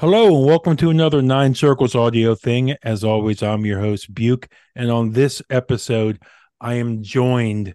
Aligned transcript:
Hello 0.00 0.28
and 0.28 0.46
welcome 0.46 0.76
to 0.76 0.90
another 0.90 1.20
Nine 1.20 1.56
Circles 1.56 1.96
audio 1.96 2.36
thing. 2.36 2.76
As 2.84 3.02
always, 3.02 3.42
I'm 3.42 3.66
your 3.66 3.80
host, 3.80 4.14
Buke. 4.14 4.46
And 4.76 4.92
on 4.92 5.10
this 5.10 5.42
episode, 5.50 6.22
I 6.60 6.74
am 6.74 7.02
joined 7.02 7.74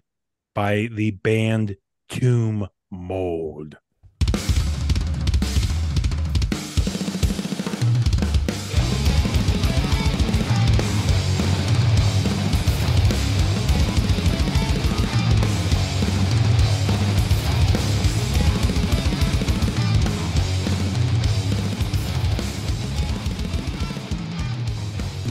by 0.54 0.88
the 0.90 1.10
band 1.10 1.76
Tomb 2.08 2.66
Mold. 2.90 3.76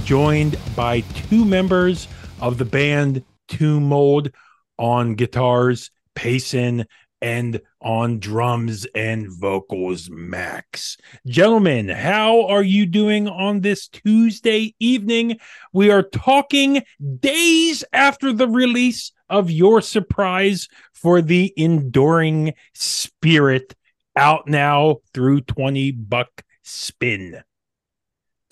Joined 0.04 0.58
by 0.76 1.02
two 1.02 1.46
members 1.46 2.08
of 2.42 2.58
the 2.58 2.66
band 2.66 3.24
Tomb 3.48 3.84
Mold 3.84 4.32
on 4.78 5.16
guitars, 5.16 5.92
Payson, 6.14 6.86
and 7.22 7.62
on 7.82 8.20
drums 8.20 8.86
and 8.94 9.32
vocals, 9.32 10.10
Max. 10.10 10.98
Gentlemen, 11.26 11.88
how 11.88 12.48
are 12.48 12.64
you 12.64 12.86
doing 12.86 13.30
on 13.30 13.62
this 13.62 13.88
Tuesday 13.88 14.76
evening? 14.80 15.40
We 15.72 15.90
are 15.90 16.04
talking 16.04 16.84
days 17.20 17.86
after 17.94 18.34
the 18.34 18.50
release 18.50 19.14
of 19.30 19.50
your 19.50 19.82
surprise 19.82 20.68
for 20.94 21.22
the 21.22 21.54
Enduring 21.56 22.54
Spirit 22.74 23.74
out 24.18 24.48
now 24.50 24.98
through 25.14 25.42
20 25.42 25.92
buck 25.92 26.44
spin. 26.62 27.42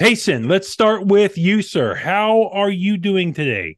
Payson, 0.02 0.48
let's 0.48 0.68
start 0.68 1.06
with 1.06 1.38
you, 1.38 1.62
sir. 1.62 1.94
How 1.94 2.50
are 2.54 2.72
you 2.72 2.98
doing 2.98 3.36
today? 3.36 3.78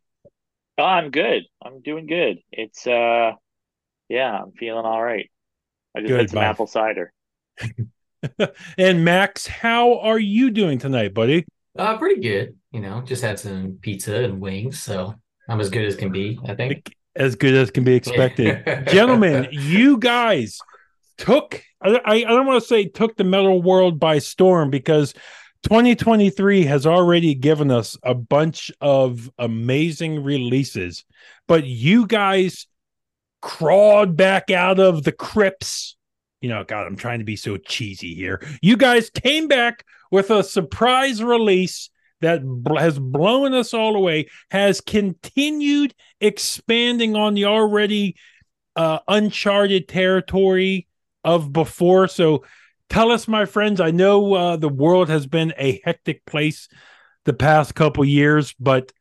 Oh, 0.77 0.83
I'm 0.85 1.11
good. 1.11 1.43
I'm 1.61 1.81
doing 1.81 2.05
good. 2.05 2.37
It's 2.49 2.87
uh 2.87 3.33
yeah, 4.07 4.39
I'm 4.41 4.53
feeling 4.53 4.85
all 4.85 5.03
right. 5.03 5.29
I 5.93 5.99
just 5.99 6.07
good, 6.07 6.19
had 6.21 6.29
some 6.29 6.35
Bob. 6.37 6.43
apple 6.45 6.67
cider. 6.67 7.11
and 8.77 9.03
Max, 9.03 9.45
how 9.47 9.99
are 9.99 10.17
you 10.17 10.49
doing 10.49 10.77
tonight, 10.77 11.13
buddy? 11.13 11.45
Uh 11.77 11.97
pretty 11.97 12.21
good. 12.21 12.55
You 12.71 12.79
know, 12.79 13.01
just 13.01 13.21
had 13.21 13.37
some 13.37 13.79
pizza 13.81 14.23
and 14.23 14.39
wings, 14.39 14.81
so 14.81 15.15
I'm 15.49 15.59
as 15.59 15.69
good 15.69 15.83
as 15.83 15.97
can 15.97 16.13
be, 16.13 16.39
I 16.47 16.55
think. 16.55 16.95
As 17.17 17.35
good 17.35 17.53
as 17.53 17.69
can 17.69 17.83
be 17.83 17.95
expected. 17.95 18.63
Gentlemen, 18.87 19.49
you 19.51 19.97
guys 19.97 20.57
took 21.17 21.61
I, 21.81 21.99
I 22.05 22.21
don't 22.21 22.45
want 22.45 22.63
to 22.63 22.67
say 22.67 22.85
took 22.85 23.17
the 23.17 23.25
metal 23.25 23.61
world 23.61 23.99
by 23.99 24.19
storm 24.19 24.69
because 24.69 25.13
2023 25.63 26.65
has 26.65 26.85
already 26.85 27.33
given 27.33 27.71
us 27.71 27.97
a 28.03 28.13
bunch 28.13 28.71
of 28.81 29.31
amazing 29.39 30.23
releases, 30.23 31.05
but 31.47 31.65
you 31.65 32.05
guys 32.05 32.67
crawled 33.41 34.15
back 34.15 34.51
out 34.51 34.79
of 34.79 35.03
the 35.03 35.11
crypts. 35.11 35.95
You 36.41 36.49
know, 36.49 36.63
God, 36.63 36.85
I'm 36.85 36.97
trying 36.97 37.19
to 37.19 37.25
be 37.25 37.37
so 37.37 37.57
cheesy 37.57 38.13
here. 38.13 38.45
You 38.61 38.77
guys 38.77 39.09
came 39.09 39.47
back 39.47 39.85
with 40.11 40.29
a 40.29 40.43
surprise 40.43 41.23
release 41.23 41.89
that 42.21 42.41
has 42.77 42.99
blown 42.99 43.53
us 43.53 43.73
all 43.73 43.95
away, 43.95 44.27
has 44.51 44.81
continued 44.81 45.93
expanding 46.21 47.15
on 47.15 47.33
the 47.33 47.45
already 47.45 48.15
uh, 48.75 48.99
uncharted 49.07 49.87
territory 49.87 50.87
of 51.23 51.51
before. 51.51 52.07
So, 52.07 52.43
tell 52.93 53.11
us, 53.11 53.27
my 53.27 53.45
friends. 53.45 53.81
I 53.81 53.89
know 53.89 54.33
uh, 54.33 54.55
the 54.55 54.69
world 54.69 55.09
has 55.09 55.25
been 55.25 55.51
a 55.57 55.81
hectic 55.83 56.23
place 56.25 56.69
the 57.25 57.33
past 57.33 57.73
couple 57.73 58.05
years, 58.05 58.53
but 58.59 58.91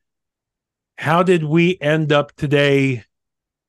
how 0.97 1.23
did 1.23 1.45
we 1.45 1.77
end 1.79 2.11
up 2.11 2.35
today, 2.35 3.05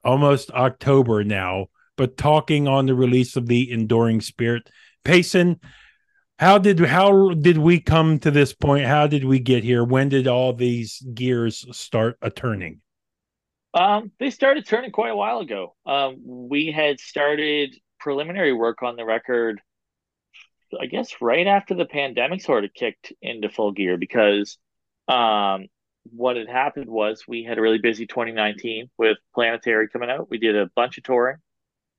almost 0.02 0.50
October 0.52 1.26
now, 1.26 1.68
but 1.98 2.16
talking 2.16 2.70
on 2.70 2.86
the 2.86 2.96
release 2.96 3.36
of 3.36 3.48
the 3.48 3.70
Enduring 3.70 4.22
Spirit? 4.22 4.70
Payson, 5.04 5.60
how 6.40 6.58
did 6.58 6.80
how 6.80 7.34
did 7.34 7.58
we 7.58 7.82
come 7.82 8.18
to 8.20 8.32
this 8.32 8.54
point? 8.54 8.86
How 8.86 9.08
did 9.08 9.26
we 9.26 9.40
get 9.40 9.66
here? 9.66 9.84
When 9.84 10.08
did 10.08 10.28
all 10.28 10.54
these 10.54 11.04
gears 11.14 11.66
start 11.76 12.18
a 12.22 12.32
turning? 12.32 12.80
Um, 13.74 14.12
they 14.20 14.30
started 14.30 14.66
turning 14.66 14.92
quite 14.92 15.12
a 15.12 15.16
while 15.16 15.40
ago. 15.40 15.76
Um, 15.86 16.18
we 16.24 16.72
had 16.72 17.02
started 17.02 17.76
preliminary 18.00 18.54
work 18.54 18.84
on 18.84 18.96
the 18.96 19.04
record 19.04 19.60
I 20.80 20.86
guess 20.88 21.22
right 21.22 21.48
after 21.48 21.76
the 21.76 21.86
pandemic 21.86 22.42
sort 22.42 22.66
of 22.66 22.74
kicked 22.74 23.14
into 23.22 23.50
full 23.50 23.72
gear 23.72 23.98
because 23.98 24.58
um, 25.08 25.68
what 26.12 26.36
had 26.36 26.50
happened 26.50 26.90
was 26.90 27.24
we 27.28 27.44
had 27.44 27.58
a 27.58 27.62
really 27.62 27.78
busy 27.78 28.08
2019 28.08 28.90
with 28.98 29.18
Planetary 29.34 29.90
coming 29.90 30.10
out. 30.10 30.30
We 30.30 30.38
did 30.38 30.56
a 30.56 30.70
bunch 30.76 30.98
of 30.98 31.04
touring. 31.04 31.38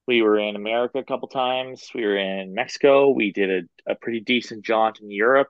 We 0.06 0.22
were 0.22 0.38
in 0.38 0.56
America 0.56 0.98
a 0.98 1.04
couple 1.04 1.28
times. 1.28 1.88
We 1.94 2.04
were 2.04 2.16
in 2.16 2.54
Mexico. 2.54 3.10
We 3.10 3.32
did 3.32 3.68
a, 3.86 3.92
a 3.92 3.94
pretty 3.94 4.20
decent 4.20 4.64
jaunt 4.64 5.00
in 5.00 5.10
Europe. 5.10 5.48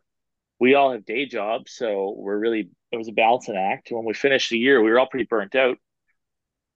We 0.61 0.75
all 0.75 0.93
have 0.93 1.05
day 1.05 1.27
jobs, 1.27 1.73
so 1.73 2.15
we're 2.17 2.39
really 2.39 2.71
it 2.93 2.97
was 2.97 3.09
a 3.09 3.13
balancing 3.13 3.57
act. 3.57 3.89
When 3.91 4.05
we 4.05 4.15
finished 4.15 4.51
the 4.51 4.59
year, 4.59 4.81
we 4.81 4.91
were 4.91 5.01
all 5.01 5.09
pretty 5.09 5.27
burnt 5.27 5.57
out. 5.57 5.79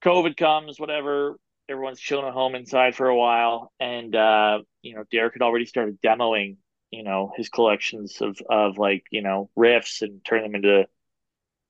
COVID 0.05 0.37
comes, 0.37 0.81
whatever 0.81 1.37
everyone's 1.69 2.01
chilling 2.01 2.27
at 2.27 2.33
home 2.33 2.55
inside 2.55 2.95
for 2.95 3.09
a 3.09 3.17
while, 3.17 3.73
and 3.79 4.15
uh, 4.15 4.61
you 4.83 4.95
know, 4.95 5.05
Derek 5.11 5.35
had 5.35 5.43
already 5.43 5.67
started 5.67 6.01
demoing, 6.01 6.57
you 6.91 7.03
know, 7.03 7.33
his 7.37 7.49
collections 7.49 8.21
of 8.21 8.39
of 8.49 8.79
like 8.79 9.05
you 9.11 9.23
know 9.23 9.51
riffs 9.57 10.03
and 10.03 10.25
turn 10.25 10.43
them 10.43 10.55
into 10.55 10.87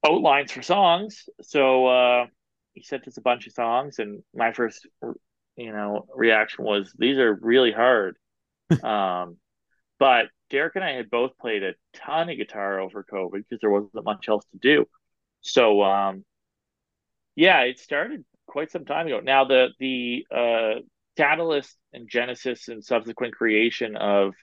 outlines 0.07 0.53
for 0.53 0.63
songs. 0.63 1.29
So 1.43 1.87
uh, 1.87 2.27
he 2.75 2.83
sent 2.83 3.09
us 3.09 3.17
a 3.17 3.23
bunch 3.23 3.47
of 3.47 3.53
songs, 3.53 3.99
and 3.99 4.23
my 4.35 4.53
first, 4.53 4.87
you 5.57 5.73
know, 5.73 6.07
reaction 6.15 6.65
was 6.65 6.93
these 6.97 7.19
are 7.19 7.35
really 7.35 7.73
hard. 7.73 8.17
um, 8.83 9.37
but 9.99 10.27
Derek 10.51 10.77
and 10.77 10.85
I 10.85 10.93
had 10.93 11.11
both 11.11 11.37
played 11.39 11.63
a 11.63 11.75
ton 11.95 12.29
of 12.29 12.37
guitar 12.37 12.81
over 12.81 13.05
COVID 13.05 13.33
because 13.33 13.61
there 13.61 13.71
wasn't 13.71 14.05
much 14.05 14.29
else 14.29 14.45
to 14.53 14.59
do. 14.59 14.87
So 15.41 15.83
um, 15.83 16.25
yeah, 17.35 17.63
it 17.63 17.79
started 17.79 18.25
quite 18.49 18.71
some 18.71 18.85
time 18.85 19.07
ago. 19.07 19.21
Now 19.21 19.45
the 19.45 19.69
the 19.79 20.27
uh, 20.35 20.81
catalyst 21.17 21.77
and 21.93 22.09
genesis 22.09 22.69
and 22.69 22.85
subsequent 22.85 23.35
creation 23.35 23.97
of 23.97 24.35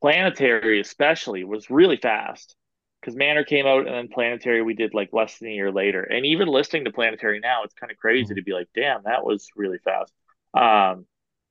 Planetary, 0.00 0.80
especially, 0.80 1.44
was 1.44 1.70
really 1.70 1.96
fast 1.96 2.56
because 3.00 3.16
Manor 3.16 3.44
came 3.44 3.66
out 3.66 3.86
and 3.86 3.94
then 3.94 4.08
Planetary 4.08 4.62
we 4.62 4.74
did 4.74 4.94
like 4.94 5.10
less 5.12 5.38
than 5.38 5.48
a 5.48 5.52
year 5.52 5.72
later. 5.72 6.02
And 6.02 6.26
even 6.26 6.48
listening 6.48 6.84
to 6.84 6.92
Planetary 6.92 7.40
now, 7.40 7.62
it's 7.64 7.74
kind 7.74 7.90
of 7.90 7.98
crazy 7.98 8.26
mm-hmm. 8.26 8.34
to 8.36 8.42
be 8.42 8.52
like, 8.52 8.68
damn, 8.74 9.02
that 9.04 9.24
was 9.24 9.48
really 9.56 9.78
fast. 9.78 10.12
Um, 10.52 11.06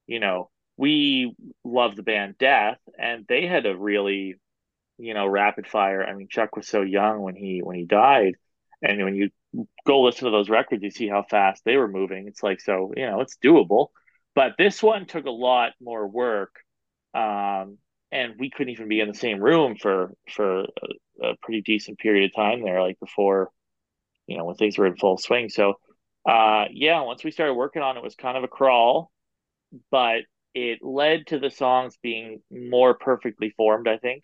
you 0.08 0.20
know, 0.20 0.50
we 0.78 1.36
love 1.64 1.96
the 1.96 2.04
band 2.04 2.38
Death, 2.38 2.80
and 2.98 3.26
they 3.28 3.46
had 3.46 3.66
a 3.66 3.78
really, 3.78 4.36
you 4.98 5.14
know, 5.14 5.28
rapid 5.28 5.68
fire. 5.68 6.04
I 6.04 6.14
mean, 6.14 6.28
Chuck 6.30 6.56
was 6.56 6.68
so 6.68 6.82
young 6.82 7.22
when 7.22 7.36
he 7.36 7.62
when 7.64 7.76
he 7.76 7.86
died, 7.86 8.36
and 8.82 9.04
when 9.04 9.16
you 9.16 9.30
go 9.86 10.02
listen 10.02 10.26
to 10.26 10.32
those 10.32 10.50
records, 10.50 10.84
you 10.84 10.92
see 10.92 11.08
how 11.08 11.24
fast 11.24 11.64
they 11.66 11.78
were 11.78 11.88
moving. 11.88 12.28
It's 12.28 12.44
like, 12.44 12.62
so, 12.62 12.94
you 12.96 13.06
know, 13.06 13.22
it's 13.22 13.38
doable. 13.44 13.88
But 14.36 14.54
this 14.58 14.82
one 14.82 15.06
took 15.06 15.26
a 15.26 15.32
lot 15.32 15.74
more 15.82 16.08
work. 16.08 16.56
Um, 17.14 17.78
and 18.12 18.34
we 18.40 18.50
couldn't 18.50 18.74
even 18.74 18.88
be 18.88 19.00
in 19.00 19.08
the 19.08 19.14
same 19.14 19.40
room 19.40 19.76
for 19.76 20.14
for 20.30 20.62
a, 20.62 20.68
a, 21.22 21.36
pretty 21.42 21.62
decent 21.62 21.98
period 21.98 22.26
of 22.26 22.36
time 22.36 22.64
there, 22.64 22.82
like 22.82 23.00
before, 23.00 23.50
you 24.28 24.38
know, 24.38 24.46
when 24.46 24.56
things 24.56 24.78
were 24.78 24.86
in 24.86 24.96
full 24.96 25.18
swing. 25.18 25.50
So, 25.50 25.76
uh, 26.28 26.66
yeah, 26.72 27.02
once 27.02 27.24
we 27.24 27.32
started 27.32 27.56
working 27.56 27.82
on 27.82 27.96
it, 27.96 28.00
it 28.00 28.04
was 28.04 28.16
kind 28.16 28.38
of 28.38 28.44
a 28.44 28.48
crawl, 28.48 29.12
but 29.90 30.22
it 30.54 30.80
led 30.84 31.28
to 31.28 31.40
the 31.40 31.50
songs 31.50 31.98
being 32.02 32.42
more 32.52 32.94
perfectly 32.94 33.52
formed. 33.58 33.88
I 33.88 33.98
think 33.98 34.24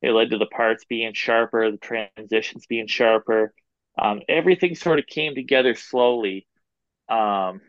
it 0.00 0.12
led 0.12 0.30
to 0.30 0.38
the 0.38 0.46
parts 0.46 0.84
being 0.86 1.12
sharper, 1.12 1.70
the 1.70 1.78
transitions 1.78 2.66
being 2.66 2.86
sharper, 2.86 3.52
um, 3.98 4.20
everything 4.28 4.74
sort 4.74 4.98
of 4.98 5.06
came 5.06 5.34
together 5.34 5.74
slowly. 5.74 6.46
Um, 7.08 7.60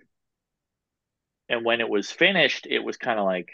and 1.50 1.64
when 1.64 1.82
it 1.82 1.90
was 1.90 2.12
finished, 2.12 2.68
it 2.70 2.80
was 2.80 2.98
kind 2.98 3.20
of 3.20 3.26
like 3.26 3.50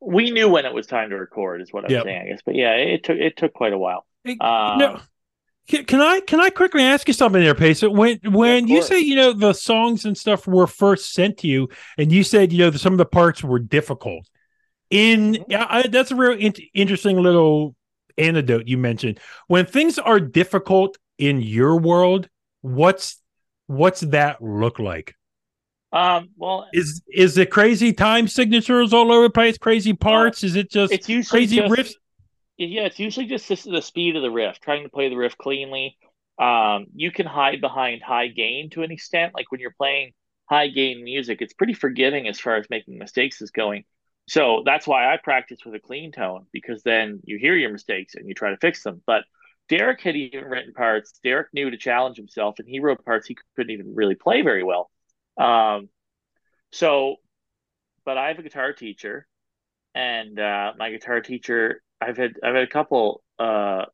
we 0.00 0.30
knew 0.30 0.48
when 0.48 0.66
it 0.66 0.72
was 0.72 0.86
time 0.86 1.10
to 1.10 1.16
record, 1.16 1.60
is 1.60 1.72
what 1.72 1.84
I'm 1.84 1.90
yep. 1.90 2.04
saying, 2.04 2.22
I 2.22 2.30
guess. 2.30 2.40
But 2.44 2.54
yeah, 2.54 2.72
it 2.72 3.04
took 3.04 3.18
it 3.18 3.36
took 3.36 3.52
quite 3.52 3.72
a 3.72 3.78
while. 3.78 4.06
um, 4.40 4.78
no. 4.78 5.00
Can 5.68 6.00
I 6.00 6.20
can 6.20 6.40
I 6.40 6.50
quickly 6.50 6.82
ask 6.82 7.08
you 7.08 7.14
something 7.14 7.42
there, 7.42 7.54
Payson? 7.54 7.92
When 7.96 8.20
when 8.22 8.68
you 8.68 8.82
say 8.82 9.00
you 9.00 9.16
know 9.16 9.32
the 9.32 9.52
songs 9.52 10.04
and 10.04 10.16
stuff 10.16 10.46
were 10.46 10.68
first 10.68 11.12
sent 11.12 11.38
to 11.38 11.48
you, 11.48 11.68
and 11.98 12.12
you 12.12 12.22
said 12.22 12.52
you 12.52 12.58
know 12.58 12.70
some 12.70 12.92
of 12.92 12.98
the 12.98 13.04
parts 13.06 13.42
were 13.42 13.58
difficult. 13.58 14.28
In 14.90 15.32
mm-hmm. 15.32 15.42
yeah, 15.50 15.66
I, 15.68 15.88
that's 15.88 16.12
a 16.12 16.14
real 16.14 16.38
in- 16.38 16.54
interesting 16.72 17.20
little 17.20 17.74
anecdote 18.16 18.68
you 18.68 18.78
mentioned. 18.78 19.18
When 19.48 19.66
things 19.66 19.98
are 19.98 20.20
difficult 20.20 20.98
in 21.18 21.40
your 21.40 21.78
world, 21.78 22.28
what's 22.60 23.20
what's 23.66 24.00
that 24.00 24.42
look 24.42 24.78
like? 24.78 25.14
Um, 25.92 26.30
well, 26.36 26.66
Is 26.72 27.02
is 27.12 27.38
it 27.38 27.50
crazy 27.50 27.92
time 27.92 28.28
signatures 28.28 28.92
all 28.92 29.12
over 29.12 29.24
the 29.24 29.30
place? 29.30 29.56
Crazy 29.56 29.92
parts? 29.92 30.44
is 30.44 30.56
it 30.56 30.70
just 30.70 30.92
it's 30.92 31.08
usually 31.08 31.40
crazy 31.40 31.56
just, 31.56 31.72
riffs? 31.72 31.92
Yeah, 32.58 32.82
it's 32.82 32.98
usually 32.98 33.26
just 33.26 33.48
the, 33.48 33.70
the 33.70 33.82
speed 33.82 34.16
of 34.16 34.22
the 34.22 34.30
riff, 34.30 34.60
trying 34.60 34.82
to 34.82 34.88
play 34.88 35.08
the 35.08 35.16
riff 35.16 35.36
cleanly. 35.38 35.96
Um, 36.38 36.86
you 36.94 37.10
can 37.10 37.26
hide 37.26 37.60
behind 37.60 38.02
high 38.02 38.28
gain 38.28 38.70
to 38.70 38.82
an 38.82 38.90
extent. 38.90 39.34
Like 39.34 39.50
when 39.50 39.60
you're 39.60 39.74
playing 39.76 40.12
high 40.48 40.68
gain 40.68 41.02
music, 41.02 41.40
it's 41.40 41.54
pretty 41.54 41.74
forgiving 41.74 42.28
as 42.28 42.40
far 42.40 42.56
as 42.56 42.66
making 42.68 42.98
mistakes 42.98 43.40
is 43.40 43.50
going. 43.50 43.84
So 44.28 44.62
that's 44.64 44.86
why 44.86 45.12
I 45.12 45.18
practice 45.18 45.60
with 45.64 45.74
a 45.74 45.80
clean 45.80 46.12
tone 46.12 46.46
because 46.52 46.82
then 46.82 47.20
you 47.24 47.38
hear 47.38 47.54
your 47.54 47.70
mistakes 47.70 48.16
and 48.16 48.28
you 48.28 48.34
try 48.34 48.50
to 48.50 48.56
fix 48.56 48.82
them. 48.82 49.02
But 49.06 49.24
Derek 49.68 50.00
had 50.00 50.16
even 50.16 50.44
written 50.44 50.72
parts. 50.72 51.18
Derek 51.24 51.48
knew 51.52 51.70
to 51.70 51.76
challenge 51.76 52.16
himself, 52.16 52.58
and 52.58 52.68
he 52.68 52.80
wrote 52.80 53.04
parts 53.04 53.26
he 53.26 53.36
couldn't 53.56 53.72
even 53.72 53.94
really 53.94 54.14
play 54.14 54.42
very 54.42 54.62
well. 54.62 54.90
Um, 55.36 55.88
so, 56.72 57.16
but 58.04 58.18
I 58.18 58.28
have 58.28 58.38
a 58.38 58.42
guitar 58.42 58.72
teacher, 58.72 59.26
and 59.94 60.38
uh, 60.38 60.72
my 60.78 60.90
guitar 60.90 61.20
teacher, 61.20 61.82
I've 62.00 62.16
had 62.16 62.34
I've 62.42 62.54
had 62.54 62.64
a 62.64 62.68
couple 62.68 63.22
uh, 63.38 63.86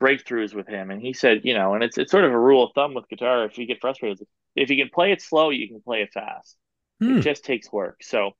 breakthroughs 0.00 0.54
with 0.54 0.68
him, 0.68 0.90
and 0.90 1.00
he 1.00 1.12
said, 1.12 1.40
you 1.44 1.54
know, 1.54 1.74
and 1.74 1.82
it's 1.82 1.98
it's 1.98 2.10
sort 2.10 2.24
of 2.24 2.32
a 2.32 2.38
rule 2.38 2.64
of 2.64 2.72
thumb 2.74 2.94
with 2.94 3.08
guitar. 3.08 3.44
If 3.44 3.58
you 3.58 3.66
get 3.66 3.80
frustrated, 3.80 4.26
if 4.56 4.70
you 4.70 4.76
can 4.76 4.90
play 4.92 5.12
it 5.12 5.20
slow, 5.20 5.50
you 5.50 5.68
can 5.68 5.80
play 5.82 6.02
it 6.02 6.12
fast. 6.12 6.56
Hmm. 7.00 7.18
It 7.18 7.22
just 7.22 7.44
takes 7.44 7.72
work. 7.72 8.02
So, 8.02 8.32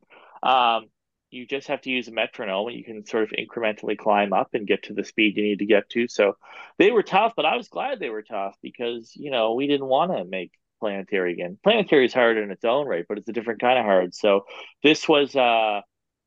um, 0.43 0.87
you 1.31 1.47
just 1.47 1.69
have 1.69 1.81
to 1.83 1.91
use 1.91 2.09
a 2.09 2.13
metronome, 2.13 2.69
and 2.69 2.77
you 2.77 2.85
can 2.85 3.07
sort 3.07 3.25
of 3.25 3.31
incrementally 3.31 3.97
climb 3.97 4.33
up 4.33 4.51
and 4.55 4.67
get 4.67 4.85
to 4.85 4.95
the 4.95 5.05
speed 5.05 5.37
you 5.37 5.43
need 5.45 5.61
to 5.61 5.67
get 5.67 5.89
to. 5.91 6.09
So, 6.09 6.37
they 6.79 6.91
were 6.91 7.03
tough, 7.03 7.35
but 7.37 7.47
I 7.47 7.57
was 7.57 7.69
glad 7.69 7.99
they 8.01 8.11
were 8.11 8.23
tough 8.23 8.57
because 8.63 9.13
you 9.17 9.31
know 9.31 9.55
we 9.55 9.67
didn't 9.67 9.87
want 9.87 10.13
to 10.13 10.25
make 10.25 10.53
planetary 10.81 11.33
again. 11.33 11.59
Planetary 11.63 12.07
is 12.07 12.15
hard 12.15 12.39
in 12.39 12.51
its 12.51 12.65
own 12.65 12.87
right, 12.87 13.05
but 13.09 13.19
it's 13.19 13.29
a 13.29 13.33
different 13.33 13.61
kind 13.61 13.79
of 13.79 13.85
hard. 13.85 14.15
So 14.15 14.47
this 14.83 15.09
was 15.09 15.37
uh 15.37 15.83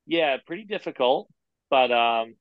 yeah, 0.06 0.38
pretty 0.46 0.66
difficult, 0.66 1.30
but 1.70 1.92
um 1.92 2.36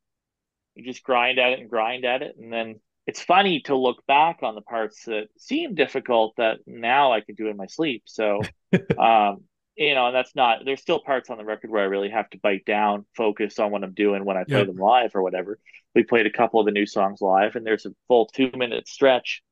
you 0.74 0.84
just 0.84 1.02
grind 1.02 1.38
at 1.38 1.52
it 1.52 1.60
and 1.60 1.70
grind 1.70 2.04
at 2.04 2.22
it 2.22 2.36
and 2.38 2.52
then 2.52 2.80
it's 3.06 3.20
funny 3.20 3.60
to 3.62 3.76
look 3.76 4.06
back 4.06 4.38
on 4.42 4.54
the 4.54 4.60
parts 4.62 5.04
that 5.06 5.26
seem 5.36 5.74
difficult 5.74 6.34
that 6.36 6.58
now 6.66 7.12
I 7.12 7.20
can 7.20 7.34
do 7.34 7.48
in 7.48 7.56
my 7.56 7.66
sleep. 7.66 8.04
So 8.06 8.40
um 8.98 9.44
you 9.76 9.94
know, 9.94 10.06
and 10.08 10.14
that's 10.14 10.34
not 10.36 10.60
there's 10.64 10.80
still 10.80 11.00
parts 11.00 11.30
on 11.30 11.38
the 11.38 11.44
record 11.44 11.70
where 11.70 11.82
I 11.82 11.86
really 11.86 12.10
have 12.10 12.28
to 12.30 12.38
bite 12.38 12.64
down, 12.64 13.06
focus 13.16 13.58
on 13.58 13.70
what 13.70 13.84
I'm 13.84 13.94
doing 13.94 14.24
when 14.24 14.36
I 14.36 14.44
play 14.44 14.64
Yep. 14.64 14.66
them 14.66 14.76
live 14.76 15.12
or 15.14 15.22
whatever. 15.22 15.58
We 15.94 16.04
played 16.04 16.26
a 16.26 16.30
couple 16.32 16.60
of 16.60 16.66
the 16.66 16.72
new 16.72 16.86
songs 16.86 17.20
live 17.20 17.56
and 17.56 17.66
there's 17.66 17.86
a 17.86 17.94
full 18.08 18.26
two 18.26 18.50
minute 18.56 18.88
stretch 18.88 19.42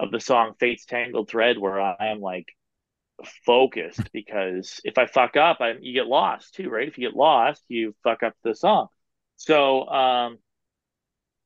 of 0.00 0.10
the 0.10 0.20
song 0.20 0.54
Fate's 0.60 0.84
Tangled 0.84 1.30
Thread 1.30 1.58
where 1.58 1.80
I 1.80 1.96
am 2.10 2.20
like 2.20 2.46
focused 3.46 4.10
because 4.12 4.80
if 4.84 4.98
I 4.98 5.06
fuck 5.06 5.36
up, 5.36 5.58
I 5.60 5.74
you 5.80 5.92
get 5.92 6.06
lost 6.06 6.54
too, 6.54 6.70
right? 6.70 6.88
If 6.88 6.98
you 6.98 7.08
get 7.08 7.16
lost, 7.16 7.64
you 7.68 7.94
fuck 8.04 8.22
up 8.22 8.34
the 8.44 8.54
song. 8.54 8.88
So 9.36 9.88
um 9.88 10.38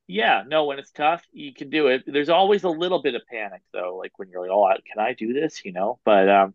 yeah, 0.08 0.42
no, 0.46 0.64
when 0.64 0.78
it's 0.78 0.90
tough, 0.90 1.22
you 1.32 1.54
can 1.54 1.70
do 1.70 1.86
it. 1.88 2.02
There's 2.06 2.28
always 2.28 2.64
a 2.64 2.68
little 2.68 3.02
bit 3.02 3.14
of 3.14 3.22
panic 3.30 3.62
though, 3.72 3.96
like 3.96 4.12
when 4.18 4.28
you're 4.28 4.42
like, 4.42 4.50
"Oh, 4.50 4.68
can 4.92 5.02
I 5.02 5.14
do 5.14 5.32
this?" 5.32 5.64
you 5.64 5.72
know, 5.72 6.00
but 6.04 6.28
um 6.28 6.54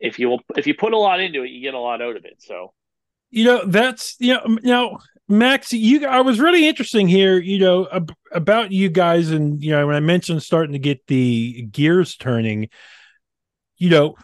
if 0.00 0.18
you 0.18 0.38
if 0.56 0.66
you 0.66 0.74
put 0.74 0.92
a 0.92 0.98
lot 0.98 1.20
into 1.20 1.42
it, 1.42 1.50
you 1.50 1.60
get 1.60 1.74
a 1.74 1.78
lot 1.78 2.02
out 2.02 2.16
of 2.16 2.24
it. 2.24 2.42
So 2.42 2.72
you 3.30 3.44
know 3.44 3.64
that's 3.64 4.16
you 4.18 4.34
know 4.34 4.58
now 4.62 4.98
max 5.28 5.72
you 5.72 6.06
i 6.06 6.20
was 6.20 6.40
really 6.40 6.66
interesting 6.66 7.06
here 7.06 7.38
you 7.38 7.58
know 7.58 7.86
ab- 7.92 8.14
about 8.32 8.72
you 8.72 8.88
guys 8.88 9.30
and 9.30 9.62
you 9.62 9.70
know 9.70 9.86
when 9.86 9.96
i 9.96 10.00
mentioned 10.00 10.42
starting 10.42 10.72
to 10.72 10.78
get 10.78 11.06
the 11.06 11.62
gears 11.70 12.16
turning 12.16 12.68
you 13.76 13.90
know 13.90 14.14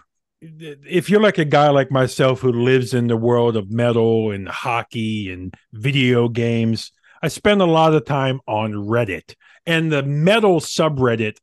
if 0.40 1.08
you're 1.08 1.20
like 1.20 1.38
a 1.38 1.44
guy 1.44 1.70
like 1.70 1.90
myself 1.90 2.40
who 2.40 2.52
lives 2.52 2.92
in 2.92 3.06
the 3.06 3.16
world 3.16 3.56
of 3.56 3.70
metal 3.70 4.30
and 4.30 4.48
hockey 4.48 5.30
and 5.30 5.54
video 5.72 6.28
games 6.28 6.92
i 7.22 7.28
spend 7.28 7.60
a 7.60 7.66
lot 7.66 7.94
of 7.94 8.04
time 8.04 8.40
on 8.46 8.72
reddit 8.72 9.34
and 9.66 9.92
the 9.92 10.02
metal 10.02 10.60
subreddit 10.60 11.36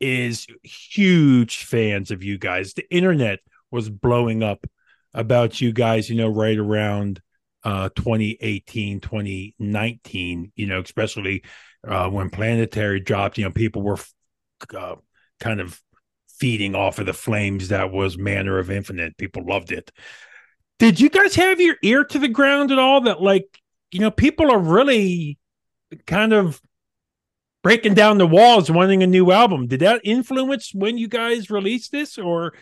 is 0.00 0.46
huge 0.62 1.64
fans 1.64 2.10
of 2.10 2.24
you 2.24 2.38
guys 2.38 2.74
the 2.74 2.92
internet 2.92 3.38
was 3.70 3.88
blowing 3.88 4.42
up 4.42 4.66
about 5.14 5.60
you 5.60 5.72
guys, 5.72 6.08
you 6.08 6.16
know, 6.16 6.28
right 6.28 6.58
around 6.58 7.20
uh 7.62 7.90
2018, 7.94 9.00
2019, 9.00 10.52
you 10.56 10.66
know, 10.66 10.80
especially 10.80 11.42
uh 11.86 12.08
when 12.08 12.30
Planetary 12.30 13.00
dropped, 13.00 13.38
you 13.38 13.44
know, 13.44 13.50
people 13.50 13.82
were 13.82 13.98
uh, 14.76 14.96
kind 15.40 15.60
of 15.60 15.80
feeding 16.28 16.74
off 16.74 16.98
of 16.98 17.06
the 17.06 17.12
flames 17.12 17.68
that 17.68 17.92
was 17.92 18.16
Manor 18.16 18.58
of 18.58 18.70
Infinite. 18.70 19.16
People 19.18 19.44
loved 19.46 19.72
it. 19.72 19.92
Did 20.78 20.98
you 20.98 21.10
guys 21.10 21.34
have 21.34 21.60
your 21.60 21.76
ear 21.82 22.04
to 22.04 22.18
the 22.18 22.28
ground 22.28 22.72
at 22.72 22.78
all 22.78 23.02
that 23.02 23.20
like, 23.20 23.60
you 23.90 24.00
know, 24.00 24.10
people 24.10 24.50
are 24.50 24.58
really 24.58 25.38
kind 26.06 26.32
of 26.32 26.60
breaking 27.62 27.94
down 27.94 28.18
the 28.18 28.26
walls 28.26 28.70
wanting 28.70 29.02
a 29.02 29.06
new 29.06 29.30
album. 29.30 29.66
Did 29.66 29.80
that 29.80 30.00
influence 30.04 30.72
when 30.74 30.96
you 30.96 31.08
guys 31.08 31.50
released 31.50 31.92
this 31.92 32.16
or 32.16 32.54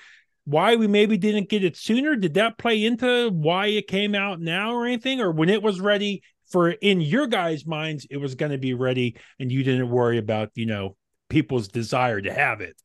why 0.48 0.76
we 0.76 0.86
maybe 0.86 1.18
didn't 1.18 1.50
get 1.50 1.62
it 1.62 1.76
sooner? 1.76 2.16
Did 2.16 2.34
that 2.34 2.56
play 2.56 2.84
into 2.84 3.28
why 3.30 3.66
it 3.66 3.86
came 3.86 4.14
out 4.14 4.40
now 4.40 4.72
or 4.72 4.86
anything? 4.86 5.20
Or 5.20 5.30
when 5.30 5.50
it 5.50 5.62
was 5.62 5.78
ready 5.78 6.22
for 6.50 6.70
in 6.70 7.02
your 7.02 7.26
guys' 7.26 7.66
minds, 7.66 8.06
it 8.10 8.16
was 8.16 8.34
going 8.34 8.52
to 8.52 8.58
be 8.58 8.72
ready 8.72 9.16
and 9.38 9.52
you 9.52 9.62
didn't 9.62 9.90
worry 9.90 10.16
about, 10.16 10.50
you 10.54 10.64
know, 10.64 10.96
people's 11.28 11.68
desire 11.68 12.20
to 12.22 12.32
have 12.32 12.62
it? 12.62 12.80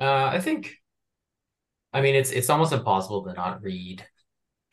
Uh, 0.00 0.30
I 0.32 0.40
think, 0.40 0.74
I 1.92 2.00
mean, 2.00 2.14
it's 2.14 2.30
it's 2.30 2.50
almost 2.50 2.72
impossible 2.72 3.24
to 3.24 3.34
not 3.34 3.62
read 3.62 4.04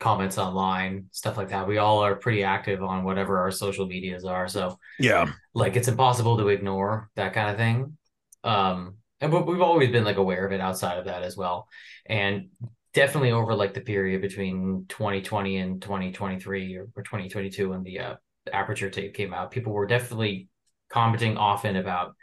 comments 0.00 0.38
online, 0.38 1.06
stuff 1.12 1.36
like 1.36 1.50
that. 1.50 1.68
We 1.68 1.78
all 1.78 1.98
are 2.04 2.16
pretty 2.16 2.42
active 2.42 2.82
on 2.82 3.04
whatever 3.04 3.38
our 3.38 3.50
social 3.50 3.86
medias 3.86 4.24
are, 4.24 4.48
so 4.48 4.78
Yeah. 4.98 5.30
like 5.54 5.76
it's 5.76 5.88
impossible 5.88 6.38
to 6.38 6.48
ignore 6.48 7.10
that 7.14 7.34
kind 7.34 7.50
of 7.50 7.56
thing. 7.56 7.98
Um, 8.42 8.96
and 9.22 9.30
but 9.30 9.46
we've 9.46 9.62
always 9.62 9.90
been 9.90 10.04
like 10.04 10.16
aware 10.18 10.44
of 10.44 10.52
it 10.52 10.60
outside 10.60 10.98
of 10.98 11.06
that 11.06 11.22
as 11.22 11.36
well, 11.36 11.68
and 12.04 12.48
definitely 12.92 13.30
over 13.30 13.54
like 13.54 13.72
the 13.72 13.80
period 13.80 14.20
between 14.20 14.84
2020 14.88 15.56
and 15.56 15.80
2023 15.80 16.76
or, 16.76 16.88
or 16.94 17.02
2022 17.02 17.70
when 17.70 17.82
the 17.82 17.98
uh, 18.00 18.14
Aperture 18.52 18.90
tape 18.90 19.14
came 19.14 19.32
out, 19.32 19.52
people 19.52 19.72
were 19.72 19.86
definitely 19.86 20.48
commenting 20.90 21.36
often 21.36 21.76
about 21.76 22.14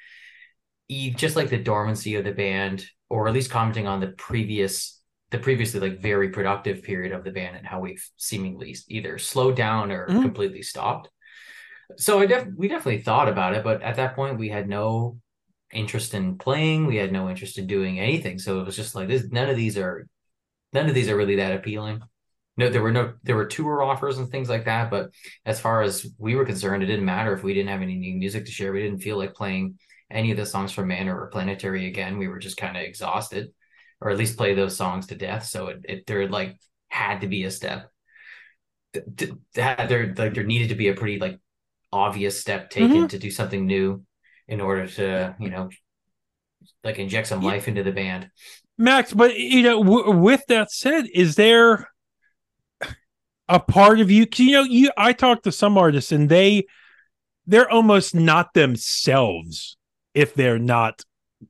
just 1.15 1.35
like 1.35 1.49
the 1.49 1.57
dormancy 1.57 2.15
of 2.15 2.25
the 2.25 2.31
band, 2.33 2.85
or 3.09 3.27
at 3.27 3.33
least 3.33 3.49
commenting 3.49 3.87
on 3.87 3.99
the 3.99 4.07
previous 4.07 5.01
the 5.31 5.37
previously 5.37 5.79
like 5.79 6.01
very 6.01 6.29
productive 6.29 6.81
period 6.83 7.11
of 7.11 7.23
the 7.23 7.31
band 7.31 7.55
and 7.55 7.65
how 7.65 7.79
we've 7.79 8.03
seemingly 8.17 8.75
either 8.87 9.17
slowed 9.19 9.55
down 9.55 9.91
or 9.91 10.07
Mhm. 10.07 10.23
completely 10.23 10.63
stopped. 10.63 11.07
So 11.97 12.19
I 12.19 12.25
def 12.25 12.47
we 12.57 12.67
definitely 12.67 13.01
thought 13.01 13.29
about 13.29 13.55
it, 13.55 13.63
but 13.63 13.81
at 13.81 13.95
that 13.95 14.15
point 14.15 14.39
we 14.39 14.49
had 14.49 14.67
no 14.67 15.19
interest 15.71 16.13
in 16.13 16.37
playing. 16.37 16.85
We 16.85 16.97
had 16.97 17.11
no 17.11 17.29
interest 17.29 17.57
in 17.57 17.67
doing 17.67 17.99
anything. 17.99 18.39
So 18.39 18.59
it 18.59 18.65
was 18.65 18.75
just 18.75 18.95
like 18.95 19.07
this. 19.07 19.25
None 19.31 19.49
of 19.49 19.55
these 19.55 19.77
are, 19.77 20.07
none 20.73 20.87
of 20.87 20.95
these 20.95 21.09
are 21.09 21.17
really 21.17 21.37
that 21.37 21.55
appealing. 21.55 22.01
No, 22.57 22.69
there 22.69 22.81
were 22.81 22.91
no, 22.91 23.13
there 23.23 23.35
were 23.35 23.45
tour 23.45 23.81
offers 23.81 24.17
and 24.17 24.29
things 24.29 24.49
like 24.49 24.65
that. 24.65 24.89
But 24.91 25.11
as 25.45 25.59
far 25.59 25.81
as 25.81 26.05
we 26.17 26.35
were 26.35 26.45
concerned, 26.45 26.83
it 26.83 26.87
didn't 26.87 27.05
matter 27.05 27.33
if 27.33 27.43
we 27.43 27.53
didn't 27.53 27.69
have 27.69 27.81
any 27.81 27.95
new 27.95 28.15
music 28.17 28.45
to 28.45 28.51
share. 28.51 28.73
We 28.73 28.81
didn't 28.81 28.99
feel 28.99 29.17
like 29.17 29.33
playing 29.33 29.79
any 30.11 30.31
of 30.31 30.37
the 30.37 30.45
songs 30.45 30.71
from 30.71 30.87
Manor 30.87 31.17
or 31.17 31.27
Planetary 31.27 31.87
again. 31.87 32.17
We 32.17 32.27
were 32.27 32.39
just 32.39 32.57
kind 32.57 32.75
of 32.75 32.83
exhausted, 32.83 33.53
or 34.01 34.09
at 34.09 34.17
least 34.17 34.37
play 34.37 34.55
those 34.55 34.75
songs 34.75 35.07
to 35.07 35.15
death. 35.15 35.45
So 35.45 35.67
it, 35.67 35.85
it 35.87 36.05
there 36.07 36.27
like 36.27 36.57
had 36.89 37.21
to 37.21 37.27
be 37.27 37.43
a 37.43 37.51
step. 37.51 37.91
Th- 38.93 39.05
th- 39.15 39.31
That 39.53 39.87
there 39.87 40.13
like 40.17 40.33
there 40.33 40.43
needed 40.43 40.69
to 40.69 40.75
be 40.75 40.89
a 40.89 40.95
pretty 40.95 41.19
like 41.19 41.39
obvious 41.93 42.41
step 42.41 42.69
taken 42.69 42.91
mm-hmm. 42.91 43.07
to 43.07 43.19
do 43.19 43.31
something 43.31 43.65
new 43.65 44.03
in 44.49 44.59
order 44.59 44.85
to 44.87 45.35
you 45.39 45.49
know 45.49 45.69
like 46.83 46.99
inject 46.99 47.27
some 47.27 47.41
Yeah. 47.41 47.51
life 47.51 47.67
into 47.69 47.83
the 47.83 47.91
band 47.93 48.29
Max, 48.77 49.13
but 49.13 49.37
you 49.37 49.61
know, 49.61 49.83
w- 49.83 50.11
with 50.11 50.41
that 50.47 50.71
said, 50.71 51.05
is 51.13 51.35
there 51.35 51.89
a 53.49 53.59
part 53.59 53.99
of 53.99 54.09
you? 54.09 54.25
'cause, 54.25 54.39
you 54.39 54.51
know, 54.53 54.63
you 54.63 54.89
I 54.97 55.11
talked 55.13 55.43
to 55.43 55.51
some 55.51 55.77
artists 55.77 56.11
and 56.13 56.29
they 56.29 56.65
they're 57.45 57.69
almost 57.69 58.15
not 58.15 58.53
themselves 58.53 59.75
if 60.13 60.33
they're 60.33 60.59
not 60.59 61.03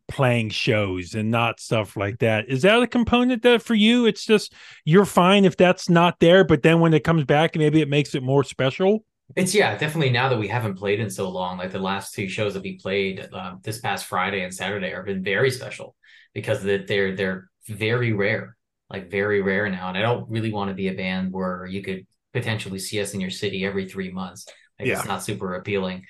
playing 0.07 0.49
shows 0.49 1.13
and 1.13 1.29
not 1.29 1.59
stuff 1.59 1.95
like 1.97 2.19
that. 2.19 2.47
Is 2.49 2.61
that 2.63 2.81
a 2.81 2.87
component 2.87 3.43
that 3.43 3.61
for 3.61 3.75
you 3.75 4.05
it's 4.07 4.25
just 4.25 4.53
you're 4.85 5.05
fine 5.05 5.45
if 5.45 5.55
that's 5.57 5.87
not 5.89 6.19
there, 6.19 6.43
but 6.43 6.63
then 6.63 6.79
when 6.79 6.93
it 6.93 7.03
comes 7.03 7.25
back, 7.25 7.55
maybe 7.55 7.81
it 7.81 7.89
makes 7.89 8.15
it 8.15 8.23
more 8.23 8.43
special? 8.43 9.03
It's 9.35 9.53
yeah 9.53 9.77
definitely 9.77 10.09
now 10.09 10.29
that 10.29 10.39
we 10.39 10.47
haven't 10.47 10.75
played 10.75 10.99
in 10.99 11.09
so 11.09 11.29
long 11.29 11.57
like 11.57 11.71
the 11.71 11.79
last 11.79 12.13
two 12.13 12.27
shows 12.27 12.53
that 12.53 12.63
we 12.63 12.77
played 12.77 13.27
uh, 13.33 13.55
this 13.63 13.79
past 13.79 14.05
friday 14.05 14.43
and 14.43 14.53
saturday 14.53 14.91
have 14.91 15.05
been 15.05 15.23
very 15.23 15.51
special 15.51 15.95
because 16.33 16.63
that 16.63 16.87
they're 16.87 17.15
they're 17.15 17.49
very 17.67 18.13
rare 18.13 18.55
like 18.89 19.11
very 19.11 19.41
rare 19.41 19.69
now. 19.69 19.89
And 19.89 19.97
i 19.97 20.01
don't 20.01 20.29
really 20.29 20.51
want 20.51 20.69
to 20.69 20.73
be 20.73 20.87
a 20.87 20.93
band 20.93 21.31
where 21.31 21.65
you 21.65 21.81
could 21.83 22.05
potentially 22.33 22.79
see 22.79 22.99
us 23.01 23.13
in 23.13 23.21
your 23.21 23.29
city 23.29 23.65
every 23.65 23.87
three 23.87 24.11
months. 24.11 24.45
Like 24.79 24.87
Yeah. 24.87 24.99
it's 24.99 25.07
not 25.07 25.23
super 25.23 25.55
appealing. 25.55 26.05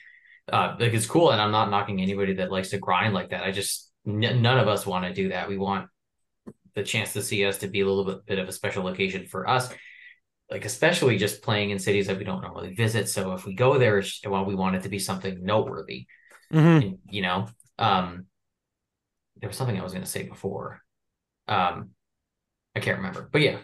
Uh 0.52 0.76
like 0.80 0.94
it's 0.94 1.06
cool 1.06 1.32
and 1.32 1.42
i'm 1.42 1.52
not 1.52 1.70
knocking 1.70 2.02
anybody 2.02 2.34
that 2.36 2.52
likes 2.52 2.70
to 2.70 2.78
grind 2.78 3.14
like 3.14 3.30
that. 3.32 3.44
I 3.44 3.52
just 3.52 3.92
n- 4.08 4.42
none 4.42 4.60
of 4.60 4.68
us 4.68 4.86
want 4.86 5.06
to 5.06 5.14
do 5.14 5.30
that. 5.30 5.50
We 5.50 5.58
want 5.58 5.88
the 6.76 6.84
chance 6.84 7.14
to 7.14 7.22
see 7.22 7.46
us 7.46 7.58
to 7.60 7.68
be 7.68 7.82
a 7.82 7.86
little 7.86 8.06
bit, 8.06 8.26
bit 8.26 8.40
of 8.40 8.48
a 8.48 8.54
special 8.54 8.84
location 8.84 9.26
for 9.26 9.48
us 9.50 9.70
like 10.50 10.66
especially 10.66 11.18
just 11.18 11.42
playing 11.42 11.70
in 11.70 11.80
cities 11.80 12.08
that 12.08 12.18
we 12.18 12.24
don't 12.24 12.42
normally 12.42 12.74
visit. 12.74 13.08
So 13.08 13.34
if 13.34 13.46
we 13.46 13.54
go 13.54 13.78
there, 13.78 14.04
well, 14.28 14.46
we 14.46 14.56
want 14.56 14.76
it 14.76 14.84
to 14.84 14.90
be 14.90 15.00
something 15.00 15.44
noteworthy. 15.44 16.08
Mhm. 16.52 16.82
And, 16.82 16.98
you 17.10 17.22
know, 17.22 17.48
um, 17.78 18.26
there 19.38 19.48
was 19.48 19.58
something 19.58 19.80
I 19.80 19.84
was 19.84 19.94
going 19.94 20.04
to 20.04 20.10
say 20.10 20.24
before. 20.24 20.82
Um, 21.48 21.92
I 22.76 22.80
can't 22.80 22.98
remember, 22.98 23.30
but 23.32 23.42
yeah. 23.42 23.58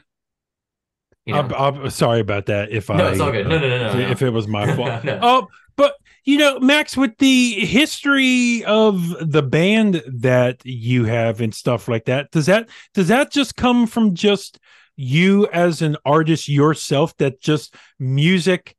You 1.26 1.34
know, 1.34 1.42
I'm, 1.42 1.54
I'm 1.54 1.90
sorry 1.90 2.20
about 2.20 2.46
that. 2.48 2.72
If 2.72 2.90
I 2.92 2.98
no, 2.98 3.08
it's 3.08 3.20
all 3.20 3.32
good. 3.32 3.48
No, 3.48 3.58
no, 3.58 3.68
no, 3.68 3.94
no. 3.94 4.00
if, 4.12 4.22
no. 4.22 4.28
it 4.28 4.34
was 4.34 4.48
my 4.48 4.68
fault. 4.76 5.04
No. 5.04 5.20
Oh, 5.22 5.48
but 5.76 5.96
you 6.24 6.38
know, 6.38 6.60
Max, 6.60 6.96
with 6.96 7.18
the 7.18 7.66
history 7.66 8.64
of 8.66 9.32
the 9.32 9.42
band 9.42 10.04
that 10.08 10.64
you 10.64 11.06
have 11.06 11.42
and 11.42 11.54
stuff 11.54 11.88
like 11.88 12.06
that, 12.06 12.30
does 12.32 12.46
that 12.46 12.70
does 12.94 13.08
that 13.08 13.32
just 13.32 13.56
come 13.56 13.88
from 13.88 14.14
just 14.14 14.60
you 14.96 15.48
as 15.48 15.82
an 15.82 15.98
artist 16.06 16.48
yourself? 16.50 17.16
That 17.18 17.42
just 17.42 17.76
music, 18.00 18.76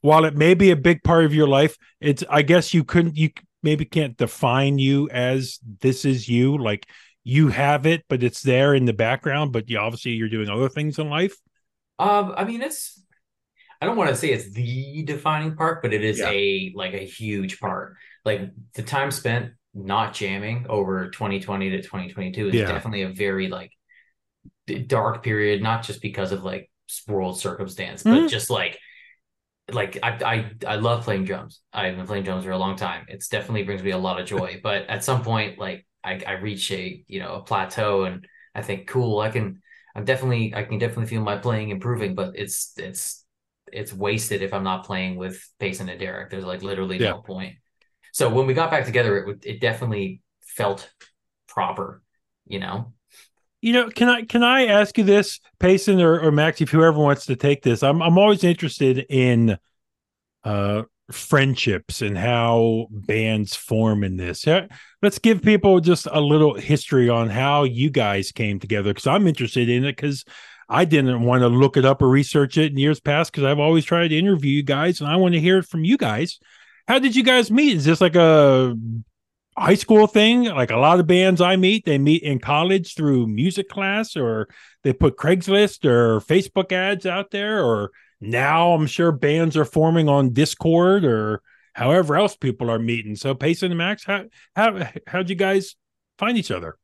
while 0.00 0.24
it 0.24 0.36
may 0.36 0.54
be 0.54 0.70
a 0.70 0.76
big 0.76 1.02
part 1.02 1.24
of 1.24 1.34
your 1.34 1.48
life, 1.48 1.76
it's 2.00 2.24
I 2.30 2.42
guess 2.42 2.72
you 2.72 2.84
couldn't 2.84 3.16
you 3.16 3.30
maybe 3.62 3.84
can't 3.84 4.16
define 4.16 4.78
you 4.78 5.08
as 5.10 5.58
this 5.80 6.04
is 6.04 6.28
you 6.28 6.56
like 6.56 6.86
you 7.24 7.48
have 7.48 7.84
it 7.86 8.04
but 8.08 8.22
it's 8.22 8.40
there 8.40 8.72
in 8.72 8.84
the 8.84 8.92
background 8.92 9.52
but 9.52 9.68
you 9.68 9.76
obviously 9.76 10.12
you're 10.12 10.28
doing 10.28 10.48
other 10.48 10.68
things 10.68 10.98
in 10.98 11.10
life 11.10 11.36
Um, 11.98 12.32
I 12.36 12.44
mean, 12.44 12.62
it's. 12.62 13.02
I 13.80 13.86
don't 13.86 13.96
want 13.96 14.10
to 14.10 14.16
say 14.16 14.30
it's 14.30 14.50
the 14.52 15.04
defining 15.04 15.54
part, 15.56 15.82
but 15.82 15.92
it 15.92 16.04
is 16.04 16.18
Yeah. 16.18 16.30
a 16.30 16.72
like 16.74 16.94
a 16.94 17.04
huge 17.04 17.60
part. 17.60 17.96
Like 18.24 18.50
the 18.74 18.82
time 18.82 19.10
spent 19.10 19.52
not 19.74 20.14
jamming 20.14 20.66
over 20.68 21.10
2020 21.10 21.70
to 21.70 21.82
2022 21.82 22.48
is 22.48 22.54
Yeah. 22.54 22.66
definitely 22.66 23.02
a 23.02 23.08
very 23.10 23.48
like 23.48 23.72
dark 24.68 25.22
period. 25.22 25.62
Not 25.62 25.82
just 25.84 26.02
because 26.02 26.32
of 26.32 26.44
like 26.44 26.70
world 27.06 27.38
circumstance, 27.38 28.04
but 28.04 28.26
Mhm. 28.26 28.28
just 28.28 28.50
like 28.50 28.78
like 29.70 29.98
I 30.02 30.10
I 30.24 30.52
I 30.66 30.76
love 30.76 31.04
playing 31.04 31.24
drums. 31.24 31.60
I've 31.72 31.96
been 31.96 32.06
playing 32.06 32.24
drums 32.24 32.44
for 32.44 32.52
a 32.52 32.58
long 32.58 32.76
time. 32.76 33.06
It's 33.08 33.28
definitely 33.28 33.64
brings 33.64 33.82
me 33.82 33.90
a 33.90 33.98
lot 33.98 34.20
of 34.20 34.26
joy. 34.26 34.60
but 34.64 34.86
at 34.88 35.04
some 35.04 35.22
point, 35.22 35.58
like 35.58 35.86
I 36.04 36.22
I 36.26 36.32
reach 36.32 36.70
a 36.72 37.04
you 37.06 37.20
know 37.20 37.34
a 37.34 37.42
plateau, 37.42 38.04
and 38.04 38.26
I 38.54 38.62
think 38.62 38.88
cool. 38.88 39.20
I 39.20 39.30
can 39.30 39.60
I'm 39.94 40.04
definitely 40.04 40.54
I 40.54 40.62
can 40.64 40.78
definitely 40.78 41.06
feel 41.06 41.22
my 41.22 41.36
playing 41.36 41.70
improving, 41.70 42.14
but 42.14 42.34
it's 42.36 42.72
it's 42.78 43.24
it's 43.70 43.92
wasted 43.92 44.42
if 44.42 44.54
I'm 44.54 44.64
not 44.64 44.86
playing 44.86 45.16
with 45.16 45.46
Payson 45.58 45.88
and 45.90 46.00
Derek. 46.00 46.30
There's 46.30 46.44
like 46.44 46.62
literally 46.62 46.98
Yeah. 46.98 47.10
no 47.10 47.20
point. 47.20 47.56
So 48.12 48.28
when 48.32 48.46
we 48.46 48.54
got 48.54 48.70
back 48.70 48.86
together, 48.86 49.18
it 49.18 49.26
would 49.26 49.46
it 49.46 49.60
definitely 49.60 50.22
felt 50.42 50.90
proper, 51.48 52.02
you 52.46 52.58
know. 52.60 52.94
You 53.60 53.72
know, 53.72 53.88
can 53.88 54.08
I 54.08 54.22
can 54.22 54.42
I 54.42 54.66
ask 54.66 54.96
you 54.98 55.04
this, 55.04 55.40
Payson 55.58 56.00
or, 56.00 56.20
or 56.20 56.30
Max, 56.30 56.60
if 56.60 56.70
whoever 56.70 56.98
wants 56.98 57.26
to 57.26 57.36
take 57.36 57.62
this? 57.62 57.82
I'm 57.82 58.00
I'm 58.02 58.18
always 58.18 58.44
interested 58.44 59.04
in 59.08 59.58
uh 60.44 60.82
friendships 61.10 62.02
and 62.02 62.16
how 62.18 62.86
bands 62.90 63.56
form 63.56 64.04
in 64.04 64.16
this. 64.16 64.46
Let's 65.02 65.18
give 65.18 65.42
people 65.42 65.80
just 65.80 66.06
a 66.10 66.20
little 66.20 66.54
history 66.54 67.08
on 67.08 67.30
how 67.30 67.64
you 67.64 67.90
guys 67.90 68.30
came 68.30 68.60
together 68.60 68.90
because 68.90 69.06
I'm 69.06 69.26
interested 69.26 69.68
in 69.68 69.84
it 69.84 69.96
because 69.96 70.24
I 70.68 70.84
didn't 70.84 71.22
want 71.22 71.40
to 71.42 71.48
look 71.48 71.76
it 71.76 71.84
up 71.84 72.02
or 72.02 72.08
research 72.08 72.58
it 72.58 72.72
in 72.72 72.78
years 72.78 73.00
past 73.00 73.32
because 73.32 73.44
I've 73.44 73.58
always 73.58 73.84
tried 73.84 74.08
to 74.08 74.18
interview 74.18 74.52
you 74.52 74.62
guys 74.62 75.00
and 75.00 75.08
I 75.08 75.16
want 75.16 75.34
to 75.34 75.40
hear 75.40 75.58
it 75.58 75.66
from 75.66 75.84
you 75.84 75.96
guys. 75.96 76.38
How 76.86 76.98
did 76.98 77.16
you 77.16 77.22
guys 77.22 77.50
meet? 77.50 77.76
Is 77.76 77.84
this 77.84 78.00
like 78.00 78.16
a 78.16 78.76
high 79.58 79.74
school 79.74 80.06
thing 80.06 80.44
like 80.44 80.70
a 80.70 80.76
lot 80.76 81.00
of 81.00 81.06
bands 81.06 81.40
i 81.40 81.56
meet 81.56 81.84
they 81.84 81.98
meet 81.98 82.22
in 82.22 82.38
college 82.38 82.94
through 82.94 83.26
music 83.26 83.68
class 83.68 84.16
or 84.16 84.48
they 84.84 84.92
put 84.92 85.16
craigslist 85.16 85.84
or 85.84 86.20
facebook 86.20 86.72
ads 86.72 87.06
out 87.06 87.30
there 87.30 87.64
or 87.64 87.90
now 88.20 88.72
i'm 88.72 88.86
sure 88.86 89.12
bands 89.12 89.56
are 89.56 89.64
forming 89.64 90.08
on 90.08 90.32
discord 90.32 91.04
or 91.04 91.42
however 91.74 92.16
else 92.16 92.36
people 92.36 92.70
are 92.70 92.78
meeting 92.78 93.16
so 93.16 93.34
payson 93.34 93.72
and 93.72 93.78
max 93.78 94.04
how 94.04 94.24
how 94.54 94.88
how'd 95.06 95.28
you 95.30 95.36
guys 95.36 95.76
find 96.18 96.38
each 96.38 96.50
other 96.50 96.76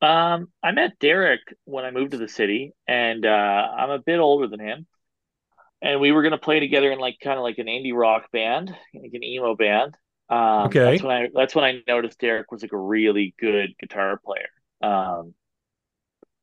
Um, 0.00 0.48
I 0.62 0.72
met 0.72 0.98
Derek 0.98 1.40
when 1.64 1.84
I 1.84 1.90
moved 1.90 2.12
to 2.12 2.18
the 2.18 2.28
city, 2.28 2.72
and 2.86 3.24
uh, 3.24 3.28
I'm 3.28 3.90
a 3.90 3.98
bit 3.98 4.18
older 4.18 4.48
than 4.48 4.60
him. 4.60 4.86
And 5.82 6.00
we 6.00 6.12
were 6.12 6.22
gonna 6.22 6.38
play 6.38 6.60
together 6.60 6.90
in 6.92 6.98
like 6.98 7.16
kind 7.22 7.38
of 7.38 7.42
like 7.44 7.58
an 7.58 7.66
indie 7.66 7.94
rock 7.94 8.30
band, 8.32 8.68
like 8.94 9.12
an 9.14 9.22
emo 9.24 9.54
band. 9.54 9.96
Um, 10.28 10.66
Okay. 10.66 10.92
That's 10.92 11.02
when 11.02 11.16
I 11.16 11.28
that's 11.34 11.54
when 11.54 11.64
I 11.64 11.82
noticed 11.86 12.18
Derek 12.18 12.50
was 12.50 12.62
like 12.62 12.72
a 12.72 12.78
really 12.78 13.34
good 13.38 13.76
guitar 13.78 14.20
player. 14.24 14.48
Um, 14.82 15.34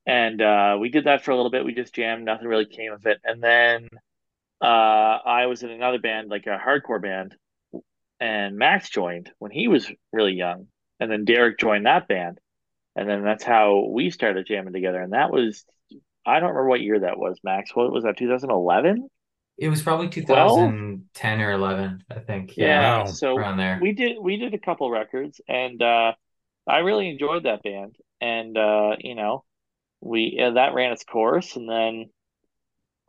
and 0.06 0.40
uh, 0.42 0.78
we 0.80 0.88
did 0.90 1.04
that 1.04 1.24
for 1.24 1.30
a 1.30 1.36
little 1.36 1.50
bit. 1.50 1.64
We 1.64 1.74
just 1.74 1.94
jammed. 1.94 2.24
Nothing 2.24 2.48
really 2.48 2.66
came 2.66 2.92
of 2.92 3.06
it. 3.06 3.18
And 3.24 3.42
then 3.42 3.88
uh, 4.60 4.64
I 4.64 5.46
was 5.46 5.62
in 5.62 5.70
another 5.70 5.98
band, 5.98 6.28
like 6.30 6.46
a 6.46 6.58
hardcore 6.58 7.02
band, 7.02 7.36
and 8.20 8.56
Max 8.56 8.90
joined 8.90 9.30
when 9.38 9.50
he 9.50 9.68
was 9.68 9.90
really 10.12 10.32
young. 10.34 10.68
And 11.00 11.10
then 11.10 11.24
Derek 11.24 11.58
joined 11.58 11.86
that 11.86 12.08
band. 12.08 12.38
And 12.94 13.08
then 13.08 13.24
that's 13.24 13.44
how 13.44 13.86
we 13.90 14.10
started 14.10 14.46
jamming 14.46 14.72
together. 14.72 15.00
And 15.00 15.12
that 15.12 15.30
was, 15.32 15.64
I 16.26 16.34
don't 16.40 16.50
remember 16.50 16.68
what 16.68 16.80
year 16.80 17.00
that 17.00 17.18
was, 17.18 17.40
Max. 17.42 17.74
What 17.74 17.92
was 17.92 18.04
that, 18.04 18.18
2011? 18.18 19.08
It 19.58 19.68
was 19.68 19.82
probably 19.82 20.06
Well- 20.06 20.56
2010 20.56 21.40
or 21.40 21.52
11, 21.52 22.04
I 22.10 22.18
think. 22.20 22.54
Wow. 22.56 23.04
So 23.04 23.36
around 23.36 23.58
there. 23.58 23.78
we 23.80 23.92
did 23.92 24.16
we 24.20 24.36
did 24.36 24.54
a 24.54 24.58
couple 24.58 24.90
records 24.90 25.40
and 25.48 25.80
uh 25.82 26.12
I 26.66 26.78
really 26.78 27.08
enjoyed 27.08 27.44
that 27.44 27.62
band. 27.62 27.96
And 28.20 28.56
uh, 28.56 28.96
you 28.98 29.14
know, 29.14 29.44
we 30.00 30.38
uh, 30.42 30.52
that 30.52 30.74
ran 30.74 30.92
its 30.92 31.04
course 31.04 31.56
and 31.56 31.68
then 31.68 32.10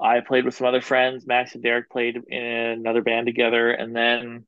I 0.01 0.21
played 0.21 0.45
with 0.45 0.55
some 0.55 0.67
other 0.67 0.81
friends. 0.81 1.25
Max 1.27 1.53
and 1.53 1.63
Derek 1.63 1.89
played 1.89 2.17
in 2.27 2.43
another 2.43 3.01
band 3.01 3.27
together 3.27 3.71
and 3.71 3.95
then 3.95 4.45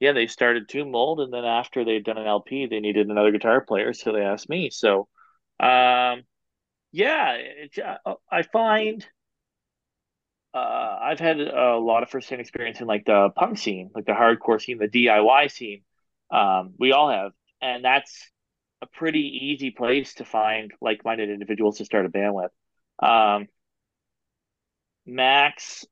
yeah, 0.00 0.12
they 0.12 0.26
started 0.26 0.68
Tomb 0.68 0.90
Mold 0.90 1.20
and 1.20 1.32
then 1.32 1.44
after 1.44 1.84
they'd 1.84 2.04
done 2.04 2.18
an 2.18 2.26
LP, 2.26 2.66
they 2.66 2.80
needed 2.80 3.08
another 3.08 3.30
guitar 3.30 3.60
player, 3.60 3.92
so 3.92 4.12
they 4.12 4.22
asked 4.22 4.48
me. 4.48 4.70
So 4.70 5.08
um 5.60 6.22
yeah, 6.90 7.32
it, 7.34 7.78
uh, 7.78 8.14
I 8.30 8.42
find 8.42 9.06
uh, 10.54 10.98
I've 11.02 11.18
had 11.18 11.40
a 11.40 11.78
lot 11.78 12.02
of 12.02 12.10
first-hand 12.10 12.40
experience 12.40 12.80
in 12.80 12.86
like 12.86 13.04
the 13.04 13.30
punk 13.34 13.58
scene, 13.58 13.90
like 13.94 14.04
the 14.04 14.12
hardcore 14.12 14.60
scene, 14.60 14.78
the 14.78 14.88
DIY 14.88 15.50
scene. 15.50 15.82
Um, 16.30 16.74
we 16.78 16.92
all 16.92 17.10
have, 17.10 17.32
and 17.60 17.84
that's 17.84 18.30
a 18.82 18.86
pretty 18.86 19.38
easy 19.52 19.70
place 19.70 20.14
to 20.14 20.24
find 20.24 20.72
like-minded 20.80 21.30
individuals 21.30 21.78
to 21.78 21.84
start 21.84 22.06
a 22.06 22.08
band 22.08 22.34
with. 22.34 22.50
Um, 23.02 23.46
Max 25.06 25.86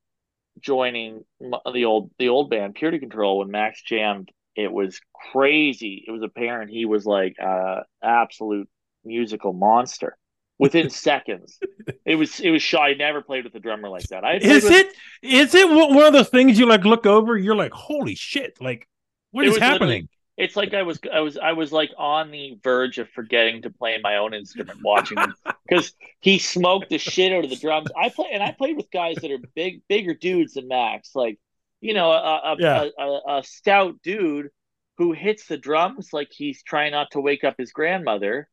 joining 0.60 1.24
the 1.40 1.84
old 1.84 2.10
the 2.18 2.28
old 2.28 2.50
band 2.50 2.74
Purity 2.74 2.98
Control 2.98 3.38
when 3.38 3.50
Max 3.50 3.82
jammed, 3.82 4.30
it 4.54 4.70
was 4.70 5.00
crazy. 5.32 6.04
It 6.06 6.10
was 6.10 6.22
apparent 6.22 6.70
he 6.70 6.84
was 6.84 7.06
like 7.06 7.36
a 7.38 7.84
absolute 8.02 8.68
musical 9.04 9.52
monster 9.52 10.16
within 10.60 10.90
seconds. 10.90 11.58
It 12.04 12.14
was 12.16 12.38
it 12.40 12.50
was 12.50 12.62
shy. 12.62 12.90
I 12.90 12.94
never 12.94 13.22
played 13.22 13.44
with 13.44 13.54
a 13.54 13.60
drummer 13.60 13.88
like 13.88 14.04
that. 14.08 14.24
I 14.24 14.36
is 14.36 14.64
with, 14.64 14.72
it 14.72 14.92
is 15.22 15.54
it 15.54 15.68
one 15.68 16.06
of 16.06 16.12
those 16.12 16.28
things 16.28 16.58
you 16.58 16.66
like 16.66 16.84
look 16.84 17.06
over 17.06 17.36
you're 17.36 17.56
like 17.56 17.72
holy 17.72 18.14
shit 18.14 18.56
like 18.60 18.88
what 19.32 19.44
is 19.46 19.56
happening 19.58 20.08
It's 20.36 20.56
like 20.56 20.72
I 20.72 20.82
was 20.82 20.98
I 21.12 21.20
was 21.20 21.36
I 21.36 21.52
was 21.52 21.70
like 21.72 21.90
on 21.98 22.30
the 22.30 22.58
verge 22.64 22.98
of 22.98 23.08
forgetting 23.10 23.62
to 23.62 23.70
play 23.70 23.98
my 24.02 24.16
own 24.16 24.32
instrument 24.34 24.78
watching 24.82 25.18
him 25.18 25.34
because 25.68 25.92
he 26.20 26.38
smoked 26.38 26.88
the 26.88 26.98
shit 26.98 27.32
out 27.32 27.44
of 27.44 27.50
the 27.50 27.56
drums. 27.56 27.88
I 27.96 28.08
play 28.08 28.28
and 28.32 28.42
I 28.42 28.52
played 28.52 28.76
with 28.76 28.90
guys 28.90 29.16
that 29.16 29.30
are 29.30 29.38
big 29.54 29.82
bigger 29.88 30.14
dudes 30.14 30.54
than 30.54 30.66
Max, 30.68 31.14
like 31.14 31.38
you 31.82 31.92
know 31.94 32.10
a 32.10 32.52
a, 32.52 32.56
Yeah. 32.58 32.88
a, 32.98 33.02
a, 33.02 33.38
a 33.38 33.42
stout 33.44 33.96
dude 34.02 34.48
who 34.96 35.12
hits 35.12 35.46
the 35.46 35.58
drums 35.58 36.12
like 36.12 36.28
he's 36.30 36.62
trying 36.62 36.92
not 36.92 37.10
to 37.12 37.20
wake 37.20 37.44
up 37.44 37.56
his 37.58 37.72
grandmother. 37.72 38.48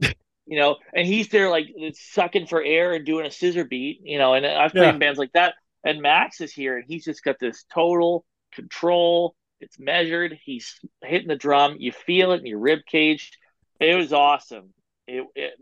You 0.47 0.57
know, 0.57 0.77
and 0.95 1.05
he's 1.05 1.27
there 1.27 1.49
like 1.49 1.67
sucking 1.93 2.47
for 2.47 2.63
air 2.63 2.93
and 2.93 3.05
doing 3.05 3.25
a 3.25 3.31
scissor 3.31 3.65
beat, 3.65 3.99
you 4.03 4.17
know, 4.17 4.33
and 4.33 4.45
I've 4.45 4.71
played 4.71 4.83
Yeah. 4.83 4.89
in 4.93 4.99
bands 4.99 5.19
like 5.19 5.33
that. 5.33 5.55
And 5.83 6.01
Max 6.01 6.39
is 6.41 6.53
here 6.53 6.77
and 6.77 6.85
he's 6.87 7.03
just 7.05 7.23
got 7.23 7.35
this 7.39 7.65
total 7.73 8.23
control. 8.53 9.35
It's 9.59 9.77
measured. 9.77 10.37
He's 10.43 10.79
hitting 11.03 11.27
the 11.27 11.35
drum. 11.35 11.75
You 11.79 11.91
feel 11.91 12.31
it 12.31 12.39
in 12.39 12.45
your 12.45 12.59
rib 12.59 12.79
cage. 12.89 13.31
It 13.79 13.95
was 13.95 14.13
awesome. 14.13 14.69
It, 15.07 15.25
it 15.35 15.53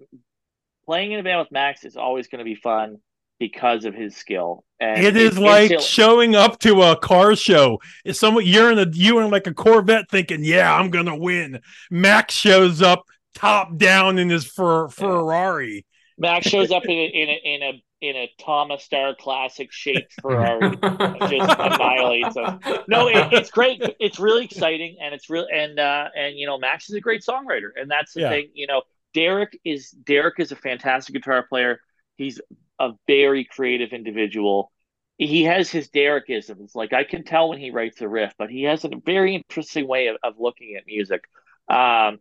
playing 0.86 1.12
in 1.13 1.20
a 1.20 1.24
band 1.24 1.39
with 1.39 1.51
Max 1.51 1.84
is 1.84 1.98
always 1.98 2.27
going 2.27 2.39
to 2.39 2.46
be 2.46 2.56
fun 2.56 2.98
because 3.39 3.86
of 3.86 3.94
his 3.94 4.15
skill. 4.15 4.63
And 4.80 5.04
It 5.04 5.18
is 5.18 5.38
like 5.38 5.68
still- 5.68 5.82
showing 5.82 6.36
up 6.36 6.60
to 6.60 6.82
a 6.84 6.96
car 6.96 7.36
show. 7.36 7.80
It's 8.06 8.20
someone 8.20 8.46
you're 8.46 8.72
in 8.72 8.80
a 8.80 8.88
you 8.92 9.20
in 9.20 9.32
like 9.32 9.48
a 9.48 9.54
Corvette 9.54 10.10
thinking, 10.10 10.44
"Yeah, 10.44 10.74
I'm 10.74 10.89
gonna 10.89 11.15
win." 11.18 11.60
Max 11.89 12.34
shows 12.34 12.82
up 12.82 13.06
top 13.36 13.77
down 13.77 14.18
in 14.18 14.30
his 14.30 14.46
Fer- 14.46 14.88
Ferrari. 14.89 15.86
Max 16.18 16.48
shows 16.50 16.72
up 16.72 16.84
in 16.86 16.92
a, 16.92 17.06
in 17.06 17.30
a 17.30 17.42
in 17.56 17.63
a 17.63 17.84
in 18.01 18.15
a 18.15 18.32
Thomas 18.39 18.84
Star 18.84 19.15
Classic 19.15 19.72
shaped 19.72 20.13
Ferrari. 20.22 20.75
just 20.77 21.60
annihilates 21.60 22.36
them. 22.36 22.60
No, 22.88 23.08
it, 23.08 23.32
it's 23.34 23.51
great. 23.51 23.82
It's 24.00 24.20
really 24.20 24.46
exciting, 24.46 24.98
and 25.01 25.13
it's 25.13 25.30
real. 25.30 25.48
And 25.54 25.80
uh, 25.80 26.10
and 26.15 26.38
you 26.38 26.46
know, 26.48 26.58
Max 26.58 26.89
is 26.89 26.96
a 26.96 27.01
great 27.01 27.22
songwriter, 27.24 27.70
and 27.80 27.89
that's 27.89 28.13
the 28.13 28.22
Yeah. 28.22 28.30
thing. 28.30 28.50
You 28.54 28.68
know, 28.68 28.82
Derek 29.13 29.58
is 29.63 29.89
Derek 29.92 30.39
is 30.39 30.51
a 30.51 30.56
fantastic 30.56 31.13
guitar 31.15 31.46
player. 31.48 31.80
He's 32.18 32.39
a 32.80 32.92
very 33.08 33.44
creative 33.46 33.92
individual. 33.94 34.72
He 35.18 35.46
has 35.46 35.70
his 35.72 35.89
Derekisms. 35.89 36.75
Like 36.75 36.92
I 36.94 37.06
can 37.06 37.24
tell 37.24 37.50
when 37.50 37.60
he 37.60 37.72
writes 37.72 38.01
a 38.01 38.08
riff, 38.08 38.34
but 38.38 38.50
he 38.50 38.63
has 38.63 38.84
a 38.84 38.89
very 39.06 39.36
interesting 39.36 39.88
way 39.88 40.08
of, 40.08 40.18
of 40.24 40.34
looking 40.38 40.75
at 40.75 40.86
music. 40.86 41.24
Um, 41.70 42.20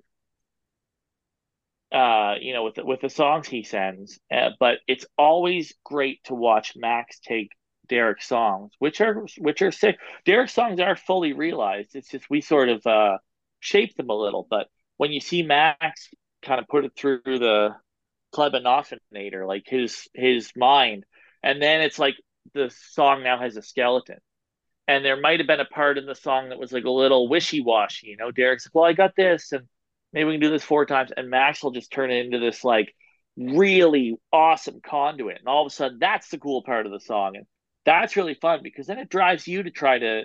uh, 1.94 2.34
you 2.40 2.52
know, 2.52 2.64
with 2.64 2.74
the, 2.74 2.84
with 2.84 3.00
the 3.00 3.08
songs 3.08 3.46
he 3.46 3.62
sends. 3.62 4.18
Uh, 4.30 4.50
but 4.58 4.78
it's 4.88 5.06
always 5.16 5.72
great 5.84 6.22
to 6.24 6.34
watch 6.34 6.74
Max 6.76 7.20
take 7.20 7.50
Derek's 7.88 8.26
songs, 8.26 8.72
which 8.80 9.00
are 9.00 9.26
which 9.38 9.62
are 9.62 9.70
sick. 9.70 9.96
Derek's 10.24 10.54
songs 10.54 10.80
are 10.80 10.96
fully 10.96 11.32
realized. 11.32 11.94
It's 11.94 12.10
just 12.10 12.28
we 12.28 12.40
sort 12.40 12.68
of 12.68 12.84
uh, 12.86 13.18
shape 13.60 13.94
them 13.96 14.10
a 14.10 14.14
little. 14.14 14.46
But 14.48 14.66
when 14.96 15.12
you 15.12 15.20
see 15.20 15.42
Max 15.42 16.10
kind 16.42 16.60
of 16.60 16.66
put 16.66 16.84
it 16.84 16.92
through 16.96 17.20
the 17.24 17.76
Klebanoffinator, 18.34 19.46
like 19.46 19.64
his 19.66 20.08
his 20.14 20.50
mind, 20.56 21.04
and 21.42 21.62
then 21.62 21.80
it's 21.80 21.98
like 21.98 22.16
the 22.54 22.70
song 22.92 23.22
now 23.22 23.38
has 23.38 23.56
a 23.56 23.62
skeleton. 23.62 24.18
And 24.86 25.04
there 25.04 25.18
might 25.18 25.40
have 25.40 25.46
been 25.46 25.60
a 25.60 25.64
part 25.64 25.96
in 25.96 26.06
the 26.06 26.14
song 26.14 26.50
that 26.50 26.58
was 26.58 26.72
like 26.72 26.84
a 26.84 26.90
little 26.90 27.28
wishy 27.28 27.62
washy. 27.62 28.08
You 28.08 28.16
know, 28.16 28.32
Derek's 28.32 28.66
like, 28.66 28.74
"Well, 28.74 28.84
I 28.84 28.92
got 28.94 29.14
this," 29.16 29.52
and 29.52 29.66
maybe 30.14 30.26
we 30.26 30.34
can 30.34 30.40
do 30.40 30.50
this 30.50 30.64
four 30.64 30.86
times, 30.86 31.10
and 31.14 31.28
Max 31.28 31.62
will 31.62 31.72
just 31.72 31.90
turn 31.92 32.10
it 32.10 32.24
into 32.24 32.38
this 32.38 32.64
like 32.64 32.94
really 33.36 34.14
awesome 34.32 34.80
conduit, 34.80 35.38
and 35.40 35.48
all 35.48 35.66
of 35.66 35.70
a 35.70 35.74
sudden 35.74 35.98
that's 36.00 36.28
the 36.28 36.38
cool 36.38 36.62
part 36.62 36.86
of 36.86 36.92
the 36.92 37.00
song, 37.00 37.36
and 37.36 37.46
that's 37.84 38.16
really 38.16 38.34
fun 38.34 38.60
because 38.62 38.86
then 38.86 38.98
it 38.98 39.10
drives 39.10 39.46
you 39.46 39.64
to 39.64 39.70
try 39.70 39.98
to 39.98 40.22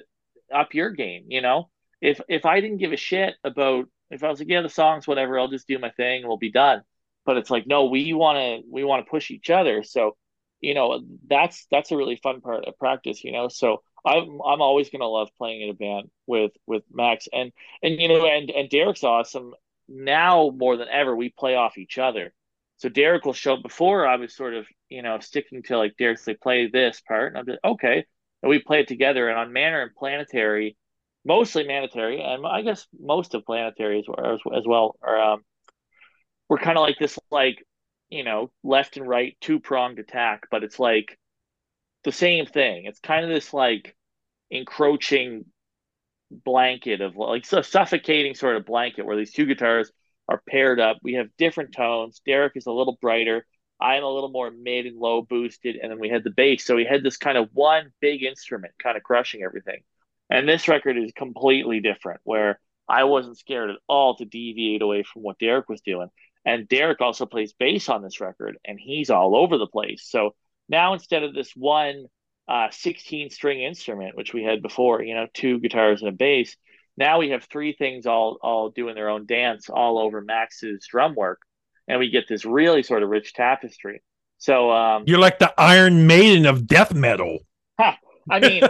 up 0.54 0.74
your 0.74 0.92
game. 0.92 1.26
You 1.28 1.42
know, 1.42 1.70
if 2.00 2.22
if 2.30 2.46
I 2.46 2.62
didn't 2.62 2.78
give 2.78 2.94
a 2.94 2.98
shit 2.98 3.34
about 3.44 3.86
if 4.12 4.24
I 4.24 4.30
was 4.30 4.40
like, 4.40 4.50
yeah, 4.50 4.62
the 4.62 4.70
songs, 4.70 5.08
whatever, 5.08 5.40
I'll 5.40 5.50
just 5.50 5.68
do 5.68 5.80
my 5.80 5.90
thing, 5.92 6.20
and 6.20 6.28
we'll 6.28 6.38
be 6.38 6.52
done. 6.52 6.82
But 7.26 7.38
it's 7.38 7.50
like, 7.50 7.68
no, 7.68 7.86
we 7.86 8.14
want 8.14 8.38
to 8.38 8.68
we 8.72 8.84
want 8.84 9.06
to 9.06 9.10
push 9.10 9.32
each 9.32 9.50
other. 9.50 9.84
So, 9.84 10.16
you 10.62 10.74
know, 10.74 11.02
that's 11.28 11.66
that's 11.72 11.92
a 11.92 11.98
really 11.98 12.16
fun 12.16 12.42
part 12.42 12.66
of 12.66 12.78
practice. 12.78 13.24
You 13.24 13.32
know, 13.32 13.48
so 13.50 13.82
I'm 14.06 14.40
I'm 14.46 14.62
always 14.62 14.90
gonna 14.90 15.08
love 15.08 15.30
playing 15.38 15.62
in 15.62 15.70
a 15.70 15.74
band 15.74 16.10
with 16.28 16.52
with 16.68 16.84
Max 16.92 17.28
and 17.34 17.52
and 17.84 18.00
you 18.00 18.08
know 18.08 18.26
and 18.26 18.50
and 18.50 18.70
Derek's 18.70 19.04
awesome 19.04 19.54
now 19.90 20.52
more 20.56 20.78
than 20.78 20.88
ever 20.88 21.16
we 21.16 21.30
play 21.30 21.56
off 21.56 21.78
each 21.78 21.98
other. 21.98 22.34
So 22.78 22.88
Derek 22.88 23.26
will 23.26 23.34
show 23.34 23.58
before 23.58 24.08
I 24.08 24.16
was 24.16 24.36
sort 24.36 24.54
of, 24.54 24.66
you 24.88 25.02
know, 25.02 25.20
sticking 25.20 25.64
to 25.64 25.78
like 25.78 25.98
Derek's 25.98 26.28
like 26.28 26.40
play 26.40 26.70
this 26.70 27.02
part 27.02 27.30
and 27.34 27.38
I'm 27.38 27.46
just 27.46 27.60
okay. 27.64 28.06
And 28.42 28.50
we 28.50 28.60
play 28.60 28.82
it 28.82 28.88
together 28.88 29.28
and 29.28 29.38
on 29.38 29.52
Manor 29.52 29.82
and 29.82 29.96
Planetary, 29.96 30.78
mostly 31.26 31.66
Planetary, 31.66 32.22
and 32.22 32.46
I 32.46 32.62
guess 32.62 32.88
most 32.98 33.34
of 33.34 33.46
Planetary 33.46 34.00
as, 34.00 34.06
as, 34.18 34.40
as 34.56 34.64
well 34.66 34.96
are 35.02 35.20
um 35.20 35.42
we're 36.48 36.58
kind 36.58 36.78
of 36.78 36.84
like 36.84 36.98
this 37.00 37.20
like, 37.32 37.64
you 38.10 38.24
know, 38.24 38.52
left 38.64 38.98
and 38.98 39.08
right 39.08 39.36
two 39.42 39.60
pronged 39.60 40.00
attack, 40.00 40.44
but 40.50 40.64
it's 40.64 40.80
like 40.80 41.18
the 42.06 42.12
same 42.12 42.46
thing. 42.46 42.86
It's 42.86 43.00
kind 43.00 43.26
of 43.26 43.32
this 43.32 43.54
like 43.54 43.96
encroaching 44.50 45.46
blanket 46.32 47.02
of 47.02 47.16
like 47.16 47.52
a 47.52 47.64
suffocating 47.64 48.36
sort 48.36 48.56
of 48.56 48.66
blanket 48.66 49.06
where 49.06 49.18
these 49.18 49.34
two 49.34 49.46
guitars 49.46 49.92
are 50.28 50.42
paired 50.48 50.80
up. 50.80 50.98
We 51.02 51.14
have 51.14 51.28
different 51.38 51.74
tones. 51.74 52.22
Derek 52.26 52.54
is 52.56 52.68
a 52.68 52.72
little 52.72 52.98
brighter. 53.02 53.46
I'm 53.82 54.04
a 54.04 54.10
little 54.10 54.30
more 54.30 54.52
mid 54.52 54.86
and 54.86 54.98
low 54.98 55.22
boosted, 55.22 55.78
and 55.78 55.92
then 55.92 56.00
we 56.00 56.10
had 56.10 56.24
the 56.24 56.30
bass. 56.30 56.66
So 56.66 56.76
we 56.76 56.86
had 56.86 57.04
this 57.04 57.18
kind 57.18 57.38
of 57.38 57.50
one 57.54 57.92
big 58.02 58.24
instrument 58.24 58.74
kind 58.82 58.98
of 58.98 59.04
crushing 59.04 59.44
everything. 59.44 59.80
And 60.30 60.48
this 60.48 60.68
record 60.68 60.98
is 60.98 61.12
completely 61.16 61.80
different, 61.80 62.20
where 62.24 62.60
I 62.88 63.06
wasn't 63.06 63.38
scared 63.38 63.70
at 63.70 63.78
all 63.88 64.16
to 64.18 64.26
deviate 64.26 64.82
away 64.82 65.04
from 65.04 65.24
what 65.24 65.40
Derek 65.40 65.70
was 65.70 65.82
doing. 65.82 66.10
And 66.46 66.68
Derek 66.68 67.02
also 67.02 67.26
plays 67.26 67.54
bass 67.54 67.90
on 67.90 68.04
this 68.04 68.20
record, 68.20 68.58
and 68.66 68.80
he's 68.80 69.10
all 69.10 69.36
over 69.36 69.58
the 69.58 69.68
place. 69.68 70.08
So 70.10 70.36
now 70.68 70.94
instead 70.94 71.24
of 71.24 71.34
this 71.34 71.52
one 71.56 72.06
uh, 72.50 72.70
16 72.72 73.30
string 73.30 73.62
instrument, 73.62 74.18
which 74.18 74.34
we 74.34 74.44
had 74.44 74.62
before, 74.64 75.04
you 75.04 75.14
know, 75.14 75.28
two 75.34 75.60
guitars 75.60 76.02
and 76.02 76.10
a 76.10 76.12
bass. 76.12 76.58
Now 76.98 77.20
we 77.20 77.30
have 77.30 77.44
three 77.44 77.74
things 77.74 78.08
all 78.08 78.40
all 78.42 78.72
doing 78.72 78.96
their 78.96 79.10
own 79.10 79.26
dance 79.26 79.70
all 79.70 80.00
over 80.00 80.20
Max's 80.20 80.86
drum 80.90 81.14
work, 81.16 81.40
and 81.88 82.00
we 82.00 82.10
get 82.10 82.28
this 82.28 82.46
really 82.46 82.84
sort 82.84 83.04
of 83.04 83.10
rich 83.10 83.34
tapestry. 83.34 84.02
So 84.40 84.72
um, 84.72 85.04
you're 85.06 85.20
like 85.20 85.40
the 85.40 85.54
Iron 85.58 86.08
Maiden 86.08 86.46
of 86.46 86.66
death 86.66 86.94
metal. 86.94 87.40
I 88.30 88.40
mean, 88.40 88.64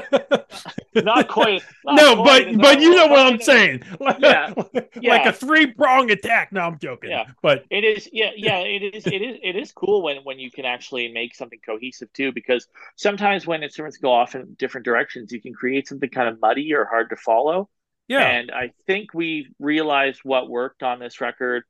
not 1.04 1.28
quite. 1.28 1.64
Not 1.86 1.96
no, 1.96 2.16
quite 2.24 2.58
but 2.58 2.62
but 2.62 2.82
you 2.82 2.96
know 2.96 3.08
what 3.08 3.34
I'm 3.34 3.40
saying. 3.40 3.84
Yeah, 4.20 4.54
yeah. 5.00 5.12
like 5.12 5.26
a 5.28 5.34
three 5.34 5.68
prong 5.68 6.12
attack. 6.12 6.52
No, 6.52 6.62
I'm 6.62 6.78
joking. 6.78 7.12
Yeah, 7.12 7.26
but 7.42 7.66
it 7.70 7.84
is. 7.84 8.10
Yeah, 8.12 8.32
yeah. 8.36 8.60
It 8.60 8.96
is. 8.96 9.08
It 9.08 9.22
is. 9.22 9.38
It 9.42 9.56
is 9.56 9.72
cool 9.72 10.02
when 10.04 10.18
when 10.18 10.40
you 10.40 10.52
can 10.52 10.66
actually 10.66 11.12
make 11.12 11.36
something 11.36 11.60
cohesive 11.66 12.12
too. 12.14 12.32
Because 12.32 12.68
sometimes 12.96 13.48
when 13.48 13.64
instruments 13.64 13.98
go 13.98 14.12
off 14.12 14.36
in 14.36 14.56
different 14.58 14.86
directions, 14.86 15.32
you 15.32 15.42
can 15.42 15.54
create 15.54 15.88
something 15.88 16.10
kind 16.10 16.28
of 16.28 16.42
muddy 16.42 16.74
or 16.74 16.86
hard 16.86 17.10
to 17.12 17.16
follow. 17.16 17.70
Yeah. 18.08 18.28
And 18.28 18.52
I 18.52 18.72
think 18.88 19.14
we 19.14 19.50
realized 19.60 20.22
what 20.24 20.50
worked 20.50 20.84
on 20.84 21.00
this 21.00 21.22
record. 21.22 21.64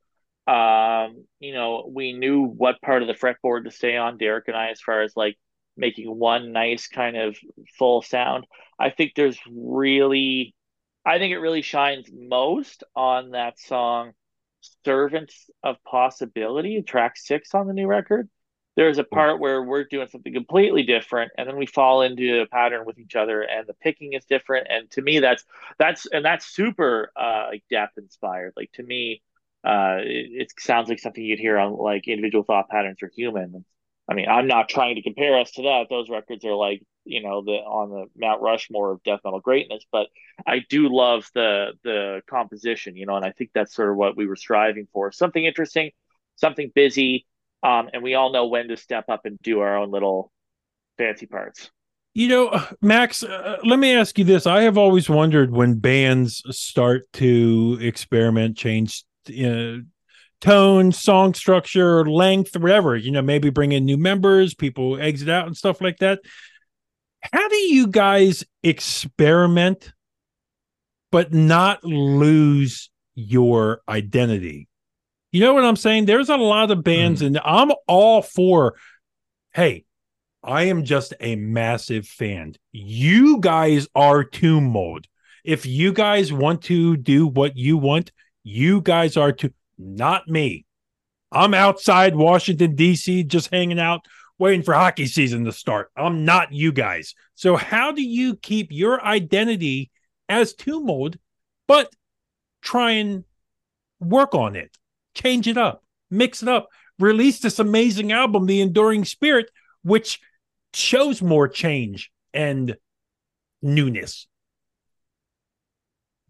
Um, 0.48 1.26
you 1.40 1.54
know, 1.54 1.88
we 1.94 2.14
knew 2.14 2.44
what 2.44 2.82
part 2.82 3.04
of 3.04 3.08
the 3.08 3.14
fretboard 3.14 3.66
to 3.66 3.72
stay 3.72 3.98
on, 3.98 4.18
Derek 4.18 4.48
and 4.48 4.58
I, 4.58 4.70
as 4.70 4.82
far 4.82 5.04
as 5.04 5.16
like 5.16 5.38
making 5.78 6.08
one 6.08 6.52
nice 6.52 6.88
kind 6.88 7.18
of 7.18 7.38
full 7.78 8.02
sound. 8.02 8.46
I 8.80 8.90
think 8.90 9.14
there's 9.16 9.40
really, 9.50 10.56
I 11.06 11.18
think 11.18 11.34
it 11.34 11.40
really 11.40 11.62
shines 11.62 12.10
most 12.12 12.84
on 12.96 13.32
that 13.32 13.60
song, 13.60 14.14
Servants 14.86 15.50
of 15.64 15.78
Possibility, 15.84 16.82
track 16.82 17.18
six 17.18 17.54
on 17.54 17.68
the 17.68 17.74
new 17.74 17.88
record. 17.88 18.30
There's 18.76 18.98
a 18.98 19.04
part 19.04 19.42
where 19.42 19.62
we're 19.62 19.84
doing 19.84 20.08
something 20.08 20.34
completely 20.34 20.84
different, 20.84 21.34
and 21.38 21.48
then 21.50 21.58
we 21.58 21.66
fall 21.66 22.02
into 22.02 22.42
a 22.42 22.46
pattern 22.46 22.86
with 22.86 22.98
each 22.98 23.16
other, 23.16 23.42
and 23.42 23.68
the 23.68 23.74
picking 23.74 24.14
is 24.14 24.24
different. 24.24 24.68
And 24.70 24.90
to 24.92 25.02
me, 25.02 25.20
that's 25.20 25.44
that's 25.78 26.06
and 26.06 26.24
that's 26.24 26.46
super 26.46 27.12
uh, 27.16 27.48
like 27.50 27.64
death 27.70 27.90
inspired. 27.98 28.54
Like 28.56 28.72
to 28.74 28.84
me, 28.84 29.22
uh, 29.66 29.98
it, 30.00 30.44
it 30.44 30.54
sounds 30.60 30.88
like 30.88 31.00
something 31.00 31.22
you'd 31.24 31.40
hear 31.40 31.58
on 31.58 31.76
like 31.78 32.08
individual 32.08 32.46
thought 32.46 32.70
patterns 32.70 32.98
for 33.00 33.12
human. 33.14 33.66
I 34.10 34.16
mean, 34.16 34.28
I'm 34.28 34.48
not 34.48 34.70
trying 34.70 34.96
to 34.96 35.04
compare 35.04 35.38
us 35.40 35.52
to 35.52 35.64
that. 35.64 35.86
Those 35.90 36.10
records 36.10 36.44
are 36.44 36.56
like, 36.56 36.82
you 37.06 37.22
know, 37.22 37.44
the 37.44 37.52
on 37.52 37.90
the 37.90 38.06
Mount 38.18 38.42
Rushmore 38.42 38.92
of 38.92 39.04
death 39.04 39.20
metal 39.24 39.40
greatness. 39.40 39.84
But 39.92 40.08
I 40.48 40.60
do 40.68 40.90
love 40.90 41.30
the 41.36 41.74
the 41.84 42.22
composition, 42.28 42.98
you 42.98 43.06
know, 43.06 43.16
and 43.16 43.26
I 43.26 43.32
think 43.32 43.52
that's 43.54 43.74
sort 43.76 43.92
of 43.92 43.98
what 43.98 44.18
we 44.18 44.26
were 44.26 44.36
striving 44.36 44.88
for. 44.92 45.12
Something 45.12 45.46
interesting, 45.46 45.92
something 46.36 46.72
busy, 46.74 47.28
um, 47.62 47.90
and 47.94 48.02
we 48.02 48.16
all 48.16 48.32
know 48.32 48.48
when 48.48 48.68
to 48.70 48.78
step 48.78 49.06
up 49.10 49.22
and 49.26 49.38
do 49.44 49.60
our 49.60 49.78
own 49.78 49.92
little 49.92 50.32
fancy 50.98 51.28
parts. 51.28 51.70
You 52.16 52.28
know, 52.28 52.66
Max, 52.82 53.24
uh, 53.24 53.58
let 53.64 53.78
me 53.78 53.96
ask 53.96 54.18
you 54.18 54.26
this. 54.26 54.48
I 54.48 54.64
have 54.64 54.78
always 54.78 55.10
wondered 55.10 55.52
when 55.52 55.76
bands 55.76 56.42
start 56.50 57.04
to 57.14 57.78
experiment, 57.80 58.58
change, 58.58 59.04
uh, 59.30 59.78
tone, 60.42 60.92
song 60.92 61.34
structure, 61.34 62.06
length, 62.06 62.56
whatever, 62.58 62.96
you 62.96 63.12
know, 63.12 63.22
maybe 63.22 63.50
bring 63.50 63.72
in 63.72 63.86
new 63.86 63.98
members, 63.98 64.54
people 64.54 65.00
exit 65.00 65.30
out 65.30 65.48
and 65.48 65.58
stuff 65.58 65.82
like 65.82 65.98
that. 65.98 66.20
How 67.22 67.48
do 67.48 67.56
you 67.56 67.88
guys 67.88 68.46
experiment 68.64 69.92
but 71.12 71.34
not 71.34 71.84
lose 71.84 72.90
your 73.16 73.82
identity? 73.90 74.68
You 75.32 75.42
know 75.42 75.54
what 75.54 75.66
I'm 75.66 75.76
saying? 75.76 76.06
There's 76.06 76.30
a 76.30 76.38
lot 76.38 76.72
of 76.72 76.84
bands, 76.84 77.22
mm. 77.22 77.28
and 77.28 77.40
I'm 77.44 77.72
all 77.88 78.22
for, 78.22 78.76
hey, 79.54 79.86
I 80.44 80.64
am 80.64 80.86
just 80.86 81.14
a 81.20 81.36
massive 81.36 82.08
fan. 82.08 82.56
You 82.72 83.40
guys 83.40 83.88
are 83.94 84.24
tomb 84.24 84.72
mold. 84.72 85.06
If 85.44 85.66
you 85.66 85.94
guys 85.94 86.32
want 86.32 86.64
to 86.64 86.98
do 86.98 87.28
what 87.28 87.58
you 87.58 87.78
want, 87.78 88.12
you 88.44 88.82
guys 88.82 89.18
are 89.18 89.34
to 89.34 89.54
not 89.80 90.28
me. 90.28 90.66
I'm 91.32 91.54
outside 91.54 92.16
Washington, 92.16 92.76
D.C., 92.76 93.24
just 93.24 93.52
hanging 93.52 93.80
out, 93.80 94.02
waiting 94.38 94.64
for 94.64 94.74
hockey 94.74 95.06
season 95.06 95.46
to 95.46 95.52
start. 95.52 95.92
I'm 95.96 96.26
not 96.26 96.52
you 96.54 96.72
guys. 96.72 97.16
So, 97.36 97.56
how 97.56 97.92
do 97.92 98.02
you 98.02 98.36
keep 98.36 98.68
your 98.72 99.04
identity 99.04 99.92
as 100.28 100.54
Tomb 100.54 100.86
Mold, 100.86 101.18
but 101.68 101.92
try 102.62 102.92
and 102.92 103.24
work 104.00 104.36
on 104.36 104.56
it, 104.56 104.76
change 105.14 105.48
it 105.48 105.58
up, 105.58 105.84
mix 106.12 106.42
it 106.44 106.50
up, 106.50 106.70
release 107.00 107.40
this 107.40 107.60
amazing 107.60 108.12
album, 108.12 108.46
The 108.46 108.62
Enduring 108.62 109.06
Spirit, 109.06 109.50
which 109.84 110.20
shows 110.74 111.22
more 111.22 111.48
change 111.48 112.12
and 112.34 112.76
newness? 113.62 114.28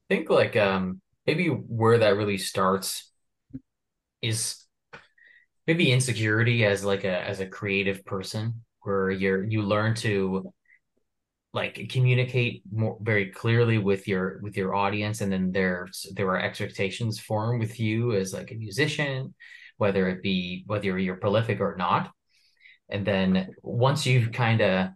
I 0.09 0.15
think 0.15 0.29
like 0.29 0.55
um 0.55 1.01
maybe 1.27 1.47
where 1.47 1.99
that 1.99 2.15
really 2.15 2.37
starts 2.37 3.08
is 4.21 4.65
maybe 5.67 5.91
insecurity 5.91 6.65
as 6.65 6.83
like 6.83 7.03
a 7.03 7.27
as 7.27 7.39
a 7.39 7.47
creative 7.47 8.03
person 8.05 8.61
where 8.81 9.11
you're 9.11 9.43
you 9.43 9.61
learn 9.61 9.93
to 9.95 10.51
like 11.53 11.89
communicate 11.89 12.61
more 12.71 12.97
very 13.01 13.31
clearly 13.31 13.77
with 13.77 14.07
your 14.07 14.39
with 14.41 14.55
your 14.55 14.75
audience 14.75 15.21
and 15.21 15.31
then 15.31 15.51
there's 15.51 16.05
there 16.15 16.27
are 16.27 16.39
expectations 16.39 17.19
formed 17.19 17.59
with 17.59 17.79
you 17.79 18.13
as 18.13 18.33
like 18.33 18.51
a 18.51 18.55
musician 18.55 19.33
whether 19.79 20.09
it 20.09 20.21
be 20.21 20.63
whether 20.67 20.99
you're 20.99 21.15
prolific 21.15 21.61
or 21.61 21.75
not. 21.77 22.11
And 22.89 23.07
then 23.07 23.55
once 23.63 24.05
you've 24.05 24.31
kind 24.33 24.61
of, 24.61 24.89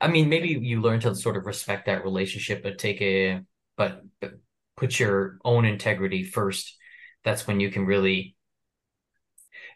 I 0.00 0.08
mean, 0.08 0.30
maybe 0.30 0.48
you 0.48 0.80
learn 0.80 1.00
to 1.00 1.14
sort 1.14 1.36
of 1.36 1.44
respect 1.44 1.86
that 1.86 2.04
relationship, 2.04 2.62
but 2.62 2.78
take 2.78 3.02
a, 3.02 3.40
but, 3.76 4.00
but 4.20 4.32
put 4.76 4.98
your 4.98 5.38
own 5.44 5.66
integrity 5.66 6.24
first. 6.24 6.74
That's 7.22 7.46
when 7.46 7.60
you 7.60 7.70
can 7.70 7.84
really 7.84 8.34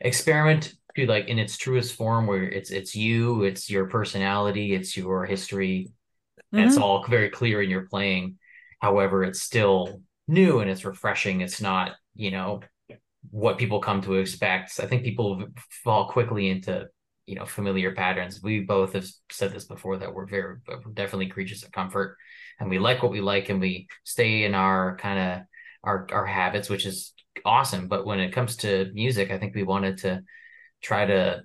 experiment 0.02 0.74
to 0.96 1.06
like 1.06 1.28
in 1.28 1.38
its 1.38 1.56
truest 1.56 1.94
form 1.94 2.26
where 2.26 2.42
it's 2.42 2.70
it's 2.70 2.94
you 2.94 3.44
it's 3.44 3.70
your 3.70 3.86
personality 3.86 4.74
it's 4.74 4.96
your 4.96 5.24
history. 5.24 5.88
Mm-hmm. 6.38 6.58
and 6.58 6.66
it's 6.66 6.76
all 6.76 7.04
very 7.06 7.30
clear 7.30 7.62
in 7.62 7.70
your 7.70 7.86
playing. 7.86 8.38
However 8.80 9.24
it's 9.24 9.40
still 9.40 10.02
new 10.28 10.60
and 10.60 10.70
it's 10.70 10.84
refreshing. 10.84 11.40
It's 11.40 11.60
not 11.60 11.92
you 12.14 12.30
know 12.30 12.60
what 13.30 13.58
people 13.58 13.80
come 13.80 14.02
to 14.02 14.14
expect. 14.14 14.80
I 14.80 14.86
think 14.86 15.04
people 15.04 15.44
fall 15.84 16.08
quickly 16.08 16.50
into 16.50 16.88
you 17.26 17.36
know 17.36 17.46
familiar 17.46 17.92
patterns. 17.94 18.42
We 18.42 18.60
both 18.60 18.92
have 18.92 19.06
said 19.30 19.52
this 19.52 19.64
before 19.64 19.98
that 19.98 20.12
we're 20.14 20.26
very 20.26 20.56
we're 20.66 20.92
definitely 20.92 21.28
creatures 21.28 21.62
of 21.62 21.72
comfort 21.72 22.16
and 22.60 22.68
we 22.68 22.78
like 22.78 23.02
what 23.02 23.12
we 23.12 23.20
like 23.20 23.48
and 23.48 23.60
we 23.60 23.88
stay 24.04 24.44
in 24.44 24.54
our 24.54 24.96
kind 24.96 25.18
of 25.18 25.46
our 25.84 26.06
our 26.12 26.26
habits 26.26 26.68
which 26.68 26.86
is 26.86 27.12
awesome 27.44 27.88
but 27.88 28.06
when 28.06 28.20
it 28.20 28.32
comes 28.32 28.56
to 28.56 28.90
music 28.94 29.30
i 29.30 29.38
think 29.38 29.54
we 29.54 29.62
wanted 29.62 29.98
to 29.98 30.22
try 30.82 31.04
to 31.04 31.42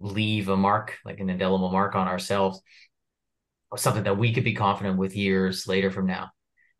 leave 0.00 0.48
a 0.48 0.56
mark 0.56 0.98
like 1.04 1.20
an 1.20 1.30
indelible 1.30 1.70
mark 1.70 1.94
on 1.94 2.08
ourselves 2.08 2.60
something 3.76 4.04
that 4.04 4.18
we 4.18 4.32
could 4.32 4.44
be 4.44 4.54
confident 4.54 4.98
with 4.98 5.16
years 5.16 5.66
later 5.66 5.90
from 5.90 6.06
now. 6.06 6.30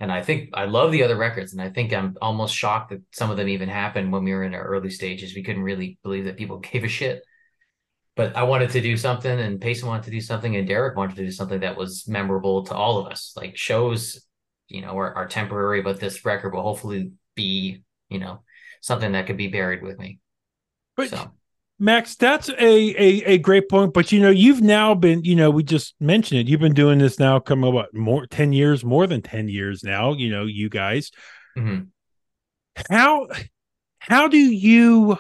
And 0.01 0.11
i 0.11 0.23
think 0.23 0.51
i 0.55 0.65
love 0.65 0.91
the 0.91 1.05
other 1.05 1.17
records 1.17 1.53
and 1.53 1.63
i 1.63 1.71
think 1.71 1.93
i'm 1.93 2.17
almost 2.21 2.57
shocked 2.57 2.91
that 2.91 3.03
some 3.13 3.31
of 3.31 3.37
them 3.37 3.49
even 3.49 3.69
happened 3.69 4.13
when 4.13 4.25
we 4.25 4.33
were 4.33 4.43
in 4.43 4.55
our 4.55 4.65
early 4.65 4.91
stages. 4.91 5.35
We 5.35 5.45
couldn't 5.45 5.63
really 5.63 5.99
believe 6.03 6.25
that 6.25 6.37
people 6.37 6.59
gave 6.73 6.85
a 6.85 6.89
shit. 6.89 7.23
But 8.15 8.37
I 8.37 8.43
wanted 8.43 8.71
to 8.71 8.83
do 8.83 8.99
something, 8.99 9.41
and 9.41 9.59
Payson 9.59 9.89
wanted 9.89 10.05
to 10.05 10.11
do 10.11 10.21
something, 10.21 10.55
and 10.55 10.69
Derek 10.69 10.99
wanted 10.99 11.17
to 11.17 11.25
do 11.25 11.31
something 11.31 11.61
that 11.61 11.79
was 11.79 12.07
memorable 12.07 12.63
to 12.65 12.75
all 12.75 12.99
of 12.99 13.11
us. 13.11 13.33
Like 13.37 13.57
shows, 13.57 14.27
you 14.69 14.83
know, 14.83 14.99
are, 14.99 15.15
are 15.15 15.27
temporary, 15.27 15.81
but 15.81 15.99
this 15.99 16.23
record 16.23 16.53
will 16.53 16.63
hopefully 16.63 17.13
be, 17.35 17.85
you 18.13 18.19
know, 18.19 18.43
something 18.81 19.13
that 19.13 19.27
could 19.27 19.37
be 19.37 19.49
buried 19.49 19.83
with 19.83 19.99
me. 19.99 20.21
But 20.97 21.11
so. 21.11 21.33
Max, 21.79 22.15
that's 22.15 22.49
a, 22.49 22.55
a 22.61 23.25
a 23.25 23.39
great 23.39 23.69
point. 23.69 23.93
But 23.93 24.13
you 24.13 24.21
know, 24.21 24.31
you've 24.31 24.61
now 24.61 24.95
been, 24.95 25.25
you 25.25 25.35
know, 25.35 25.51
we 25.51 25.65
just 25.65 25.95
mentioned 26.01 26.41
it. 26.41 26.49
You've 26.49 26.61
been 26.61 26.75
doing 26.75 26.99
this 26.99 27.19
now, 27.19 27.41
coming 27.41 27.73
what 27.73 27.93
more 27.95 28.27
ten 28.27 28.53
years, 28.53 28.85
more 28.85 29.07
than 29.07 29.23
ten 29.23 29.49
years 29.49 29.83
now. 29.83 30.13
You 30.13 30.31
know, 30.31 30.45
you 30.45 30.69
guys. 30.69 31.11
Mm-hmm. 31.59 31.85
How 32.91 33.29
how 33.99 34.29
do 34.29 34.39
you 34.39 35.19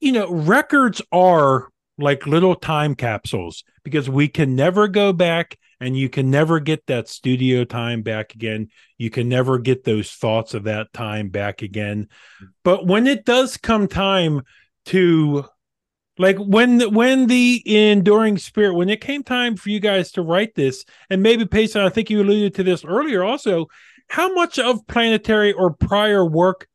you 0.00 0.12
know, 0.12 0.30
records 0.30 1.02
are 1.12 1.68
like 1.98 2.26
little 2.26 2.54
time 2.54 2.94
capsules 2.94 3.64
because 3.82 4.08
we 4.08 4.28
can 4.28 4.54
never 4.54 4.86
go 4.88 5.12
back 5.12 5.58
and 5.80 5.96
you 5.96 6.08
can 6.08 6.30
never 6.30 6.60
get 6.60 6.86
that 6.86 7.08
studio 7.08 7.64
time 7.64 8.02
back 8.02 8.34
again. 8.34 8.68
You 8.96 9.10
can 9.10 9.28
never 9.28 9.58
get 9.58 9.84
those 9.84 10.10
thoughts 10.10 10.54
of 10.54 10.64
that 10.64 10.92
time 10.92 11.28
back 11.28 11.62
again. 11.62 12.08
But 12.64 12.86
when 12.86 13.06
it 13.06 13.24
does 13.24 13.56
come 13.56 13.88
time 13.88 14.42
to 14.86 15.44
like 16.18 16.38
when 16.38 16.92
when 16.92 17.26
the 17.26 17.62
enduring 17.64 18.38
spirit 18.38 18.74
when 18.74 18.88
it 18.88 19.00
came 19.00 19.22
time 19.22 19.56
for 19.56 19.70
you 19.70 19.78
guys 19.78 20.12
to 20.12 20.22
write 20.22 20.54
this 20.54 20.84
and 21.10 21.22
maybe 21.22 21.44
Payson 21.44 21.82
I 21.82 21.90
think 21.90 22.10
you 22.10 22.22
alluded 22.22 22.54
to 22.56 22.64
this 22.64 22.84
earlier 22.84 23.22
also 23.22 23.66
how 24.08 24.32
much 24.32 24.58
of 24.58 24.86
planetary 24.88 25.52
or 25.52 25.72
prior 25.72 26.24
work 26.24 26.66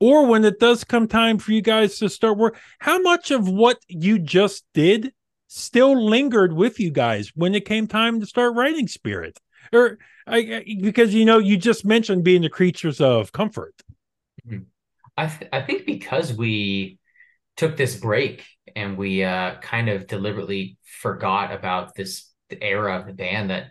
or 0.00 0.26
when 0.26 0.44
it 0.44 0.60
does 0.60 0.84
come 0.84 1.08
time 1.08 1.38
for 1.38 1.52
you 1.52 1.62
guys 1.62 1.98
to 1.98 2.08
start 2.08 2.36
work, 2.36 2.58
how 2.78 2.98
much 3.00 3.30
of 3.30 3.48
what 3.48 3.78
you 3.88 4.18
just 4.18 4.64
did 4.74 5.12
still 5.54 6.04
lingered 6.04 6.52
with 6.52 6.80
you 6.80 6.90
guys 6.90 7.32
when 7.34 7.54
it 7.54 7.64
came 7.64 7.86
time 7.86 8.20
to 8.20 8.26
start 8.26 8.54
writing 8.54 8.88
Spirit? 8.88 9.38
Or 9.72 9.98
I, 10.26 10.64
because 10.80 11.14
you 11.14 11.24
know 11.24 11.38
you 11.38 11.56
just 11.56 11.84
mentioned 11.84 12.24
being 12.24 12.42
the 12.42 12.48
creatures 12.48 13.00
of 13.00 13.32
comfort. 13.32 13.74
Mm-hmm. 14.46 14.64
I 15.16 15.26
th- 15.26 15.50
I 15.52 15.62
think 15.62 15.86
because 15.86 16.32
we 16.32 16.98
took 17.56 17.76
this 17.76 17.96
break 17.96 18.44
and 18.74 18.98
we 18.98 19.22
uh, 19.22 19.56
kind 19.60 19.88
of 19.88 20.06
deliberately 20.06 20.76
forgot 20.82 21.52
about 21.52 21.94
this 21.94 22.30
era 22.60 22.98
of 22.98 23.06
the 23.06 23.12
band 23.12 23.50
that 23.50 23.68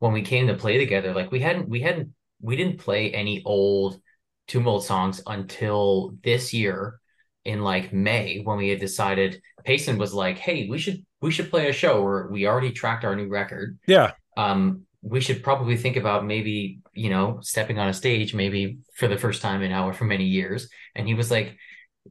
when 0.00 0.12
we 0.12 0.22
came 0.22 0.48
to 0.48 0.54
play 0.54 0.78
together, 0.78 1.14
like 1.14 1.30
we 1.30 1.40
hadn't 1.40 1.68
we 1.68 1.80
hadn't 1.80 2.10
we 2.40 2.56
didn't 2.56 2.78
play 2.78 3.12
any 3.12 3.42
old 3.44 4.00
Tomb 4.48 4.64
Mold 4.64 4.84
songs 4.84 5.22
until 5.26 6.16
this 6.24 6.52
year 6.52 6.98
in 7.44 7.62
like 7.62 7.92
May 7.92 8.40
when 8.42 8.58
we 8.58 8.68
had 8.68 8.80
decided 8.80 9.40
Payson 9.64 9.96
was 9.96 10.12
like, 10.12 10.38
"Hey, 10.38 10.68
we 10.68 10.78
should 10.78 11.04
we 11.20 11.30
should 11.30 11.50
play 11.50 11.68
a 11.68 11.72
show 11.72 12.02
where 12.02 12.26
we 12.28 12.46
already 12.46 12.72
tracked 12.72 13.04
our 13.04 13.16
new 13.16 13.28
record. 13.28 13.78
Yeah. 13.86 14.12
Um, 14.36 14.86
we 15.02 15.20
should 15.20 15.42
probably 15.42 15.76
think 15.76 15.96
about 15.96 16.26
maybe 16.26 16.80
you 16.92 17.10
know 17.10 17.38
stepping 17.42 17.78
on 17.78 17.88
a 17.88 17.94
stage 17.94 18.34
maybe 18.34 18.78
for 18.94 19.08
the 19.08 19.16
first 19.16 19.40
time 19.40 19.62
in 19.62 19.70
however 19.70 20.04
many 20.04 20.24
years." 20.24 20.68
And 20.94 21.06
he 21.06 21.14
was 21.14 21.30
like, 21.30 21.56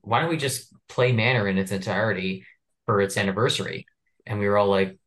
"Why 0.02 0.22
don't 0.22 0.30
we 0.30 0.38
just 0.38 0.74
play 0.88 1.12
Manor 1.12 1.48
in 1.48 1.58
its 1.58 1.72
entirety 1.72 2.46
for 2.86 3.02
its 3.02 3.18
anniversary?" 3.18 3.86
And 4.26 4.40
we 4.40 4.48
were 4.48 4.58
all 4.58 4.70
like, 4.70 4.98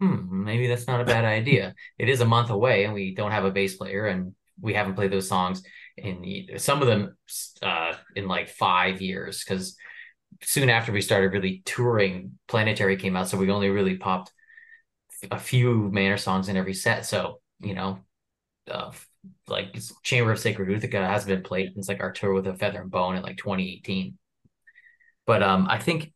"Hmm, 0.00 0.44
maybe 0.44 0.66
that's 0.66 0.86
not 0.86 1.00
a 1.00 1.04
bad 1.04 1.24
idea. 1.38 1.74
It 1.98 2.08
is 2.08 2.20
a 2.20 2.24
month 2.26 2.50
away, 2.50 2.84
and 2.84 2.94
we 2.94 3.14
don't 3.14 3.32
have 3.32 3.44
a 3.44 3.50
bass 3.50 3.76
player, 3.76 4.06
and 4.06 4.34
we 4.60 4.74
haven't 4.74 4.94
played 4.94 5.12
those 5.12 5.28
songs." 5.28 5.62
in 6.02 6.58
some 6.58 6.80
of 6.80 6.88
them 6.88 7.16
uh, 7.62 7.94
in 8.14 8.28
like 8.28 8.48
five 8.48 9.00
years 9.00 9.44
because 9.44 9.76
soon 10.42 10.70
after 10.70 10.92
we 10.92 11.00
started 11.00 11.32
really 11.32 11.62
touring, 11.64 12.38
Planetary 12.48 12.96
came 12.96 13.16
out, 13.16 13.28
so 13.28 13.38
we 13.38 13.50
only 13.50 13.70
really 13.70 13.96
popped 13.96 14.32
a 15.30 15.38
few 15.38 15.90
Manor 15.90 16.16
songs 16.18 16.48
in 16.48 16.56
every 16.56 16.74
set. 16.74 17.06
So 17.06 17.40
you 17.60 17.74
know, 17.74 18.00
uh, 18.70 18.92
like 19.48 19.76
Chamber 20.02 20.32
of 20.32 20.38
Sacred 20.38 20.70
Ichor 20.84 21.04
has 21.04 21.24
been 21.24 21.42
played 21.42 21.72
since 21.74 21.88
like 21.88 22.00
our 22.00 22.12
tour 22.12 22.32
with 22.32 22.46
a 22.46 22.54
Feather 22.54 22.82
and 22.82 22.90
Bone 22.90 23.16
in 23.16 23.22
like 23.22 23.36
2018. 23.36 24.18
But 25.26 25.42
um, 25.42 25.66
I 25.68 25.78
think 25.78 26.12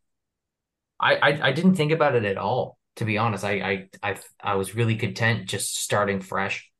I, 1.00 1.16
I 1.16 1.48
I 1.48 1.52
didn't 1.52 1.74
think 1.74 1.92
about 1.92 2.14
it 2.14 2.24
at 2.24 2.38
all. 2.38 2.78
To 2.96 3.04
be 3.04 3.18
honest, 3.18 3.44
I 3.44 3.88
I 4.02 4.12
I 4.12 4.16
I 4.40 4.54
was 4.54 4.74
really 4.74 4.96
content 4.96 5.48
just 5.48 5.76
starting 5.76 6.20
fresh 6.20 6.70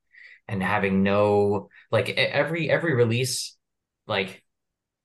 and 0.49 0.63
having 0.63 1.03
no 1.03 1.69
like 1.91 2.11
every 2.11 2.71
every 2.71 2.95
release 2.95 3.57
like 4.07 4.45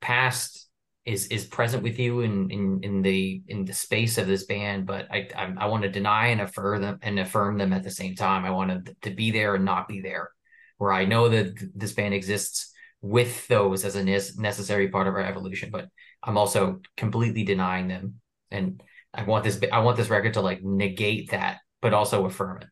past 0.02 0.67
is 1.08 1.28
is 1.28 1.46
present 1.46 1.84
with 1.84 1.98
you 1.98 2.22
in 2.22 2.52
in 2.52 2.80
in 2.84 3.02
the 3.02 3.42
in 3.48 3.66
the 3.66 3.74
space 3.74 4.18
of 4.18 4.28
this 4.28 4.46
band 4.46 4.86
but 4.86 5.08
i 5.10 5.28
i, 5.36 5.54
I 5.58 5.66
want 5.68 5.84
to 5.84 5.90
deny 5.90 6.28
and 6.28 6.42
affirm 6.42 6.82
them 6.82 7.00
and 7.02 7.20
affirm 7.20 7.58
them 7.58 7.74
at 7.74 7.84
the 7.84 7.92
same 7.92 8.16
time 8.16 8.46
i 8.46 8.52
want 8.52 8.86
to 8.86 8.96
to 9.04 9.16
be 9.16 9.32
there 9.32 9.56
and 9.56 9.66
not 9.66 9.88
be 9.88 10.02
there 10.02 10.30
where 10.78 10.92
i 10.92 11.06
know 11.06 11.30
that 11.30 11.56
this 11.74 11.94
band 11.94 12.14
exists 12.14 12.74
with 13.02 13.48
those 13.48 13.86
as 13.86 13.96
a 13.96 14.04
necessary 14.04 14.90
part 14.90 15.08
of 15.08 15.14
our 15.14 15.22
evolution 15.22 15.70
but 15.72 15.88
i'm 16.24 16.38
also 16.38 16.82
completely 16.98 17.44
denying 17.44 17.88
them 17.88 18.16
and 18.52 18.84
i 19.14 19.24
want 19.24 19.44
this 19.44 19.60
i 19.72 19.80
want 19.80 19.96
this 19.96 20.10
record 20.10 20.34
to 20.34 20.42
like 20.42 20.62
negate 20.64 21.32
that 21.32 21.60
but 21.82 21.94
also 21.94 22.26
affirm 22.26 22.58
it 22.58 22.68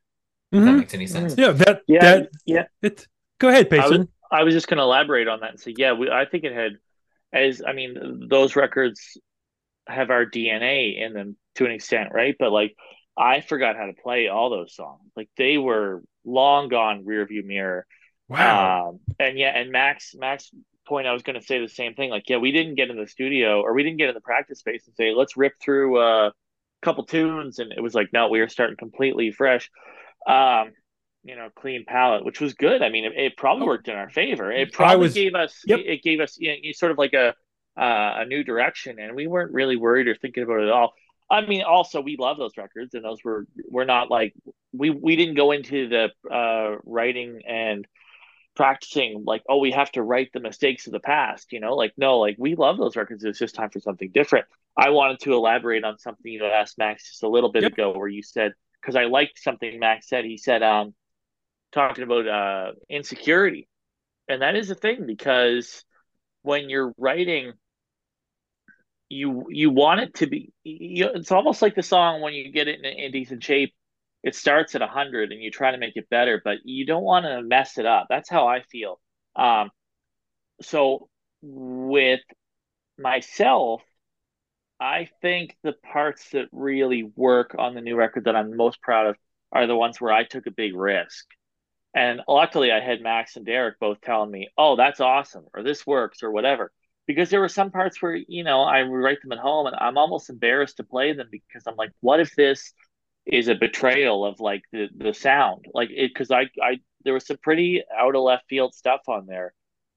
mm-hmm. 0.54 0.66
that 0.66 0.74
makes 0.74 0.94
any 0.94 1.08
sense. 1.08 1.36
Yeah, 1.38 1.52
that 1.52 1.82
yeah, 1.88 2.02
that 2.02 2.30
yeah. 2.46 2.64
It, 2.82 3.08
go 3.40 3.50
ahead, 3.50 3.70
Payson. 3.70 3.94
I 3.94 3.98
was, 3.98 4.08
I 4.32 4.44
was 4.44 4.54
just 4.54 4.68
going 4.68 4.78
to 4.78 4.84
elaborate 4.84 5.28
on 5.28 5.40
that 5.42 5.52
and 5.52 5.60
say, 5.60 5.74
yeah, 5.78 5.94
we, 5.94 6.10
I 6.10 6.26
think 6.26 6.44
it 6.44 6.54
had, 6.54 6.74
as 7.36 7.62
I 7.66 7.74
mean, 7.74 8.28
those 8.30 8.56
records 8.56 9.18
have 9.88 10.10
our 10.10 10.26
DNA 10.26 11.00
in 11.00 11.14
them 11.14 11.38
to 11.56 11.66
an 11.66 11.72
extent, 11.72 12.10
right? 12.14 12.36
But 12.40 12.52
like, 12.52 12.76
I 13.18 13.42
forgot 13.42 13.76
how 13.76 13.86
to 13.86 13.94
play 13.94 14.28
all 14.28 14.50
those 14.50 14.76
songs. 14.76 15.12
Like 15.16 15.30
they 15.38 15.58
were 15.58 16.02
long 16.24 16.70
gone 16.70 17.04
rearview 17.06 17.46
mirror. 17.46 17.86
Wow. 18.28 18.90
Um, 18.90 19.00
and 19.20 19.38
yeah, 19.38 19.50
and 19.50 19.72
Max, 19.72 20.16
Max 20.18 20.50
point, 20.88 21.08
I 21.08 21.14
was 21.14 21.24
going 21.24 21.40
to 21.40 21.46
say 21.46 21.60
the 21.60 21.70
same 21.70 21.94
thing. 21.94 22.10
Like, 22.10 22.30
yeah, 22.30 22.38
we 22.38 22.52
didn't 22.52 22.76
get 22.76 22.90
in 22.90 22.98
the 22.98 23.08
studio 23.08 23.62
or 23.62 23.74
we 23.74 23.84
didn't 23.84 23.98
get 23.98 24.10
in 24.10 24.16
the 24.16 24.22
practice 24.22 24.60
space 24.60 24.84
and 24.88 24.96
say, 24.96 25.14
let's 25.14 25.38
rip 25.38 25.54
through 25.62 26.02
a 26.02 26.32
couple 26.82 27.06
tunes. 27.06 27.60
And 27.60 27.72
it 27.72 27.82
was 27.82 27.94
like, 27.94 28.10
no, 28.14 28.30
we 28.30 28.40
were 28.40 28.50
starting 28.50 28.78
completely 28.78 29.32
fresh 29.32 29.70
um, 30.28 30.72
you 31.26 31.36
know, 31.36 31.50
clean 31.56 31.86
palette, 31.88 32.24
which 32.24 32.40
was 32.40 32.54
good. 32.54 32.82
I 32.82 32.90
mean, 32.90 33.06
it, 33.06 33.14
it 33.16 33.38
probably 33.38 33.64
oh. 33.64 33.68
worked 33.68 33.88
in 33.88 33.96
our 33.96 34.10
favor. 34.10 34.52
It 34.52 34.72
probably 34.72 34.98
was, 34.98 35.14
gave 35.14 35.36
us, 35.36 35.62
yep. 35.66 35.80
it, 35.80 35.86
it, 35.88 36.04
gave 36.04 36.20
us, 36.20 36.38
you 36.40 36.52
know, 36.52 36.72
sort 36.74 36.92
of 36.92 36.98
like 36.98 37.14
a, 37.14 37.34
uh, 37.78 38.22
a 38.22 38.26
new 38.26 38.44
direction, 38.44 39.00
and 39.00 39.16
we 39.16 39.28
weren't 39.28 39.54
really 39.54 39.76
worried 39.76 40.08
or 40.08 40.16
thinking 40.16 40.44
about 40.44 40.62
it 40.62 40.68
at 40.68 40.72
all. 40.72 40.94
I 41.30 41.46
mean, 41.46 41.64
also 41.64 42.02
we 42.02 42.18
love 42.18 42.38
those 42.38 42.58
records, 42.58 42.94
and 42.94 43.04
those 43.04 43.24
were 43.24 43.48
we're 43.70 43.86
not 43.86 44.10
like 44.10 44.34
we 44.72 44.92
we 44.92 45.16
didn't 45.16 45.36
go 45.36 45.52
into 45.52 45.90
the 45.90 46.10
uh, 46.32 46.78
writing 46.86 47.42
and 47.48 47.86
practicing 48.56 49.24
like 49.26 49.44
oh 49.50 49.58
we 49.58 49.72
have 49.72 49.92
to 49.92 50.02
write 50.02 50.30
the 50.34 50.40
mistakes 50.40 50.88
of 50.88 50.94
the 50.94 51.00
past 51.02 51.52
you 51.52 51.60
know 51.60 51.76
like 51.76 51.92
no 51.98 52.20
like 52.20 52.38
we 52.40 52.56
love 52.56 52.78
those 52.78 52.96
records 52.96 53.22
it's 53.26 53.38
just 53.38 53.54
time 53.54 53.70
for 53.70 53.82
something 53.82 54.10
different 54.14 54.46
i 54.78 54.92
wanted 54.92 55.20
to 55.20 55.34
elaborate 55.34 55.84
on 55.84 56.00
something 56.00 56.32
you 56.32 56.46
asked 56.46 56.78
max 56.78 57.10
just 57.10 57.24
a 57.24 57.28
little 57.28 57.52
bit 57.52 57.64
yep. 57.64 57.74
ago 57.74 57.92
where 57.92 58.08
you 58.08 58.24
said 58.24 58.54
because 58.86 58.96
I 58.96 59.06
liked 59.06 59.42
something 59.42 59.80
Max 59.80 60.08
said. 60.08 60.26
He 60.26 60.38
said, 60.38 60.62
um, 60.62 60.94
talking 61.76 62.04
about 62.04 62.28
uh, 62.28 62.72
insecurity. 62.90 63.68
And 64.28 64.42
that 64.42 64.56
is 64.56 64.72
a 64.72 64.76
thing 64.76 65.06
because 65.06 65.84
when 66.42 66.70
you're 66.70 66.94
writing, 66.98 67.54
you 69.10 69.46
you 69.50 69.70
want 69.70 70.00
it 70.00 70.16
to 70.16 70.26
be 70.28 70.52
you, 70.64 71.08
it's 71.14 71.32
almost 71.32 71.62
like 71.62 71.76
the 71.76 71.84
song 71.84 72.22
when 72.22 72.34
you 72.34 72.52
get 72.52 72.68
it 72.68 72.80
in, 72.84 72.86
in 72.86 73.12
decent 73.12 73.44
shape 73.44 73.72
it 74.24 74.34
starts 74.34 74.74
at 74.74 74.82
100 74.82 75.32
and 75.32 75.44
you 75.44 75.52
try 75.52 75.70
to 75.72 75.78
make 75.78 75.96
it 75.96 76.10
better 76.10 76.42
but 76.44 76.58
you 76.64 76.88
don't 76.88 77.04
want 77.04 77.26
to 77.26 77.44
mess 77.44 77.78
it 77.78 77.86
up. 77.86 78.08
That's 78.10 78.30
how 78.30 78.48
i 78.48 78.62
feel. 78.62 79.00
Um, 79.36 79.70
so 80.62 81.08
with 81.42 82.22
myself 82.98 83.82
i 84.80 85.08
think 85.22 85.56
the 85.64 85.74
parts 85.92 86.30
that 86.32 86.48
really 86.52 87.04
work 87.16 87.56
on 87.58 87.76
the 87.76 87.82
new 87.82 87.96
record 87.96 88.26
that 88.26 88.36
i'm 88.36 88.56
most 88.56 88.82
proud 88.82 89.08
of 89.08 89.16
are 89.52 89.68
the 89.68 89.76
ones 89.76 90.00
where 90.00 90.14
i 90.14 90.24
took 90.24 90.48
a 90.48 90.52
big 90.52 90.76
risk 90.76 91.26
and 91.96 92.22
luckily 92.28 92.72
i 92.72 92.80
had 92.80 93.02
max 93.02 93.36
and 93.36 93.46
derek 93.46 93.80
both 93.80 94.00
telling 94.02 94.30
me 94.30 94.48
oh 94.58 94.76
that's 94.76 95.00
awesome 95.00 95.46
or 95.54 95.64
this 95.64 95.88
works 95.88 96.22
or 96.22 96.32
whatever 96.32 96.72
because 97.08 97.30
there 97.30 97.40
were 97.40 97.50
some 97.50 97.72
parts 97.72 98.02
where 98.02 98.16
you 98.16 98.44
know 98.44 98.62
I 98.62 98.82
write 98.84 99.22
them 99.22 99.32
at 99.32 99.40
home 99.40 99.68
and 99.68 99.76
I'm 99.76 99.98
almost 99.98 100.30
embarrassed 100.30 100.78
to 100.78 100.84
play 100.84 101.14
them 101.14 101.28
because 101.32 101.64
I'm 101.68 101.76
like, 101.76 101.92
what 102.02 102.20
if 102.20 102.36
this 102.36 102.74
is 103.26 103.48
a 103.48 103.56
betrayal 103.56 104.26
of 104.26 104.40
like 104.40 104.64
the 104.72 104.88
the 104.96 105.14
sound, 105.14 105.66
like 105.74 105.90
it 105.92 106.12
because 106.14 106.32
I 106.32 106.50
I 106.62 106.80
there 107.04 107.14
was 107.14 107.28
some 107.28 107.38
pretty 107.38 107.84
out 107.96 108.16
of 108.16 108.22
left 108.24 108.46
field 108.50 108.74
stuff 108.74 109.02
on 109.08 109.26
there. 109.28 109.54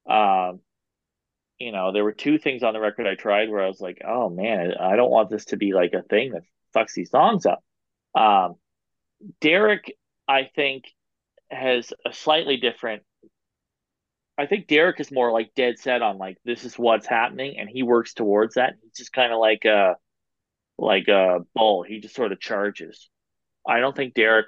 Um, 0.08 0.60
you 1.58 1.72
know, 1.72 1.92
there 1.92 2.04
were 2.04 2.12
two 2.12 2.38
things 2.38 2.62
on 2.62 2.74
the 2.74 2.80
record 2.80 3.06
I 3.06 3.14
tried 3.14 3.50
where 3.50 3.62
I 3.62 3.68
was 3.68 3.80
like, 3.80 4.02
oh 4.06 4.28
man, 4.30 4.74
I 4.78 4.96
don't 4.96 5.10
want 5.10 5.30
this 5.30 5.46
to 5.46 5.56
be 5.56 5.72
like 5.72 5.92
a 5.92 6.02
thing 6.02 6.32
that 6.32 6.42
fucks 6.76 6.92
these 6.94 7.10
songs 7.10 7.46
up. 7.46 7.62
Um, 8.14 8.56
Derek, 9.40 9.94
I 10.28 10.48
think, 10.54 10.84
has 11.50 11.92
a 12.06 12.12
slightly 12.12 12.56
different 12.56 13.02
I 14.38 14.46
think 14.46 14.68
Derek 14.68 15.00
is 15.00 15.10
more 15.10 15.32
like 15.32 15.50
dead 15.56 15.80
set 15.80 16.00
on 16.00 16.16
like 16.16 16.38
this 16.44 16.64
is 16.64 16.78
what's 16.78 17.08
happening, 17.08 17.58
and 17.58 17.68
he 17.68 17.82
works 17.82 18.14
towards 18.14 18.54
that. 18.54 18.74
He's 18.80 18.92
just 18.92 19.12
kind 19.12 19.32
of 19.32 19.40
like 19.40 19.64
a 19.64 19.96
like 20.78 21.08
a 21.08 21.40
bull. 21.56 21.82
He 21.82 22.00
just 22.00 22.14
sort 22.14 22.30
of 22.30 22.38
charges. 22.38 23.10
I 23.66 23.80
don't 23.80 23.96
think 23.96 24.14
Derek 24.14 24.46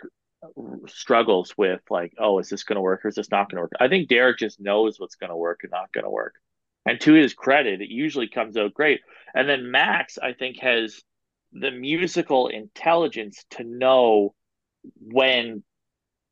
struggles 0.86 1.52
with 1.58 1.80
like, 1.90 2.12
oh, 2.18 2.38
is 2.38 2.48
this 2.48 2.62
going 2.62 2.76
to 2.76 2.82
work 2.82 3.04
or 3.04 3.08
is 3.08 3.16
this 3.16 3.32
not 3.32 3.50
going 3.50 3.56
to 3.56 3.62
work? 3.62 3.72
I 3.80 3.88
think 3.88 4.08
Derek 4.08 4.38
just 4.38 4.60
knows 4.60 4.98
what's 4.98 5.16
going 5.16 5.30
to 5.30 5.36
work 5.36 5.60
and 5.64 5.72
not 5.72 5.92
going 5.92 6.04
to 6.04 6.10
work. 6.10 6.34
And 6.86 7.00
to 7.00 7.12
his 7.12 7.34
credit, 7.34 7.82
it 7.82 7.90
usually 7.90 8.28
comes 8.28 8.56
out 8.56 8.72
great. 8.72 9.00
And 9.34 9.48
then 9.48 9.70
Max, 9.70 10.18
I 10.22 10.32
think, 10.32 10.60
has 10.60 11.02
the 11.52 11.72
musical 11.72 12.46
intelligence 12.48 13.44
to 13.50 13.64
know 13.64 14.34
when 15.00 15.62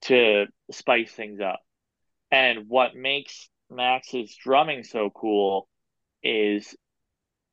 to 0.02 0.46
spice 0.70 1.12
things 1.12 1.40
up. 1.40 1.60
And 2.30 2.68
what 2.68 2.94
makes 2.94 3.48
Max's 3.70 4.34
drumming 4.36 4.84
so 4.84 5.10
cool 5.10 5.68
is 6.22 6.76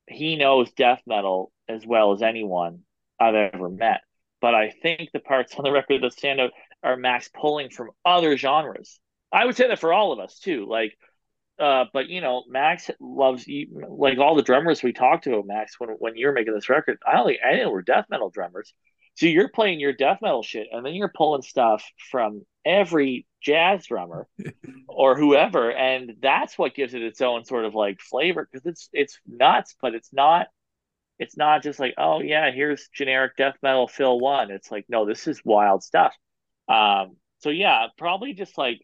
he 0.08 0.36
knows 0.36 0.70
death 0.72 1.02
metal 1.06 1.52
as 1.68 1.86
well 1.86 2.12
as 2.12 2.22
anyone 2.22 2.80
I've 3.20 3.34
ever 3.34 3.68
met. 3.68 4.02
But 4.40 4.54
I 4.54 4.70
think 4.82 5.10
the 5.12 5.20
parts 5.20 5.54
on 5.54 5.64
the 5.64 5.72
record 5.72 6.02
that 6.02 6.12
stand 6.12 6.40
out 6.40 6.50
are 6.82 6.96
Max 6.96 7.28
pulling 7.28 7.70
from 7.70 7.90
other 8.04 8.36
genres. 8.36 9.00
I 9.32 9.44
would 9.44 9.56
say 9.56 9.68
that 9.68 9.80
for 9.80 9.92
all 9.92 10.12
of 10.12 10.20
us 10.20 10.38
too. 10.38 10.66
Like, 10.68 10.96
uh, 11.58 11.86
but 11.92 12.08
you 12.08 12.20
know, 12.20 12.44
Max 12.48 12.90
loves 13.00 13.46
like 13.88 14.18
all 14.18 14.36
the 14.36 14.42
drummers 14.42 14.82
we 14.82 14.92
talked 14.92 15.24
to. 15.24 15.42
Max, 15.44 15.80
when 15.80 15.90
when 15.98 16.16
you're 16.16 16.32
making 16.32 16.54
this 16.54 16.68
record, 16.68 16.98
I 17.06 17.18
only 17.18 17.40
I 17.40 17.56
know 17.56 17.70
we're 17.70 17.82
death 17.82 18.06
metal 18.10 18.30
drummers. 18.30 18.72
So 19.16 19.26
you're 19.26 19.48
playing 19.48 19.80
your 19.80 19.94
death 19.94 20.18
metal 20.20 20.42
shit, 20.42 20.68
and 20.70 20.84
then 20.84 20.94
you're 20.94 21.12
pulling 21.14 21.42
stuff 21.42 21.82
from 22.10 22.44
every 22.66 23.26
jazz 23.40 23.86
drummer 23.86 24.28
or 24.88 25.16
whoever, 25.16 25.72
and 25.72 26.16
that's 26.20 26.58
what 26.58 26.74
gives 26.74 26.92
it 26.94 27.02
its 27.02 27.22
own 27.22 27.44
sort 27.44 27.64
of 27.64 27.74
like 27.74 28.00
flavor 28.00 28.46
because 28.50 28.66
it's 28.66 28.88
it's 28.92 29.18
nuts, 29.26 29.74
but 29.80 29.94
it's 29.94 30.12
not 30.12 30.48
it's 31.18 31.36
not 31.36 31.62
just 31.62 31.80
like 31.80 31.94
oh 31.96 32.20
yeah, 32.20 32.50
here's 32.50 32.88
generic 32.88 33.36
death 33.36 33.56
metal 33.62 33.88
fill 33.88 34.20
one. 34.20 34.50
It's 34.50 34.70
like 34.70 34.84
no, 34.88 35.06
this 35.06 35.26
is 35.26 35.40
wild 35.44 35.82
stuff. 35.82 36.14
Um, 36.68 37.16
so 37.38 37.48
yeah, 37.48 37.86
probably 37.96 38.34
just 38.34 38.58
like 38.58 38.82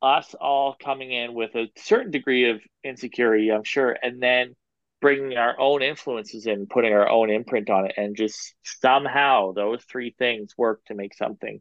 us 0.00 0.34
all 0.40 0.76
coming 0.80 1.10
in 1.10 1.34
with 1.34 1.56
a 1.56 1.72
certain 1.76 2.12
degree 2.12 2.50
of 2.50 2.60
insecurity, 2.84 3.50
I'm 3.50 3.64
sure, 3.64 3.96
and 4.00 4.22
then 4.22 4.54
bringing 5.00 5.36
our 5.36 5.58
own 5.58 5.82
influences 5.82 6.46
in, 6.46 6.66
putting 6.66 6.92
our 6.92 7.08
own 7.08 7.30
imprint 7.30 7.70
on 7.70 7.86
it, 7.86 7.94
and 7.96 8.16
just 8.16 8.54
somehow 8.62 9.52
those 9.52 9.82
three 9.84 10.14
things 10.18 10.54
work 10.56 10.84
to 10.86 10.94
make 10.94 11.14
something 11.14 11.60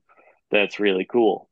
that's 0.52 0.80
really 0.80 1.06
cool. 1.10 1.50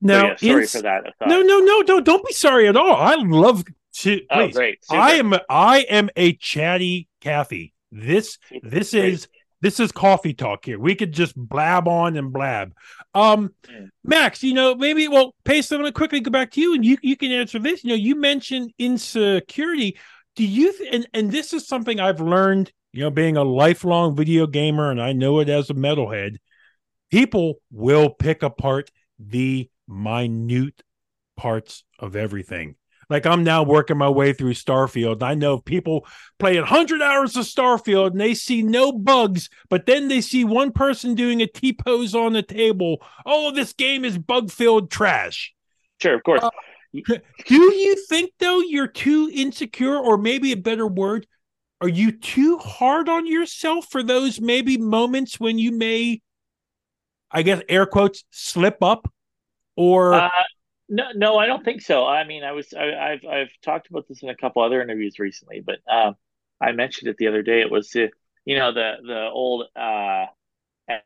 Now, 0.00 0.36
so, 0.36 0.46
yeah, 0.46 0.52
sorry 0.52 0.66
for 0.66 0.82
that. 0.82 1.14
No, 1.26 1.42
no, 1.42 1.58
no, 1.58 1.82
don't 1.82 2.04
don't 2.04 2.26
be 2.26 2.32
sorry 2.32 2.68
at 2.68 2.76
all. 2.76 2.94
I 2.94 3.14
love 3.16 3.64
to. 3.98 4.20
Oh, 4.30 4.48
great! 4.48 4.84
Super. 4.84 5.00
I 5.00 5.12
am 5.12 5.34
I 5.48 5.78
am 5.88 6.10
a 6.16 6.34
chatty 6.34 7.08
Kathy. 7.20 7.72
This 7.90 8.38
this 8.62 8.90
great. 8.90 9.14
is 9.14 9.28
this 9.62 9.80
is 9.80 9.90
coffee 9.92 10.34
talk 10.34 10.66
here. 10.66 10.78
We 10.78 10.94
could 10.94 11.12
just 11.12 11.34
blab 11.34 11.88
on 11.88 12.16
and 12.16 12.32
blab. 12.32 12.72
Um, 13.14 13.54
mm. 13.66 13.88
Max, 14.04 14.42
you 14.42 14.52
know, 14.52 14.74
maybe 14.74 15.08
well, 15.08 15.34
Pace, 15.44 15.72
I'm 15.72 15.78
gonna 15.78 15.92
quickly 15.92 16.20
go 16.20 16.30
back 16.30 16.50
to 16.52 16.60
you 16.60 16.74
and 16.74 16.84
you 16.84 16.98
you 17.02 17.16
can 17.16 17.32
answer 17.32 17.58
this. 17.58 17.82
You 17.82 17.90
know, 17.90 17.96
you 17.96 18.16
mentioned 18.16 18.72
insecurity 18.78 19.98
do 20.36 20.44
you 20.44 20.72
th- 20.72 20.94
and 20.94 21.08
and 21.12 21.32
this 21.32 21.52
is 21.52 21.66
something 21.66 21.98
I've 21.98 22.20
learned, 22.20 22.72
you 22.92 23.00
know, 23.00 23.10
being 23.10 23.36
a 23.36 23.44
lifelong 23.44 24.14
video 24.14 24.46
gamer 24.46 24.90
and 24.90 25.02
I 25.02 25.12
know 25.12 25.40
it 25.40 25.48
as 25.48 25.70
a 25.70 25.74
metalhead, 25.74 26.36
people 27.10 27.60
will 27.70 28.10
pick 28.10 28.42
apart 28.42 28.90
the 29.18 29.68
minute 29.88 30.82
parts 31.36 31.84
of 31.98 32.16
everything. 32.16 32.76
Like 33.08 33.24
I'm 33.24 33.44
now 33.44 33.62
working 33.62 33.98
my 33.98 34.08
way 34.08 34.32
through 34.32 34.54
Starfield. 34.54 35.22
I 35.22 35.34
know 35.34 35.58
people 35.58 36.06
play 36.38 36.58
100 36.58 37.00
hours 37.00 37.36
of 37.36 37.44
Starfield 37.44 38.12
and 38.12 38.20
they 38.20 38.34
see 38.34 38.62
no 38.62 38.92
bugs, 38.92 39.48
but 39.68 39.86
then 39.86 40.08
they 40.08 40.20
see 40.20 40.44
one 40.44 40.72
person 40.72 41.14
doing 41.14 41.40
a 41.40 41.46
T 41.46 41.72
pose 41.72 42.14
on 42.14 42.32
the 42.32 42.42
table. 42.42 43.00
Oh, 43.24 43.52
this 43.52 43.72
game 43.72 44.04
is 44.04 44.18
bug 44.18 44.50
filled 44.50 44.90
trash. 44.90 45.54
Sure, 46.00 46.14
of 46.14 46.22
course. 46.24 46.42
Uh, 46.42 46.50
do 47.46 47.54
you 47.54 48.06
think 48.08 48.32
though 48.38 48.60
you're 48.60 48.86
too 48.86 49.30
insecure, 49.32 49.96
or 49.96 50.16
maybe 50.16 50.52
a 50.52 50.56
better 50.56 50.86
word, 50.86 51.26
are 51.80 51.88
you 51.88 52.12
too 52.12 52.58
hard 52.58 53.08
on 53.08 53.26
yourself 53.26 53.86
for 53.90 54.02
those 54.02 54.40
maybe 54.40 54.78
moments 54.78 55.38
when 55.38 55.58
you 55.58 55.72
may, 55.72 56.22
I 57.30 57.42
guess, 57.42 57.62
air 57.68 57.86
quotes, 57.86 58.24
slip 58.30 58.82
up, 58.82 59.12
or? 59.76 60.14
Uh, 60.14 60.30
no, 60.88 61.04
no, 61.14 61.36
I 61.36 61.46
don't 61.46 61.64
think 61.64 61.82
so. 61.82 62.06
I 62.06 62.24
mean, 62.24 62.44
I 62.44 62.52
was, 62.52 62.72
I, 62.72 63.10
have 63.10 63.24
I've 63.30 63.50
talked 63.62 63.90
about 63.90 64.06
this 64.08 64.22
in 64.22 64.28
a 64.28 64.36
couple 64.36 64.62
other 64.62 64.80
interviews 64.80 65.18
recently, 65.18 65.60
but 65.60 65.78
um, 65.90 66.14
I 66.60 66.72
mentioned 66.72 67.08
it 67.08 67.16
the 67.18 67.28
other 67.28 67.42
day. 67.42 67.60
It 67.60 67.70
was, 67.70 67.94
uh, 67.94 68.06
you 68.44 68.56
know, 68.56 68.72
the 68.72 68.94
the 69.04 69.28
old 69.28 69.64
uh, 69.74 70.26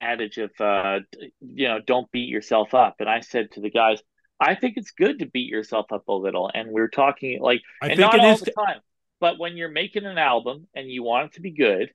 adage 0.00 0.38
of, 0.38 0.50
uh, 0.60 1.00
you 1.40 1.68
know, 1.68 1.80
don't 1.80 2.10
beat 2.12 2.28
yourself 2.28 2.74
up. 2.74 2.96
And 3.00 3.08
I 3.08 3.20
said 3.20 3.52
to 3.52 3.60
the 3.60 3.70
guys, 3.70 4.02
I 4.40 4.54
think 4.54 4.76
it's 4.76 4.92
good 4.92 5.18
to 5.18 5.26
beat 5.26 5.50
yourself 5.50 5.92
up 5.92 6.08
a 6.08 6.12
little. 6.12 6.50
And 6.52 6.70
we're 6.70 6.88
talking 6.88 7.40
like, 7.40 7.62
I 7.82 7.88
and 7.88 7.98
think 7.98 8.12
not 8.12 8.20
all 8.20 8.36
the 8.36 8.52
time, 8.52 8.80
but 9.20 9.38
when 9.38 9.56
you're 9.56 9.70
making 9.70 10.06
an 10.06 10.18
album 10.18 10.66
and 10.74 10.90
you 10.90 11.02
want 11.02 11.26
it 11.26 11.32
to 11.34 11.40
be 11.42 11.50
good 11.50 11.92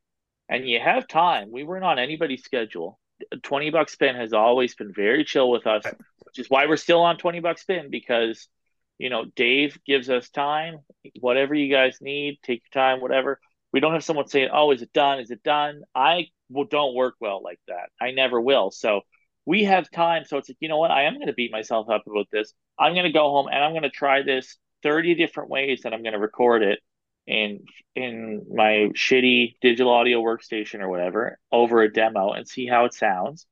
and 0.48 0.68
you 0.68 0.80
have 0.80 1.08
time, 1.08 1.52
we 1.52 1.64
weren't 1.64 1.84
on 1.84 1.98
anybody's 1.98 2.44
schedule. 2.44 3.00
20 3.44 3.72
bucks 3.72 3.94
spin 3.94 4.16
has 4.16 4.34
always 4.34 4.76
been 4.76 4.94
very 4.94 5.24
chill 5.24 5.50
with 5.50 5.66
us, 5.66 5.84
which 6.26 6.38
is 6.38 6.50
why 6.50 6.68
we're 6.68 6.78
still 6.78 7.02
on 7.02 7.18
20 7.18 7.40
bucks 7.40 7.62
spin 7.62 7.90
because, 7.90 8.48
you 9.00 9.10
know, 9.10 9.26
Dave 9.36 9.80
gives 9.86 10.10
us 10.10 10.30
time, 10.30 10.80
whatever 11.20 11.56
you 11.56 11.74
guys 11.74 11.98
need, 12.00 12.40
take 12.44 12.62
your 12.64 12.84
time, 12.84 13.02
whatever. 13.02 13.40
We 13.74 13.80
don't 13.80 13.94
have 13.94 14.04
someone 14.04 14.28
saying, 14.28 14.50
oh, 14.54 14.72
is 14.72 14.82
it 14.82 14.94
done? 14.94 15.20
Is 15.20 15.32
it 15.32 15.44
done? 15.44 15.82
I 15.96 16.28
will 16.50 16.66
don't 16.66 16.94
work 16.94 17.16
well 17.20 17.42
like 17.42 17.60
that. 17.68 17.90
I 18.00 18.12
never 18.12 18.40
will. 18.40 18.70
So, 18.70 19.02
we 19.46 19.66
have 19.66 19.90
time. 19.92 20.26
So 20.26 20.38
it's 20.38 20.50
like, 20.50 20.58
you 20.60 20.70
know 20.70 20.78
what? 20.78 20.92
I 20.92 21.04
am 21.04 21.16
going 21.16 21.28
to 21.28 21.34
beat 21.34 21.52
myself 21.52 21.90
up 21.90 22.04
about 22.08 22.28
this. 22.32 22.54
I'm 22.80 22.94
going 22.94 23.06
to 23.06 23.12
go 23.12 23.30
home 23.30 23.48
and 23.48 23.64
I'm 23.64 23.72
going 23.72 23.84
to 23.84 23.90
try 23.90 24.24
this 24.24 24.58
30 24.84 25.16
different 25.16 25.50
ways 25.50 25.82
that 25.84 25.94
I'm 25.94 26.02
going 26.02 26.14
to 26.14 26.20
record 26.20 26.64
it 26.64 26.80
in 27.28 27.62
in 27.96 28.46
my 28.54 28.90
shitty 28.94 29.56
digital 29.62 29.92
audio 29.92 30.22
workstation 30.22 30.82
or 30.82 30.90
whatever 30.90 31.40
over 31.52 31.82
a 31.82 31.92
demo 31.92 32.32
and 32.34 32.48
see 32.48 32.68
how 32.68 32.86
it 32.86 32.94
sounds. 32.94 33.46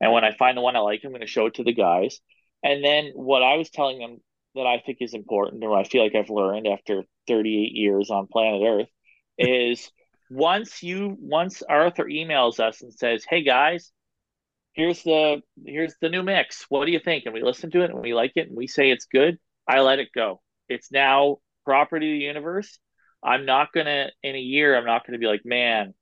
And 0.00 0.12
when 0.12 0.24
I 0.24 0.32
find 0.32 0.56
the 0.56 0.62
one 0.62 0.76
I 0.76 0.80
like, 0.80 1.00
I'm 1.04 1.10
going 1.10 1.20
to 1.20 1.26
show 1.26 1.46
it 1.46 1.54
to 1.54 1.64
the 1.64 1.74
guys. 1.74 2.20
And 2.62 2.84
then 2.84 3.12
what 3.14 3.42
I 3.42 3.56
was 3.56 3.70
telling 3.70 3.98
them 3.98 4.18
that 4.54 4.66
I 4.66 4.80
think 4.84 4.98
is 5.00 5.14
important, 5.14 5.62
or 5.62 5.76
I 5.76 5.84
feel 5.84 6.02
like 6.02 6.14
I've 6.14 6.30
learned 6.30 6.66
after 6.66 7.04
38 7.26 7.72
years 7.72 8.10
on 8.10 8.26
planet 8.26 8.62
Earth, 8.66 8.88
is 9.38 9.90
once 10.30 10.82
you 10.82 11.16
once 11.20 11.62
Arthur 11.62 12.04
emails 12.04 12.60
us 12.60 12.82
and 12.82 12.92
says, 12.92 13.24
"Hey 13.28 13.42
guys, 13.42 13.92
here's 14.78 15.02
the 15.02 15.42
here's 15.66 15.94
the 16.00 16.08
new 16.08 16.22
mix. 16.22 16.64
What 16.68 16.86
do 16.86 16.92
you 16.92 17.00
think? 17.00 17.24
And 17.26 17.34
we 17.34 17.42
listen 17.42 17.70
to 17.72 17.82
it 17.82 17.90
and 17.90 18.00
we 18.00 18.14
like 18.14 18.32
it 18.36 18.48
and 18.48 18.56
we 18.56 18.68
say 18.68 18.90
it's 18.90 19.06
good. 19.06 19.38
I 19.66 19.80
let 19.80 19.98
it 19.98 20.10
go. 20.14 20.40
It's 20.68 20.92
now 20.92 21.38
property 21.64 22.14
of 22.14 22.18
the 22.20 22.24
universe. 22.24 22.78
I'm 23.22 23.44
not 23.44 23.72
gonna 23.74 24.10
in 24.22 24.36
a 24.36 24.40
year. 24.40 24.76
I'm 24.76 24.86
not 24.86 25.04
gonna 25.04 25.18
be 25.18 25.26
like, 25.26 25.44
man, 25.44 25.94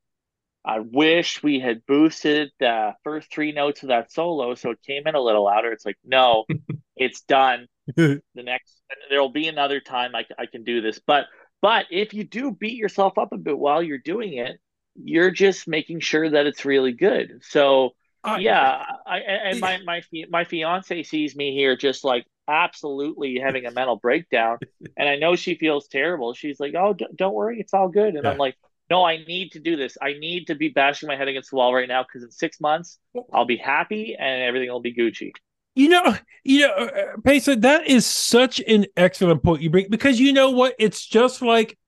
I 0.65 0.81
wish 0.81 1.43
we 1.43 1.59
had 1.59 1.87
boosted 1.87 2.51
the 2.61 2.93
first 3.03 3.33
three 3.33 3.53
notes 3.53 3.83
of 3.83 3.89
that 3.89 4.13
solo 4.13 4.55
so 4.55 4.71
it 4.73 4.83
came 4.87 5.07
in 5.07 5.15
a 5.15 5.21
little 5.21 5.45
louder. 5.45 5.73
It's 5.73 5.87
like, 5.87 5.99
no, 6.05 6.45
it's 6.97 7.23
done. 7.23 7.67
the 7.97 8.21
next 8.37 8.83
there'll 9.09 9.31
be 9.31 9.49
another 9.49 9.81
time 9.81 10.15
I, 10.15 10.25
I 10.39 10.47
can 10.47 10.65
do 10.65 10.83
this, 10.83 11.01
but 11.07 11.27
But 11.63 11.87
if 11.91 12.13
you 12.13 12.25
do 12.25 12.53
beat 12.53 12.77
yourself 12.77 13.17
up 13.19 13.33
a 13.33 13.39
bit 13.39 13.59
while 13.59 13.83
you're 13.83 13.99
doing 13.99 14.35
it, 14.35 14.61
you're 14.95 15.31
just 15.31 15.67
making 15.67 16.01
sure 16.01 16.29
that 16.31 16.47
it's 16.47 16.65
really 16.65 16.93
good. 16.93 17.43
So 17.43 17.95
uh, 18.27 18.37
yeah, 18.39 18.83
I, 19.07 19.19
and 19.19 19.61
my 19.61 19.79
my 19.85 20.03
my 20.29 20.45
fiance 20.45 21.03
sees 21.05 21.37
me 21.37 21.55
here 21.55 21.77
just 21.77 22.05
like 22.05 22.27
absolutely 22.49 23.39
having 23.39 23.67
a 23.67 23.71
mental 23.71 23.97
breakdown, 23.97 24.59
and 24.97 25.09
I 25.09 25.17
know 25.17 25.37
she 25.37 25.55
feels 25.55 25.87
terrible. 25.89 26.35
She's 26.35 26.59
like, 26.59 26.75
"Oh, 26.75 26.95
don't 27.15 27.35
worry, 27.35 27.61
it's 27.61 27.73
all 27.73 27.89
good," 27.89 28.15
and 28.15 28.25
yeah. 28.25 28.31
I'm 28.31 28.39
like, 28.39 28.57
"No, 28.91 29.05
I 29.05 29.19
need 29.19 29.53
to 29.53 29.61
do 29.61 29.77
this. 29.77 29.97
I 30.03 30.15
need 30.15 30.49
to 30.49 30.55
be 30.55 30.69
bashing 30.69 31.07
my 31.07 31.17
head 31.17 31.29
against 31.29 31.51
the 31.51 31.57
wall 31.57 31.75
right 31.75 31.89
now 31.89 32.03
because 32.03 32.25
in 32.25 32.31
six 32.31 32.61
months 32.61 32.99
I'll 33.33 33.47
be 33.47 33.57
happy 33.57 34.17
and 34.19 34.43
everything 34.43 34.71
will 34.71 34.81
be 34.81 34.95
Gucci." 34.95 35.33
You 35.75 35.91
know, 35.91 36.17
you 36.43 36.61
know, 36.61 36.73
uh, 36.73 36.85
uh 36.85 37.21
Payson, 37.23 37.61
that 37.61 37.87
is 37.87 38.07
such 38.07 38.61
an 38.67 38.87
excellent 38.97 39.43
point 39.43 39.63
you 39.63 39.71
bring 39.71 39.89
because 39.91 40.19
you 40.19 40.33
know 40.33 40.51
what? 40.51 40.75
It's 40.79 41.07
just 41.07 41.43
like 41.43 41.79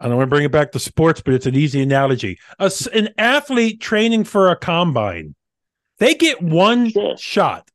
I 0.00 0.08
don't 0.08 0.16
want 0.16 0.28
to 0.28 0.34
bring 0.34 0.44
it 0.44 0.52
back 0.52 0.72
to 0.72 0.78
sports, 0.78 1.20
but 1.20 1.34
it's 1.34 1.46
an 1.46 1.54
easy 1.54 1.82
analogy. 1.82 2.38
A, 2.58 2.72
an 2.94 3.10
athlete 3.18 3.80
training 3.80 4.24
for 4.24 4.50
a 4.50 4.56
combine, 4.56 5.34
they 5.98 6.14
get 6.14 6.40
one 6.40 6.90
sure. 6.90 7.16
shot. 7.18 7.70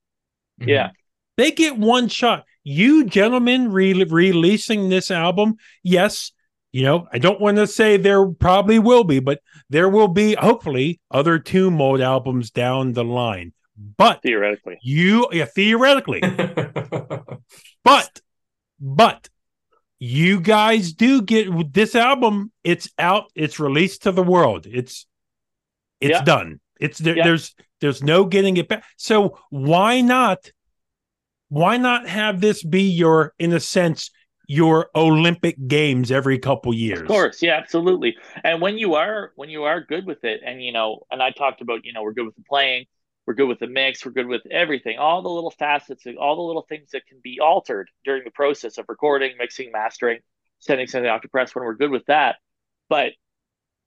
Mm-hmm. 0.60 0.70
Yeah. 0.70 0.92
They 1.38 1.52
get 1.52 1.78
one 1.78 2.08
shot. 2.08 2.46
You 2.64 3.06
gentlemen 3.06 3.72
re- 3.72 3.94
releasing 4.04 4.90
this 4.90 5.12
album, 5.12 5.58
yes, 5.84 6.32
you 6.72 6.84
know, 6.84 7.08
I 7.14 7.20
don't 7.20 7.40
want 7.40 7.58
to 7.58 7.68
say 7.68 7.96
there 7.96 8.26
probably 8.26 8.80
will 8.80 9.04
be, 9.04 9.20
but 9.20 9.40
there 9.70 9.88
will 9.88 10.08
be 10.08 10.34
hopefully 10.34 11.00
other 11.10 11.40
Tomb 11.40 11.76
Mold 11.76 12.02
albums 12.02 12.52
down 12.52 12.92
the 12.92 13.04
line. 13.04 13.54
But 13.98 14.22
theoretically, 14.22 14.80
you 14.82 15.28
yeah, 15.32 15.46
theoretically. 15.46 16.20
but 17.84 18.22
but 18.80 19.30
you 20.00 20.40
guys 20.40 20.94
do 20.94 21.22
get 21.22 21.74
this 21.74 21.96
album, 21.96 22.52
it's 22.64 22.90
out, 23.00 23.32
it's 23.36 23.60
released 23.60 24.04
to 24.04 24.12
the 24.12 24.24
world. 24.24 24.68
It's 24.70 25.06
it's 26.02 26.12
yeah. 26.12 26.24
done. 26.24 26.60
It's 26.80 27.00
there, 27.00 27.16
yeah. 27.16 27.24
there's 27.24 27.56
there's 27.82 28.04
no 28.04 28.26
getting 28.26 28.58
it 28.58 28.68
back. 28.68 28.84
So 28.98 29.40
why 29.50 30.02
not 30.02 30.52
why 31.50 31.78
not 31.78 32.08
have 32.08 32.42
this 32.42 32.64
be 32.64 32.84
your 32.84 33.34
in 33.40 33.54
a 33.54 33.60
sense 33.60 34.12
your 34.48 34.90
Olympic 34.96 35.56
games 35.68 36.12
every 36.12 36.38
couple 36.38 36.74
years. 36.74 37.02
Of 37.02 37.08
course, 37.08 37.42
yeah, 37.42 37.56
absolutely. 37.56 38.16
And 38.44 38.62
when 38.62 38.78
you 38.78 38.96
are 38.96 39.32
when 39.36 39.50
you 39.50 39.64
are 39.64 39.82
good 39.82 40.06
with 40.06 40.24
it, 40.24 40.42
and 40.46 40.64
you 40.64 40.72
know, 40.72 41.06
and 41.12 41.22
I 41.22 41.32
talked 41.32 41.62
about, 41.62 41.86
you 41.86 41.94
know, 41.94 42.04
we're 42.04 42.14
good 42.14 42.26
with 42.26 42.36
the 42.36 42.44
playing, 42.48 42.86
we're 43.26 43.34
good 43.34 43.48
with 43.48 43.60
the 43.60 43.68
mix. 43.68 44.06
We're 44.06 44.12
good 44.12 44.28
with 44.28 44.44
everything, 44.50 44.98
all 44.98 45.22
the 45.22 45.30
little 45.30 45.52
facets, 45.52 46.06
all 46.20 46.36
the 46.36 46.42
little 46.42 46.66
things 46.68 46.92
that 46.92 47.06
can 47.08 47.20
be 47.24 47.40
altered 47.40 47.90
during 48.04 48.24
the 48.24 48.32
process 48.32 48.78
of 48.78 48.86
recording, 48.88 49.34
mixing, 49.38 49.72
mastering, 49.72 50.20
sending 50.60 50.88
something 50.88 51.10
off 51.10 51.22
to 51.22 51.30
press. 51.30 51.56
When 51.56 51.66
we're 51.66 51.74
good 51.74 51.92
with 51.92 52.06
that, 52.06 52.38
but 52.90 53.14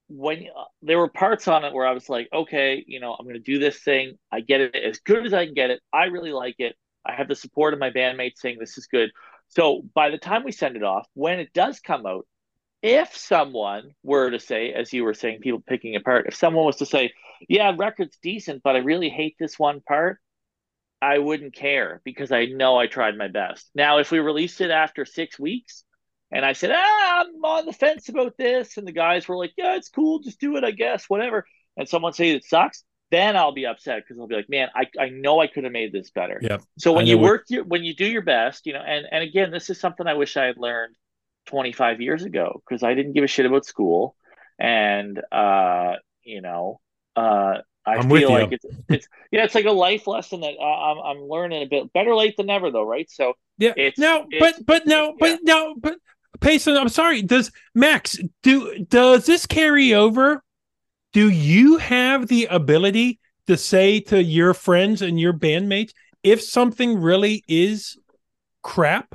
when 0.09 0.47
uh, 0.57 0.65
there 0.83 0.99
were 0.99 1.09
parts 1.09 1.49
on 1.49 1.65
it 1.65 1.73
where 1.73 1.87
I 1.87 1.93
was 1.93 2.09
like, 2.09 2.29
okay, 2.33 2.83
you 2.87 2.99
know, 2.99 3.15
I'm 3.15 3.27
going 3.27 3.35
to 3.35 3.41
do 3.41 3.59
this 3.59 3.79
thing. 3.79 4.19
I 4.33 4.41
get 4.41 4.61
it 4.61 4.75
as 4.75 4.99
good 5.01 5.27
as 5.27 5.35
I 5.35 5.45
can 5.45 5.55
get 5.55 5.71
it. 5.71 5.81
I 5.93 6.07
really 6.07 6.33
like 6.33 6.57
it. 6.59 6.75
I 7.05 7.15
have 7.15 7.29
the 7.29 7.37
support 7.37 7.75
of 7.75 7.81
my 7.81 7.91
bandmates 7.91 8.39
saying 8.39 8.57
this 8.59 8.79
is 8.79 8.87
good. 8.87 9.11
So 9.49 9.83
by 9.95 10.11
the 10.11 10.19
time 10.19 10.45
we 10.45 10.53
send 10.53 10.77
it 10.77 10.83
off, 10.83 11.07
when 11.15 11.41
it 11.41 11.53
does 11.53 11.81
come 11.81 12.07
out, 12.07 12.27
if 12.83 13.17
someone 13.17 13.93
were 14.03 14.31
to 14.31 14.39
say, 14.39 14.73
as 14.73 14.93
you 14.93 15.05
were 15.05 15.15
saying, 15.15 15.41
people 15.41 15.63
picking 15.67 15.97
apart, 15.97 16.27
if 16.29 16.35
someone 16.35 16.65
was 16.65 16.77
to 16.77 16.87
say, 16.87 17.13
yeah, 17.49 17.75
record's 17.77 18.19
decent, 18.23 18.63
but 18.63 18.77
I 18.77 18.81
really 18.81 19.09
hate 19.09 19.37
this 19.39 19.59
one 19.59 19.81
part, 19.81 20.19
I 21.01 21.19
wouldn't 21.19 21.55
care 21.55 22.01
because 22.05 22.33
I 22.33 22.47
know 22.47 22.77
I 22.77 22.87
tried 22.87 23.17
my 23.17 23.29
best. 23.29 23.71
Now, 23.75 23.99
if 23.99 24.11
we 24.11 24.19
released 24.19 24.61
it 24.61 24.71
after 24.71 25.05
six 25.05 25.39
weeks 25.39 25.85
and 26.31 26.45
I 26.45 26.53
said, 26.53 26.73
ah, 26.75 27.21
I'm 27.21 27.45
on 27.45 27.67
the 27.67 27.73
fence 27.73 28.09
about 28.09 28.37
this, 28.37 28.77
and 28.77 28.87
the 28.87 28.93
guys 28.93 29.29
were 29.29 29.37
like, 29.37 29.53
yeah, 29.57 29.77
it's 29.77 29.89
cool, 29.89 30.21
just 30.21 30.41
do 30.41 30.57
it, 30.57 30.65
I 30.65 30.73
guess, 30.73 31.05
whatever, 31.09 31.47
and 31.77 31.89
someone 31.89 32.13
say 32.13 32.31
it 32.31 32.45
sucks, 32.45 32.85
then 33.11 33.37
I'll 33.37 33.53
be 33.53 33.67
upset 33.67 34.03
because 34.03 34.21
I'll 34.21 34.27
be 34.27 34.35
like, 34.35 34.51
man, 34.51 34.69
I, 34.75 34.87
I 35.01 35.09
know 35.09 35.41
I 35.41 35.47
could 35.47 35.65
have 35.65 35.73
made 35.73 35.93
this 35.93 36.11
better. 36.11 36.39
Yeah. 36.43 36.59
So 36.79 36.93
when 36.93 37.07
you 37.07 37.17
work, 37.17 37.45
your, 37.49 37.65
when 37.65 37.83
you 37.83 37.95
do 37.95 38.07
your 38.07 38.23
best, 38.23 38.67
you 38.67 38.75
know, 38.75 38.83
and, 38.87 39.07
and 39.11 39.23
again, 39.23 39.51
this 39.51 39.71
is 39.71 39.81
something 39.81 40.07
I 40.07 40.15
wish 40.15 40.37
I 40.37 40.45
had 40.45 40.59
learned 40.59 40.95
25 41.47 42.03
years 42.03 42.25
ago 42.25 42.63
because 42.67 42.83
I 42.83 42.95
didn't 42.95 43.15
give 43.15 43.25
a 43.25 43.29
shit 43.29 43.47
about 43.47 43.65
school. 43.65 44.15
And, 44.59 45.23
uh, 45.33 45.95
you 46.23 46.43
know, 46.43 46.81
uh, 47.19 47.63
I 47.87 47.95
I'm 47.97 48.11
feel 48.11 48.31
like 48.31 48.53
it's, 48.53 48.65
it's, 48.89 49.09
yeah, 49.31 49.45
it's 49.45 49.55
like 49.55 49.65
a 49.65 49.71
life 49.71 50.07
lesson 50.07 50.41
that 50.41 50.55
uh, 50.61 50.63
I'm, 50.63 50.99
I'm 50.99 51.23
learning 51.23 51.63
a 51.63 51.67
bit 51.67 51.93
better 51.93 52.15
late 52.15 52.37
than 52.37 52.47
never 52.47 52.71
though. 52.71 52.85
Right. 52.85 53.11
So 53.11 53.33
yeah, 53.57 53.73
it's, 53.77 53.99
no, 53.99 54.27
it's, 54.31 54.59
but, 54.59 54.67
but 54.67 54.87
no, 54.87 55.15
but 55.19 55.31
yeah. 55.31 55.37
no, 55.43 55.75
but 55.79 55.97
Payson, 56.41 56.77
I'm 56.77 56.91
sorry. 56.91 57.23
Does 57.23 57.51
Max 57.75 58.19
do, 58.43 58.85
does 58.85 59.27
this 59.27 59.47
carry 59.47 59.95
over? 59.95 60.43
Do 61.13 61.31
you 61.31 61.79
have 61.79 62.29
the 62.29 62.47
ability 62.47 63.19
to 63.47 63.57
say 63.57 64.01
to 64.01 64.23
your 64.23 64.53
friends 64.53 65.01
and 65.01 65.19
your 65.19 65.33
bandmates 65.33 65.93
if 66.23 66.43
something 66.43 67.01
really 67.01 67.43
is 67.49 67.99
crap? 68.63 69.15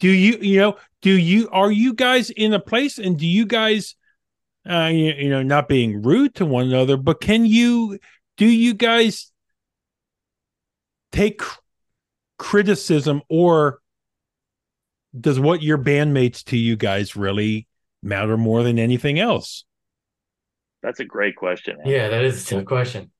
Do 0.00 0.10
you, 0.10 0.38
you 0.40 0.58
know, 0.58 0.76
do 1.00 1.16
you 1.16 1.48
are 1.50 1.70
you 1.70 1.94
guys 1.94 2.30
in 2.30 2.52
a 2.52 2.60
place 2.60 2.98
and 2.98 3.16
do 3.16 3.26
you 3.26 3.46
guys 3.46 3.94
uh 4.68 4.90
you, 4.92 5.12
you 5.12 5.30
know 5.30 5.42
not 5.42 5.68
being 5.68 6.02
rude 6.02 6.34
to 6.34 6.46
one 6.46 6.66
another 6.66 6.96
but 6.96 7.20
can 7.20 7.44
you 7.44 7.98
do 8.36 8.46
you 8.46 8.74
guys 8.74 9.30
take 11.10 11.42
criticism 12.38 13.22
or 13.28 13.80
does 15.18 15.38
what 15.38 15.62
your 15.62 15.78
bandmates 15.78 16.42
to 16.44 16.56
you 16.56 16.76
guys 16.76 17.16
really 17.16 17.66
matter 18.02 18.36
more 18.36 18.62
than 18.62 18.78
anything 18.78 19.18
else 19.18 19.64
that's 20.82 21.00
a 21.00 21.04
great 21.04 21.36
question 21.36 21.76
man. 21.78 21.92
yeah 21.92 22.08
that 22.08 22.24
is 22.24 22.44
a 22.44 22.56
tough 22.56 22.64
question 22.64 23.10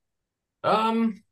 um 0.64 1.22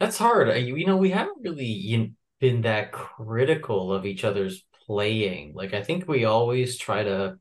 that's 0.00 0.18
hard 0.18 0.56
you 0.56 0.86
know 0.86 0.96
we 0.96 1.10
haven't 1.10 1.38
really 1.42 2.14
been 2.42 2.62
that 2.62 2.90
critical 2.90 3.92
of 3.92 4.04
each 4.04 4.24
other's 4.24 4.64
playing. 4.86 5.52
Like 5.54 5.74
I 5.74 5.82
think 5.82 6.08
we 6.08 6.24
always 6.24 6.76
try 6.76 7.04
to 7.04 7.38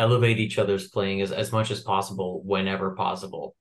elevate 0.00 0.38
each 0.38 0.58
other's 0.58 0.88
playing 0.88 1.20
as, 1.20 1.30
as 1.30 1.52
much 1.52 1.70
as 1.70 1.80
possible 1.80 2.42
whenever 2.44 2.92
possible. 2.92 3.54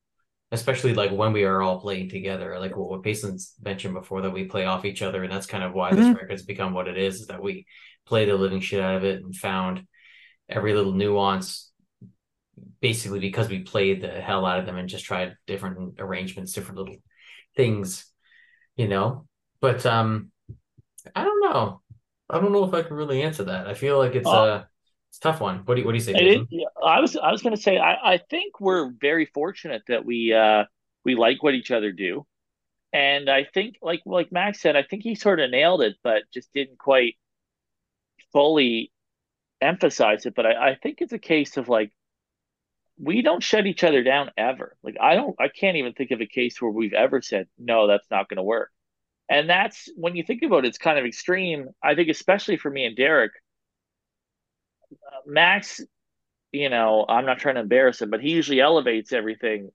Especially 0.52 0.96
like 0.96 1.12
when 1.12 1.34
we 1.34 1.44
are 1.44 1.62
all 1.62 1.80
playing 1.80 2.10
together. 2.10 2.58
Like 2.60 2.76
what, 2.76 2.90
what 2.90 3.04
Payson's 3.04 3.54
mentioned 3.62 3.94
before 3.94 4.22
that 4.22 4.32
we 4.32 4.46
play 4.46 4.66
off 4.66 4.86
each 4.86 5.04
other 5.04 5.24
and 5.24 5.32
that's 5.32 5.46
kind 5.46 5.64
of 5.64 5.74
why 5.74 5.92
mm-hmm. 5.92 6.02
this 6.02 6.16
record's 6.16 6.44
become 6.44 6.74
what 6.74 6.88
it 6.88 6.98
is, 6.98 7.22
is 7.22 7.28
that 7.28 7.44
we 7.44 7.68
play 8.08 8.26
the 8.26 8.36
living 8.36 8.62
shit 8.62 8.82
out 8.82 8.96
of 8.96 9.04
it 9.04 9.22
and 9.22 9.36
found 9.36 9.86
every 10.50 10.74
little 10.74 10.94
nuance 10.94 11.72
basically 12.82 13.20
because 13.20 13.50
we 13.50 13.60
played 13.60 14.02
the 14.02 14.10
hell 14.10 14.46
out 14.46 14.60
of 14.60 14.66
them 14.66 14.78
and 14.78 14.90
just 14.90 15.06
tried 15.06 15.36
different 15.46 15.96
arrangements, 16.00 16.54
different 16.54 16.80
little 16.80 16.96
things, 17.56 18.06
you 18.76 18.88
know. 18.88 19.28
But 19.62 19.86
um, 19.86 20.32
I 21.16 21.24
don't 21.24 21.42
know. 21.42 21.82
I 22.30 22.40
don't 22.40 22.54
know 22.54 22.64
if 22.64 22.74
I 22.74 22.84
can 22.84 22.96
really 22.96 23.22
answer 23.22 23.46
that. 23.46 23.68
I 23.68 23.74
feel 23.74 23.98
like 23.98 24.16
it's 24.16 24.28
uh, 24.28 24.64
a 24.64 24.69
it's 25.10 25.18
a 25.18 25.22
tough 25.22 25.42
one. 25.42 25.60
What 25.66 25.76
do 25.76 25.82
you 25.82 25.86
what 25.86 25.94
do 25.94 25.98
you 25.98 26.04
say? 26.04 26.14
I 26.84 27.00
was 27.00 27.16
I 27.16 27.32
was 27.32 27.42
going 27.42 27.56
to 27.56 27.62
say 27.62 27.78
I, 27.78 28.14
I 28.14 28.18
think 28.30 28.60
we're 28.60 28.92
very 29.02 29.26
fortunate 29.26 29.82
that 29.88 30.06
we 30.06 30.34
uh 30.34 30.66
we 31.04 31.16
like 31.16 31.42
what 31.42 31.56
each 31.56 31.72
other 31.72 31.92
do, 31.92 32.28
and 32.94 33.30
I 33.30 33.44
think 33.44 33.78
like 33.82 34.02
like 34.06 34.32
Max 34.32 34.62
said, 34.62 34.76
I 34.76 34.84
think 34.84 35.04
he 35.04 35.16
sort 35.16 35.40
of 35.40 35.50
nailed 35.50 35.82
it, 35.82 35.96
but 36.04 36.24
just 36.32 36.54
didn't 36.54 36.78
quite 36.78 37.16
fully 38.32 38.92
emphasize 39.62 40.26
it. 40.28 40.36
But 40.36 40.46
I, 40.46 40.72
I 40.72 40.76
think 40.76 41.02
it's 41.02 41.14
a 41.14 41.20
case 41.20 41.58
of 41.58 41.68
like 41.68 41.92
we 43.00 43.22
don't 43.24 43.42
shut 43.42 43.66
each 43.66 43.84
other 43.84 44.04
down 44.04 44.30
ever. 44.38 44.78
Like 44.84 44.98
I 45.02 45.16
don't 45.16 45.36
I 45.40 45.48
can't 45.48 45.78
even 45.78 45.94
think 45.94 46.12
of 46.12 46.22
a 46.22 46.28
case 46.28 46.62
where 46.62 46.72
we've 46.72 46.94
ever 46.94 47.22
said 47.22 47.48
no, 47.58 47.88
that's 47.88 48.12
not 48.12 48.30
going 48.30 48.38
to 48.38 48.44
work. 48.44 48.70
And 49.30 49.50
that's 49.50 49.90
when 49.96 50.16
you 50.16 50.24
think 50.24 50.42
about 50.44 50.66
it, 50.66 50.70
it's 50.70 50.78
kind 50.78 50.98
of 51.00 51.06
extreme. 51.06 51.70
I 51.84 51.96
think, 51.96 52.10
especially 52.10 52.58
for 52.58 52.70
me 52.70 52.86
and 52.86 52.98
Derek, 52.98 53.32
Max, 55.30 55.82
you 56.52 56.70
know, 56.70 57.06
I'm 57.08 57.26
not 57.26 57.40
trying 57.40 57.56
to 57.56 57.62
embarrass 57.62 58.02
him, 58.02 58.10
but 58.10 58.22
he 58.22 58.32
usually 58.32 58.60
elevates 58.60 59.14
everything 59.14 59.70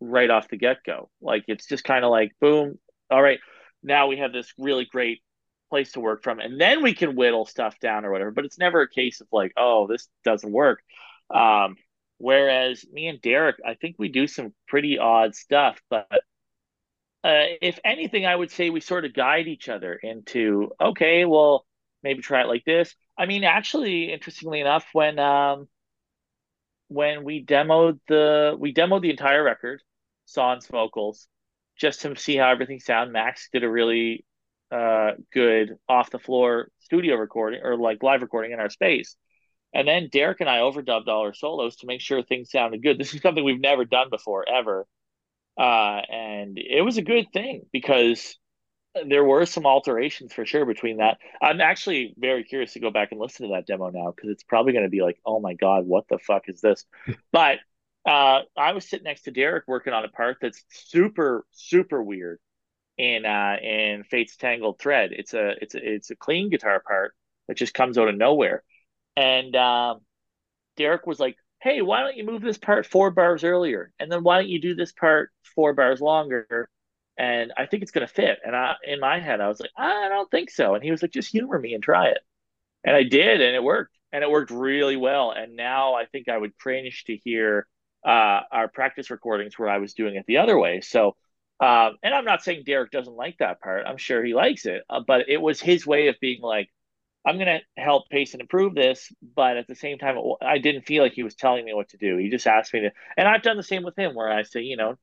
right 0.00 0.30
off 0.30 0.48
the 0.48 0.56
get 0.56 0.84
go. 0.84 1.10
Like 1.20 1.44
it's 1.48 1.66
just 1.66 1.84
kind 1.84 2.04
of 2.04 2.10
like, 2.10 2.32
boom, 2.40 2.78
all 3.10 3.22
right, 3.22 3.40
now 3.82 4.06
we 4.06 4.18
have 4.18 4.32
this 4.32 4.52
really 4.58 4.84
great 4.84 5.22
place 5.70 5.92
to 5.92 6.00
work 6.00 6.22
from, 6.22 6.40
and 6.40 6.60
then 6.60 6.82
we 6.82 6.94
can 6.94 7.16
whittle 7.16 7.46
stuff 7.46 7.78
down 7.80 8.04
or 8.04 8.10
whatever. 8.10 8.30
But 8.30 8.44
it's 8.44 8.58
never 8.58 8.82
a 8.82 8.88
case 8.88 9.20
of 9.20 9.28
like, 9.32 9.52
oh, 9.56 9.86
this 9.86 10.08
doesn't 10.24 10.52
work. 10.52 10.80
Um, 11.32 11.76
whereas 12.18 12.84
me 12.92 13.08
and 13.08 13.20
Derek, 13.20 13.56
I 13.66 13.74
think 13.74 13.96
we 13.98 14.08
do 14.08 14.26
some 14.26 14.52
pretty 14.68 14.98
odd 14.98 15.34
stuff, 15.34 15.80
but 15.88 16.06
uh, 17.22 17.52
if 17.60 17.78
anything, 17.84 18.24
I 18.24 18.34
would 18.34 18.50
say 18.50 18.70
we 18.70 18.80
sort 18.80 19.04
of 19.04 19.12
guide 19.12 19.46
each 19.46 19.68
other 19.68 19.94
into 19.94 20.72
okay, 20.80 21.24
well, 21.26 21.66
maybe 22.02 22.22
try 22.22 22.42
it 22.42 22.48
like 22.48 22.64
this. 22.64 22.94
I 23.20 23.26
mean, 23.26 23.44
actually, 23.44 24.10
interestingly 24.10 24.60
enough, 24.60 24.86
when 24.94 25.18
um, 25.18 25.68
when 26.88 27.22
we 27.22 27.44
demoed 27.44 28.00
the 28.08 28.56
we 28.58 28.72
demoed 28.72 29.02
the 29.02 29.10
entire 29.10 29.44
record, 29.44 29.82
sans 30.24 30.66
vocals, 30.66 31.28
just 31.78 32.00
to 32.00 32.16
see 32.16 32.36
how 32.36 32.48
everything 32.48 32.80
sound. 32.80 33.12
Max 33.12 33.50
did 33.52 33.62
a 33.62 33.70
really 33.70 34.24
uh, 34.72 35.12
good 35.34 35.76
off 35.86 36.10
the 36.10 36.18
floor 36.18 36.70
studio 36.78 37.16
recording 37.16 37.60
or 37.62 37.76
like 37.76 38.02
live 38.02 38.22
recording 38.22 38.52
in 38.52 38.58
our 38.58 38.70
space. 38.70 39.16
And 39.74 39.86
then 39.86 40.08
Derek 40.10 40.40
and 40.40 40.48
I 40.48 40.60
overdubbed 40.60 41.08
all 41.08 41.20
our 41.20 41.34
solos 41.34 41.76
to 41.76 41.86
make 41.86 42.00
sure 42.00 42.22
things 42.22 42.50
sounded 42.50 42.82
good. 42.82 42.96
This 42.98 43.12
is 43.12 43.20
something 43.20 43.44
we've 43.44 43.60
never 43.60 43.84
done 43.84 44.08
before, 44.08 44.48
ever. 44.48 44.86
Uh, 45.58 46.00
and 46.10 46.56
it 46.56 46.82
was 46.82 46.96
a 46.96 47.02
good 47.02 47.26
thing 47.34 47.64
because 47.70 48.38
there 49.06 49.24
were 49.24 49.46
some 49.46 49.66
alterations 49.66 50.32
for 50.32 50.44
sure 50.44 50.64
between 50.64 50.98
that. 50.98 51.18
I'm 51.40 51.60
actually 51.60 52.14
very 52.18 52.44
curious 52.44 52.72
to 52.72 52.80
go 52.80 52.90
back 52.90 53.12
and 53.12 53.20
listen 53.20 53.46
to 53.46 53.54
that 53.54 53.66
demo 53.66 53.90
now 53.90 54.12
because 54.14 54.30
it's 54.30 54.42
probably 54.42 54.72
going 54.72 54.84
to 54.84 54.90
be 54.90 55.02
like, 55.02 55.18
oh 55.24 55.40
my 55.40 55.54
God, 55.54 55.86
what 55.86 56.08
the 56.08 56.18
fuck 56.18 56.48
is 56.48 56.60
this? 56.60 56.84
but 57.32 57.58
uh, 58.06 58.40
I 58.56 58.72
was 58.72 58.88
sitting 58.88 59.04
next 59.04 59.22
to 59.22 59.30
Derek 59.30 59.64
working 59.68 59.92
on 59.92 60.04
a 60.04 60.08
part 60.08 60.38
that's 60.40 60.64
super, 60.70 61.46
super 61.52 62.02
weird 62.02 62.40
in 62.98 63.24
uh, 63.24 63.56
in 63.62 64.04
Fate's 64.04 64.36
Tangled 64.36 64.78
Thread. 64.80 65.10
It's 65.12 65.34
a 65.34 65.54
it's 65.60 65.74
a 65.74 65.94
it's 65.94 66.10
a 66.10 66.16
clean 66.16 66.50
guitar 66.50 66.82
part 66.86 67.14
that 67.48 67.56
just 67.56 67.74
comes 67.74 67.98
out 67.98 68.08
of 68.08 68.16
nowhere. 68.16 68.62
And 69.16 69.54
um, 69.54 70.00
Derek 70.76 71.06
was 71.06 71.20
like, 71.20 71.36
"Hey, 71.62 71.82
why 71.82 72.00
don't 72.00 72.16
you 72.16 72.24
move 72.24 72.42
this 72.42 72.58
part 72.58 72.86
four 72.86 73.10
bars 73.10 73.44
earlier, 73.44 73.92
and 73.98 74.10
then 74.10 74.22
why 74.22 74.40
don't 74.40 74.50
you 74.50 74.60
do 74.60 74.74
this 74.74 74.92
part 74.92 75.30
four 75.54 75.74
bars 75.74 76.00
longer?" 76.00 76.68
And 77.20 77.52
I 77.56 77.66
think 77.66 77.82
it's 77.82 77.92
gonna 77.92 78.08
fit. 78.08 78.38
And 78.44 78.56
I, 78.56 78.76
in 78.84 79.00
my 79.00 79.20
head, 79.20 79.40
I 79.40 79.48
was 79.48 79.60
like, 79.60 79.70
"I 79.76 80.08
don't 80.08 80.30
think 80.30 80.50
so." 80.50 80.74
And 80.74 80.82
he 80.84 80.90
was 80.90 81.02
like, 81.02 81.12
"Just 81.12 81.30
humor 81.30 81.58
me 81.58 81.74
and 81.74 81.82
try 81.82 82.08
it." 82.08 82.20
And 82.84 82.96
I 82.96 83.04
did, 83.04 83.40
and 83.42 83.54
it 83.54 83.62
worked, 83.62 83.96
and 84.12 84.24
it 84.24 84.30
worked 84.30 84.50
really 84.50 84.96
well. 84.96 85.30
And 85.32 85.56
now 85.56 85.94
I 85.94 86.06
think 86.06 86.28
I 86.28 86.38
would 86.38 86.56
cringe 86.58 87.04
to 87.04 87.16
hear 87.16 87.66
uh, 88.06 88.40
our 88.52 88.68
practice 88.68 89.10
recordings 89.10 89.58
where 89.58 89.68
I 89.68 89.78
was 89.78 89.94
doing 89.94 90.16
it 90.16 90.26
the 90.26 90.38
other 90.38 90.58
way. 90.58 90.80
So. 90.80 91.16
Um, 91.60 91.98
and 92.02 92.14
I'm 92.14 92.24
not 92.24 92.42
saying 92.42 92.62
Derek 92.64 92.90
doesn't 92.90 93.14
like 93.14 93.36
that 93.40 93.60
part. 93.60 93.84
I'm 93.86 93.98
sure 93.98 94.24
he 94.24 94.32
likes 94.32 94.64
it, 94.64 94.82
uh, 94.88 95.00
but 95.06 95.28
it 95.28 95.36
was 95.36 95.60
his 95.60 95.86
way 95.86 96.08
of 96.08 96.16
being 96.18 96.40
like, 96.40 96.70
I'm 97.26 97.36
going 97.36 97.60
to 97.60 97.82
help 97.82 98.08
Payson 98.08 98.40
improve 98.40 98.74
this, 98.74 99.12
but 99.36 99.58
at 99.58 99.66
the 99.66 99.74
same 99.74 99.98
time, 99.98 100.16
I 100.40 100.56
didn't 100.56 100.86
feel 100.86 101.02
like 101.02 101.12
he 101.12 101.22
was 101.22 101.34
telling 101.34 101.66
me 101.66 101.74
what 101.74 101.90
to 101.90 101.98
do. 101.98 102.16
He 102.16 102.30
just 102.30 102.46
asked 102.46 102.72
me 102.72 102.80
to, 102.80 102.92
and 103.16 103.28
I've 103.28 103.42
done 103.42 103.58
the 103.58 103.62
same 103.62 103.82
with 103.82 103.98
him 103.98 104.14
where 104.14 104.30
I 104.30 104.42
say, 104.42 104.62
you 104.62 104.78
know, 104.78 104.96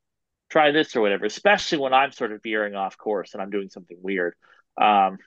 try 0.49 0.71
this 0.71 0.95
or 0.95 1.01
whatever, 1.01 1.25
especially 1.25 1.79
when 1.79 1.93
I'm 1.93 2.11
sort 2.11 2.31
of 2.31 2.41
veering 2.43 2.75
off 2.75 2.97
course 2.97 3.33
and 3.33 3.41
I'm 3.41 3.49
doing 3.49 3.69
something 3.69 3.97
weird. 4.01 4.35
Um, 4.79 5.17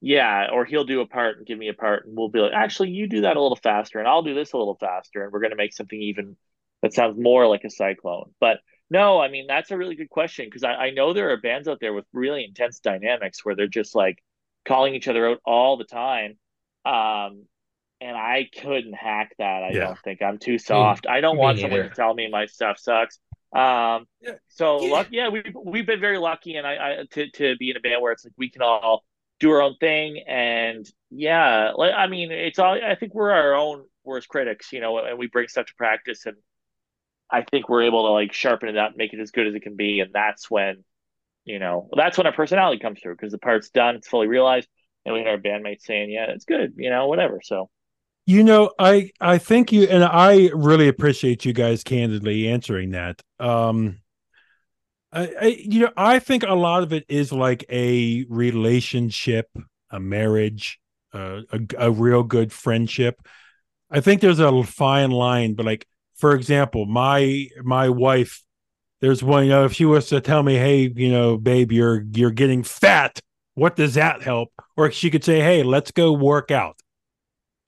yeah, 0.00 0.48
or 0.52 0.64
he'll 0.64 0.84
do 0.84 1.00
a 1.00 1.06
part 1.06 1.38
and 1.38 1.46
give 1.46 1.58
me 1.58 1.68
a 1.68 1.74
part, 1.74 2.06
and 2.06 2.16
we'll 2.16 2.28
be 2.28 2.40
like, 2.40 2.52
actually, 2.52 2.90
you 2.90 3.06
do 3.08 3.20
that 3.22 3.36
a 3.36 3.42
little 3.42 3.56
faster, 3.56 3.98
and 3.98 4.08
I'll 4.08 4.22
do 4.22 4.34
this 4.34 4.52
a 4.52 4.58
little 4.58 4.76
faster, 4.80 5.22
and 5.22 5.32
we're 5.32 5.40
going 5.40 5.50
to 5.52 5.56
make 5.56 5.72
something 5.72 6.00
even 6.00 6.36
that 6.82 6.92
sounds 6.92 7.16
more 7.18 7.46
like 7.46 7.62
a 7.64 7.70
cyclone. 7.70 8.32
But 8.40 8.58
no, 8.90 9.20
I 9.20 9.28
mean, 9.28 9.46
that's 9.46 9.70
a 9.70 9.78
really 9.78 9.94
good 9.94 10.10
question 10.10 10.46
because 10.46 10.64
I, 10.64 10.72
I 10.72 10.90
know 10.90 11.12
there 11.12 11.30
are 11.30 11.36
bands 11.36 11.68
out 11.68 11.78
there 11.80 11.92
with 11.92 12.04
really 12.12 12.44
intense 12.44 12.80
dynamics 12.80 13.44
where 13.44 13.54
they're 13.54 13.68
just 13.68 13.94
like, 13.94 14.18
calling 14.64 14.94
each 14.94 15.08
other 15.08 15.30
out 15.30 15.38
all 15.44 15.76
the 15.76 15.84
time. 15.84 16.38
Um, 16.84 17.46
and 18.00 18.16
I 18.16 18.48
couldn't 18.60 18.94
hack 18.94 19.34
that. 19.38 19.62
I 19.62 19.70
yeah. 19.70 19.86
don't 19.86 19.98
think 20.00 20.22
I'm 20.22 20.38
too 20.38 20.58
soft. 20.58 21.06
I 21.06 21.20
don't 21.20 21.36
want 21.36 21.58
someone 21.60 21.82
to 21.82 21.90
tell 21.90 22.12
me 22.12 22.28
my 22.28 22.46
stuff 22.46 22.78
sucks. 22.78 23.18
Um, 23.54 24.06
yeah. 24.20 24.32
so 24.48 24.82
yeah. 24.82 24.92
luck, 24.92 25.08
yeah, 25.10 25.28
we've 25.28 25.54
we've 25.54 25.86
been 25.86 26.00
very 26.00 26.18
lucky, 26.18 26.56
and 26.56 26.66
I, 26.66 26.72
I 26.72 27.04
to 27.10 27.30
to 27.32 27.56
be 27.56 27.70
in 27.70 27.76
a 27.76 27.80
band 27.80 28.00
where 28.00 28.12
it's 28.12 28.24
like 28.24 28.32
we 28.36 28.50
can 28.50 28.62
all 28.62 29.04
do 29.40 29.50
our 29.50 29.60
own 29.60 29.76
thing, 29.78 30.22
and 30.26 30.88
yeah, 31.10 31.72
like 31.74 31.92
I 31.94 32.06
mean, 32.06 32.30
it's 32.32 32.58
all. 32.58 32.78
I 32.82 32.94
think 32.94 33.14
we're 33.14 33.32
our 33.32 33.54
own 33.54 33.84
worst 34.04 34.28
critics, 34.28 34.72
you 34.72 34.80
know, 34.80 34.98
and 34.98 35.18
we 35.18 35.26
bring 35.26 35.48
stuff 35.48 35.66
to 35.66 35.74
practice, 35.76 36.24
and 36.26 36.36
I 37.30 37.42
think 37.42 37.68
we're 37.68 37.82
able 37.82 38.06
to 38.06 38.12
like 38.12 38.32
sharpen 38.32 38.68
it 38.68 38.78
up, 38.78 38.96
make 38.96 39.12
it 39.12 39.20
as 39.20 39.30
good 39.30 39.46
as 39.46 39.54
it 39.54 39.62
can 39.62 39.76
be, 39.76 40.00
and 40.00 40.12
that's 40.12 40.50
when 40.50 40.84
you 41.44 41.58
know, 41.58 41.88
that's 41.96 42.16
when 42.16 42.26
our 42.26 42.32
personality 42.32 42.80
comes 42.80 43.00
through 43.00 43.16
because 43.16 43.32
the 43.32 43.38
part's 43.38 43.70
done, 43.70 43.96
it's 43.96 44.08
fully 44.08 44.28
realized, 44.28 44.68
and 45.04 45.14
we 45.14 45.20
had 45.20 45.28
our 45.28 45.38
bandmates 45.38 45.82
saying, 45.82 46.10
"Yeah, 46.10 46.26
it's 46.30 46.44
good," 46.44 46.74
you 46.76 46.90
know, 46.90 47.08
whatever. 47.08 47.40
So, 47.42 47.68
you 48.26 48.44
know, 48.44 48.72
I 48.78 49.10
I 49.20 49.38
think 49.38 49.72
you 49.72 49.84
and 49.84 50.04
I 50.04 50.50
really 50.54 50.88
appreciate 50.88 51.44
you 51.44 51.52
guys 51.52 51.82
candidly 51.82 52.48
answering 52.48 52.90
that. 52.90 53.20
Um, 53.40 54.00
I, 55.12 55.32
I 55.40 55.46
you 55.58 55.80
know, 55.80 55.92
I 55.96 56.18
think 56.18 56.44
a 56.44 56.54
lot 56.54 56.82
of 56.82 56.92
it 56.92 57.04
is 57.08 57.32
like 57.32 57.64
a 57.68 58.24
relationship, 58.28 59.48
a 59.90 59.98
marriage, 59.98 60.80
uh, 61.12 61.42
a 61.52 61.60
a 61.78 61.90
real 61.90 62.22
good 62.22 62.52
friendship. 62.52 63.16
I 63.90 64.00
think 64.00 64.20
there's 64.20 64.38
a 64.38 64.62
fine 64.62 65.10
line, 65.10 65.54
but 65.54 65.66
like 65.66 65.86
for 66.14 66.34
example, 66.34 66.86
my 66.86 67.48
my 67.62 67.88
wife 67.88 68.42
there's 69.02 69.22
one, 69.22 69.42
you 69.42 69.50
know, 69.50 69.64
if 69.64 69.72
she 69.72 69.84
was 69.84 70.06
to 70.06 70.20
tell 70.20 70.44
me, 70.44 70.54
hey, 70.54 70.88
you 70.94 71.10
know, 71.10 71.36
babe, 71.36 71.72
you're 71.72 72.04
you're 72.14 72.30
getting 72.30 72.62
fat, 72.62 73.18
what 73.54 73.74
does 73.74 73.94
that 73.94 74.22
help? 74.22 74.50
Or 74.76 74.92
she 74.92 75.10
could 75.10 75.24
say, 75.24 75.40
hey, 75.40 75.64
let's 75.64 75.90
go 75.90 76.12
work 76.12 76.52
out. 76.52 76.76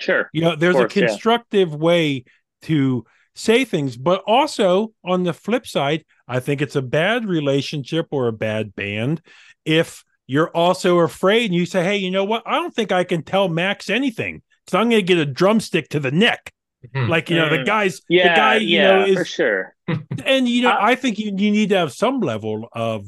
Sure. 0.04 0.30
You 0.32 0.42
know, 0.42 0.56
there's 0.56 0.76
course, 0.76 0.96
a 0.96 1.00
constructive 1.00 1.70
yeah. 1.70 1.76
way 1.76 2.24
to 2.62 3.04
say 3.34 3.64
things, 3.64 3.96
but 3.96 4.22
also 4.26 4.92
on 5.04 5.24
the 5.24 5.32
flip 5.32 5.66
side, 5.66 6.04
I 6.28 6.40
think 6.40 6.62
it's 6.62 6.76
a 6.76 6.82
bad 6.82 7.26
relationship 7.26 8.08
or 8.10 8.28
a 8.28 8.32
bad 8.32 8.74
band 8.74 9.22
if 9.64 10.04
you're 10.26 10.50
also 10.50 11.00
afraid 11.00 11.46
and 11.46 11.54
you 11.54 11.66
say, 11.66 11.84
hey, 11.84 11.96
you 11.96 12.10
know 12.10 12.24
what? 12.24 12.42
I 12.46 12.52
don't 12.52 12.74
think 12.74 12.92
I 12.92 13.04
can 13.04 13.22
tell 13.22 13.48
Max 13.48 13.90
anything. 13.90 14.42
So 14.66 14.78
I'm 14.78 14.88
going 14.88 15.00
to 15.00 15.06
get 15.06 15.18
a 15.18 15.26
drumstick 15.26 15.90
to 15.90 16.00
the 16.00 16.10
neck. 16.10 16.52
Mm-hmm. 16.94 17.10
Like 17.10 17.30
you 17.30 17.36
know, 17.36 17.48
the 17.48 17.58
mm. 17.58 17.66
guys, 17.66 18.02
yeah, 18.10 18.28
the 18.28 18.36
guy, 18.36 18.56
you 18.56 18.76
yeah, 18.76 18.90
know, 18.90 19.04
is, 19.06 19.16
for 19.16 19.24
sure. 19.24 19.74
and 20.26 20.46
you 20.46 20.62
know, 20.62 20.70
I, 20.70 20.90
I 20.90 20.94
think 20.96 21.18
you, 21.18 21.26
you 21.34 21.50
need 21.50 21.70
to 21.70 21.78
have 21.78 21.92
some 21.92 22.20
level 22.20 22.68
of 22.72 23.06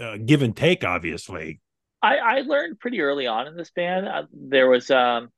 uh, 0.00 0.16
give 0.16 0.42
and 0.42 0.56
take. 0.56 0.82
Obviously, 0.82 1.60
I, 2.02 2.16
I 2.16 2.40
learned 2.40 2.80
pretty 2.80 3.00
early 3.00 3.28
on 3.28 3.46
in 3.46 3.56
this 3.56 3.70
band. 3.70 4.08
Uh, 4.08 4.24
there 4.32 4.68
was, 4.68 4.90
um, 4.90 5.30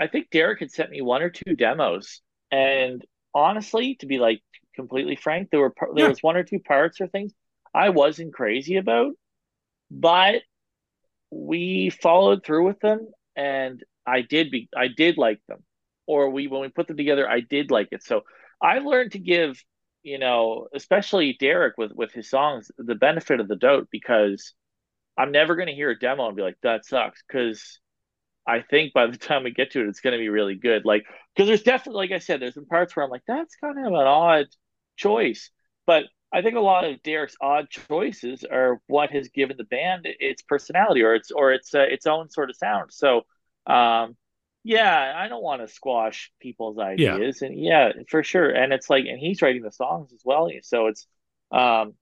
I 0.00 0.06
think 0.06 0.30
Derek 0.30 0.60
had 0.60 0.70
sent 0.72 0.90
me 0.90 1.02
one 1.02 1.22
or 1.22 1.30
two 1.30 1.54
demos, 1.54 2.22
and 2.50 3.04
honestly, 3.34 3.96
to 3.96 4.06
be 4.06 4.18
like 4.18 4.42
completely 4.74 5.16
frank, 5.16 5.50
there 5.50 5.60
were 5.60 5.74
there 5.94 6.04
yeah. 6.04 6.08
was 6.08 6.22
one 6.22 6.36
or 6.36 6.44
two 6.44 6.60
parts 6.60 7.00
or 7.00 7.06
things 7.06 7.32
I 7.74 7.90
wasn't 7.90 8.34
crazy 8.34 8.76
about, 8.76 9.12
but 9.90 10.42
we 11.30 11.90
followed 11.90 12.44
through 12.44 12.66
with 12.66 12.80
them, 12.80 13.08
and 13.36 13.84
I 14.06 14.22
did 14.22 14.50
be 14.50 14.68
I 14.76 14.88
did 14.88 15.18
like 15.18 15.40
them 15.48 15.62
or 16.10 16.28
we 16.30 16.48
when 16.48 16.60
we 16.60 16.68
put 16.68 16.88
them 16.88 16.96
together, 16.96 17.28
I 17.28 17.38
did 17.38 17.70
like 17.70 17.88
it. 17.92 18.02
So 18.02 18.22
I've 18.60 18.84
learned 18.84 19.12
to 19.12 19.20
give, 19.20 19.62
you 20.02 20.18
know, 20.18 20.66
especially 20.74 21.36
Derek 21.38 21.78
with 21.78 21.92
with 21.92 22.12
his 22.12 22.28
songs, 22.28 22.70
the 22.78 22.96
benefit 22.96 23.38
of 23.38 23.46
the 23.46 23.54
doubt 23.54 23.86
because 23.92 24.54
I'm 25.16 25.30
never 25.30 25.54
going 25.54 25.68
to 25.68 25.74
hear 25.74 25.90
a 25.90 25.98
demo 25.98 26.26
and 26.26 26.36
be 26.36 26.42
like 26.42 26.58
that 26.64 26.84
sucks 26.84 27.22
because 27.26 27.78
I 28.50 28.62
think 28.62 28.92
by 28.92 29.06
the 29.06 29.16
time 29.16 29.44
we 29.44 29.50
get 29.50 29.72
to 29.72 29.80
it, 29.80 29.88
it's 29.88 30.00
going 30.00 30.12
to 30.12 30.18
be 30.18 30.28
really 30.28 30.56
good. 30.56 30.84
Like 30.84 31.04
because 31.34 31.48
there's 31.48 31.62
definitely, 31.62 32.08
like 32.08 32.14
I 32.14 32.18
said, 32.18 32.40
there's 32.40 32.54
some 32.54 32.66
parts 32.66 32.94
where 32.94 33.04
I'm 33.04 33.10
like 33.10 33.22
that's 33.26 33.56
kind 33.56 33.78
of 33.78 33.92
an 33.92 34.06
odd 34.06 34.46
choice, 34.96 35.50
but 35.86 36.04
I 36.32 36.42
think 36.42 36.56
a 36.56 36.60
lot 36.60 36.84
of 36.84 37.02
Derek's 37.02 37.36
odd 37.40 37.68
choices 37.70 38.44
are 38.44 38.80
what 38.86 39.10
has 39.10 39.28
given 39.28 39.56
the 39.56 39.64
band 39.64 40.02
its 40.04 40.42
personality 40.42 41.02
or 41.02 41.14
its 41.14 41.30
or 41.30 41.52
its 41.52 41.74
uh, 41.74 41.80
its 41.80 42.06
own 42.06 42.30
sort 42.30 42.50
of 42.50 42.56
sound. 42.56 42.92
So 42.92 43.22
um, 43.66 44.16
yeah, 44.62 45.14
I 45.16 45.28
don't 45.28 45.42
want 45.42 45.62
to 45.62 45.68
squash 45.68 46.30
people's 46.40 46.78
ideas, 46.78 47.40
yeah. 47.40 47.48
and 47.48 47.58
yeah, 47.58 47.92
for 48.08 48.22
sure. 48.22 48.50
And 48.50 48.72
it's 48.72 48.90
like, 48.90 49.06
and 49.06 49.18
he's 49.18 49.40
writing 49.40 49.62
the 49.62 49.72
songs 49.72 50.12
as 50.12 50.20
well, 50.24 50.50
so 50.62 50.88
it's, 50.88 51.06
um, 51.50 51.94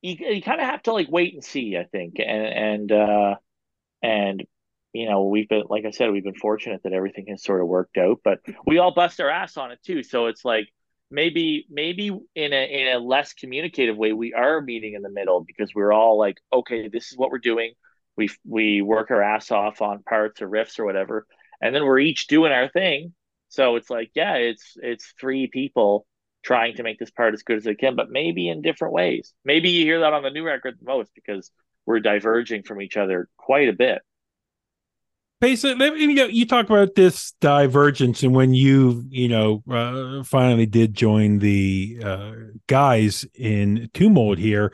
you 0.00 0.16
you 0.18 0.42
kind 0.42 0.60
of 0.60 0.66
have 0.66 0.82
to 0.84 0.92
like 0.92 1.08
wait 1.10 1.34
and 1.34 1.44
see, 1.44 1.76
I 1.76 1.84
think, 1.84 2.14
and 2.18 2.90
and 2.90 2.92
uh, 2.92 3.34
and 4.02 4.44
you 4.94 5.08
know, 5.08 5.24
we've 5.24 5.48
been 5.48 5.64
like 5.68 5.84
I 5.84 5.90
said, 5.90 6.10
we've 6.10 6.24
been 6.24 6.34
fortunate 6.34 6.82
that 6.84 6.92
everything 6.92 7.26
has 7.28 7.42
sort 7.42 7.60
of 7.60 7.68
worked 7.68 7.98
out, 7.98 8.20
but 8.24 8.40
we 8.66 8.78
all 8.78 8.94
bust 8.94 9.20
our 9.20 9.30
ass 9.30 9.56
on 9.56 9.72
it 9.72 9.80
too. 9.84 10.02
So 10.02 10.26
it's 10.26 10.44
like 10.44 10.68
maybe 11.10 11.66
maybe 11.68 12.08
in 12.34 12.52
a 12.52 12.64
in 12.64 12.96
a 12.96 12.98
less 12.98 13.34
communicative 13.34 13.96
way, 13.96 14.12
we 14.12 14.32
are 14.32 14.60
meeting 14.60 14.94
in 14.94 15.02
the 15.02 15.10
middle 15.10 15.44
because 15.44 15.74
we're 15.74 15.92
all 15.92 16.18
like, 16.18 16.38
okay, 16.52 16.88
this 16.88 17.12
is 17.12 17.18
what 17.18 17.30
we're 17.30 17.38
doing. 17.38 17.74
We 18.16 18.30
we 18.46 18.80
work 18.80 19.10
our 19.10 19.22
ass 19.22 19.50
off 19.50 19.82
on 19.82 20.02
parts 20.02 20.40
or 20.40 20.48
riffs 20.48 20.78
or 20.78 20.84
whatever 20.84 21.26
and 21.64 21.74
then 21.74 21.84
we're 21.84 21.98
each 21.98 22.26
doing 22.26 22.52
our 22.52 22.68
thing. 22.68 23.14
So 23.48 23.76
it's 23.76 23.90
like, 23.90 24.10
yeah, 24.14 24.34
it's 24.34 24.74
it's 24.76 25.14
three 25.18 25.46
people 25.46 26.06
trying 26.44 26.76
to 26.76 26.82
make 26.82 26.98
this 26.98 27.10
part 27.10 27.32
as 27.32 27.42
good 27.42 27.56
as 27.56 27.64
they 27.64 27.74
can, 27.74 27.96
but 27.96 28.10
maybe 28.10 28.48
in 28.48 28.60
different 28.60 28.92
ways. 28.92 29.32
Maybe 29.44 29.70
you 29.70 29.84
hear 29.84 30.00
that 30.00 30.12
on 30.12 30.22
the 30.22 30.30
new 30.30 30.44
record 30.44 30.76
the 30.78 30.84
most 30.84 31.10
because 31.14 31.50
we're 31.86 32.00
diverging 32.00 32.64
from 32.64 32.82
each 32.82 32.98
other 32.98 33.28
quite 33.38 33.68
a 33.68 33.72
bit. 33.72 34.02
Basically, 35.40 35.86
you 36.00 36.14
know, 36.14 36.26
you 36.26 36.46
talk 36.46 36.70
about 36.70 36.94
this 36.94 37.32
divergence, 37.40 38.22
and 38.22 38.34
when 38.34 38.54
you, 38.54 39.04
you 39.10 39.28
know, 39.28 39.62
uh, 39.70 40.22
finally 40.22 40.64
did 40.64 40.94
join 40.94 41.38
the 41.38 41.98
uh, 42.02 42.32
guys 42.66 43.26
in 43.34 43.90
Tomb 43.92 44.14
Mold 44.14 44.38
here, 44.38 44.72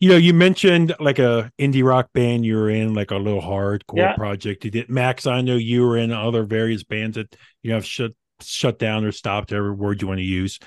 you 0.00 0.08
know, 0.08 0.16
you 0.16 0.32
mentioned 0.32 0.94
like 1.00 1.18
a 1.18 1.52
indie 1.58 1.84
rock 1.84 2.12
band 2.12 2.44
you 2.44 2.56
were 2.56 2.70
in, 2.70 2.94
like 2.94 3.10
a 3.10 3.16
little 3.16 3.42
hardcore 3.42 3.96
yeah. 3.96 4.14
project. 4.14 4.64
You 4.64 4.70
did 4.70 4.88
Max. 4.88 5.26
I 5.26 5.40
know 5.40 5.56
you 5.56 5.82
were 5.82 5.96
in 5.96 6.12
other 6.12 6.44
various 6.44 6.84
bands 6.84 7.16
that 7.16 7.34
you 7.62 7.72
know 7.72 7.80
shut 7.80 8.12
shut 8.40 8.78
down 8.78 9.04
or 9.04 9.12
stopped. 9.12 9.52
Every 9.52 9.72
word 9.72 10.00
you 10.00 10.08
want 10.08 10.18
to 10.18 10.24
use. 10.24 10.58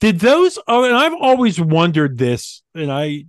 Did 0.00 0.20
those? 0.20 0.58
Oh, 0.68 0.84
and 0.84 0.94
I've 0.94 1.14
always 1.14 1.60
wondered 1.60 2.16
this, 2.16 2.62
and 2.74 2.92
I 2.92 3.24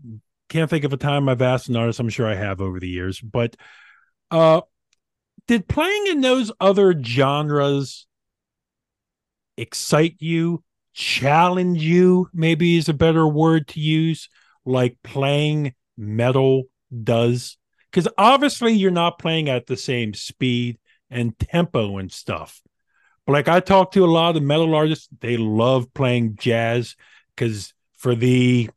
can't 0.49 0.69
think 0.69 0.83
of 0.83 0.93
a 0.93 0.97
time 0.97 1.27
I've 1.27 1.41
asked 1.41 1.69
an 1.69 1.75
artist. 1.75 1.99
I'm 1.99 2.09
sure 2.09 2.27
I 2.27 2.35
have 2.35 2.61
over 2.61 2.79
the 2.79 2.87
years, 2.87 3.19
but 3.19 3.55
uh, 4.29 4.61
did 5.49 5.67
playing 5.67 6.05
in 6.05 6.21
those 6.21 6.51
other 6.61 6.93
genres 7.01 8.05
excite 9.57 10.17
you, 10.19 10.63
challenge 10.93 11.81
you? 11.81 12.29
Maybe 12.31 12.77
is 12.77 12.87
a 12.87 12.93
better 12.93 13.27
word 13.27 13.67
to 13.69 13.79
use, 13.79 14.29
like 14.63 14.97
playing 15.03 15.73
metal 15.97 16.65
does, 17.03 17.57
because 17.89 18.07
obviously 18.15 18.73
you're 18.73 18.91
not 18.91 19.17
playing 19.17 19.49
at 19.49 19.65
the 19.65 19.75
same 19.75 20.13
speed 20.13 20.77
and 21.09 21.37
tempo 21.39 21.97
and 21.97 22.11
stuff. 22.11 22.61
But 23.25 23.33
like 23.33 23.47
I 23.47 23.59
talk 23.59 23.93
to 23.93 24.05
a 24.05 24.05
lot 24.05 24.37
of 24.37 24.43
metal 24.43 24.75
artists, 24.75 25.09
they 25.19 25.37
love 25.37 25.91
playing 25.95 26.35
jazz 26.35 26.95
because 27.35 27.73
for 27.97 28.13
the 28.13 28.69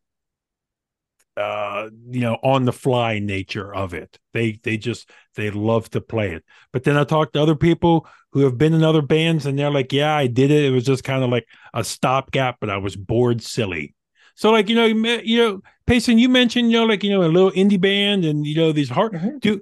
uh 1.37 1.89
you 2.11 2.20
know 2.20 2.35
on 2.43 2.64
the 2.64 2.72
fly 2.72 3.18
nature 3.18 3.74
of 3.74 3.95
it. 3.95 4.18
They 4.33 4.59
they 4.62 4.76
just 4.76 5.11
they 5.35 5.51
love 5.51 5.91
to 5.91 6.01
play 6.01 6.33
it. 6.33 6.45
But 6.72 6.85
then 6.85 6.97
i 6.97 7.05
talk 7.05 7.33
to 7.33 7.43
other 7.43 7.57
people 7.57 8.07
who 8.33 8.41
have 8.41 8.59
been 8.59 8.74
in 8.74 8.85
other 8.85 9.03
bands 9.03 9.47
and 9.47 9.59
they're 9.59 9.70
like 9.70 9.93
yeah 9.93 10.14
i 10.14 10.26
did 10.26 10.51
it. 10.51 10.64
It 10.64 10.70
was 10.70 10.85
just 10.85 11.05
kind 11.05 11.24
of 11.24 11.30
like 11.30 11.47
a 11.74 11.85
stopgap 11.85 12.59
but 12.61 12.70
i 12.70 12.76
was 12.76 12.97
bored 12.97 13.43
silly. 13.43 13.95
So 14.35 14.51
like 14.51 14.68
you 14.68 14.76
know 14.76 14.87
you 14.87 15.37
know 15.39 15.62
Payson 15.87 16.18
you 16.18 16.28
mentioned 16.28 16.70
you 16.70 16.78
know 16.78 16.87
like 16.87 17.03
you 17.03 17.11
know 17.11 17.22
a 17.22 17.28
little 17.28 17.53
indie 17.53 17.80
band 17.80 18.24
and 18.24 18.47
you 18.47 18.57
know 18.57 18.72
these 18.72 18.89
hard 18.89 19.12
mm-hmm. 19.12 19.39
do 19.39 19.61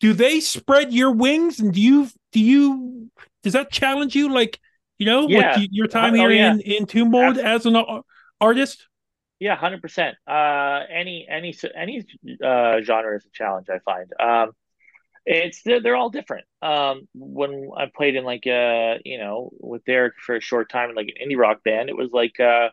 do 0.00 0.14
they 0.14 0.40
spread 0.40 0.92
your 0.92 1.12
wings? 1.12 1.60
And 1.60 1.72
do 1.72 1.80
you 1.80 2.08
do 2.32 2.40
you 2.40 3.10
does 3.42 3.52
that 3.52 3.70
challenge 3.70 4.16
you? 4.16 4.32
Like 4.32 4.58
you 4.98 5.06
know 5.06 5.28
yeah. 5.28 5.56
like 5.56 5.68
your 5.70 5.86
time 5.86 6.14
oh, 6.14 6.16
here 6.16 6.30
yeah. 6.30 6.52
in 6.52 6.60
in 6.60 6.86
tomb 6.86 7.10
mold 7.10 7.38
as 7.38 7.66
an 7.66 7.76
artist 8.40 8.88
yeah, 9.40 9.56
hundred 9.56 9.80
percent. 9.80 10.16
Uh, 10.28 10.80
any 10.90 11.26
any 11.28 11.56
any 11.74 12.06
uh, 12.44 12.82
genre 12.82 13.16
is 13.16 13.24
a 13.24 13.30
challenge. 13.32 13.68
I 13.70 13.78
find. 13.78 14.12
Um, 14.20 14.52
it's 15.24 15.62
they're, 15.62 15.80
they're 15.80 15.96
all 15.96 16.10
different. 16.10 16.44
Um, 16.60 17.08
when 17.14 17.70
I 17.76 17.86
played 17.94 18.16
in 18.16 18.24
like 18.24 18.46
uh, 18.46 18.96
you 19.04 19.18
know, 19.18 19.50
with 19.58 19.84
Derek 19.86 20.14
for 20.24 20.36
a 20.36 20.40
short 20.40 20.70
time 20.70 20.90
in 20.90 20.96
like 20.96 21.08
an 21.08 21.26
indie 21.26 21.38
rock 21.38 21.64
band, 21.64 21.88
it 21.88 21.96
was 21.96 22.10
like 22.12 22.38
uh, 22.38 22.68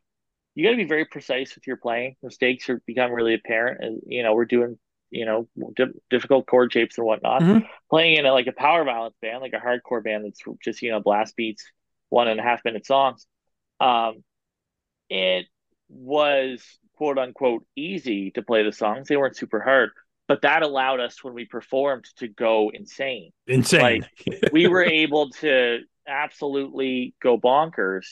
you 0.56 0.66
got 0.66 0.72
to 0.72 0.78
be 0.78 0.84
very 0.84 1.06
precise 1.06 1.56
with 1.56 1.66
your 1.66 1.78
playing. 1.78 2.18
Mistakes 2.22 2.70
are 2.70 2.82
become 2.86 3.14
really 3.14 3.34
apparent, 3.34 3.82
and 3.82 4.02
you 4.06 4.22
know, 4.22 4.34
we're 4.34 4.46
doing 4.46 4.78
you 5.10 5.26
know 5.26 5.48
di- 5.74 5.94
difficult 6.10 6.48
chord 6.48 6.74
shapes 6.74 6.98
and 6.98 7.08
whatnot. 7.08 7.42
Mm-hmm. 7.42 7.66
Playing 7.90 8.18
in 8.18 8.26
a, 8.26 8.34
like 8.34 8.48
a 8.48 8.52
power 8.52 8.84
violence 8.84 9.16
band, 9.22 9.40
like 9.40 9.54
a 9.54 9.66
hardcore 9.66 10.04
band 10.04 10.26
that's 10.26 10.42
just 10.62 10.82
you 10.82 10.92
know 10.92 11.00
blast 11.00 11.34
beats, 11.38 11.64
one 12.10 12.28
and 12.28 12.42
a 12.42 12.44
half 12.44 12.66
minute 12.66 12.86
songs. 12.86 13.26
Um, 13.80 14.24
it 15.10 15.46
was 15.90 16.64
quote 16.96 17.18
unquote 17.18 17.66
easy 17.76 18.32
to 18.32 18.42
play 18.42 18.64
the 18.64 18.72
songs. 18.72 19.08
They 19.08 19.18
weren't 19.18 19.38
super 19.38 19.62
hard, 19.62 19.92
but 20.28 20.42
that 20.42 20.64
allowed 20.64 21.00
us 21.00 21.24
when 21.24 21.34
we 21.34 21.46
performed 21.46 22.06
to 22.18 22.28
go 22.28 22.72
insane. 22.74 23.32
Insane. 23.48 24.06
Like 24.26 24.52
we 24.52 24.68
were 24.68 24.84
able 25.04 25.30
to 25.42 25.80
absolutely 26.08 27.14
go 27.22 27.38
bonkers 27.38 28.06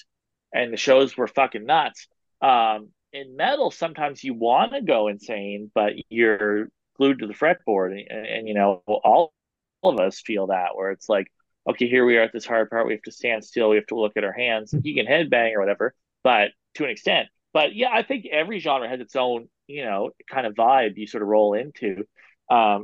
and 0.54 0.72
the 0.72 0.78
shows 0.78 1.18
were 1.18 1.28
fucking 1.28 1.66
nuts. 1.66 2.08
Um, 2.42 2.90
in 3.12 3.36
metal, 3.36 3.72
sometimes 3.72 4.24
you 4.24 4.34
want 4.34 4.74
to 4.74 4.82
go 4.82 5.08
insane, 5.08 5.72
but 5.74 5.94
you're 6.10 6.70
glued 6.98 7.20
to 7.20 7.28
the 7.28 7.34
fretboard. 7.34 7.92
And, 7.92 8.08
and, 8.10 8.26
and, 8.26 8.48
you 8.48 8.54
know, 8.54 8.84
all, 8.88 9.34
all 9.82 9.94
of 9.94 10.00
us 10.00 10.20
feel 10.20 10.48
that 10.48 10.76
where 10.76 10.92
it's 10.92 11.10
like, 11.10 11.28
okay, 11.70 11.88
here 11.88 12.06
we 12.06 12.18
are 12.18 12.24
at 12.24 12.34
this 12.34 12.46
hard 12.46 12.70
part. 12.70 12.88
We 12.88 12.94
have 12.94 13.02
to 13.04 13.12
stand 13.12 13.44
still. 13.44 13.70
We 13.70 13.78
have 13.78 13.88
to 13.88 14.00
look 14.00 14.14
at 14.18 14.24
our 14.24 14.34
hands. 14.34 14.74
You 14.84 14.94
can 14.94 15.06
headbang 15.06 15.56
or 15.56 15.60
whatever, 15.60 15.94
but 16.24 16.52
to 16.76 16.84
an 16.84 16.90
extent, 16.90 17.30
but 17.56 17.74
yeah, 17.74 17.88
I 17.90 18.04
think 18.04 18.26
every 18.30 18.60
genre 18.60 18.90
has 18.90 19.00
its 19.00 19.16
own, 19.16 19.48
you 19.66 19.86
know, 19.86 20.12
kind 20.30 20.46
of 20.46 20.56
vibe 20.56 20.98
you 20.98 21.08
sort 21.08 21.24
of 21.24 21.30
roll 21.30 21.54
into. 21.54 22.04
Um, 22.52 22.84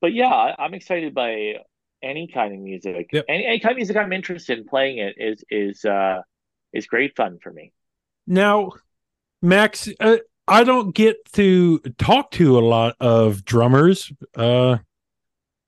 but 0.00 0.14
yeah, 0.14 0.28
I, 0.28 0.64
am 0.64 0.74
excited 0.74 1.12
by 1.12 1.54
any 2.04 2.28
kind 2.28 2.54
of 2.54 2.60
music. 2.60 3.08
Yep. 3.12 3.24
Any, 3.28 3.44
any 3.44 3.58
kind 3.58 3.72
of 3.72 3.78
music 3.78 3.96
I'm 3.96 4.12
interested 4.12 4.58
in 4.58 4.64
playing 4.64 4.98
it 4.98 5.16
is 5.18 5.42
is 5.50 5.84
uh, 5.84 6.20
is 6.72 6.86
great 6.86 7.16
fun 7.16 7.40
for 7.42 7.52
me. 7.52 7.72
Now, 8.24 8.70
Max, 9.42 9.88
uh, 9.98 10.18
I 10.46 10.62
don't 10.62 10.94
get 10.94 11.16
to 11.32 11.80
talk 11.98 12.30
to 12.32 12.56
a 12.56 12.60
lot 12.60 12.94
of 13.00 13.44
drummers. 13.44 14.12
Uh, 14.36 14.78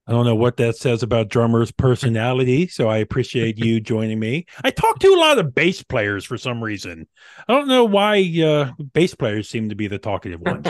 I 0.07 0.13
don't 0.13 0.27
know 0.27 0.35
what 0.35 0.59
that 0.59 0.77
says 0.77 1.03
about 1.03 1.31
drummers' 1.31 1.73
personality, 1.73 2.69
so 2.69 2.89
I 2.89 2.99
appreciate 2.99 3.59
you 3.59 3.81
joining 3.81 4.19
me. 4.19 4.45
I 4.63 4.71
talk 4.71 4.99
to 4.99 5.09
a 5.09 5.17
lot 5.19 5.39
of 5.39 5.55
bass 5.55 5.83
players 5.83 6.25
for 6.27 6.37
some 6.37 6.63
reason. 6.63 7.07
I 7.49 7.55
don't 7.55 7.69
know 7.69 7.85
why 7.85 8.19
uh, 8.45 8.73
bass 8.93 9.15
players 9.15 9.49
seem 9.49 9.71
to 9.71 9.75
be 9.75 9.87
the 9.89 9.99
talkative 9.99 10.43
ones. 10.43 10.67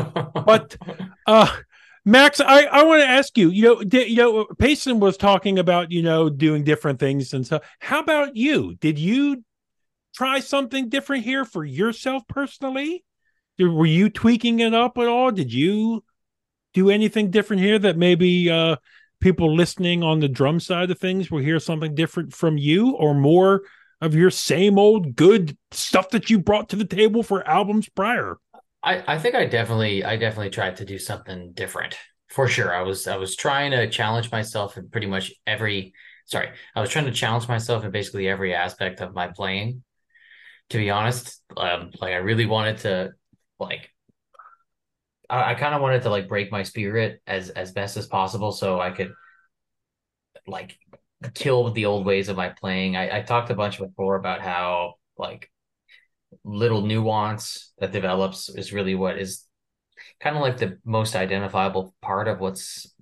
but 0.46 0.76
uh, 1.26 1.48
Max, 2.04 2.40
I, 2.40 2.64
I 2.64 2.84
want 2.84 3.02
to 3.02 3.08
ask 3.08 3.36
you. 3.36 3.50
You 3.50 3.62
know, 3.62 3.82
did, 3.82 4.08
you 4.08 4.16
know, 4.16 4.46
Payson 4.58 5.00
was 5.00 5.16
talking 5.16 5.58
about 5.58 5.90
you 5.90 6.02
know 6.02 6.30
doing 6.30 6.62
different 6.62 7.00
things 7.00 7.32
and 7.32 7.44
stuff. 7.44 7.64
How 7.80 7.98
about 7.98 8.36
you? 8.36 8.76
Did 8.76 9.00
you 9.00 9.42
try 10.14 10.38
something 10.38 10.90
different 10.90 11.24
here 11.24 11.44
for 11.44 11.64
yourself 11.64 12.22
personally? 12.28 13.04
Did, 13.58 13.68
were 13.68 13.86
you 13.86 14.10
tweaking 14.10 14.60
it 14.60 14.74
up 14.74 14.96
at 14.98 15.08
all? 15.08 15.32
Did 15.32 15.52
you 15.52 16.04
do 16.72 16.90
anything 16.90 17.30
different 17.30 17.62
here 17.62 17.80
that 17.80 17.96
maybe? 17.96 18.48
Uh, 18.48 18.76
people 19.20 19.54
listening 19.54 20.02
on 20.02 20.20
the 20.20 20.28
drum 20.28 20.60
side 20.60 20.90
of 20.90 20.98
things 20.98 21.30
will 21.30 21.40
hear 21.40 21.58
something 21.58 21.94
different 21.94 22.32
from 22.32 22.58
you 22.58 22.92
or 22.92 23.14
more 23.14 23.62
of 24.00 24.14
your 24.14 24.30
same 24.30 24.78
old 24.78 25.16
good 25.16 25.56
stuff 25.70 26.10
that 26.10 26.28
you 26.28 26.38
brought 26.38 26.68
to 26.68 26.76
the 26.76 26.84
table 26.84 27.22
for 27.22 27.46
albums 27.48 27.88
prior? 27.88 28.38
I, 28.82 29.02
I 29.14 29.18
think 29.18 29.34
I 29.34 29.46
definitely 29.46 30.04
I 30.04 30.16
definitely 30.16 30.50
tried 30.50 30.76
to 30.76 30.84
do 30.84 30.98
something 30.98 31.52
different 31.54 31.96
for 32.28 32.46
sure. 32.46 32.74
I 32.74 32.82
was 32.82 33.06
I 33.06 33.16
was 33.16 33.34
trying 33.34 33.70
to 33.70 33.88
challenge 33.88 34.30
myself 34.30 34.76
in 34.76 34.90
pretty 34.90 35.06
much 35.06 35.32
every 35.46 35.94
sorry, 36.26 36.50
I 36.74 36.80
was 36.80 36.90
trying 36.90 37.06
to 37.06 37.12
challenge 37.12 37.48
myself 37.48 37.84
in 37.84 37.90
basically 37.90 38.28
every 38.28 38.54
aspect 38.54 39.00
of 39.00 39.14
my 39.14 39.28
playing. 39.28 39.82
To 40.70 40.78
be 40.78 40.90
honest, 40.90 41.42
um, 41.56 41.90
like 42.00 42.12
I 42.12 42.16
really 42.16 42.46
wanted 42.46 42.78
to 42.78 43.12
like 43.58 43.90
I, 45.28 45.52
I 45.52 45.54
kind 45.54 45.74
of 45.74 45.80
wanted 45.80 46.02
to 46.02 46.10
like 46.10 46.28
break 46.28 46.50
my 46.52 46.62
spirit 46.62 47.20
as 47.26 47.50
as 47.50 47.72
best 47.72 47.96
as 47.96 48.06
possible 48.06 48.52
so 48.52 48.80
I 48.80 48.90
could 48.90 49.12
like 50.46 50.78
kill 51.34 51.70
the 51.70 51.86
old 51.86 52.04
ways 52.04 52.28
of 52.28 52.36
my 52.36 52.50
playing. 52.50 52.96
I, 52.96 53.18
I 53.18 53.22
talked 53.22 53.50
a 53.50 53.54
bunch 53.54 53.78
before 53.78 54.16
about 54.16 54.40
how 54.40 54.94
like 55.16 55.50
little 56.44 56.82
nuance 56.82 57.72
that 57.78 57.92
develops 57.92 58.48
is 58.48 58.72
really 58.72 58.94
what 58.94 59.18
is 59.18 59.44
kind 60.20 60.36
of 60.36 60.42
like 60.42 60.58
the 60.58 60.78
most 60.84 61.16
identifiable 61.16 61.94
part 62.02 62.28
of 62.28 62.40
what's 62.40 62.92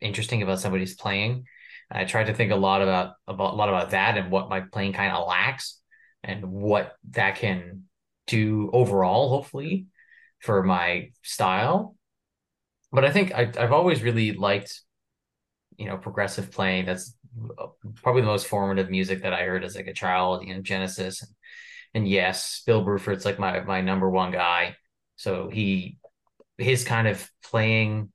interesting 0.00 0.42
about 0.42 0.60
somebody's 0.60 0.94
playing. 0.94 1.44
I 1.90 2.04
tried 2.04 2.24
to 2.24 2.34
think 2.34 2.52
a 2.52 2.56
lot 2.56 2.82
about 2.82 3.14
about 3.26 3.54
a 3.54 3.56
lot 3.56 3.68
about 3.68 3.90
that 3.90 4.18
and 4.18 4.30
what 4.30 4.48
my 4.48 4.60
playing 4.60 4.92
kind 4.92 5.12
of 5.12 5.26
lacks 5.26 5.80
and 6.22 6.44
what 6.50 6.96
that 7.10 7.36
can 7.36 7.84
do 8.26 8.70
overall, 8.72 9.28
hopefully, 9.28 9.86
for 10.46 10.62
my 10.62 11.10
style. 11.22 11.96
But 12.92 13.04
I 13.04 13.10
think 13.10 13.34
I, 13.34 13.52
I've 13.58 13.72
always 13.72 14.02
really 14.02 14.32
liked, 14.32 14.80
you 15.76 15.86
know, 15.86 15.98
progressive 15.98 16.52
playing. 16.52 16.86
That's 16.86 17.14
probably 17.96 18.22
the 18.22 18.28
most 18.28 18.46
formative 18.46 18.88
music 18.88 19.22
that 19.22 19.34
I 19.34 19.42
heard 19.42 19.64
as 19.64 19.74
like 19.76 19.88
a 19.88 19.92
child. 19.92 20.46
You 20.46 20.54
know, 20.54 20.62
Genesis, 20.62 21.20
and, 21.20 21.30
and 21.92 22.08
yes, 22.08 22.62
Bill 22.64 22.84
Bruford's 22.84 23.24
like 23.24 23.38
my 23.38 23.60
my 23.60 23.80
number 23.80 24.08
one 24.08 24.30
guy. 24.30 24.76
So 25.16 25.50
he 25.50 25.98
his 26.56 26.84
kind 26.84 27.08
of 27.08 27.28
playing, 27.42 28.12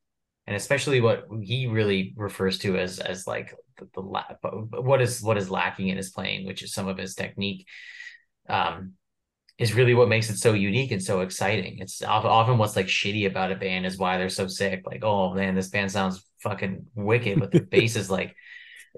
and 0.48 0.56
especially 0.56 1.02
what 1.02 1.26
he 1.42 1.68
really 1.68 2.14
refers 2.16 2.58
to 2.60 2.78
as 2.78 3.00
as 3.00 3.28
like 3.28 3.54
the, 3.78 3.88
the 3.94 4.82
what 4.82 5.02
is 5.02 5.22
what 5.22 5.38
is 5.38 5.52
lacking 5.52 5.90
in 5.90 5.98
his 5.98 6.12
playing, 6.12 6.48
which 6.48 6.64
is 6.64 6.74
some 6.74 6.88
of 6.88 6.98
his 6.98 7.14
technique. 7.14 7.68
Um, 8.48 8.94
is 9.62 9.76
really 9.76 9.94
what 9.94 10.10
makes 10.10 10.32
it 10.32 10.38
so 10.38 10.54
unique 10.54 10.92
and 10.92 11.04
so 11.04 11.22
exciting. 11.22 11.78
It's 11.78 12.02
often 12.02 12.58
what's 12.58 12.76
like 12.76 12.88
shitty 12.88 13.28
about 13.28 13.52
a 13.52 13.56
band 13.56 13.86
is 13.86 13.96
why 13.96 14.18
they're 14.18 14.28
so 14.28 14.48
sick. 14.48 14.82
Like, 14.88 15.04
oh 15.04 15.36
man, 15.36 15.54
this 15.54 15.70
band 15.70 15.92
sounds 15.92 16.26
fucking 16.40 16.88
wicked, 16.96 17.40
but 17.40 17.52
the 17.52 17.60
bass 17.72 17.96
is 17.96 18.10
like, 18.10 18.36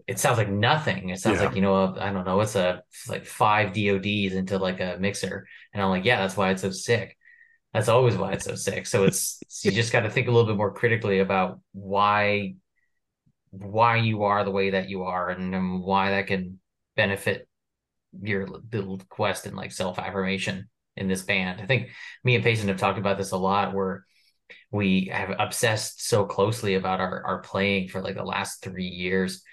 it 0.07 0.19
sounds 0.19 0.37
like 0.37 0.49
nothing. 0.49 1.09
It 1.09 1.19
sounds 1.19 1.41
yeah. 1.41 1.47
like 1.47 1.55
you 1.57 1.61
know, 1.61 1.93
I 1.99 2.13
don't 2.13 2.25
know, 2.25 2.39
it's 2.39 2.55
a 2.55 2.81
it's 2.89 3.09
like 3.09 3.25
five 3.25 3.73
DoDs 3.73 4.35
into 4.35 4.57
like 4.57 4.79
a 4.79 4.95
mixer, 4.97 5.45
and 5.73 5.83
I'm 5.83 5.89
like, 5.89 6.05
yeah, 6.05 6.21
that's 6.21 6.37
why 6.37 6.51
it's 6.51 6.61
so 6.61 6.71
sick. 6.71 7.17
That's 7.73 7.89
always 7.89 8.15
why 8.15 8.31
it's 8.31 8.45
so 8.45 8.55
sick. 8.55 8.87
So 8.87 9.03
it's 9.03 9.41
you 9.63 9.71
just 9.71 9.91
got 9.91 10.01
to 10.01 10.09
think 10.09 10.29
a 10.29 10.31
little 10.31 10.47
bit 10.47 10.55
more 10.55 10.73
critically 10.73 11.19
about 11.19 11.59
why 11.73 12.55
why 13.51 13.97
you 13.97 14.23
are 14.23 14.45
the 14.45 14.51
way 14.51 14.69
that 14.69 14.89
you 14.89 15.03
are 15.03 15.29
and, 15.29 15.53
and 15.53 15.83
why 15.83 16.11
that 16.11 16.27
can 16.27 16.59
benefit 16.95 17.49
your 18.21 18.47
little 18.71 19.01
quest 19.09 19.45
and 19.45 19.55
like 19.55 19.71
self 19.71 19.99
affirmation 19.99 20.69
in 20.95 21.07
this 21.07 21.23
band. 21.23 21.61
I 21.61 21.65
think 21.65 21.89
me 22.23 22.35
and 22.35 22.43
Payson 22.43 22.67
have 22.67 22.77
talked 22.77 22.99
about 22.99 23.17
this 23.17 23.31
a 23.31 23.37
lot 23.37 23.73
where 23.73 24.05
we 24.71 25.09
have 25.11 25.35
obsessed 25.39 26.07
so 26.07 26.25
closely 26.25 26.75
about 26.75 26.99
our, 26.99 27.23
our 27.25 27.41
playing 27.41 27.89
for 27.89 28.01
like 28.01 28.15
the 28.15 28.23
last 28.23 28.61
three 28.61 28.87
years 28.87 29.43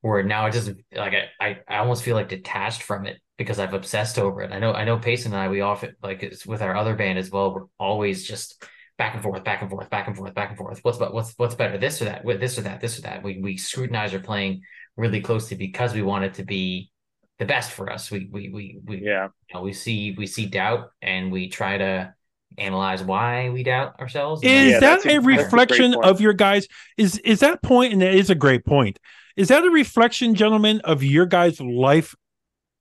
where 0.00 0.22
now 0.22 0.46
it 0.46 0.52
doesn't 0.52 0.80
like 0.94 1.14
I, 1.40 1.58
I 1.68 1.78
almost 1.78 2.02
feel 2.02 2.14
like 2.14 2.28
detached 2.28 2.82
from 2.82 3.06
it 3.06 3.18
because 3.38 3.58
I've 3.58 3.72
obsessed 3.74 4.18
over 4.18 4.42
it. 4.42 4.52
I 4.52 4.58
know 4.58 4.72
I 4.72 4.84
know 4.84 4.98
Payson 4.98 5.32
and 5.32 5.40
I 5.40 5.48
we 5.48 5.60
often 5.60 5.96
like 6.02 6.22
it's 6.22 6.44
with 6.44 6.62
our 6.62 6.76
other 6.76 6.94
band 6.94 7.18
as 7.18 7.30
well. 7.30 7.54
We're 7.54 7.66
always 7.78 8.26
just 8.26 8.62
back 8.98 9.14
and 9.14 9.22
forth, 9.22 9.44
back 9.44 9.62
and 9.62 9.70
forth, 9.70 9.90
back 9.90 10.06
and 10.06 10.16
forth, 10.16 10.34
back 10.34 10.50
and 10.50 10.58
forth. 10.58 10.80
What's 10.82 10.98
what's 10.98 11.34
what's 11.36 11.54
better, 11.54 11.78
this 11.78 12.02
or 12.02 12.06
that? 12.06 12.24
With 12.24 12.40
this 12.40 12.58
or 12.58 12.62
that, 12.62 12.80
this 12.80 12.98
or 12.98 13.02
that. 13.02 13.22
We 13.22 13.40
we 13.40 13.56
scrutinize 13.56 14.12
our 14.12 14.20
playing 14.20 14.62
really 14.96 15.20
closely 15.20 15.56
because 15.56 15.94
we 15.94 16.02
want 16.02 16.24
it 16.24 16.34
to 16.34 16.44
be 16.44 16.90
the 17.38 17.44
best 17.44 17.72
for 17.72 17.90
us. 17.90 18.10
We 18.10 18.28
we 18.30 18.48
we 18.48 18.80
we 18.84 18.96
yeah. 19.02 19.28
You 19.48 19.54
know, 19.54 19.62
we 19.62 19.72
see 19.72 20.14
we 20.16 20.26
see 20.26 20.46
doubt 20.46 20.90
and 21.02 21.32
we 21.32 21.48
try 21.48 21.78
to 21.78 22.14
analyze 22.58 23.02
why 23.02 23.50
we 23.50 23.62
doubt 23.64 23.98
ourselves. 24.00 24.42
Is 24.42 24.72
Yeah, 24.72 24.72
that 24.72 24.74
a 24.74 24.76
a- 24.76 24.80
that's 24.80 25.06
a 25.06 25.20
reflection 25.20 25.94
of 26.02 26.20
your 26.20 26.32
guys? 26.32 26.68
Is 26.96 27.18
is 27.18 27.40
that 27.40 27.62
point? 27.62 27.92
And 27.92 28.02
that 28.02 28.14
is 28.14 28.30
a 28.30 28.34
great 28.34 28.64
point. 28.64 28.98
Is 29.36 29.48
that 29.48 29.64
a 29.64 29.70
reflection, 29.70 30.34
gentlemen, 30.36 30.80
of 30.84 31.02
your 31.02 31.26
guys' 31.26 31.60
life 31.60 32.14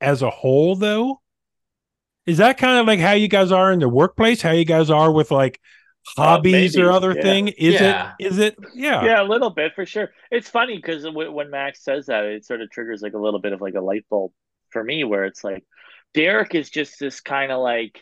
as 0.01 0.21
a 0.21 0.29
whole? 0.29 0.75
Though, 0.75 1.21
is 2.25 2.37
that 2.37 2.57
kind 2.57 2.79
of 2.79 2.85
like 2.87 2.99
how 2.99 3.13
you 3.13 3.27
guys 3.27 3.51
are 3.51 3.71
in 3.71 3.79
the 3.79 3.89
workplace? 3.89 4.41
How 4.41 4.51
you 4.51 4.65
guys 4.65 4.89
are 4.89 5.11
with 5.11 5.31
like 5.31 5.59
uh, 6.17 6.21
hobbies 6.21 6.75
maybe, 6.75 6.85
or 6.85 6.91
other 6.91 7.13
yeah. 7.15 7.21
thing? 7.21 7.47
Is 7.49 7.73
Yeah. 7.75 8.13
it? 8.19 8.25
Is 8.27 8.37
it? 8.39 8.55
Yeah. 8.75 9.03
yeah 9.03 9.21
a 9.21 9.25
little 9.25 9.49
bit 9.49 9.73
for 9.73 9.85
sure 9.85 10.11
it's 10.31 10.49
funny 10.49 10.75
because 10.75 11.05
when 11.09 11.49
max 11.49 11.83
says 11.83 12.07
that 12.07 12.23
it 12.25 12.45
sort 12.45 12.61
of 12.61 12.69
triggers 12.69 13.01
like 13.01 13.13
a 13.13 13.17
little 13.17 13.39
bit 13.39 13.53
of 13.53 13.61
like 13.61 13.73
a 13.75 13.81
light 13.81 14.05
bulb 14.09 14.31
for 14.73 14.83
me 14.83 15.03
where 15.03 15.25
it's 15.25 15.43
like 15.43 15.63
derek 16.13 16.55
is 16.55 16.69
just 16.69 16.99
this 16.99 17.21
kind 17.21 17.51
of 17.51 17.61
like 17.61 18.01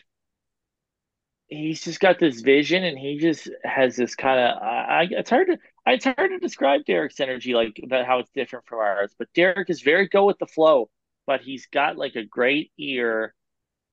he's 1.46 1.82
just 1.82 2.00
got 2.00 2.18
this 2.18 2.40
vision 2.40 2.82
and 2.82 2.98
he 2.98 3.18
just 3.18 3.48
has 3.62 3.94
this 3.94 4.14
kind 4.14 4.40
of 4.40 4.62
I, 4.62 5.08
it's 5.10 5.30
hard 5.30 5.48
to 5.48 5.58
it's 5.86 6.04
hard 6.04 6.30
to 6.30 6.38
describe 6.38 6.84
derek's 6.86 7.20
energy 7.20 7.54
like 7.54 7.78
that 7.90 8.06
how 8.06 8.18
it's 8.18 8.30
different 8.34 8.66
from 8.66 8.80
ours 8.80 9.14
but 9.18 9.28
derek 9.34 9.70
is 9.70 9.82
very 9.82 10.08
go 10.08 10.24
with 10.24 10.38
the 10.38 10.46
flow 10.46 10.88
but 11.26 11.42
he's 11.42 11.66
got 11.66 11.96
like 11.96 12.16
a 12.16 12.24
great 12.24 12.72
ear 12.78 13.34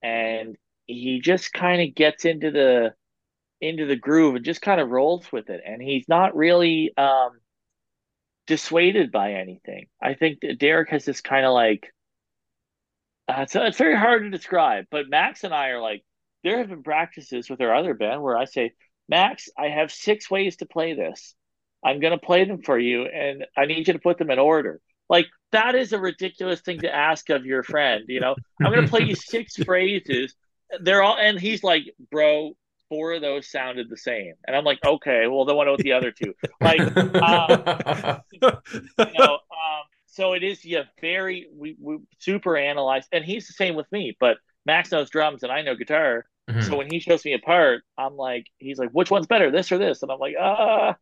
and 0.02 0.56
he 0.86 1.20
just 1.20 1.54
kind 1.54 1.82
of 1.82 1.94
gets 1.94 2.26
into 2.26 2.50
the 2.50 2.94
into 3.62 3.86
the 3.86 3.96
groove 3.96 4.36
and 4.36 4.46
just 4.46 4.62
kind 4.62 4.80
of 4.80 4.90
rolls 4.90 5.32
with 5.32 5.50
it. 5.50 5.62
And 5.66 5.82
he's 5.82 6.08
not 6.08 6.36
really 6.36 6.94
um, 6.98 7.40
dissuaded 8.48 9.12
by 9.12 9.34
anything. 9.34 9.88
I 10.02 10.14
think 10.14 10.40
that 10.42 10.60
Derek 10.60 10.90
has 10.90 11.06
this 11.06 11.22
kind 11.22 11.46
of 11.46 11.54
like, 11.54 11.92
uh, 13.30 13.42
it's, 13.42 13.56
it's 13.56 13.78
very 13.78 13.96
hard 13.96 14.24
to 14.24 14.30
describe, 14.30 14.86
but 14.90 15.10
Max 15.10 15.44
and 15.44 15.54
I 15.54 15.70
are 15.70 15.82
like, 15.82 16.04
there 16.44 16.58
have 16.58 16.70
been 16.70 16.84
practices 16.84 17.50
with 17.50 17.62
our 17.62 17.76
other 17.76 17.94
band 17.94 18.22
where 18.22 18.38
I 18.38 18.46
say, 18.46 18.74
Max, 19.08 19.50
I 19.58 19.68
have 19.68 19.92
six 19.92 20.32
ways 20.32 20.58
to 20.58 20.66
play 20.66 20.94
this. 20.94 21.36
I'm 21.84 22.00
going 22.00 22.18
to 22.18 22.26
play 22.26 22.46
them 22.46 22.62
for 22.62 22.78
you, 22.78 23.06
and 23.06 23.46
I 23.56 23.66
need 23.66 23.88
you 23.88 23.94
to 23.94 24.00
put 24.00 24.18
them 24.18 24.32
in 24.32 24.40
order. 24.40 24.82
Like, 25.10 25.28
that 25.52 25.76
is 25.76 25.94
a 25.94 26.00
ridiculous 26.00 26.62
thing 26.62 26.80
to 26.80 26.94
ask 26.94 27.30
of 27.30 27.46
your 27.46 27.64
friend. 27.64 28.06
You 28.08 28.20
know, 28.20 28.36
I'm 28.62 28.72
going 28.72 28.86
to 28.86 28.90
play 28.90 29.04
you 29.04 29.16
six 29.16 29.56
phrases. 29.56 30.34
They're 30.82 31.02
all, 31.02 31.18
and 31.18 31.40
he's 31.40 31.64
like, 31.64 31.84
bro, 32.12 32.56
four 32.90 33.14
of 33.14 33.22
those 33.22 33.50
sounded 33.50 33.90
the 33.90 33.98
same. 33.98 34.34
And 34.46 34.56
I'm 34.56 34.66
like, 34.66 34.80
okay, 34.86 35.28
well, 35.28 35.46
then 35.46 35.56
what 35.56 35.68
about 35.68 35.80
the 35.80 35.94
other 35.94 36.12
two? 36.12 36.34
Like, 36.60 36.82
um, 36.98 38.22
you 38.32 39.18
know, 39.18 39.40
so 40.20 40.34
it 40.34 40.44
is 40.44 40.66
yeah, 40.66 40.84
very 41.00 41.48
we, 41.56 41.78
we 41.80 42.00
super 42.18 42.58
analyzed, 42.58 43.08
and 43.14 43.24
he's 43.24 43.48
the 43.48 43.54
same 43.54 43.76
with 43.76 43.90
me. 43.92 44.18
But 44.20 44.38
Max 44.66 44.92
knows 44.92 45.10
drums 45.10 45.44
and 45.44 45.52
I 45.52 45.62
know 45.62 45.76
guitar, 45.76 46.26
Mhm. 46.50 46.64
so 46.64 46.78
when 46.78 46.90
he 46.92 47.00
shows 47.00 47.24
me 47.24 47.34
a 47.34 47.40
part, 47.40 47.84
I'm 47.98 48.18
like, 48.18 48.48
he's 48.58 48.78
like, 48.80 48.90
which 48.90 49.12
one's 49.12 49.28
better, 49.28 49.52
this 49.52 49.72
or 49.72 49.78
this? 49.78 50.02
And 50.02 50.12
I'm 50.12 50.20
like, 50.20 50.36
ah, 50.40 50.96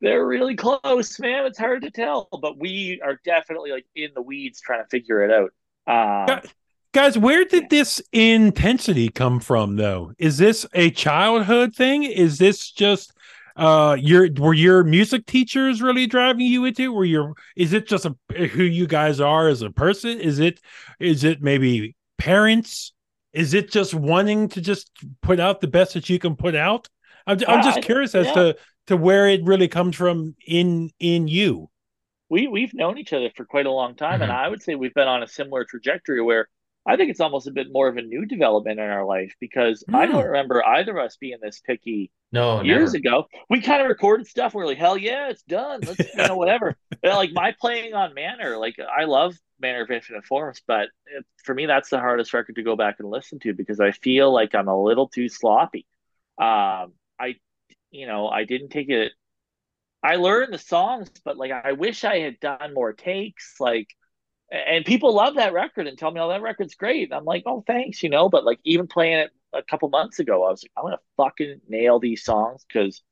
they're 0.00 0.24
really 0.26 0.54
close, 0.56 1.18
man. 1.18 1.44
It's 1.46 1.58
hard 1.58 1.82
to 1.82 1.90
tell, 1.90 2.28
but 2.40 2.58
we 2.58 3.00
are 3.04 3.20
definitely 3.24 3.72
like 3.72 3.86
in 3.94 4.10
the 4.14 4.22
weeds 4.22 4.60
trying 4.60 4.82
to 4.82 4.88
figure 4.88 5.22
it 5.22 5.30
out. 5.32 6.30
Um, 6.30 6.40
Guys, 6.94 7.18
where 7.18 7.44
did 7.44 7.68
this 7.68 8.00
intensity 8.12 9.10
come 9.10 9.40
from 9.40 9.76
though? 9.76 10.12
Is 10.18 10.38
this 10.38 10.64
a 10.72 10.90
childhood 10.90 11.74
thing? 11.74 12.04
Is 12.04 12.38
this 12.38 12.70
just 12.70 13.12
uh 13.58 13.96
your 14.00 14.28
were 14.38 14.54
your 14.54 14.84
music 14.84 15.26
teachers 15.26 15.82
really 15.82 16.06
driving 16.06 16.46
you 16.46 16.64
into 16.64 16.92
were 16.92 17.04
your 17.04 17.34
is 17.56 17.72
it 17.74 17.88
just 17.88 18.06
a, 18.06 18.16
who 18.48 18.64
you 18.64 18.86
guys 18.86 19.20
are 19.20 19.48
as 19.48 19.62
a 19.62 19.70
person? 19.70 20.20
Is 20.20 20.38
it 20.40 20.60
is 21.00 21.24
it 21.24 21.42
maybe 21.42 21.96
parents? 22.18 22.92
Is 23.34 23.54
it 23.54 23.70
just 23.70 23.94
wanting 23.94 24.48
to 24.50 24.60
just 24.62 24.90
put 25.22 25.40
out 25.40 25.60
the 25.60 25.68
best 25.68 25.94
that 25.94 26.08
you 26.08 26.18
can 26.18 26.36
put 26.36 26.54
out? 26.56 26.88
I'm, 27.26 27.38
I'm 27.48 27.62
just 27.62 27.82
curious 27.82 28.14
as 28.14 28.28
yeah. 28.28 28.32
to 28.32 28.56
to 28.88 28.96
where 28.96 29.28
it 29.28 29.44
really 29.44 29.68
comes 29.68 29.96
from 29.96 30.36
in 30.46 30.90
in 31.00 31.28
you. 31.28 31.70
we 32.30 32.46
we've 32.48 32.74
known 32.74 32.98
each 32.98 33.12
other 33.12 33.30
for 33.36 33.44
quite 33.44 33.66
a 33.66 33.70
long 33.72 33.94
time, 33.94 34.22
and 34.22 34.30
Mhm. 34.30 34.36
I 34.44 34.48
would 34.48 34.62
say 34.62 34.74
we've 34.74 34.94
been 34.94 35.08
on 35.08 35.22
a 35.22 35.26
similar 35.26 35.64
trajectory 35.64 36.20
where 36.22 36.48
I 36.88 36.96
think 36.96 37.10
it's 37.10 37.20
almost 37.20 37.46
a 37.46 37.50
bit 37.50 37.70
more 37.70 37.86
of 37.86 37.98
a 37.98 38.02
new 38.02 38.24
development 38.24 38.80
in 38.80 38.86
our 38.88 39.04
life 39.04 39.34
because 39.40 39.84
I 39.92 40.06
don't 40.06 40.24
remember 40.24 40.64
either 40.64 40.96
of 40.96 41.04
us 41.04 41.18
being 41.18 41.36
this 41.42 41.60
picky 41.60 42.10
no, 42.32 42.62
years 42.62 42.94
never. 42.94 43.18
ago. 43.18 43.26
We 43.50 43.60
kind 43.60 43.82
of 43.82 43.88
recorded 43.88 44.26
stuff. 44.26 44.54
We're 44.54 44.64
like, 44.64 44.78
hell 44.78 44.96
yeah, 44.96 45.28
it's 45.28 45.42
done. 45.42 45.80
Let's 45.86 45.98
you 45.98 46.26
know 46.26 46.36
whatever. 46.38 46.76
Like 47.04 47.32
my 47.34 47.54
playing 47.60 47.92
on 47.92 48.14
Manor, 48.14 48.56
like 48.56 48.76
I 48.78 49.04
love 49.04 49.36
Manor 49.60 49.82
of 49.82 49.90
Infinite 49.90 50.24
Forms, 50.24 50.62
but 50.66 50.88
it, 51.04 51.26
for 51.44 51.54
me 51.54 51.66
that's 51.66 51.90
the 51.90 51.98
hardest 51.98 52.32
record 52.32 52.56
to 52.56 52.62
go 52.62 52.74
back 52.74 52.96
and 53.00 53.10
listen 53.10 53.38
to 53.40 53.52
because 53.52 53.80
I 53.80 53.90
feel 53.90 54.32
like 54.32 54.54
I'm 54.54 54.68
a 54.68 54.82
little 54.82 55.08
too 55.08 55.28
sloppy. 55.28 55.86
Um, 56.38 56.94
I, 57.20 57.34
you 57.90 58.06
know, 58.06 58.28
I 58.28 58.44
didn't 58.44 58.70
take 58.70 58.88
it. 58.88 59.12
I 60.02 60.16
learned 60.16 60.54
the 60.54 60.58
songs, 60.58 61.10
but 61.22 61.36
like 61.36 61.50
I 61.50 61.72
wish 61.72 62.04
I 62.04 62.20
had 62.20 62.40
done 62.40 62.72
more 62.72 62.94
takes. 62.94 63.56
Like, 63.60 63.88
and 64.50 64.84
people 64.84 65.14
love 65.14 65.34
that 65.34 65.52
record 65.52 65.86
and 65.86 65.98
tell 65.98 66.10
me, 66.10 66.20
"Oh, 66.20 66.28
that 66.28 66.42
record's 66.42 66.74
great." 66.74 67.04
And 67.04 67.14
I'm 67.14 67.24
like, 67.24 67.42
"Oh, 67.46 67.62
thanks," 67.66 68.02
you 68.02 68.08
know. 68.10 68.28
But 68.28 68.44
like 68.44 68.60
even 68.64 68.86
playing 68.86 69.18
it 69.18 69.30
a 69.52 69.62
couple 69.62 69.88
months 69.88 70.18
ago, 70.18 70.44
I 70.44 70.50
was 70.50 70.64
like, 70.64 70.72
"I'm 70.76 70.84
gonna 70.84 70.98
fucking 71.16 71.60
nail 71.68 71.98
these 71.98 72.24
songs" 72.24 72.64
because 72.66 73.02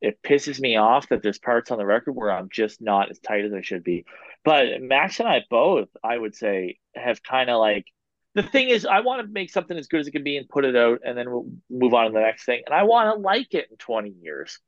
it 0.00 0.22
pisses 0.22 0.60
me 0.60 0.76
off 0.76 1.08
that 1.08 1.22
there's 1.22 1.38
parts 1.38 1.70
on 1.70 1.78
the 1.78 1.86
record 1.86 2.12
where 2.12 2.30
I'm 2.30 2.48
just 2.50 2.80
not 2.82 3.10
as 3.10 3.18
tight 3.20 3.44
as 3.44 3.54
I 3.54 3.62
should 3.62 3.82
be. 3.84 4.04
But 4.44 4.82
Max 4.82 5.18
and 5.20 5.28
I 5.28 5.44
both, 5.50 5.88
I 6.02 6.16
would 6.18 6.34
say, 6.34 6.78
have 6.94 7.22
kind 7.22 7.50
of 7.50 7.58
like 7.58 7.86
the 8.34 8.42
thing 8.42 8.68
is, 8.68 8.84
I 8.84 9.00
want 9.00 9.22
to 9.22 9.32
make 9.32 9.50
something 9.50 9.76
as 9.78 9.86
good 9.86 10.00
as 10.00 10.08
it 10.08 10.10
can 10.10 10.24
be 10.24 10.36
and 10.36 10.48
put 10.48 10.64
it 10.64 10.76
out, 10.76 11.00
and 11.04 11.16
then 11.16 11.30
we'll 11.30 11.46
move 11.70 11.94
on 11.94 12.06
to 12.06 12.12
the 12.12 12.20
next 12.20 12.44
thing. 12.44 12.62
And 12.66 12.74
I 12.74 12.82
want 12.82 13.14
to 13.14 13.20
like 13.20 13.54
it 13.54 13.68
in 13.70 13.76
20 13.76 14.10
years. 14.10 14.58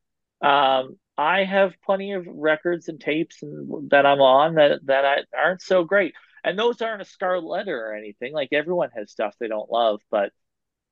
Um, 0.41 0.97
I 1.19 1.45
have 1.45 1.81
plenty 1.83 2.13
of 2.13 2.27
records 2.27 2.89
and 2.89 3.01
tapes 3.01 3.43
and 3.43 3.91
that 3.91 4.05
I'm 4.07 4.21
on 4.21 4.55
that 4.57 4.81
that 4.87 5.05
I, 5.05 5.19
aren't 5.37 5.63
so 5.63 5.85
great, 5.85 6.15
and 6.45 6.59
those 6.59 6.83
aren't 6.83 7.03
a 7.03 7.07
scarlet 7.07 7.45
letter 7.47 7.87
or 7.87 7.95
anything. 7.95 8.33
Like 8.33 8.51
everyone 8.53 8.91
has 8.95 9.11
stuff 9.11 9.35
they 9.39 9.49
don't 9.49 9.71
love, 9.71 10.01
but 10.11 10.33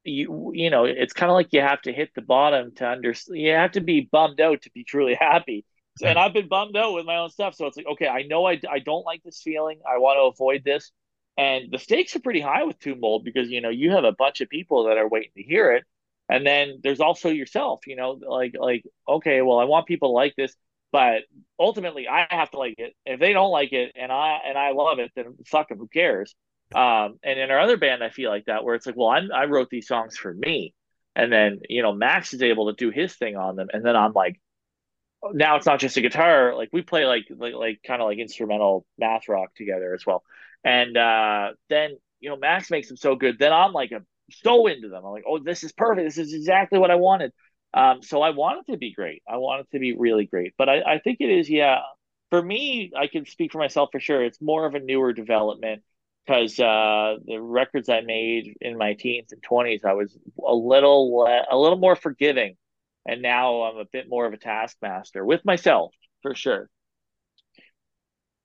you 0.04 0.52
you 0.54 0.70
know 0.70 0.84
it's 0.84 1.12
kind 1.14 1.30
of 1.30 1.34
like 1.34 1.48
you 1.52 1.60
have 1.60 1.82
to 1.82 1.92
hit 1.92 2.10
the 2.14 2.22
bottom 2.22 2.74
to 2.76 2.86
understand. 2.86 3.40
You 3.40 3.52
have 3.52 3.72
to 3.72 3.80
be 3.80 4.08
bummed 4.10 4.40
out 4.40 4.62
to 4.62 4.70
be 4.72 4.84
truly 4.84 5.14
happy. 5.14 5.64
And 6.02 6.18
I've 6.18 6.32
been 6.32 6.48
bummed 6.48 6.76
out 6.76 6.92
with 6.94 7.06
my 7.06 7.18
own 7.18 7.30
stuff, 7.30 7.54
so 7.54 7.66
it's 7.66 7.76
like 7.76 7.86
okay, 7.86 8.08
I 8.08 8.22
know 8.22 8.46
I 8.46 8.60
I 8.70 8.78
don't 8.80 9.04
like 9.04 9.22
this 9.22 9.42
feeling. 9.42 9.80
I 9.88 9.98
want 9.98 10.18
to 10.18 10.22
avoid 10.22 10.64
this. 10.64 10.90
And 11.36 11.70
the 11.72 11.78
stakes 11.78 12.14
are 12.16 12.20
pretty 12.20 12.40
high 12.40 12.64
with 12.64 12.78
Tomb 12.78 13.00
Mold 13.00 13.24
because 13.24 13.50
you 13.50 13.60
know 13.60 13.68
you 13.70 13.92
have 13.92 14.04
a 14.04 14.12
bunch 14.12 14.40
of 14.40 14.48
people 14.48 14.84
that 14.84 14.98
are 14.98 15.08
waiting 15.08 15.32
to 15.36 15.42
hear 15.42 15.72
it, 15.72 15.84
and 16.28 16.46
then 16.46 16.80
there's 16.82 17.00
also 17.00 17.30
yourself. 17.30 17.86
You 17.86 17.96
know, 17.96 18.12
like 18.12 18.54
like 18.58 18.84
okay, 19.08 19.42
well 19.42 19.58
I 19.58 19.64
want 19.64 19.86
people 19.86 20.10
to 20.10 20.12
like 20.12 20.34
this, 20.36 20.54
but 20.92 21.22
ultimately 21.58 22.08
I 22.08 22.26
have 22.30 22.50
to 22.52 22.58
like 22.58 22.76
it. 22.78 22.94
If 23.04 23.20
they 23.20 23.32
don't 23.32 23.50
like 23.50 23.72
it 23.72 23.92
and 23.96 24.12
I 24.12 24.40
and 24.46 24.58
I 24.58 24.72
love 24.72 24.98
it, 24.98 25.12
then 25.16 25.36
fuck 25.46 25.68
them. 25.68 25.78
Who 25.78 25.88
cares? 25.88 26.34
Um, 26.74 27.18
and 27.22 27.38
in 27.38 27.50
our 27.50 27.60
other 27.60 27.76
band, 27.76 28.02
I 28.02 28.10
feel 28.10 28.30
like 28.30 28.46
that 28.46 28.64
where 28.64 28.74
it's 28.74 28.86
like, 28.86 28.96
well, 28.96 29.08
I'm, 29.08 29.30
I 29.32 29.44
wrote 29.44 29.70
these 29.70 29.86
songs 29.86 30.16
for 30.16 30.32
me, 30.32 30.74
and 31.14 31.32
then 31.32 31.60
you 31.68 31.82
know 31.82 31.92
Max 31.92 32.34
is 32.34 32.42
able 32.42 32.72
to 32.72 32.76
do 32.76 32.90
his 32.90 33.14
thing 33.14 33.36
on 33.36 33.56
them, 33.56 33.68
and 33.72 33.84
then 33.84 33.96
I'm 33.96 34.12
like, 34.12 34.40
now 35.32 35.56
it's 35.56 35.66
not 35.66 35.80
just 35.80 35.96
a 35.96 36.00
guitar. 36.00 36.54
Like 36.54 36.70
we 36.72 36.82
play 36.82 37.06
like 37.06 37.24
like 37.30 37.54
like 37.54 37.80
kind 37.86 38.02
of 38.02 38.08
like 38.08 38.18
instrumental 38.18 38.84
math 38.98 39.28
rock 39.28 39.54
together 39.54 39.94
as 39.94 40.04
well. 40.06 40.22
And 40.64 40.96
uh, 40.96 41.52
then 41.68 41.96
you 42.20 42.30
know 42.30 42.36
Max 42.36 42.70
makes 42.70 42.88
them 42.88 42.96
so 42.96 43.16
good. 43.16 43.38
Then 43.38 43.52
I'm 43.52 43.72
like 43.72 43.92
a, 43.92 44.02
so 44.30 44.66
into 44.66 44.88
them. 44.88 45.04
I'm 45.04 45.12
like, 45.12 45.24
oh, 45.26 45.38
this 45.38 45.64
is 45.64 45.72
perfect. 45.72 46.06
This 46.06 46.18
is 46.18 46.34
exactly 46.34 46.78
what 46.78 46.90
I 46.90 46.96
wanted. 46.96 47.32
Um, 47.72 48.02
so 48.02 48.22
I 48.22 48.30
want 48.30 48.64
it 48.66 48.72
to 48.72 48.78
be 48.78 48.92
great. 48.92 49.22
I 49.28 49.36
want 49.36 49.62
it 49.62 49.70
to 49.72 49.80
be 49.80 49.96
really 49.96 50.26
great. 50.26 50.54
But 50.56 50.68
I, 50.68 50.94
I 50.94 50.98
think 50.98 51.18
it 51.20 51.30
is, 51.30 51.50
yeah. 51.50 51.80
For 52.30 52.42
me, 52.42 52.92
I 52.96 53.06
can 53.06 53.26
speak 53.26 53.52
for 53.52 53.58
myself 53.58 53.90
for 53.92 54.00
sure. 54.00 54.24
It's 54.24 54.40
more 54.40 54.66
of 54.66 54.74
a 54.74 54.80
newer 54.80 55.12
development 55.12 55.82
because 56.26 56.58
uh, 56.58 57.16
the 57.24 57.40
records 57.40 57.88
I 57.88 58.00
made 58.00 58.54
in 58.60 58.78
my 58.78 58.94
teens 58.94 59.32
and 59.32 59.42
twenties, 59.42 59.82
I 59.84 59.92
was 59.92 60.16
a 60.44 60.54
little 60.54 61.16
le- 61.16 61.44
a 61.50 61.56
little 61.56 61.78
more 61.78 61.96
forgiving, 61.96 62.56
and 63.06 63.22
now 63.22 63.62
I'm 63.62 63.76
a 63.76 63.84
bit 63.84 64.08
more 64.08 64.26
of 64.26 64.32
a 64.32 64.38
taskmaster 64.38 65.24
with 65.24 65.44
myself 65.44 65.94
for 66.22 66.34
sure. 66.34 66.70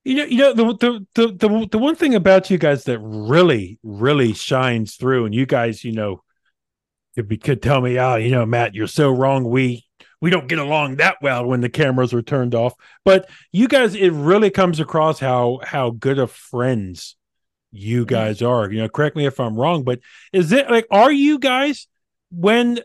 You 0.04 0.14
know, 0.14 0.24
you 0.24 0.38
know 0.38 0.52
the, 0.54 0.64
the 0.64 1.06
the 1.14 1.32
the 1.48 1.68
the 1.72 1.78
one 1.78 1.94
thing 1.94 2.14
about 2.14 2.50
you 2.50 2.56
guys 2.56 2.84
that 2.84 2.98
really 3.00 3.78
really 3.82 4.32
shines 4.32 4.96
through, 4.96 5.26
and 5.26 5.34
you 5.34 5.44
guys, 5.44 5.84
you 5.84 5.92
know, 5.92 6.22
could 7.14 7.42
could 7.42 7.62
tell 7.62 7.80
me, 7.80 7.98
oh, 7.98 8.16
you 8.16 8.30
know, 8.30 8.46
Matt, 8.46 8.74
you're 8.74 8.86
so 8.86 9.10
wrong. 9.10 9.44
We 9.44 9.84
we 10.20 10.30
don't 10.30 10.48
get 10.48 10.58
along 10.58 10.96
that 10.96 11.16
well 11.22 11.46
when 11.46 11.60
the 11.60 11.68
cameras 11.68 12.12
are 12.12 12.22
turned 12.22 12.54
off. 12.54 12.74
But 13.04 13.28
you 13.52 13.68
guys, 13.68 13.94
it 13.94 14.10
really 14.10 14.50
comes 14.50 14.80
across 14.80 15.18
how 15.18 15.60
how 15.64 15.90
good 15.90 16.18
of 16.18 16.30
friends 16.30 17.16
you 17.72 18.02
mm-hmm. 18.02 18.14
guys 18.14 18.42
are. 18.42 18.70
You 18.70 18.82
know, 18.82 18.88
correct 18.88 19.16
me 19.16 19.26
if 19.26 19.40
I'm 19.40 19.56
wrong, 19.56 19.84
but 19.84 20.00
is 20.32 20.52
it 20.52 20.70
like 20.70 20.86
are 20.90 21.12
you 21.12 21.38
guys 21.38 21.86
when 22.30 22.80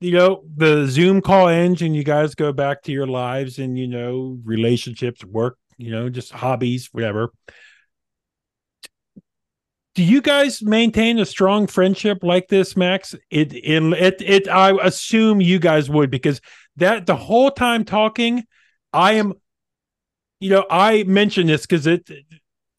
you 0.00 0.12
know 0.12 0.44
the 0.56 0.86
Zoom 0.86 1.20
call 1.20 1.48
ends 1.48 1.82
and 1.82 1.94
you 1.94 2.04
guys 2.04 2.34
go 2.34 2.52
back 2.52 2.82
to 2.82 2.92
your 2.92 3.06
lives 3.06 3.58
and 3.58 3.78
you 3.78 3.86
know 3.88 4.38
relationships, 4.44 5.24
work, 5.24 5.58
you 5.78 5.90
know, 5.90 6.10
just 6.10 6.32
hobbies, 6.32 6.88
whatever. 6.92 7.32
Do 9.94 10.04
you 10.04 10.20
guys 10.20 10.62
maintain 10.62 11.18
a 11.18 11.26
strong 11.26 11.66
friendship 11.66 12.18
like 12.22 12.48
this, 12.48 12.76
Max? 12.76 13.14
It 13.30 13.52
it 13.52 13.82
it, 13.82 14.22
it 14.22 14.48
I 14.48 14.76
assume 14.82 15.40
you 15.40 15.58
guys 15.58 15.88
would 15.88 16.10
because 16.10 16.40
that 16.76 17.06
the 17.06 17.16
whole 17.16 17.50
time 17.50 17.84
talking, 17.84 18.44
I 18.92 19.14
am, 19.14 19.34
you 20.40 20.50
know, 20.50 20.66
I 20.70 21.04
mention 21.04 21.46
this 21.46 21.62
because 21.62 21.86
it 21.86 22.08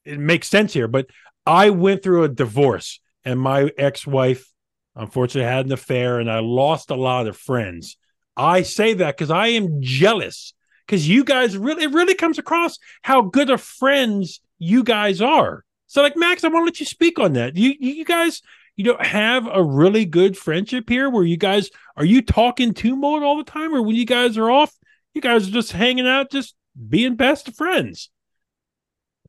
it 0.06 0.20
makes 0.20 0.48
sense 0.48 0.74
here, 0.74 0.88
but 0.88 1.08
I 1.46 1.72
went 1.72 2.04
through 2.04 2.24
a 2.24 2.30
divorce 2.30 3.00
and 3.26 3.40
my 3.40 3.72
ex-wife 3.78 4.50
unfortunately 4.96 5.50
had 5.50 5.66
an 5.66 5.72
affair 5.72 6.20
and 6.20 6.32
I 6.32 6.40
lost 6.40 6.90
a 6.90 6.96
lot 6.96 7.28
of 7.28 7.38
friends. 7.38 7.98
I 8.38 8.62
say 8.62 8.94
that 8.94 9.18
because 9.18 9.32
I 9.32 9.48
am 9.48 9.82
jealous 9.82 10.54
because 10.90 11.08
you 11.08 11.24
guys 11.24 11.56
really, 11.56 11.84
it 11.84 11.92
really 11.92 12.16
comes 12.16 12.40
across 12.40 12.80
how 13.04 13.22
good 13.22 13.52
of 13.52 13.62
friends 13.62 14.42
you 14.58 14.84
guys 14.84 15.22
are. 15.22 15.64
So, 15.86 16.02
like, 16.02 16.18
Max, 16.18 16.44
I 16.44 16.48
want 16.48 16.64
to 16.64 16.66
let 16.66 16.80
you 16.80 16.86
speak 16.88 17.20
on 17.20 17.34
that. 17.34 17.56
You, 17.56 17.76
you 17.80 18.04
guys, 18.04 18.42
you 18.76 18.86
know, 18.86 18.98
have 19.00 19.48
a 19.52 19.64
really 19.64 20.06
good 20.06 20.36
friendship 20.36 20.90
here 20.90 21.08
where 21.08 21.24
you 21.24 21.38
guys 21.38 21.70
are 21.96 22.06
you 22.06 22.24
talking 22.24 22.74
Tomb 22.74 23.02
Mold 23.02 23.22
all 23.22 23.38
the 23.38 23.44
time, 23.44 23.76
or 23.76 23.84
when 23.84 23.96
you 23.96 24.06
guys 24.06 24.36
are 24.36 24.50
off, 24.50 24.76
you 25.14 25.22
guys 25.22 25.48
are 25.48 25.52
just 25.52 25.74
hanging 25.74 26.08
out, 26.08 26.32
just 26.32 26.56
being 26.88 27.16
best 27.16 27.56
friends. 27.56 28.10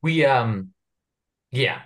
We, 0.01 0.25
um, 0.25 0.71
yeah, 1.51 1.81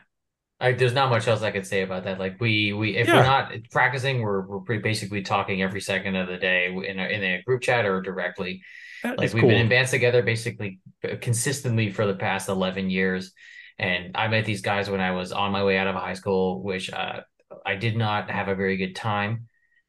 like, 0.65 0.79
there's 0.79 0.95
not 0.95 1.11
much 1.11 1.29
else 1.29 1.43
I 1.43 1.51
could 1.51 1.67
say 1.67 1.83
about 1.83 2.05
that. 2.05 2.19
Like 2.19 2.41
we 2.41 2.73
we 2.73 2.97
if 2.97 3.09
yeah. 3.09 3.17
we're 3.17 3.23
not 3.23 3.53
practicing, 3.71 4.23
we're 4.23 4.43
we're 4.47 4.61
pretty 4.61 4.83
basically 4.83 5.23
talking 5.23 5.63
every 5.63 5.81
second 5.81 6.17
of 6.17 6.29
the 6.29 6.37
day 6.37 6.67
in 6.67 6.99
a, 6.99 7.07
in 7.07 7.23
a 7.23 7.43
group 7.43 7.63
chat 7.63 7.85
or 7.85 8.01
directly. 8.01 8.63
That 9.03 9.19
like 9.19 9.33
we've 9.35 9.43
cool. 9.43 9.51
been 9.51 9.61
in 9.61 9.69
bands 9.69 9.91
together 9.91 10.23
basically 10.23 10.81
uh, 11.05 11.17
consistently 11.21 11.91
for 11.91 12.07
the 12.07 12.15
past 12.15 12.49
eleven 12.49 12.89
years, 12.89 13.33
and 13.79 14.17
I 14.17 14.29
met 14.29 14.45
these 14.45 14.63
guys 14.63 14.89
when 14.89 15.01
I 15.01 15.11
was 15.11 15.33
on 15.33 15.53
my 15.53 15.63
way 15.65 15.77
out 15.77 15.87
of 15.87 15.95
high 15.95 16.15
school, 16.15 16.63
which 16.63 16.91
uh, 16.93 17.21
I 17.67 17.75
did 17.77 17.97
not 17.97 18.31
have 18.31 18.49
a 18.49 18.55
very 18.55 18.77
good 18.77 18.97
time 18.97 19.49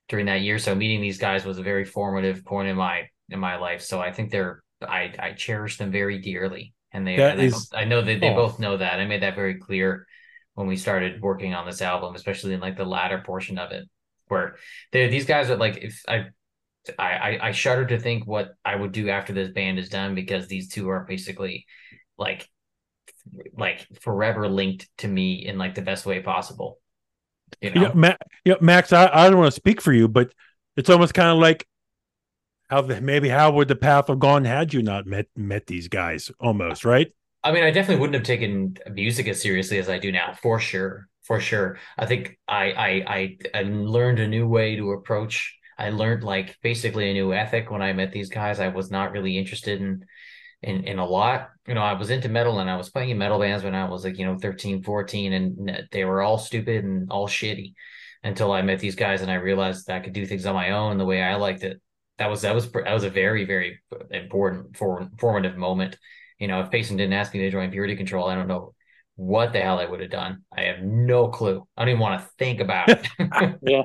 during 0.09 0.25
that 0.25 0.41
year. 0.41 0.59
So 0.59 0.75
meeting 0.75 1.01
these 1.01 1.17
guys 1.17 1.45
was 1.45 1.57
a 1.57 1.63
very 1.63 1.85
formative 1.85 2.43
point 2.43 2.67
in 2.67 2.75
my 2.75 3.09
in 3.29 3.39
my 3.39 3.57
life. 3.57 3.81
So 3.81 4.01
I 4.01 4.11
think 4.11 4.31
they're 4.31 4.61
I 4.81 5.13
I 5.17 5.31
cherish 5.33 5.77
them 5.77 5.91
very 5.91 6.19
dearly, 6.19 6.73
and 6.91 7.07
they 7.07 7.15
and 7.15 7.39
is, 7.39 7.69
I, 7.73 7.81
I, 7.81 7.85
know 7.85 8.01
that 8.01 8.19
they 8.19 8.29
oh. 8.29 8.35
both 8.35 8.59
know 8.59 8.77
that. 8.77 8.99
I 8.99 9.05
made 9.05 9.21
that 9.21 9.35
very 9.35 9.55
clear 9.55 10.05
when 10.55 10.67
we 10.67 10.75
started 10.75 11.21
working 11.21 11.53
on 11.53 11.65
this 11.65 11.81
album, 11.81 12.15
especially 12.15 12.53
in 12.53 12.59
like 12.59 12.77
the 12.77 12.85
latter 12.85 13.21
portion 13.25 13.57
of 13.57 13.71
it, 13.71 13.87
where 14.27 14.55
they 14.91 15.07
these 15.07 15.25
guys 15.25 15.49
are 15.49 15.57
like 15.57 15.77
if 15.77 16.01
I. 16.07 16.25
I, 16.99 17.39
I 17.41 17.51
shudder 17.51 17.87
to 17.87 17.97
think 17.97 18.27
what 18.27 18.49
I 18.63 18.75
would 18.75 18.91
do 18.91 19.09
after 19.09 19.33
this 19.33 19.49
band 19.49 19.79
is 19.79 19.89
done 19.89 20.13
because 20.13 20.47
these 20.47 20.69
two 20.69 20.87
are 20.89 21.03
basically 21.03 21.65
like 22.15 22.47
like 23.57 23.87
forever 24.01 24.47
linked 24.47 24.87
to 24.99 25.07
me 25.07 25.47
in 25.47 25.57
like 25.57 25.73
the 25.73 25.81
best 25.81 26.05
way 26.05 26.21
possible. 26.21 26.79
You 27.61 27.71
know, 27.71 27.81
you 27.81 27.87
know, 27.87 27.93
Ma- 27.95 28.15
you 28.43 28.51
know 28.51 28.59
Max, 28.61 28.93
I, 28.93 29.09
I 29.11 29.29
don't 29.29 29.39
want 29.39 29.51
to 29.51 29.55
speak 29.55 29.81
for 29.81 29.93
you, 29.93 30.07
but 30.07 30.31
it's 30.77 30.89
almost 30.89 31.13
kind 31.13 31.29
of 31.29 31.37
like 31.37 31.67
how 32.69 32.81
the, 32.81 32.99
maybe 33.01 33.29
how 33.29 33.51
would 33.51 33.67
the 33.67 33.75
path 33.75 34.07
have 34.07 34.19
gone 34.19 34.45
had 34.45 34.73
you 34.73 34.81
not 34.81 35.05
met 35.05 35.27
met 35.35 35.67
these 35.67 35.87
guys 35.87 36.31
almost 36.39 36.85
right 36.85 37.11
I 37.45 37.51
mean, 37.51 37.63
I 37.63 37.69
definitely 37.69 38.01
wouldn't 38.01 38.15
have 38.15 38.23
taken 38.23 38.75
music 38.91 39.27
as 39.27 39.39
seriously 39.39 39.77
as 39.77 39.87
I 39.87 39.99
do 39.99 40.11
now, 40.11 40.33
for 40.33 40.59
sure, 40.59 41.07
for 41.21 41.39
sure. 41.39 41.77
I 41.95 42.07
think 42.07 42.39
I 42.47 42.71
I 42.71 42.87
I, 43.07 43.37
I 43.53 43.61
learned 43.63 44.19
a 44.19 44.27
new 44.27 44.47
way 44.47 44.75
to 44.75 44.93
approach. 44.93 45.55
I 45.77 45.91
learned 45.91 46.23
like 46.23 46.57
basically 46.63 47.09
a 47.11 47.13
new 47.13 47.33
ethic 47.33 47.69
when 47.69 47.83
I 47.83 47.93
met 47.93 48.11
these 48.11 48.29
guys. 48.29 48.59
I 48.59 48.69
was 48.69 48.89
not 48.89 49.11
really 49.11 49.37
interested 49.37 49.79
in 49.79 50.05
in 50.63 50.85
in 50.85 50.97
a 50.97 51.05
lot. 51.05 51.51
You 51.67 51.75
know, 51.75 51.83
I 51.83 51.93
was 51.93 52.09
into 52.09 52.29
metal 52.29 52.59
and 52.59 52.69
I 52.69 52.77
was 52.77 52.89
playing 52.89 53.11
in 53.11 53.19
metal 53.19 53.39
bands 53.39 53.63
when 53.63 53.75
I 53.75 53.87
was 53.89 54.03
like, 54.03 54.17
you 54.17 54.25
know, 54.25 54.39
13, 54.39 54.81
14 54.81 55.33
and 55.33 55.87
they 55.91 56.03
were 56.03 56.23
all 56.23 56.39
stupid 56.39 56.83
and 56.83 57.11
all 57.11 57.27
shitty 57.27 57.75
until 58.23 58.51
I 58.53 58.63
met 58.63 58.79
these 58.79 58.95
guys 58.95 59.21
and 59.21 59.29
I 59.29 59.35
realized 59.35 59.85
that 59.85 59.97
I 59.97 59.99
could 59.99 60.13
do 60.13 60.25
things 60.25 60.47
on 60.47 60.55
my 60.55 60.71
own 60.71 60.97
the 60.97 61.05
way 61.05 61.21
I 61.21 61.35
liked 61.35 61.61
it. 61.63 61.79
That 62.17 62.31
was 62.31 62.41
that 62.41 62.55
was 62.55 62.71
that 62.71 62.91
was 62.93 63.03
a 63.03 63.09
very 63.11 63.45
very 63.45 63.81
important 64.09 64.77
for 64.77 65.07
formative 65.19 65.57
moment 65.57 65.97
you 66.39 66.47
know, 66.47 66.61
if 66.61 66.71
Payson 66.71 66.97
didn't 66.97 67.13
ask 67.13 67.33
me 67.33 67.41
to 67.41 67.51
join 67.51 67.71
Purity 67.71 67.95
Control, 67.95 68.27
I 68.27 68.35
don't 68.35 68.47
know 68.47 68.73
what 69.15 69.53
the 69.53 69.61
hell 69.61 69.79
I 69.79 69.85
would 69.85 70.01
have 70.01 70.11
done. 70.11 70.43
I 70.55 70.63
have 70.63 70.81
no 70.81 71.29
clue. 71.29 71.65
I 71.77 71.81
don't 71.81 71.89
even 71.89 72.01
want 72.01 72.21
to 72.21 72.27
think 72.37 72.59
about 72.59 72.89
it. 72.89 73.07
yeah, 73.61 73.83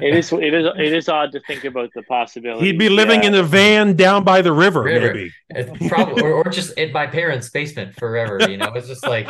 it 0.00 0.14
is. 0.14 0.32
It 0.32 0.54
is. 0.54 0.66
It 0.76 0.92
is 0.92 1.08
odd 1.08 1.32
to 1.32 1.40
think 1.40 1.64
about 1.64 1.90
the 1.94 2.02
possibility. 2.04 2.66
He'd 2.66 2.78
be 2.78 2.88
living 2.88 3.22
yeah. 3.22 3.28
in 3.28 3.34
a 3.34 3.42
van 3.42 3.96
down 3.96 4.22
by 4.22 4.42
the 4.42 4.52
river, 4.52 4.82
river. 4.82 5.14
maybe. 5.14 5.32
It's 5.50 5.88
probably, 5.88 6.22
or, 6.22 6.32
or 6.32 6.44
just 6.44 6.78
in 6.78 6.92
my 6.92 7.06
parents' 7.06 7.50
basement 7.50 7.96
forever. 7.96 8.38
You 8.48 8.56
know, 8.56 8.72
it's 8.74 8.88
just 8.88 9.06
like. 9.06 9.28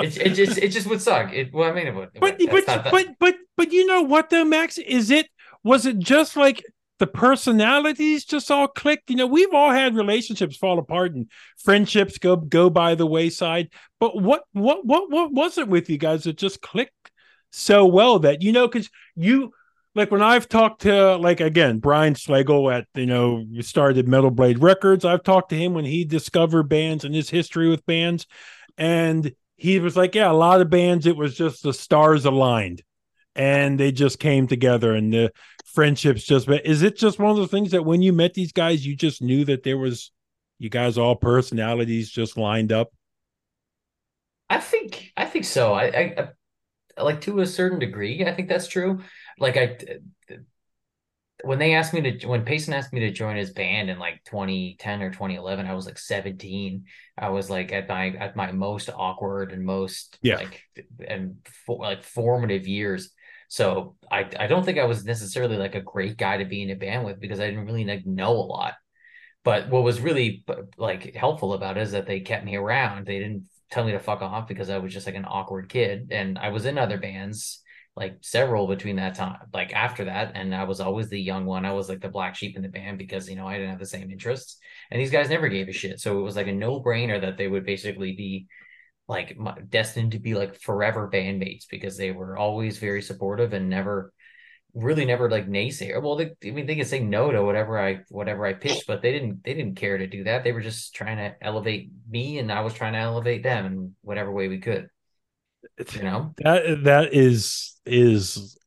It, 0.00 0.16
it 0.16 0.30
just 0.30 0.58
it 0.58 0.68
just 0.68 0.88
would 0.88 1.00
suck. 1.00 1.32
It 1.32 1.52
well, 1.52 1.70
I 1.70 1.72
mean, 1.72 1.86
it 1.86 1.94
would. 1.94 2.08
But 2.18 2.38
but 2.50 2.66
but 2.90 3.06
but 3.20 3.36
but 3.56 3.72
you 3.72 3.86
know 3.86 4.02
what 4.02 4.30
though, 4.30 4.44
Max? 4.44 4.78
Is 4.78 5.10
it 5.10 5.28
was 5.62 5.86
it 5.86 5.98
just 5.98 6.34
like 6.34 6.64
the 6.98 7.06
personalities 7.06 8.24
just 8.24 8.50
all 8.50 8.68
clicked. 8.68 9.10
You 9.10 9.16
know, 9.16 9.26
we've 9.26 9.52
all 9.52 9.70
had 9.70 9.96
relationships 9.96 10.56
fall 10.56 10.78
apart 10.78 11.14
and 11.14 11.30
friendships 11.56 12.18
go 12.18 12.36
go 12.36 12.70
by 12.70 12.94
the 12.94 13.06
wayside. 13.06 13.70
But 13.98 14.20
what 14.20 14.44
what 14.52 14.84
what 14.86 15.10
what 15.10 15.32
was 15.32 15.58
it 15.58 15.68
with 15.68 15.90
you 15.90 15.98
guys 15.98 16.24
that 16.24 16.36
just 16.36 16.60
clicked 16.60 17.10
so 17.50 17.86
well 17.86 18.20
that 18.20 18.42
you 18.42 18.52
know 18.52 18.66
because 18.66 18.88
you 19.14 19.52
like 19.94 20.10
when 20.10 20.22
I've 20.22 20.48
talked 20.48 20.82
to 20.82 21.16
like 21.16 21.40
again 21.40 21.78
Brian 21.78 22.14
Slagel 22.14 22.72
at 22.72 22.86
you 22.94 23.06
know 23.06 23.44
started 23.60 24.08
Metal 24.08 24.30
Blade 24.30 24.60
Records. 24.60 25.04
I've 25.04 25.22
talked 25.22 25.50
to 25.50 25.58
him 25.58 25.74
when 25.74 25.84
he 25.84 26.04
discovered 26.04 26.64
bands 26.64 27.04
and 27.04 27.14
his 27.14 27.30
history 27.30 27.68
with 27.68 27.84
bands, 27.84 28.26
and 28.78 29.34
he 29.56 29.78
was 29.78 29.96
like, 29.96 30.14
yeah, 30.14 30.30
a 30.30 30.32
lot 30.32 30.60
of 30.60 30.70
bands 30.70 31.06
it 31.06 31.16
was 31.16 31.34
just 31.34 31.62
the 31.62 31.72
stars 31.72 32.24
aligned 32.24 32.82
and 33.34 33.78
they 33.78 33.92
just 33.92 34.18
came 34.18 34.46
together 34.46 34.94
and 34.94 35.12
the 35.12 35.32
friendships 35.64 36.22
just 36.22 36.46
but 36.46 36.66
is 36.66 36.82
it 36.82 36.96
just 36.96 37.18
one 37.18 37.30
of 37.30 37.36
those 37.36 37.50
things 37.50 37.70
that 37.70 37.84
when 37.84 38.02
you 38.02 38.12
met 38.12 38.34
these 38.34 38.52
guys 38.52 38.84
you 38.84 38.94
just 38.94 39.22
knew 39.22 39.44
that 39.44 39.62
there 39.62 39.78
was 39.78 40.12
you 40.58 40.68
guys 40.68 40.98
all 40.98 41.16
personalities 41.16 42.08
just 42.08 42.36
lined 42.36 42.70
up? 42.70 42.92
I 44.48 44.60
think 44.60 45.12
i 45.16 45.24
think 45.24 45.44
so. 45.44 45.72
I, 45.72 45.84
I, 45.84 46.28
I 46.96 47.02
like 47.02 47.22
to 47.22 47.40
a 47.40 47.46
certain 47.46 47.78
degree 47.78 48.24
i 48.26 48.34
think 48.34 48.48
that's 48.48 48.68
true. 48.68 49.00
Like 49.38 49.56
i 49.56 49.78
when 51.42 51.58
they 51.58 51.74
asked 51.74 51.92
me 51.92 52.18
to 52.18 52.26
when 52.28 52.44
Payson 52.44 52.72
asked 52.72 52.92
me 52.92 53.00
to 53.00 53.10
join 53.10 53.36
his 53.36 53.50
band 53.50 53.90
in 53.90 53.98
like 53.98 54.22
2010 54.24 55.02
or 55.02 55.10
2011 55.10 55.66
I 55.66 55.74
was 55.74 55.86
like 55.86 55.98
17 55.98 56.84
I 57.18 57.28
was 57.28 57.50
like 57.50 57.72
at 57.72 57.88
my 57.88 58.08
at 58.10 58.36
my 58.36 58.52
most 58.52 58.88
awkward 58.94 59.52
and 59.52 59.64
most 59.64 60.18
yeah. 60.22 60.36
like 60.36 60.64
and 61.06 61.36
for, 61.66 61.78
like 61.78 62.04
formative 62.04 62.66
years 62.66 63.10
so 63.52 63.96
I, 64.10 64.26
I 64.40 64.46
don't 64.46 64.64
think 64.64 64.78
I 64.78 64.86
was 64.86 65.04
necessarily 65.04 65.58
like 65.58 65.74
a 65.74 65.82
great 65.82 66.16
guy 66.16 66.38
to 66.38 66.46
be 66.46 66.62
in 66.62 66.70
a 66.70 66.74
band 66.74 67.04
with 67.04 67.20
because 67.20 67.38
I 67.38 67.50
didn't 67.50 67.66
really 67.66 67.84
like 67.84 68.06
know 68.06 68.30
a 68.30 68.48
lot. 68.48 68.72
But 69.44 69.68
what 69.68 69.82
was 69.82 70.00
really 70.00 70.42
like 70.78 71.14
helpful 71.14 71.52
about 71.52 71.76
it 71.76 71.82
is 71.82 71.92
that 71.92 72.06
they 72.06 72.20
kept 72.20 72.46
me 72.46 72.56
around. 72.56 73.04
They 73.04 73.18
didn't 73.18 73.44
tell 73.70 73.84
me 73.84 73.92
to 73.92 73.98
fuck 73.98 74.22
off 74.22 74.48
because 74.48 74.70
I 74.70 74.78
was 74.78 74.90
just 74.90 75.04
like 75.04 75.16
an 75.16 75.26
awkward 75.28 75.68
kid. 75.68 76.08
And 76.12 76.38
I 76.38 76.48
was 76.48 76.64
in 76.64 76.78
other 76.78 76.96
bands, 76.96 77.60
like 77.94 78.16
several 78.22 78.66
between 78.66 78.96
that 78.96 79.16
time, 79.16 79.36
like 79.52 79.74
after 79.74 80.06
that. 80.06 80.32
And 80.34 80.54
I 80.54 80.64
was 80.64 80.80
always 80.80 81.10
the 81.10 81.20
young 81.20 81.44
one. 81.44 81.66
I 81.66 81.72
was 81.72 81.90
like 81.90 82.00
the 82.00 82.08
black 82.08 82.34
sheep 82.34 82.56
in 82.56 82.62
the 82.62 82.70
band 82.70 82.96
because, 82.96 83.28
you 83.28 83.36
know, 83.36 83.46
I 83.46 83.58
didn't 83.58 83.68
have 83.68 83.78
the 83.78 83.84
same 83.84 84.10
interests. 84.10 84.56
And 84.90 84.98
these 84.98 85.10
guys 85.10 85.28
never 85.28 85.48
gave 85.48 85.68
a 85.68 85.72
shit. 85.72 86.00
So 86.00 86.18
it 86.18 86.22
was 86.22 86.36
like 86.36 86.46
a 86.46 86.52
no 86.52 86.80
brainer 86.80 87.20
that 87.20 87.36
they 87.36 87.48
would 87.48 87.66
basically 87.66 88.12
be 88.12 88.46
like 89.12 89.38
destined 89.68 90.12
to 90.12 90.18
be 90.18 90.34
like 90.34 90.60
forever 90.60 91.08
bandmates 91.12 91.66
because 91.70 91.96
they 91.96 92.10
were 92.10 92.36
always 92.36 92.78
very 92.78 93.02
supportive 93.02 93.52
and 93.52 93.68
never 93.68 94.12
really 94.74 95.04
never 95.04 95.30
like 95.30 95.46
naysayer. 95.48 96.02
Well, 96.02 96.16
they, 96.16 96.32
I 96.44 96.50
mean, 96.50 96.66
they 96.66 96.76
could 96.76 96.86
say 96.86 97.00
no 97.00 97.30
to 97.30 97.42
whatever 97.42 97.78
I 97.78 98.00
whatever 98.08 98.46
I 98.46 98.54
pitched, 98.54 98.86
but 98.86 99.02
they 99.02 99.12
didn't 99.12 99.44
they 99.44 99.54
didn't 99.54 99.76
care 99.76 99.98
to 99.98 100.06
do 100.06 100.24
that. 100.24 100.44
They 100.44 100.52
were 100.52 100.60
just 100.60 100.94
trying 100.94 101.18
to 101.18 101.34
elevate 101.40 101.90
me, 102.08 102.38
and 102.38 102.50
I 102.50 102.60
was 102.62 102.74
trying 102.74 102.94
to 102.94 102.98
elevate 102.98 103.42
them 103.42 103.66
in 103.66 103.94
whatever 104.02 104.32
way 104.32 104.48
we 104.48 104.58
could. 104.58 104.88
You 105.94 106.02
know 106.02 106.34
that 106.38 106.84
that 106.84 107.14
is 107.14 107.78
is 107.86 108.58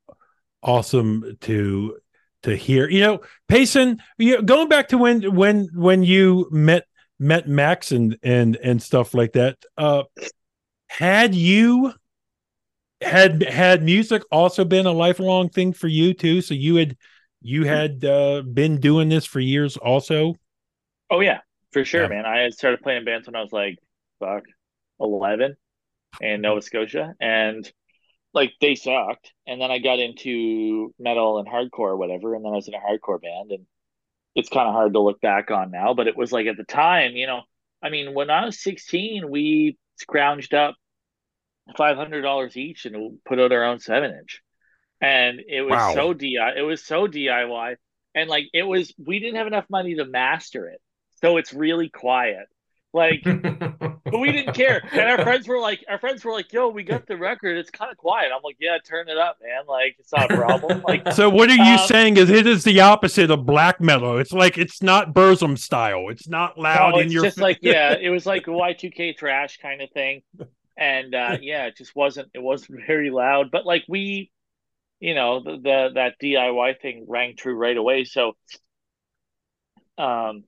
awesome 0.64 1.38
to 1.41 1.98
to 2.43 2.56
hear. 2.56 2.88
You 2.88 3.02
know, 3.02 3.20
Payson, 3.48 4.02
you 4.18 4.36
know, 4.36 4.41
going 4.41 4.70
back 4.70 4.89
to 4.89 4.98
when 4.98 5.36
when 5.36 5.68
when 5.74 6.04
you 6.04 6.48
met 6.52 6.86
met 7.20 7.47
Max 7.47 7.91
and 7.91 8.18
and 8.24 8.55
and 8.57 8.82
stuff 8.82 9.13
like 9.13 9.34
that. 9.34 9.57
Uh, 9.78 10.03
had 10.88 11.36
you 11.36 11.93
had 13.01 13.43
had 13.43 13.84
music 13.84 14.24
also 14.32 14.66
been 14.66 14.86
a 14.86 14.91
lifelong 14.91 15.49
thing 15.49 15.74
for 15.74 15.88
you 15.88 16.13
too? 16.13 16.41
So 16.41 16.53
you 16.53 16.76
had 16.76 16.97
you 17.41 17.63
had 17.63 18.03
uh, 18.03 18.41
been 18.41 18.80
doing 18.80 19.09
this 19.09 19.26
for 19.26 19.39
years 19.39 19.78
also. 19.78 20.36
Oh 21.09 21.20
yeah, 21.20 21.41
for 21.72 21.86
sure, 21.86 22.03
yeah. 22.03 22.07
man. 22.07 22.26
I 22.26 22.49
started 22.49 22.82
playing 22.82 23.05
bands 23.05 23.28
when 23.28 23.36
I 23.36 23.41
was 23.41 23.53
like 23.53 23.78
fuck 24.20 24.43
eleven 24.99 25.55
in 26.22 26.41
Nova 26.41 26.61
Scotia, 26.61 27.13
and 27.20 27.70
like 28.34 28.53
they 28.61 28.76
sucked. 28.76 29.32
And 29.47 29.61
then 29.61 29.72
I 29.72 29.80
got 29.80 29.99
into 29.99 30.93
metal 30.99 31.39
and 31.39 31.47
hardcore 31.47 31.91
or 31.91 31.97
whatever, 31.97 32.36
and 32.36 32.43
then 32.43 32.51
I 32.51 32.55
was 32.55 32.68
in 32.68 32.74
a 32.74 32.80
hardcore 32.80 33.22
band, 33.22 33.51
and 33.51 33.66
it's 34.36 34.50
kind 34.50 34.68
of 34.68 34.74
hard 34.74 34.94
to 34.94 35.00
look 35.02 35.22
back 35.22 35.52
on 35.52 35.72
now. 35.72 35.94
But 35.94 36.08
it 36.08 36.18
was 36.18 36.32
like 36.32 36.48
at 36.48 36.58
the 36.58 36.64
time, 36.66 37.14
you 37.16 37.28
know, 37.28 37.44
I 37.84 37.90
mean, 37.90 38.14
when 38.14 38.30
I 38.30 38.46
was 38.46 38.62
16, 38.62 39.30
we 39.30 39.78
scrounged 40.02 40.54
up 40.54 40.76
five 41.78 41.98
hundred 41.98 42.22
dollars 42.22 42.58
each 42.58 42.86
and 42.86 43.20
put 43.26 43.40
out 43.40 43.52
our 43.52 43.64
own 43.64 43.80
seven 43.80 44.12
inch, 44.12 44.42
and 45.02 45.42
it 45.48 45.62
was 45.64 45.84
Wow. 45.84 45.88
so 45.88 46.14
di 46.14 46.38
it 46.58 46.62
was 46.64 46.86
so 46.86 47.08
DIY, 47.08 47.78
and 48.16 48.30
like 48.30 48.46
it 48.54 48.64
was 48.64 48.94
we 48.98 49.20
didn't 49.20 49.38
have 49.38 49.48
enough 49.48 49.66
money 49.70 49.96
to 49.96 50.06
master 50.06 50.68
it, 50.70 50.82
so 51.24 51.38
it's 51.38 51.54
really 51.54 51.90
quiet. 51.90 52.48
Like 52.96 53.24
but 54.10 54.20
we 54.20 54.32
didn't 54.32 54.54
care. 54.54 54.82
And 54.96 55.10
our 55.10 55.20
friends 55.20 55.48
were 55.50 55.60
like, 55.60 55.84
our 55.89 56.00
friends 56.00 56.24
were 56.24 56.32
like, 56.32 56.54
"Yo, 56.54 56.70
we 56.70 56.84
got 56.84 57.08
the 57.08 57.18
record. 57.18 57.58
It's 57.58 57.70
kind 57.70 57.91
of 57.91 57.98
quiet." 57.98 58.32
I'm 58.34 58.41
like, 58.41 58.56
"Yeah, 58.60 58.78
turn 58.88 59.10
it 59.10 59.18
up, 59.18 59.38
man. 59.43 59.64
Like, 59.68 59.98
it's 60.00 60.14
not 60.14 60.32
a 60.32 60.36
problem." 60.36 60.82
Like, 60.88 61.12
So 61.12 61.30
what 61.30 61.50
are 61.50 61.56
you 61.56 61.78
Um, 61.78 61.88
saying 61.88 62.18
is 62.18 62.30
it 62.30 62.48
is 62.48 62.64
the 62.64 62.80
opposite 62.80 63.30
of 63.32 63.46
black 63.46 63.82
metal. 63.82 64.18
It's 64.18 64.32
like 64.32 64.58
it's 64.58 64.82
not 64.82 65.14
Burzum 65.14 65.58
style. 65.58 66.08
It's 66.10 66.30
not 66.30 66.58
loud 66.58 66.96
no, 66.96 67.02
in 67.02 67.12
your 67.12 67.24
just 67.26 67.38
like, 67.39 67.60
yeah, 67.62 67.96
it 68.00 68.10
was 68.10 68.26
like 68.26 68.48
Y2K 68.48 69.14
trash 69.14 69.58
kind 69.58 69.82
of 69.82 69.89
thing, 69.91 70.22
and 70.78 71.14
uh, 71.14 71.38
yeah, 71.41 71.66
it 71.66 71.78
just 71.78 71.96
wasn't. 71.96 72.30
It 72.34 72.41
wasn't 72.41 72.86
very 72.88 73.10
loud, 73.12 73.52
but 73.52 73.66
like 73.66 73.84
we, 73.89 74.32
you 75.02 75.16
know, 75.16 75.41
the, 75.43 75.58
the 75.58 75.91
that 75.96 76.14
DIY 76.22 76.80
thing 76.82 77.06
rang 77.10 77.36
true 77.36 77.56
right 77.56 77.78
away. 77.78 78.06
So, 78.06 78.34
um, 79.98 80.43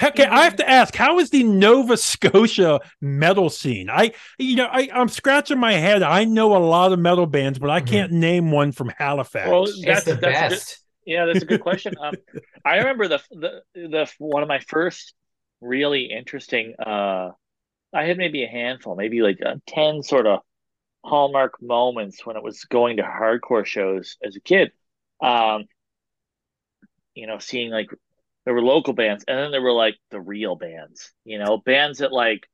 Heck, 0.00 0.18
I 0.18 0.42
have 0.44 0.56
to 0.56 0.68
ask, 0.68 0.94
how 0.96 1.20
is 1.20 1.30
the 1.30 1.44
Nova 1.44 1.96
Scotia 1.96 2.80
metal 3.00 3.48
scene? 3.48 3.88
I, 3.88 4.12
you 4.38 4.56
know, 4.56 4.66
I, 4.66 4.88
I'm 4.92 5.08
scratching 5.08 5.58
my 5.58 5.72
head. 5.74 6.02
I 6.02 6.24
know 6.24 6.56
a 6.56 6.58
lot 6.58 6.92
of 6.92 6.98
metal 6.98 7.26
bands, 7.26 7.60
but 7.60 7.70
I 7.70 7.80
Mhm. 7.80 7.86
can't 7.86 8.12
name 8.12 8.50
one 8.50 8.72
from 8.72 8.88
Halifax. 8.98 9.48
Well, 9.48 9.64
it's 9.64 9.80
That's- 9.84 10.04
the 10.04 10.14
that's 10.16 10.36
a 10.36 10.48
good- 10.48 11.12
Yeah, 11.12 11.26
that's 11.26 11.42
a 11.42 11.46
good 11.46 11.60
question. 11.68 11.94
Um, 12.00 12.14
I 12.64 12.78
remember 12.78 13.06
the 13.08 13.22
the 13.30 13.62
the 13.74 14.12
one 14.18 14.42
of 14.42 14.48
my 14.48 14.58
first 14.58 15.14
really 15.60 16.06
interesting. 16.06 16.74
Uh, 16.84 17.30
I 17.92 18.04
had 18.04 18.18
maybe 18.18 18.42
a 18.42 18.48
handful, 18.48 18.96
maybe 18.96 19.22
like 19.22 19.38
uh, 19.44 19.56
ten 19.66 20.02
sort 20.02 20.26
of 20.26 20.40
hallmark 21.04 21.62
moments 21.62 22.26
when 22.26 22.36
it 22.36 22.42
was 22.42 22.64
going 22.64 22.96
to 22.96 23.02
hardcore 23.04 23.64
shows 23.64 24.16
as 24.24 24.34
a 24.34 24.40
kid. 24.40 24.72
Um, 25.22 25.66
you 27.14 27.26
know, 27.28 27.38
seeing 27.38 27.70
like 27.70 27.90
there 28.44 28.54
were 28.54 28.62
local 28.62 28.92
bands, 28.92 29.24
and 29.26 29.38
then 29.38 29.50
there 29.50 29.62
were 29.62 29.72
like 29.72 29.96
the 30.10 30.20
real 30.20 30.56
bands. 30.56 31.12
You 31.24 31.38
know, 31.38 31.56
bands 31.58 31.98
that 31.98 32.12
like 32.12 32.46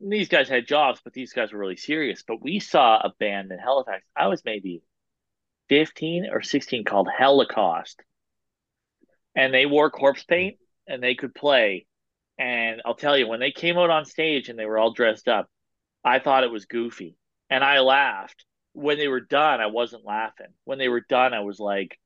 these 0.00 0.28
guys 0.28 0.48
had 0.48 0.66
jobs, 0.66 1.00
but 1.02 1.12
these 1.12 1.32
guys 1.32 1.52
were 1.52 1.58
really 1.58 1.76
serious. 1.76 2.22
But 2.26 2.42
we 2.42 2.58
saw 2.60 2.98
a 2.98 3.12
band 3.18 3.52
in 3.52 3.58
Halifax. 3.58 4.04
I 4.16 4.28
was 4.28 4.44
maybe 4.44 4.82
15 5.68 6.28
or 6.30 6.42
16 6.42 6.84
called 6.84 7.08
Holocaust. 7.08 8.02
And 9.34 9.54
they 9.54 9.66
wore 9.66 9.90
corpse 9.90 10.24
paint 10.24 10.56
and 10.86 11.02
they 11.02 11.14
could 11.14 11.34
play. 11.34 11.86
And 12.38 12.82
I'll 12.84 12.94
tell 12.94 13.16
you, 13.16 13.28
when 13.28 13.40
they 13.40 13.52
came 13.52 13.78
out 13.78 13.90
on 13.90 14.04
stage 14.04 14.48
and 14.48 14.58
they 14.58 14.66
were 14.66 14.78
all 14.78 14.92
dressed 14.92 15.28
up, 15.28 15.48
I 16.04 16.18
thought 16.18 16.44
it 16.44 16.50
was 16.50 16.66
goofy. 16.66 17.16
And 17.48 17.62
I 17.62 17.80
laughed. 17.80 18.44
When 18.74 18.98
they 18.98 19.08
were 19.08 19.20
done, 19.20 19.60
I 19.60 19.66
wasn't 19.66 20.04
laughing. 20.04 20.48
When 20.64 20.78
they 20.78 20.88
were 20.88 21.04
done, 21.06 21.34
I 21.34 21.40
was 21.40 21.60
like, 21.60 21.98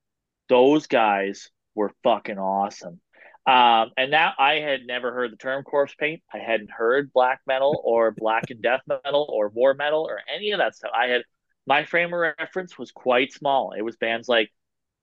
those 0.48 0.86
guys 0.88 1.50
were 1.74 1.92
fucking 2.02 2.38
awesome. 2.38 3.00
Um, 3.46 3.92
and 3.96 4.12
that 4.12 4.34
I 4.38 4.54
had 4.54 4.86
never 4.86 5.12
heard 5.12 5.32
the 5.32 5.36
term 5.36 5.62
corpse 5.62 5.94
paint. 5.94 6.22
I 6.32 6.38
hadn't 6.38 6.70
heard 6.70 7.12
black 7.12 7.40
metal 7.46 7.80
or 7.84 8.10
black 8.10 8.50
and 8.50 8.60
death 8.60 8.80
metal 8.88 9.26
or 9.30 9.48
war 9.48 9.74
metal 9.74 10.06
or 10.08 10.20
any 10.34 10.50
of 10.50 10.58
that 10.58 10.74
stuff. 10.74 10.90
I 10.94 11.06
had 11.06 11.22
my 11.66 11.84
frame 11.84 12.12
of 12.12 12.34
reference 12.38 12.76
was 12.76 12.90
quite 12.90 13.32
small. 13.32 13.72
It 13.76 13.82
was 13.82 13.96
bands 13.96 14.28
like 14.28 14.50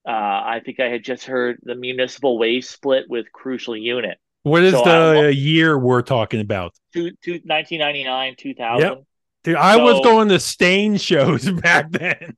uh, 0.06 0.12
I 0.12 0.62
think 0.66 0.82
I 0.82 0.90
had 0.90 1.04
just 1.04 1.24
heard 1.24 1.60
the 1.64 1.76
Municipal 1.76 2.38
Waste 2.38 2.72
split 2.72 3.06
with 3.08 3.32
Crucial 3.32 3.78
Unit, 3.78 4.18
what 4.44 4.62
is 4.64 4.74
so 4.74 5.24
the 5.24 5.34
year 5.34 5.78
we're 5.78 6.02
talking 6.02 6.42
about? 6.42 6.74
two, 6.94 7.12
two, 7.24 7.40
1999, 7.46 8.36
2000. 8.38 8.82
Yep. 8.82 9.04
Dude, 9.46 9.56
I 9.56 9.78
was 9.78 10.02
going 10.02 10.30
to 10.30 10.40
stain 10.40 10.98
shows 10.98 11.50
back 11.62 11.90
then. 11.92 12.36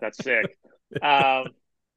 That's 0.00 0.22
sick. 0.22 0.58
um, 1.02 1.46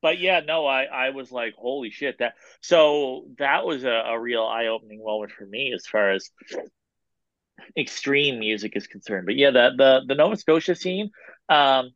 but 0.01 0.19
yeah, 0.19 0.41
no, 0.41 0.65
I, 0.65 0.83
I 0.83 1.09
was 1.11 1.31
like, 1.31 1.55
holy 1.55 1.89
shit. 1.89 2.19
That 2.19 2.33
so 2.61 3.25
that 3.37 3.65
was 3.65 3.83
a, 3.83 3.89
a 3.89 4.19
real 4.19 4.43
eye 4.43 4.67
opening 4.67 5.03
moment 5.03 5.31
for 5.31 5.45
me 5.45 5.73
as 5.73 5.85
far 5.85 6.11
as 6.11 6.29
extreme 7.77 8.39
music 8.39 8.75
is 8.75 8.87
concerned. 8.87 9.25
But 9.25 9.35
yeah, 9.35 9.51
the 9.51 9.71
the, 9.77 10.01
the 10.07 10.15
Nova 10.15 10.37
Scotia 10.37 10.75
scene, 10.75 11.11
um, 11.49 11.91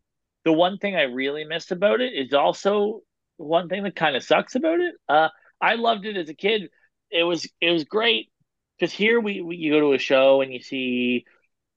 the 0.46 0.54
one 0.54 0.78
thing 0.78 0.96
I 0.96 1.04
really 1.04 1.44
missed 1.44 1.72
about 1.72 2.02
it 2.02 2.14
is 2.14 2.34
also 2.34 3.02
one 3.38 3.70
thing 3.70 3.84
that 3.84 3.96
kind 3.96 4.16
of 4.16 4.24
sucks 4.24 4.56
about 4.56 4.80
it. 4.80 4.96
Uh, 5.08 5.30
I 5.62 5.76
loved 5.76 6.06
it 6.06 6.18
as 6.18 6.30
a 6.30 6.34
kid. 6.34 6.70
It 7.12 7.24
was 7.24 7.48
it 7.62 7.72
was 7.72 7.84
great 7.84 8.32
because 8.78 8.94
here 8.94 9.20
we, 9.20 9.42
we 9.42 9.58
you 9.58 9.74
go 9.74 9.80
to 9.82 9.94
a 9.94 10.00
show 10.00 10.42
and 10.42 10.54
you 10.54 10.62
see 10.62 11.26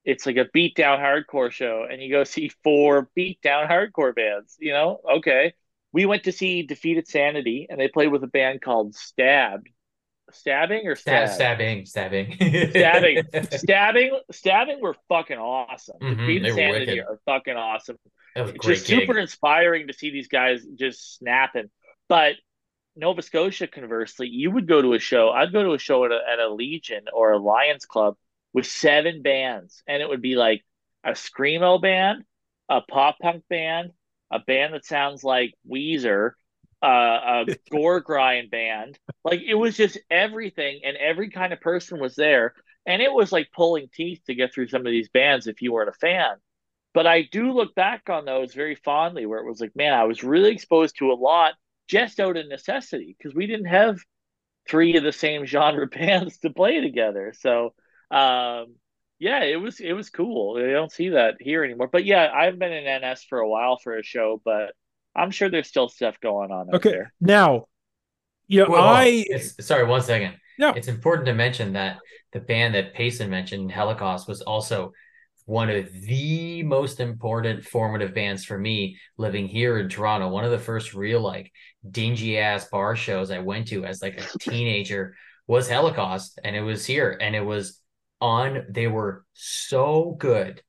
it's 0.04 0.26
like 0.26 0.36
a 0.36 0.46
beat 0.52 0.74
down 0.74 0.98
hardcore 0.98 1.50
show 1.50 1.86
and 1.88 2.02
you 2.02 2.10
go 2.10 2.24
see 2.24 2.50
four 2.62 3.08
beat 3.14 3.40
down 3.40 3.68
hardcore 3.68 4.14
bands 4.14 4.56
you 4.58 4.72
know 4.72 5.00
okay 5.18 5.54
we 5.92 6.06
went 6.06 6.24
to 6.24 6.32
see 6.32 6.62
defeated 6.62 7.06
sanity 7.08 7.66
and 7.68 7.78
they 7.80 7.88
played 7.88 8.08
with 8.12 8.24
a 8.24 8.28
band 8.28 8.60
called 8.62 8.94
stabbed 8.94 9.68
stabbing 10.32 10.86
or 10.86 10.96
Stab, 10.96 11.28
stab 11.28 11.34
stabbing, 11.34 11.86
stabbing, 11.86 12.36
stabbing 12.70 13.22
stabbing 13.50 14.18
stabbing 14.30 14.80
were 14.80 14.96
fucking 15.08 15.36
awesome 15.38 15.96
Mhm, 16.00 16.16
defeated 16.18 16.54
sanity 16.54 16.86
wicked. 16.86 17.04
are 17.06 17.20
fucking 17.26 17.56
awesome 17.56 17.98
That 18.34 18.42
was 18.42 18.52
a 18.52 18.54
it's 18.54 18.66
just 18.66 18.86
gig. 18.86 19.00
super 19.00 19.18
inspiring 19.18 19.88
to 19.88 19.92
see 19.92 20.10
these 20.10 20.28
guys 20.28 20.64
just 20.74 21.18
snapping. 21.18 21.70
But 22.08 22.34
Nova 22.96 23.22
Scotia, 23.22 23.66
conversely, 23.66 24.28
you 24.28 24.50
would 24.50 24.66
go 24.68 24.80
to 24.82 24.94
a 24.94 24.98
show. 24.98 25.30
I'd 25.30 25.52
go 25.52 25.62
to 25.62 25.72
a 25.72 25.78
show 25.78 26.04
at 26.04 26.12
a, 26.12 26.20
at 26.32 26.38
a 26.38 26.48
Legion 26.52 27.04
or 27.12 27.32
a 27.32 27.38
Lions 27.38 27.86
Club 27.86 28.16
with 28.52 28.66
seven 28.66 29.22
bands, 29.22 29.82
and 29.86 30.02
it 30.02 30.08
would 30.08 30.22
be 30.22 30.34
like 30.36 30.62
a 31.04 31.12
screamo 31.12 31.80
band, 31.80 32.24
a 32.68 32.82
pop 32.82 33.18
punk 33.20 33.44
band, 33.48 33.92
a 34.32 34.40
band 34.40 34.74
that 34.74 34.84
sounds 34.84 35.22
like 35.22 35.54
Weezer, 35.70 36.32
uh, 36.82 36.86
a 36.86 37.56
gore 37.70 38.00
grind 38.00 38.50
band. 38.50 38.98
Like 39.24 39.40
it 39.46 39.54
was 39.54 39.76
just 39.76 39.98
everything, 40.10 40.80
and 40.84 40.96
every 40.96 41.30
kind 41.30 41.52
of 41.52 41.60
person 41.60 42.00
was 42.00 42.16
there. 42.16 42.54
And 42.86 43.00
it 43.00 43.12
was 43.12 43.30
like 43.30 43.48
pulling 43.54 43.88
teeth 43.94 44.22
to 44.26 44.34
get 44.34 44.52
through 44.52 44.68
some 44.68 44.86
of 44.86 44.90
these 44.90 45.08
bands 45.08 45.46
if 45.46 45.62
you 45.62 45.72
weren't 45.72 45.90
a 45.90 45.92
fan 45.92 46.36
but 46.94 47.06
I 47.06 47.22
do 47.22 47.52
look 47.52 47.74
back 47.74 48.10
on 48.10 48.24
those 48.24 48.54
very 48.54 48.74
fondly 48.74 49.26
where 49.26 49.38
it 49.40 49.46
was 49.46 49.60
like, 49.60 49.74
man, 49.74 49.92
I 49.94 50.04
was 50.04 50.22
really 50.22 50.52
exposed 50.52 50.96
to 50.98 51.10
a 51.10 51.14
lot 51.14 51.54
just 51.88 52.20
out 52.20 52.36
of 52.36 52.48
necessity 52.48 53.16
because 53.16 53.34
we 53.34 53.46
didn't 53.46 53.66
have 53.66 53.98
three 54.68 54.96
of 54.96 55.04
the 55.04 55.12
same 55.12 55.46
genre 55.46 55.86
bands 55.88 56.38
to 56.38 56.50
play 56.50 56.80
together. 56.80 57.32
So, 57.38 57.74
um, 58.10 58.74
yeah, 59.22 59.44
it 59.44 59.56
was 59.56 59.78
it 59.78 59.92
was 59.92 60.10
cool. 60.10 60.56
I 60.58 60.72
don't 60.72 60.90
see 60.90 61.10
that 61.10 61.36
here 61.40 61.62
anymore. 61.64 61.86
But 61.86 62.04
yeah, 62.04 62.28
I've 62.34 62.58
been 62.58 62.72
in 62.72 62.84
NS 63.02 63.22
for 63.28 63.38
a 63.38 63.48
while 63.48 63.76
for 63.78 63.96
a 63.96 64.02
show, 64.02 64.42
but 64.44 64.72
I'm 65.14 65.30
sure 65.30 65.48
there's 65.48 65.68
still 65.68 65.88
stuff 65.88 66.18
going 66.20 66.50
on 66.50 66.74
Okay. 66.74 66.90
there. 66.90 67.12
Now, 67.20 67.66
you 68.48 68.64
know, 68.64 68.70
Well. 68.70 68.82
I 68.82 69.24
It's- 69.30 69.54
sorry, 69.64 69.84
one 69.84 70.02
second. 70.02 70.34
No, 70.58 70.70
It's 70.70 70.88
important 70.88 71.26
to 71.26 71.34
mention 71.34 71.72
that 71.74 71.98
the 72.32 72.40
band 72.40 72.74
that 72.74 72.94
Payson 72.94 73.30
mentioned, 73.30 73.70
Holocaust, 73.72 74.26
was 74.28 74.42
also 74.42 74.92
one 75.46 75.70
of 75.70 75.90
the 75.92 76.62
most 76.64 76.98
important 77.00 77.64
formative 77.64 78.14
bands 78.14 78.44
for 78.44 78.58
me 78.58 78.98
living 79.18 79.46
here 79.48 79.78
in 79.78 79.88
Toronto. 79.88 80.28
One 80.28 80.44
of 80.44 80.50
the 80.50 80.58
first 80.58 80.94
real 80.94 81.20
like 81.20 81.52
dingy 81.88 82.38
ass 82.38 82.68
bar 82.68 82.96
shows 82.96 83.30
I 83.30 83.38
went 83.38 83.68
to 83.68 83.84
as 83.84 84.02
like 84.02 84.18
a 84.20 84.38
teenager 84.38 85.14
was 85.46 85.68
Holocaust, 85.70 86.38
and 86.44 86.54
it 86.56 86.60
was 86.62 86.84
here, 86.86 87.16
and 87.20 87.34
it 87.36 87.44
was 87.44 87.81
on. 88.22 88.66
They 88.70 88.86
were 88.88 89.26
so 89.34 90.16
good. 90.18 90.62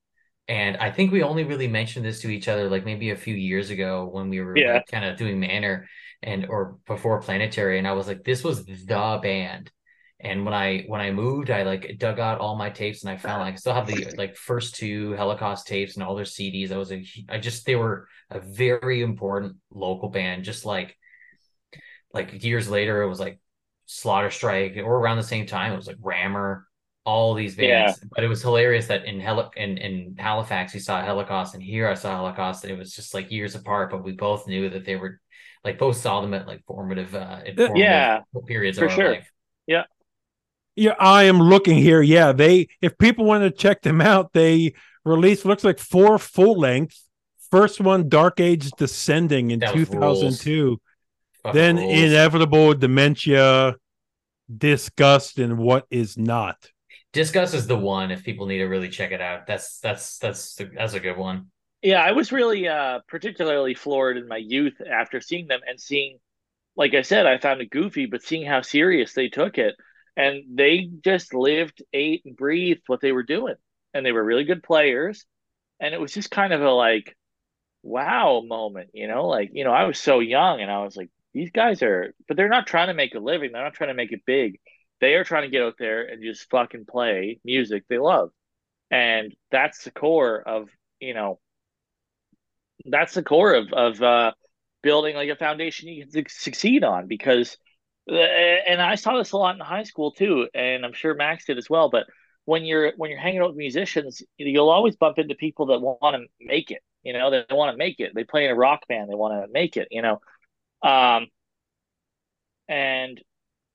And 0.48 0.78
I 0.78 0.92
think 0.92 1.12
we 1.12 1.24
only 1.24 1.46
really 1.46 1.68
mentioned 1.68 2.06
this 2.06 2.22
to 2.22 2.30
each 2.30 2.48
other 2.50 2.70
like 2.70 2.86
maybe 2.86 3.12
a 3.12 3.16
few 3.18 3.36
years 3.36 3.70
ago 3.70 4.10
when 4.12 4.30
we 4.30 4.42
were 4.42 4.62
Yeah. 4.62 4.74
like 4.74 4.88
kind 4.88 5.06
of 5.06 5.18
doing 5.18 5.40
Manor 5.40 5.88
and 6.24 6.48
or 6.48 6.78
before 6.88 7.22
Planetary, 7.22 7.80
and 7.80 7.88
I 7.88 7.94
was 7.94 8.08
like, 8.08 8.24
this 8.24 8.44
was 8.44 8.66
the 8.66 9.20
band. 9.24 9.72
And 10.20 10.46
when 10.46 10.54
I 10.54 10.84
when 10.88 11.02
I 11.02 11.12
moved, 11.12 11.50
I 11.52 11.64
like 11.64 11.98
dug 12.00 12.20
out 12.20 12.40
all 12.40 12.56
my 12.56 12.70
tapes 12.70 13.04
and 13.04 13.12
I 13.12 13.18
found 13.18 13.42
like 13.42 13.54
I 13.56 13.58
still 13.58 13.74
have 13.74 13.88
the 13.88 14.08
like 14.18 14.38
first 14.38 14.76
two 14.76 15.16
Holocaust 15.18 15.68
tapes 15.68 15.96
and 15.96 16.04
all 16.04 16.16
their 16.16 16.26
CDs. 16.26 16.72
I 16.72 16.78
was 16.78 16.92
a 16.94 17.06
I 17.30 17.40
just 17.40 17.66
they 17.66 17.76
were 17.76 18.08
a 18.30 18.40
very 18.40 19.02
important 19.02 19.58
local 19.72 20.10
band. 20.10 20.46
Just 20.46 20.66
like 20.66 20.98
like 22.14 22.44
years 22.44 22.70
later, 22.70 23.02
it 23.02 23.10
was 23.10 23.20
like 23.20 23.40
Slaughter 23.86 24.32
Strike, 24.32 24.78
or 24.78 24.96
around 24.98 25.18
the 25.18 25.24
same 25.24 25.46
time, 25.46 25.74
it 25.74 25.78
was 25.78 25.88
like 25.88 25.98
Rammer, 26.00 26.68
all 27.06 27.34
these 27.34 27.56
bands. 27.56 28.00
But 28.16 28.24
it 28.24 28.28
was 28.28 28.42
hilarious 28.42 28.88
that 28.88 29.06
in 29.06 29.20
Hel- 29.20 29.52
in 29.56 29.78
in 29.78 30.16
Halifax 30.18 30.74
we 30.74 30.80
saw 30.80 31.04
Holocaust, 31.04 31.54
and 31.54 31.64
here 31.64 31.88
I 31.88 31.94
saw 31.96 32.16
Holocaust, 32.16 32.64
and 32.64 32.72
it 32.74 32.78
was 32.78 32.94
just 32.94 33.14
like 33.14 33.32
years 33.32 33.56
apart. 33.56 33.92
But 33.92 34.04
we 34.04 34.14
both 34.14 34.48
knew 34.48 34.70
that 34.70 34.86
they 34.86 34.96
were 34.96 35.20
like 35.64 35.78
both 35.78 35.98
saw 35.98 36.22
them 36.22 36.34
at 36.34 36.48
like 36.48 36.64
formative, 36.66 37.14
uh, 37.16 37.40
informative 37.46 37.82
Yeah, 37.84 38.22
periods 38.48 38.78
for 38.78 38.86
of 38.86 38.92
sure. 38.92 39.12
life. 39.12 39.32
yeah, 39.68 39.84
yeah. 40.76 40.96
I 41.00 41.24
am 41.24 41.40
looking 41.40 41.78
here. 41.78 42.02
Yeah, 42.02 42.32
they 42.32 42.68
if 42.82 42.98
people 42.98 43.26
want 43.26 43.44
to 43.44 43.52
check 43.52 43.82
them 43.82 44.02
out, 44.02 44.34
they 44.34 44.74
released 45.06 45.46
looks 45.46 45.64
like 45.64 45.80
four 45.80 46.18
full 46.18 46.58
length, 46.60 47.00
First 47.52 47.80
one, 47.80 48.10
Dark 48.10 48.40
Age 48.40 48.72
Descending 48.72 49.52
in 49.52 49.60
2002. 49.60 50.82
Then 51.54 51.76
rules. 51.76 52.00
Inevitable 52.00 52.74
Dementia, 52.74 53.76
Disgust, 54.58 55.38
and 55.38 55.58
What 55.60 55.86
Is 55.92 56.18
Not. 56.18 56.72
Discuss 57.14 57.54
is 57.54 57.68
the 57.68 57.78
one 57.78 58.12
if 58.12 58.24
people 58.24 58.48
need 58.48 58.58
to 58.58 58.66
really 58.66 58.90
check 58.90 59.12
it 59.12 59.22
out. 59.22 59.48
That's 59.48 59.80
that's 59.80 60.18
that's 60.18 60.60
that's 60.76 60.94
a 60.94 61.00
good 61.00 61.18
one. 61.18 61.48
Yeah, 61.82 62.02
I 62.02 62.12
was 62.12 62.32
really 62.32 62.68
uh 62.68 63.00
particularly 63.08 63.76
floored 63.76 64.18
in 64.18 64.28
my 64.28 64.38
youth 64.38 64.82
after 64.82 65.22
seeing 65.22 65.48
them 65.48 65.62
and 65.68 65.80
seeing 65.80 66.18
like 66.76 66.94
I 66.94 67.02
said, 67.04 67.26
I 67.26 67.38
found 67.38 67.62
it 67.62 67.70
goofy, 67.70 68.08
but 68.08 68.24
seeing 68.24 68.46
how 68.46 68.62
serious 68.62 69.14
they 69.14 69.30
took 69.30 69.58
it 69.58 69.76
and 70.16 70.44
they 70.58 70.90
just 71.04 71.34
lived, 71.34 71.84
ate, 71.94 72.24
and 72.26 72.36
breathed 72.36 72.84
what 72.88 73.02
they 73.02 73.12
were 73.12 73.24
doing. 73.24 73.56
And 73.94 74.06
they 74.06 74.12
were 74.12 74.24
really 74.24 74.44
good 74.44 74.64
players. 74.64 75.26
And 75.80 75.94
it 75.94 76.02
was 76.02 76.14
just 76.14 76.32
kind 76.32 76.54
of 76.54 76.62
a 76.62 76.72
like, 76.72 77.16
wow 77.84 78.42
moment, 78.46 78.92
you 78.94 79.08
know, 79.08 79.28
like, 79.28 79.52
you 79.54 79.64
know, 79.64 79.72
I 79.72 79.86
was 79.86 80.00
so 80.00 80.20
young 80.20 80.62
and 80.62 80.72
I 80.72 80.84
was 80.84 80.96
like, 80.96 81.10
these 81.34 81.52
guys 81.52 81.82
are, 81.84 82.14
but 82.28 82.38
they're 82.38 82.50
not 82.50 82.68
trying 82.68 82.88
to 82.88 82.94
make 82.94 83.16
a 83.16 83.20
living. 83.20 83.52
They're 83.52 83.64
not 83.64 83.74
trying 83.74 83.90
to 83.90 83.96
make 83.96 84.12
it 84.12 84.22
big. 84.26 84.60
They 85.04 85.16
are 85.16 85.26
trying 85.26 85.44
to 85.44 85.50
get 85.50 85.64
out 85.64 85.76
there 85.78 86.06
and 86.06 86.24
just 86.24 86.50
fucking 86.50 86.86
play 86.86 87.38
music 87.44 87.84
they 87.90 87.98
love. 87.98 88.30
And 88.90 89.36
that's 89.52 89.84
the 89.84 89.92
core 89.92 90.42
of, 90.42 90.70
you 91.02 91.14
know, 91.14 91.40
that's 92.86 93.14
the 93.14 93.24
core 93.24 93.54
of, 93.54 93.74
of, 93.74 94.02
uh, 94.02 94.32
building 94.82 95.14
like 95.16 95.28
a 95.28 95.36
foundation 95.36 95.90
you 95.90 96.04
can 96.04 96.12
su- 96.12 96.24
succeed 96.30 96.86
on 96.86 97.08
because 97.08 97.58
uh, 98.10 98.16
and 98.16 98.82
I 98.82 98.96
saw 98.96 99.18
this 99.18 99.34
a 99.34 99.38
lot 99.38 99.56
in 99.56 99.62
high 99.62 99.84
school 99.84 100.12
too, 100.12 100.48
and 100.54 100.86
I'm 100.86 100.94
sure 100.94 101.14
Max 101.16 101.46
did 101.46 101.58
as 101.58 101.70
well. 101.70 101.90
But 101.90 102.06
when 102.46 102.64
you're 102.64 102.94
when 102.96 103.10
you're 103.10 103.20
hanging 103.20 103.42
out 103.42 103.50
with 103.50 103.58
musicians, 103.58 104.22
you'll 104.38 104.70
always 104.70 104.96
bump 104.96 105.20
into 105.20 105.36
people 105.36 105.66
that 105.68 105.80
want 105.80 106.16
to 106.16 106.24
make 106.40 106.72
it. 106.72 106.82
You 107.04 107.12
know, 107.12 107.30
they 107.30 107.44
want 107.52 107.74
to 107.74 107.78
make 107.78 108.00
it. 108.00 108.14
They 108.16 108.24
play 108.24 108.46
in 108.46 108.52
a 108.52 108.56
rock 108.56 108.88
band, 108.88 109.10
they 109.10 109.16
want 109.16 109.34
to 109.46 109.52
make 109.52 109.76
it. 109.76 109.90
You 109.92 110.02
know, 110.02 110.22
um, 110.82 111.28
and 112.68 113.22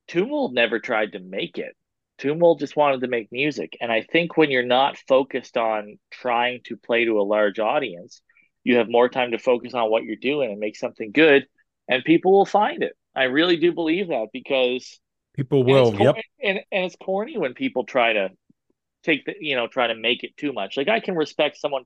Tumult 0.08 0.52
never 0.52 0.80
tried 0.80 1.12
to 1.12 1.20
make 1.20 1.58
it. 1.58 1.74
Tumult 2.18 2.58
just 2.58 2.76
wanted 2.76 3.02
to 3.02 3.08
make 3.08 3.30
music, 3.30 3.76
and 3.80 3.92
I 3.92 4.02
think 4.02 4.36
when 4.36 4.50
you're 4.50 4.64
not 4.64 4.98
focused 5.06 5.56
on 5.56 5.98
trying 6.10 6.60
to 6.64 6.76
play 6.76 7.04
to 7.04 7.20
a 7.20 7.22
large 7.22 7.60
audience, 7.60 8.20
you 8.64 8.76
have 8.76 8.88
more 8.88 9.08
time 9.08 9.30
to 9.30 9.38
focus 9.38 9.72
on 9.72 9.90
what 9.90 10.02
you're 10.02 10.16
doing 10.16 10.50
and 10.50 10.58
make 10.58 10.76
something 10.76 11.12
good, 11.12 11.46
and 11.88 12.02
people 12.04 12.32
will 12.32 12.44
find 12.44 12.82
it. 12.82 12.94
I 13.14 13.24
really 13.24 13.56
do 13.56 13.72
believe 13.72 14.08
that 14.08 14.28
because 14.32 14.98
People 15.36 15.62
will. 15.62 15.92
cor- 15.92 16.06
Yep. 16.06 16.16
and, 16.42 16.60
and 16.72 16.84
it's 16.86 16.96
corny 16.96 17.38
when 17.38 17.54
people 17.54 17.84
try 17.84 18.14
to 18.14 18.30
take 19.04 19.24
the 19.24 19.34
you 19.40 19.54
know 19.54 19.68
try 19.68 19.86
to 19.86 19.94
make 19.94 20.24
it 20.24 20.36
too 20.36 20.52
much. 20.52 20.76
Like 20.76 20.88
I 20.88 20.98
can 20.98 21.14
respect 21.14 21.56
someone 21.58 21.84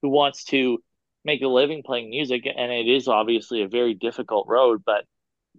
who 0.00 0.08
wants 0.08 0.44
to 0.44 0.78
make 1.24 1.42
a 1.42 1.48
living 1.48 1.82
playing 1.82 2.08
music, 2.08 2.46
and 2.46 2.72
it 2.72 2.86
is 2.86 3.06
obviously 3.08 3.62
a 3.62 3.68
very 3.68 3.92
difficult 3.92 4.46
road. 4.48 4.82
But 4.86 5.04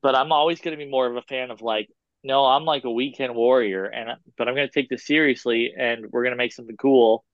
but 0.01 0.15
I'm 0.15 0.31
always 0.31 0.59
going 0.61 0.77
to 0.77 0.83
be 0.83 0.89
more 0.89 1.07
of 1.07 1.15
a 1.15 1.21
fan 1.21 1.51
of 1.51 1.61
like 1.61 1.89
no, 2.25 2.45
I'm 2.45 2.65
like 2.65 2.83
a 2.85 2.91
weekend 2.91 3.35
warrior, 3.35 3.85
and 3.85 4.09
but 4.37 4.47
I'm 4.49 4.55
going 4.55 4.67
to 4.67 4.73
take 4.73 4.89
this 4.89 5.05
seriously, 5.07 5.73
and 5.77 6.07
we're 6.11 6.23
going 6.23 6.33
to 6.33 6.37
make 6.37 6.53
something 6.53 6.77
cool, 6.77 7.25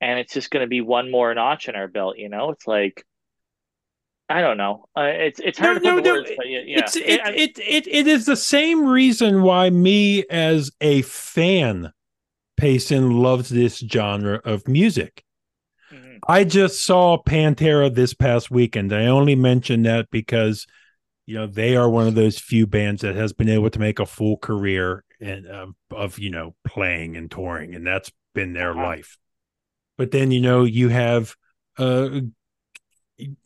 and 0.00 0.18
it's 0.20 0.34
just 0.34 0.50
going 0.50 0.64
to 0.64 0.68
be 0.68 0.80
one 0.82 1.10
more 1.10 1.34
notch 1.34 1.68
in 1.68 1.76
our 1.76 1.88
belt. 1.88 2.18
You 2.18 2.28
know, 2.30 2.50
it's 2.50 2.66
like. 2.66 3.04
I 4.28 4.40
don't 4.40 4.56
know. 4.56 4.86
Uh, 4.96 5.02
it's 5.04 5.38
it's 5.38 5.58
hard 5.58 5.74
No, 5.74 5.74
to 5.74 5.80
put 5.80 5.94
no, 5.96 6.00
no, 6.00 6.12
words, 6.14 6.30
but 6.36 6.48
yeah. 6.48 6.58
It's 6.66 6.96
it, 6.96 7.04
it 7.06 7.58
it 7.60 7.86
it 7.86 8.06
is 8.08 8.26
the 8.26 8.34
same 8.36 8.84
reason 8.84 9.42
why 9.42 9.70
me 9.70 10.24
as 10.28 10.72
a 10.80 11.02
fan, 11.02 11.92
Payson 12.56 13.12
loves 13.12 13.50
this 13.50 13.78
genre 13.78 14.40
of 14.44 14.66
music. 14.68 15.24
Mhm. 15.92 16.18
I 16.28 16.44
just 16.44 16.84
saw 16.84 17.22
Pantera 17.22 17.94
this 17.94 18.14
past 18.14 18.50
weekend. 18.50 18.92
I 18.92 19.06
only 19.06 19.34
mention 19.36 19.82
that 19.82 20.10
because 20.10 20.66
you 21.26 21.34
know 21.34 21.46
they 21.46 21.76
are 21.76 21.88
one 21.88 22.06
of 22.06 22.14
those 22.14 22.38
few 22.38 22.66
bands 22.66 23.02
that 23.02 23.16
has 23.16 23.32
been 23.32 23.48
able 23.48 23.70
to 23.70 23.78
make 23.78 23.98
a 23.98 24.06
full 24.06 24.36
career 24.36 25.04
and 25.20 25.46
of, 25.46 25.74
of 25.90 26.18
you 26.18 26.30
know 26.30 26.54
playing 26.66 27.16
and 27.16 27.30
touring, 27.30 27.74
and 27.74 27.86
that's 27.86 28.12
been 28.34 28.52
their 28.52 28.72
Uh-huh. 28.72 28.82
life. 28.82 29.18
But 29.98 30.10
then 30.10 30.30
you 30.30 30.40
know 30.40 30.64
you 30.64 30.88
have 30.88 31.34
uh 31.78 32.20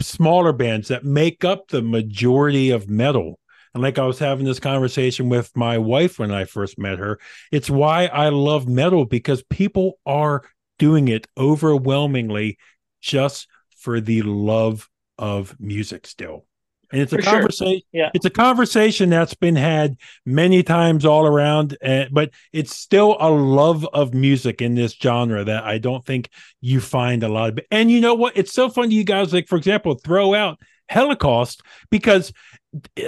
smaller 0.01 0.53
bands 0.53 0.89
that 0.89 1.05
make 1.05 1.45
up 1.45 1.68
the 1.68 1.83
majority 1.83 2.70
of 2.70 2.89
metal. 2.89 3.39
And 3.74 3.83
like 3.83 3.99
I 3.99 4.05
was 4.05 4.18
having 4.18 4.45
this 4.45 4.59
conversation 4.59 5.28
with 5.28 5.57
my 5.57 5.78
wife 5.78 6.18
when 6.18 6.33
I 6.33 6.45
first 6.45 6.78
met 6.78 6.99
her, 6.99 7.20
it's 7.53 7.70
why 7.70 8.07
I 8.07 8.31
love 8.31 8.68
metal 8.68 9.05
because 9.05 9.45
people 9.45 9.99
are 10.05 10.43
doing 10.78 11.09
it 11.09 11.28
overwhelmingly 11.39 12.59
just 13.01 13.47
for 13.78 14.01
the 14.01 14.22
love 14.22 14.89
of 15.18 15.55
music 15.61 16.07
still. 16.07 16.47
And 16.93 17.01
it's 17.01 17.12
a 17.12 17.22
sure. 17.22 17.32
conversation. 17.32 17.82
Yeah. 17.93 18.11
It's 18.14 18.24
a 18.24 18.30
conversation 18.30 19.11
that's 19.11 19.34
been 19.34 19.57
had 19.57 19.97
many 20.26 20.62
times 20.62 21.05
all 21.05 21.26
around, 21.26 21.76
uh, 21.84 22.07
but 22.11 22.30
it's 22.53 22.76
still 22.76 23.16
a 23.20 23.30
love 23.30 23.86
of 23.93 24.14
music 24.14 24.61
in 24.61 24.74
this 24.74 24.93
genre 24.93 25.45
that 25.45 25.64
I 25.64 25.78
don't 25.78 26.05
think 26.05 26.30
you 26.61 26.80
find 26.80 27.22
a 27.22 27.28
lot 27.28 27.51
of. 27.51 27.61
And 27.70 27.91
you 27.91 28.01
know 28.01 28.14
what? 28.14 28.36
It's 28.36 28.53
so 28.53 28.68
fun. 28.68 28.91
You 28.91 29.05
guys, 29.05 29.32
like 29.32 29.47
for 29.49 29.57
example, 29.57 29.95
throw 29.95 30.34
out 30.34 30.59
Holocaust 30.91 31.62
because, 31.91 32.32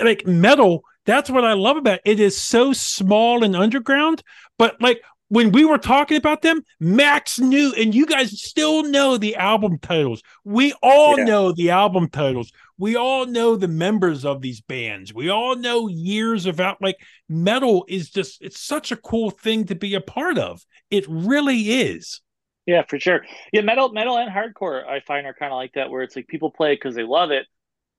like 0.03 0.27
metal, 0.27 0.85
that's 1.05 1.31
what 1.31 1.45
I 1.45 1.55
love 1.55 1.77
about 1.77 1.95
it. 1.95 2.03
It 2.05 2.21
is 2.21 2.37
so 2.37 2.73
small 2.73 3.43
and 3.43 3.57
underground, 3.57 4.23
but 4.59 4.81
like 4.81 5.03
when 5.29 5.51
we 5.51 5.65
were 5.65 5.79
talking 5.79 6.19
about 6.19 6.43
them, 6.43 6.61
Max 6.79 7.39
knew, 7.39 7.73
and 7.79 7.95
you 7.95 8.05
guys 8.05 8.43
still 8.43 8.83
know 8.83 9.17
the 9.17 9.35
album 9.37 9.79
titles. 9.79 10.23
We 10.45 10.75
all 10.83 11.19
Yeah. 11.19 11.25
know 11.25 11.53
the 11.53 11.71
album 11.71 12.11
titles. 12.11 12.53
We 12.79 12.97
all 12.97 13.27
know 13.27 13.57
the 13.57 13.69
members 13.69 14.25
of 14.25 14.41
these 14.41 14.61
bands. 14.61 15.15
We 15.15 15.29
all 15.29 15.57
know 15.57 15.89
years 15.89 16.47
of 16.47 16.61
out. 16.61 16.79
Like 16.81 16.97
metal 17.29 17.85
is 17.89 18.11
just, 18.11 18.43
it's 18.43 18.61
such 18.61 18.93
a 18.93 18.97
cool 18.97 19.31
thing 19.31 19.67
to 19.67 19.75
be 19.75 19.95
a 19.95 20.01
part 20.01 20.39
of. 20.39 20.63
It 20.91 21.05
really 21.09 21.73
is. 21.73 22.21
Yeah, 22.67 22.83
for 22.89 23.01
sure. 23.01 23.25
Yeah, 23.53 23.63
metal, 23.63 23.93
metal, 23.93 24.17
and 24.17 24.31
hardcore 24.31 24.87
I 24.87 25.01
find 25.01 25.27
are 25.27 25.35
kind 25.35 25.53
of 25.53 25.57
like 25.57 25.73
that, 25.75 25.91
where 25.91 26.03
it's 26.03 26.15
like 26.15 26.29
people 26.29 26.51
play 26.51 26.73
it 26.73 26.77
because 26.77 26.95
they 26.95 27.03
love 27.03 27.33
it, 27.33 27.47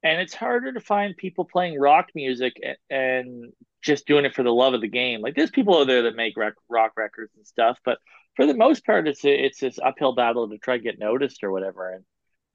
and 0.04 0.22
it's 0.22 0.34
harder 0.34 0.72
to 0.72 0.80
find 0.80 1.18
people 1.18 1.44
playing 1.44 1.80
rock 1.80 2.08
music 2.16 2.54
and, 2.64 2.78
and 2.90 3.54
just 3.82 4.08
doing 4.08 4.24
it 4.24 4.34
for 4.34 4.44
the 4.44 4.54
love 4.54 4.74
of 4.74 4.80
the 4.80 4.88
game. 4.88 5.20
Like 5.20 5.36
there's 5.36 5.52
people 5.52 5.78
out 5.78 5.88
there 5.88 6.04
that 6.04 6.16
make 6.16 6.38
rec- 6.38 6.54
rock 6.70 6.94
records 6.96 7.34
and 7.36 7.46
stuff, 7.46 7.78
but 7.84 7.98
for 8.36 8.46
the 8.46 8.54
most 8.54 8.86
part, 8.86 9.08
it's 9.08 9.26
a, 9.26 9.46
it's 9.46 9.60
this 9.60 9.80
uphill 9.84 10.16
battle 10.16 10.50
to 10.50 10.58
try 10.58 10.78
to 10.78 10.84
get 10.84 10.98
noticed 10.98 11.44
or 11.44 11.52
whatever. 11.52 11.90
And 11.92 12.06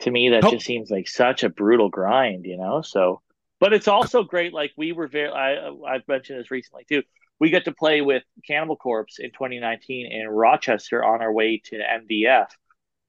to 0.00 0.10
me, 0.10 0.30
that 0.30 0.44
Oh. 0.44 0.50
just 0.50 0.66
seems 0.66 0.90
like 0.90 1.08
such 1.08 1.42
a 1.44 1.48
brutal 1.48 1.88
grind, 1.88 2.44
you 2.46 2.56
know. 2.56 2.82
So, 2.82 3.20
but 3.60 3.72
it's 3.72 3.88
also 3.88 4.22
great. 4.22 4.52
Like 4.52 4.72
we 4.76 4.92
were 4.92 5.08
very, 5.08 5.30
I 5.30 5.68
I've 5.86 6.06
mentioned 6.08 6.38
this 6.40 6.50
recently 6.50 6.84
too. 6.88 7.02
We 7.40 7.50
got 7.50 7.64
to 7.66 7.72
play 7.72 8.00
with 8.00 8.24
Cannibal 8.46 8.76
Corpse 8.76 9.18
in 9.20 9.30
2019 9.30 10.10
in 10.10 10.28
Rochester 10.28 11.04
on 11.04 11.22
our 11.22 11.32
way 11.32 11.60
to 11.66 11.76
MDF. 11.76 12.48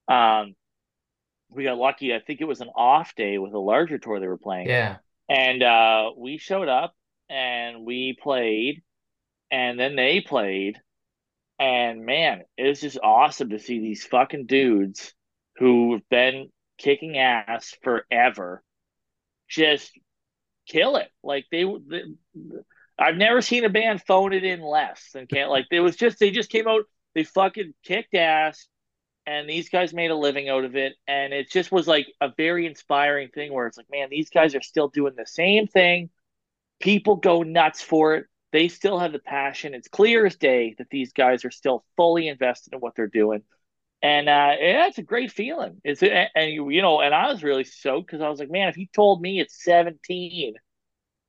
Um, 0.08 0.54
we 1.50 1.64
got 1.64 1.78
lucky. 1.78 2.14
I 2.14 2.20
think 2.20 2.40
it 2.40 2.44
was 2.44 2.60
an 2.60 2.70
off 2.74 3.14
day 3.16 3.38
with 3.38 3.52
a 3.54 3.58
larger 3.58 3.98
tour 3.98 4.20
they 4.20 4.28
were 4.28 4.38
playing. 4.38 4.68
Yeah. 4.68 4.98
And 5.28 5.62
uh, 5.62 6.10
we 6.16 6.38
showed 6.38 6.68
up 6.68 6.94
and 7.28 7.84
we 7.84 8.16
played, 8.20 8.82
and 9.50 9.78
then 9.78 9.96
they 9.96 10.20
played. 10.20 10.80
And 11.58 12.06
man, 12.06 12.42
it 12.56 12.68
was 12.68 12.80
just 12.80 12.98
awesome 13.02 13.50
to 13.50 13.58
see 13.58 13.80
these 13.80 14.04
fucking 14.04 14.46
dudes 14.46 15.12
who've 15.56 16.08
been 16.08 16.50
kicking 16.80 17.18
ass 17.18 17.76
forever. 17.82 18.62
Just 19.48 19.92
kill 20.66 20.96
it. 20.96 21.10
Like 21.22 21.46
they, 21.50 21.64
they 21.64 22.02
I've 22.98 23.16
never 23.16 23.40
seen 23.42 23.64
a 23.64 23.68
band 23.68 24.02
phone 24.02 24.32
it 24.32 24.44
in 24.44 24.60
less 24.60 25.10
than 25.12 25.26
can't 25.26 25.50
like 25.50 25.66
it 25.70 25.80
was 25.80 25.96
just 25.96 26.18
they 26.18 26.30
just 26.30 26.50
came 26.50 26.66
out, 26.66 26.84
they 27.14 27.24
fucking 27.24 27.74
kicked 27.84 28.14
ass 28.14 28.66
and 29.26 29.48
these 29.48 29.68
guys 29.68 29.92
made 29.92 30.10
a 30.10 30.16
living 30.16 30.48
out 30.48 30.64
of 30.64 30.76
it. 30.76 30.94
And 31.06 31.32
it 31.32 31.50
just 31.50 31.70
was 31.70 31.86
like 31.86 32.06
a 32.20 32.32
very 32.36 32.66
inspiring 32.66 33.28
thing 33.28 33.52
where 33.52 33.66
it's 33.66 33.76
like 33.76 33.90
man 33.90 34.08
these 34.10 34.30
guys 34.30 34.54
are 34.54 34.62
still 34.62 34.88
doing 34.88 35.14
the 35.16 35.26
same 35.26 35.66
thing. 35.66 36.10
People 36.80 37.16
go 37.16 37.42
nuts 37.42 37.82
for 37.82 38.14
it. 38.16 38.26
They 38.52 38.68
still 38.68 38.98
have 38.98 39.12
the 39.12 39.18
passion. 39.18 39.74
It's 39.74 39.88
clear 39.88 40.26
as 40.26 40.36
day 40.36 40.74
that 40.78 40.88
these 40.90 41.12
guys 41.12 41.44
are 41.44 41.50
still 41.50 41.84
fully 41.96 42.26
invested 42.26 42.72
in 42.74 42.80
what 42.80 42.94
they're 42.96 43.06
doing 43.06 43.42
and 44.02 44.28
uh 44.28 44.54
yeah 44.58 44.86
it's 44.86 44.98
a 44.98 45.02
great 45.02 45.30
feeling. 45.30 45.80
It's 45.84 46.02
and, 46.02 46.28
and 46.34 46.50
you, 46.50 46.70
you 46.70 46.82
know 46.82 47.00
and 47.00 47.14
i 47.14 47.30
was 47.30 47.42
really 47.42 47.64
stoked 47.64 48.06
because 48.06 48.20
i 48.22 48.28
was 48.28 48.38
like 48.40 48.50
man 48.50 48.68
if 48.68 48.76
you 48.78 48.86
told 48.92 49.20
me 49.20 49.40
at 49.40 49.50
17 49.50 50.54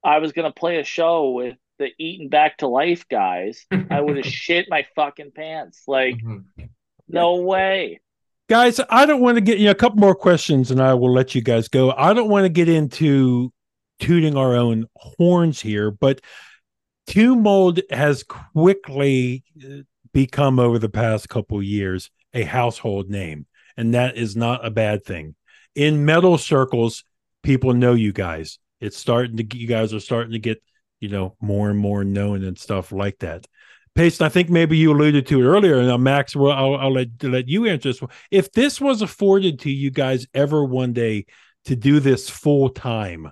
i 0.04 0.18
was 0.20 0.32
going 0.32 0.52
to 0.52 0.58
play 0.58 0.80
a 0.80 0.84
show 0.84 1.32
with 1.32 1.58
the 1.80 1.90
eaten 2.00 2.30
back 2.30 2.58
to 2.60 2.68
life 2.68 3.06
guys 3.10 3.66
i 3.90 4.00
would 4.00 4.18
have 4.18 4.26
shit 4.42 4.68
my 4.70 4.86
fucking 4.96 5.32
pants. 5.32 5.84
Like 5.88 6.16
Mhm. 6.16 6.44
no 7.08 7.36
way. 7.42 8.00
Guys 8.50 8.80
i 8.90 9.06
don't 9.06 9.22
want 9.22 9.36
to 9.36 9.42
get 9.42 9.58
you 9.58 9.66
know, 9.66 9.72
a 9.72 9.76
couple 9.76 10.00
more 10.00 10.16
questions 10.16 10.72
and 10.72 10.82
i 10.82 10.94
will 10.94 11.12
let 11.12 11.36
you 11.36 11.42
guys 11.42 11.68
go. 11.68 11.92
I 11.92 12.14
don't 12.14 12.30
want 12.30 12.46
to 12.46 12.50
get 12.50 12.70
into 12.70 13.52
tooting 14.00 14.36
our 14.38 14.56
own 14.56 14.88
horns 14.96 15.60
here 15.62 15.92
but 15.92 16.22
Tomb 17.08 17.44
Mold 17.44 17.80
has 17.90 18.24
quickly 18.24 19.44
uh, 19.64 19.82
become 20.14 20.60
over 20.60 20.78
the 20.80 20.90
past 20.90 21.30
couple 21.30 21.62
years 21.62 22.10
a 22.34 22.44
household 22.44 23.10
name 23.10 23.46
and 23.78 23.94
that 23.94 24.18
is 24.18 24.36
not 24.36 24.66
a 24.66 24.72
bad 24.72 25.04
thing 25.04 25.36
in 25.76 26.06
metal 26.06 26.38
circles, 26.38 27.04
people 27.44 27.74
know 27.74 27.94
you 27.94 28.12
guys. 28.12 28.60
It's 28.80 28.98
starting 28.98 29.38
to 29.38 29.44
get 29.44 29.60
you 29.60 29.68
guys 29.68 29.94
are 29.94 30.00
starting 30.00 30.34
to 30.34 30.40
get, 30.40 30.62
you 31.00 31.10
know, 31.10 31.36
more 31.40 31.70
and 31.70 31.80
more 31.80 32.04
known 32.04 32.44
and 32.44 32.58
stuff 32.58 32.92
like 32.92 33.20
that. 33.20 33.46
Payson, 33.94 34.26
I 34.26 34.30
think 34.30 34.50
maybe 34.50 34.78
you 34.78 34.92
alluded 34.92 35.28
to 35.28 35.42
it 35.42 35.46
earlier. 35.46 35.82
Now, 35.84 35.98
Max, 35.98 36.36
well, 36.36 36.54
I'll, 36.54 36.76
I'll 36.76 36.94
let 36.94 37.24
let 37.24 37.48
you 37.48 37.68
answer 37.68 37.90
this. 37.90 38.02
If 38.30 38.52
this 38.52 38.80
was 38.80 39.02
afforded 39.02 39.60
to 39.62 39.72
you 39.72 39.92
guys 39.92 40.28
ever 40.34 40.64
one 40.64 40.94
day 40.94 41.26
to 41.66 41.76
do 41.76 42.00
this 42.00 42.30
full 42.30 42.70
time, 42.70 43.32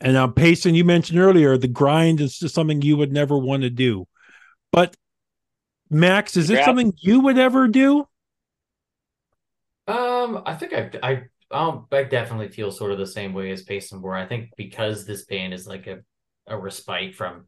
and 0.00 0.16
uh, 0.16 0.28
Payson, 0.28 0.74
you 0.74 0.84
mentioned 0.84 1.18
earlier 1.18 1.56
the 1.56 1.68
grind 1.68 2.20
is 2.20 2.38
just 2.38 2.54
something 2.54 2.82
you 2.82 2.96
would 2.96 3.12
never 3.12 3.38
want 3.38 3.62
to 3.62 3.70
do. 3.70 4.06
But 4.72 4.94
Max, 5.90 6.36
is 6.36 6.50
it 6.50 6.64
something 6.64 6.92
you 6.98 7.20
would 7.20 7.38
ever 7.38 7.68
do? 7.68 8.06
Um, 9.86 10.42
I 10.44 10.54
think 10.54 10.74
I 10.74 10.90
I 11.02 11.22
um, 11.50 11.86
I 11.90 12.02
definitely 12.04 12.48
feel 12.48 12.70
sort 12.70 12.92
of 12.92 12.98
the 12.98 13.06
same 13.06 13.32
way 13.32 13.50
as 13.50 13.62
Payson, 13.62 14.02
where 14.02 14.14
I 14.14 14.26
think 14.26 14.50
because 14.56 15.06
this 15.06 15.24
band 15.24 15.54
is 15.54 15.66
like 15.66 15.86
a 15.86 16.00
a 16.46 16.58
respite 16.58 17.14
from 17.14 17.46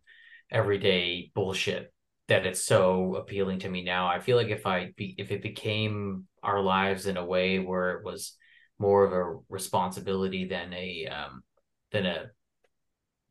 everyday 0.51 1.30
bullshit 1.34 1.93
that 2.28 2.47
it's 2.47 2.64
so 2.64 3.16
appealing 3.16 3.59
to 3.61 3.68
me 3.68 3.82
now. 3.82 4.07
I 4.07 4.20
feel 4.20 4.36
like 4.36 4.49
if 4.49 4.66
I 4.66 4.93
be, 4.97 5.14
if 5.18 5.30
it 5.30 5.43
became 5.43 6.26
our 6.43 6.61
lives 6.61 7.07
in 7.07 7.16
a 7.16 7.24
way 7.24 7.59
where 7.59 7.99
it 7.99 8.05
was 8.05 8.36
more 8.78 9.05
of 9.05 9.12
a 9.12 9.38
responsibility 9.49 10.47
than 10.47 10.72
a 10.72 11.07
um 11.09 11.43
than 11.93 12.07
a 12.07 12.30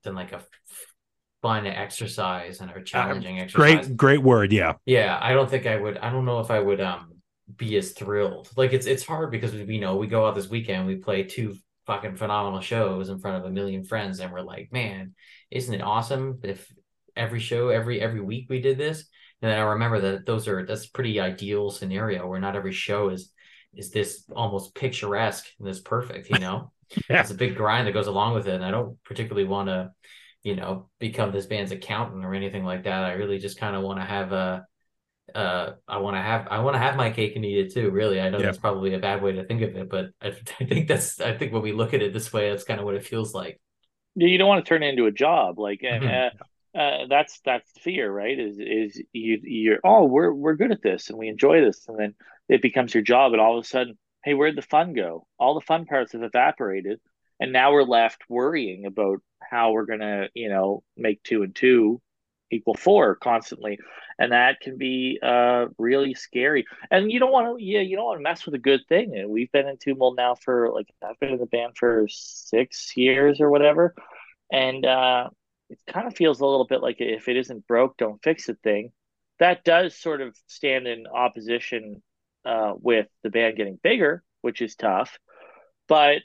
than 0.04 0.16
like 0.16 0.34
a 0.34 0.44
fun 1.42 1.66
exercise 1.66 2.62
and 2.62 2.72
a 2.72 2.84
challenging 2.84 3.40
uh, 3.40 3.44
exercise. 3.44 3.88
Great, 3.88 3.98
great 3.98 4.24
word. 4.24 4.52
Yeah. 4.52 4.74
Yeah. 4.86 5.18
I 5.22 5.34
don't 5.34 5.50
think 5.50 5.66
I 5.66 5.78
would, 5.78 5.98
I 5.98 6.12
don't 6.12 6.26
know 6.26 6.40
if 6.40 6.52
I 6.52 6.60
would 6.60 6.82
um 6.82 7.14
be 7.56 7.78
as 7.78 7.92
thrilled. 7.92 8.50
Like 8.56 8.74
it's 8.74 8.86
it's 8.86 9.06
hard 9.06 9.32
because 9.32 9.54
we 9.54 9.64
you 9.64 9.82
know 9.82 9.96
we 9.96 10.08
go 10.08 10.26
out 10.26 10.36
this 10.36 10.50
weekend, 10.50 10.88
we 10.88 10.98
play 10.98 11.24
two 11.24 11.56
fucking 11.86 12.18
phenomenal 12.18 12.62
shows 12.62 13.10
in 13.10 13.20
front 13.20 13.38
of 13.38 13.46
a 13.46 13.54
million 13.54 13.84
friends, 13.84 14.20
and 14.20 14.32
we're 14.32 14.42
like, 14.42 14.72
man, 14.72 15.16
isn't 15.50 15.74
it 15.74 15.82
awesome 15.82 16.40
if 16.44 16.72
every 17.16 17.40
show, 17.40 17.70
every 17.70 18.02
every 18.02 18.22
week 18.22 18.48
we 18.50 18.62
did 18.62 18.78
this? 18.78 19.06
And 19.42 19.52
then 19.52 19.60
I 19.60 19.64
remember 19.64 20.02
that 20.02 20.26
those 20.26 20.48
are 20.48 20.66
that's 20.66 20.86
pretty 20.88 21.20
ideal 21.20 21.72
scenario 21.72 22.28
where 22.28 22.40
not 22.40 22.56
every 22.56 22.74
show 22.74 23.10
is 23.10 23.32
is 23.76 23.92
this 23.92 24.26
almost 24.36 24.76
picturesque 24.76 25.48
and 25.60 25.68
this 25.68 25.80
perfect, 25.80 26.30
you 26.30 26.40
know? 26.40 26.72
yeah. 27.10 27.22
It's 27.22 27.32
a 27.32 27.36
big 27.36 27.56
grind 27.56 27.88
that 27.88 27.94
goes 27.94 28.08
along 28.08 28.34
with 28.34 28.48
it. 28.48 28.56
And 28.56 28.66
I 28.66 28.72
don't 28.72 29.02
particularly 29.04 29.48
want 29.48 29.70
to, 29.70 29.92
you 30.44 30.56
know, 30.56 30.90
become 31.00 31.32
this 31.32 31.46
band's 31.46 31.72
accountant 31.72 32.26
or 32.26 32.34
anything 32.34 32.64
like 32.64 32.84
that. 32.84 33.04
I 33.04 33.14
really 33.14 33.40
just 33.40 33.60
kind 33.60 33.76
of 33.76 33.84
want 33.84 34.00
to 34.00 34.06
have 34.06 34.32
a, 34.32 34.66
uh, 35.36 35.72
I 35.88 35.98
want 35.98 36.16
to 36.16 36.22
have, 36.22 36.48
I 36.50 36.60
want 36.60 36.76
to 36.76 36.80
have 36.80 36.96
my 36.96 37.12
cake 37.12 37.36
and 37.36 37.46
eat 37.46 37.66
it 37.66 37.74
too. 37.74 37.92
Really, 37.92 38.20
I 38.20 38.30
know 38.30 38.40
yeah. 38.40 38.46
that's 38.46 38.58
probably 38.58 38.94
a 38.94 39.00
bad 39.00 39.22
way 39.22 39.34
to 39.34 39.46
think 39.46 39.62
of 39.62 39.76
it, 39.76 39.90
but 39.90 40.08
I, 40.22 40.28
I 40.60 40.66
think 40.66 40.88
that's, 40.88 41.20
I 41.20 41.38
think 41.38 41.54
when 41.54 41.62
we 41.62 41.72
look 41.72 41.94
at 41.94 42.02
it 42.02 42.14
this 42.14 42.32
way, 42.32 42.50
that's 42.50 42.64
kind 42.64 42.80
of 42.80 42.86
what 42.86 42.96
it 42.96 43.06
feels 43.06 43.34
like. 43.34 43.60
Yeah, 44.16 44.28
you 44.28 44.38
don't 44.38 44.48
want 44.48 44.66
to 44.66 44.70
turn 44.70 44.84
it 44.84 44.88
into 44.88 45.06
a 45.06 45.12
job, 45.12 45.60
like, 45.60 45.82
mm-hmm. 45.82 46.06
uh, 46.76 46.80
uh, 46.80 47.08
that's 47.08 47.40
that's 47.44 47.72
fear, 47.80 48.12
right? 48.12 48.40
Is 48.40 48.60
is 48.60 49.02
you 49.12 49.40
you're 49.44 49.80
oh 49.84 50.06
we're 50.06 50.32
we're 50.32 50.54
good 50.54 50.72
at 50.72 50.84
this 50.84 51.10
and 51.10 51.18
we 51.18 51.28
enjoy 51.28 51.62
this, 51.62 51.88
and 51.88 51.98
then 51.98 52.16
it 52.48 52.62
becomes 52.62 52.94
your 52.94 53.02
job, 53.02 53.32
and 53.32 53.42
all 53.42 53.58
of 53.58 53.64
a 53.66 53.68
sudden 53.68 53.98
hey, 54.24 54.34
where'd 54.34 54.56
the 54.56 54.62
fun 54.62 54.94
go? 54.94 55.26
All 55.38 55.56
the 55.56 55.66
fun 55.66 55.86
parts 55.86 56.14
have 56.14 56.24
evaporated. 56.24 57.00
And 57.40 57.54
now 57.54 57.72
we're 57.72 57.84
left 57.84 58.24
worrying 58.30 58.86
about 58.86 59.22
how 59.42 59.72
we're 59.72 59.86
going 59.86 60.00
to, 60.00 60.30
you 60.34 60.50
know, 60.50 60.84
make 60.98 61.24
two 61.24 61.44
and 61.44 61.56
two 61.56 62.02
equal 62.52 62.74
four 62.76 63.16
constantly. 63.16 63.78
And 64.18 64.32
that 64.32 64.60
can 64.60 64.78
be 64.78 65.20
uh, 65.22 65.68
really 65.78 66.14
scary. 66.14 66.66
And 66.92 67.12
you 67.12 67.20
don't 67.20 67.32
want 67.32 67.60
to, 67.60 67.64
yeah, 67.64 67.80
you 67.82 67.96
don't 67.96 68.06
want 68.06 68.20
to 68.20 68.24
mess 68.24 68.46
with 68.46 68.56
a 68.56 68.60
good 68.60 68.82
thing. 68.90 69.16
And 69.16 69.30
we've 69.30 69.52
been 69.52 69.68
in 69.68 69.78
Tomb 69.78 70.00
Mold 70.00 70.18
now 70.18 70.36
for 70.36 70.72
like, 70.74 70.88
I've 71.04 71.20
been 71.20 71.34
in 71.34 71.40
the 71.40 71.46
band 71.46 71.78
for 71.78 72.08
six 72.10 72.98
years 72.98 73.40
or 73.40 73.50
whatever. 73.50 73.96
And 74.52 74.86
uh, 74.86 75.30
it 75.70 75.80
kind 75.88 76.08
of 76.08 76.16
feels 76.16 76.42
a 76.42 76.46
little 76.46 76.66
bit 76.66 76.82
like 76.82 76.98
if 77.00 77.30
it 77.30 77.38
isn't 77.38 77.68
broke, 77.68 77.98
don't 77.98 78.22
fix 78.24 78.50
it 78.50 78.58
thing. 78.64 78.92
That 79.38 79.64
does 79.64 79.96
sort 79.96 80.22
of 80.22 80.36
stand 80.48 80.88
in 80.88 81.08
opposition 81.08 82.02
uh, 82.46 82.74
with 82.76 83.08
the 83.24 83.30
band 83.30 83.56
getting 83.56 83.80
bigger, 83.82 84.24
which 84.42 84.62
is 84.62 84.76
tough. 84.76 85.18
But 85.88 86.24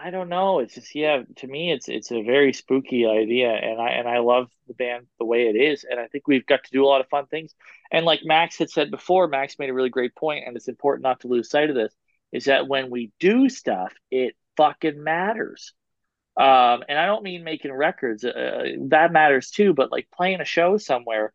I 0.00 0.10
don't 0.10 0.28
know. 0.28 0.60
It's 0.60 0.74
just 0.74 0.94
yeah. 0.94 1.22
To 1.36 1.46
me, 1.46 1.72
it's 1.72 1.88
it's 1.88 2.12
a 2.12 2.22
very 2.22 2.52
spooky 2.52 3.06
idea, 3.06 3.50
and 3.50 3.80
I 3.80 3.90
and 3.90 4.08
I 4.08 4.18
love 4.18 4.48
the 4.68 4.74
band 4.74 5.06
the 5.18 5.24
way 5.24 5.48
it 5.48 5.56
is, 5.56 5.84
and 5.88 5.98
I 5.98 6.06
think 6.06 6.28
we've 6.28 6.46
got 6.46 6.64
to 6.64 6.70
do 6.70 6.84
a 6.84 6.86
lot 6.86 7.00
of 7.00 7.08
fun 7.08 7.26
things. 7.26 7.54
And 7.90 8.06
like 8.06 8.20
Max 8.24 8.58
had 8.58 8.70
said 8.70 8.90
before, 8.90 9.26
Max 9.26 9.58
made 9.58 9.70
a 9.70 9.74
really 9.74 9.90
great 9.90 10.14
point, 10.14 10.44
and 10.46 10.56
it's 10.56 10.68
important 10.68 11.02
not 11.02 11.20
to 11.20 11.28
lose 11.28 11.50
sight 11.50 11.70
of 11.70 11.76
this. 11.76 11.92
Is 12.32 12.44
that 12.44 12.68
when 12.68 12.90
we 12.90 13.10
do 13.18 13.48
stuff, 13.48 13.92
it 14.10 14.36
fucking 14.56 15.02
matters. 15.02 15.72
Um, 16.36 16.84
and 16.88 16.98
I 16.98 17.06
don't 17.06 17.24
mean 17.24 17.42
making 17.42 17.72
records. 17.72 18.24
Uh, 18.24 18.66
that 18.88 19.12
matters 19.12 19.50
too, 19.50 19.74
but 19.74 19.90
like 19.90 20.08
playing 20.12 20.40
a 20.40 20.44
show 20.44 20.78
somewhere 20.78 21.32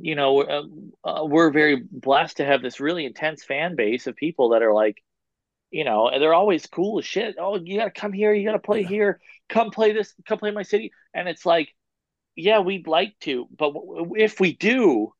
you 0.00 0.14
know, 0.14 0.42
uh, 0.42 0.62
uh, 1.04 1.24
we're 1.24 1.50
very 1.50 1.82
blessed 1.90 2.38
to 2.38 2.44
have 2.44 2.62
this 2.62 2.80
really 2.80 3.04
intense 3.04 3.44
fan 3.44 3.74
base 3.76 4.06
of 4.06 4.16
people 4.16 4.50
that 4.50 4.62
are 4.62 4.72
like, 4.72 5.02
you 5.70 5.84
know, 5.84 6.08
and 6.08 6.22
they're 6.22 6.34
always 6.34 6.66
cool 6.66 6.98
as 6.98 7.04
shit. 7.04 7.36
Oh, 7.38 7.56
you 7.56 7.78
got 7.78 7.84
to 7.84 8.00
come 8.00 8.12
here. 8.12 8.32
You 8.32 8.46
got 8.46 8.52
to 8.52 8.58
play 8.58 8.82
here. 8.82 9.20
Come 9.48 9.70
play 9.70 9.92
this. 9.92 10.14
Come 10.26 10.38
play 10.38 10.50
my 10.50 10.62
city. 10.62 10.92
And 11.14 11.28
it's 11.28 11.44
like, 11.44 11.74
yeah, 12.38 12.60
we'd 12.60 12.86
like 12.86 13.18
to, 13.22 13.48
but 13.58 13.72
if 14.16 14.38
we 14.38 14.54
do, 14.54 15.12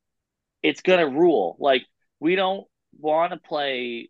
it's 0.63 0.83
gonna 0.83 1.09
rule. 1.09 1.57
Like 1.59 1.85
we 2.21 2.37
don't 2.37 2.65
want 2.97 3.33
to 3.33 3.39
play 3.39 4.09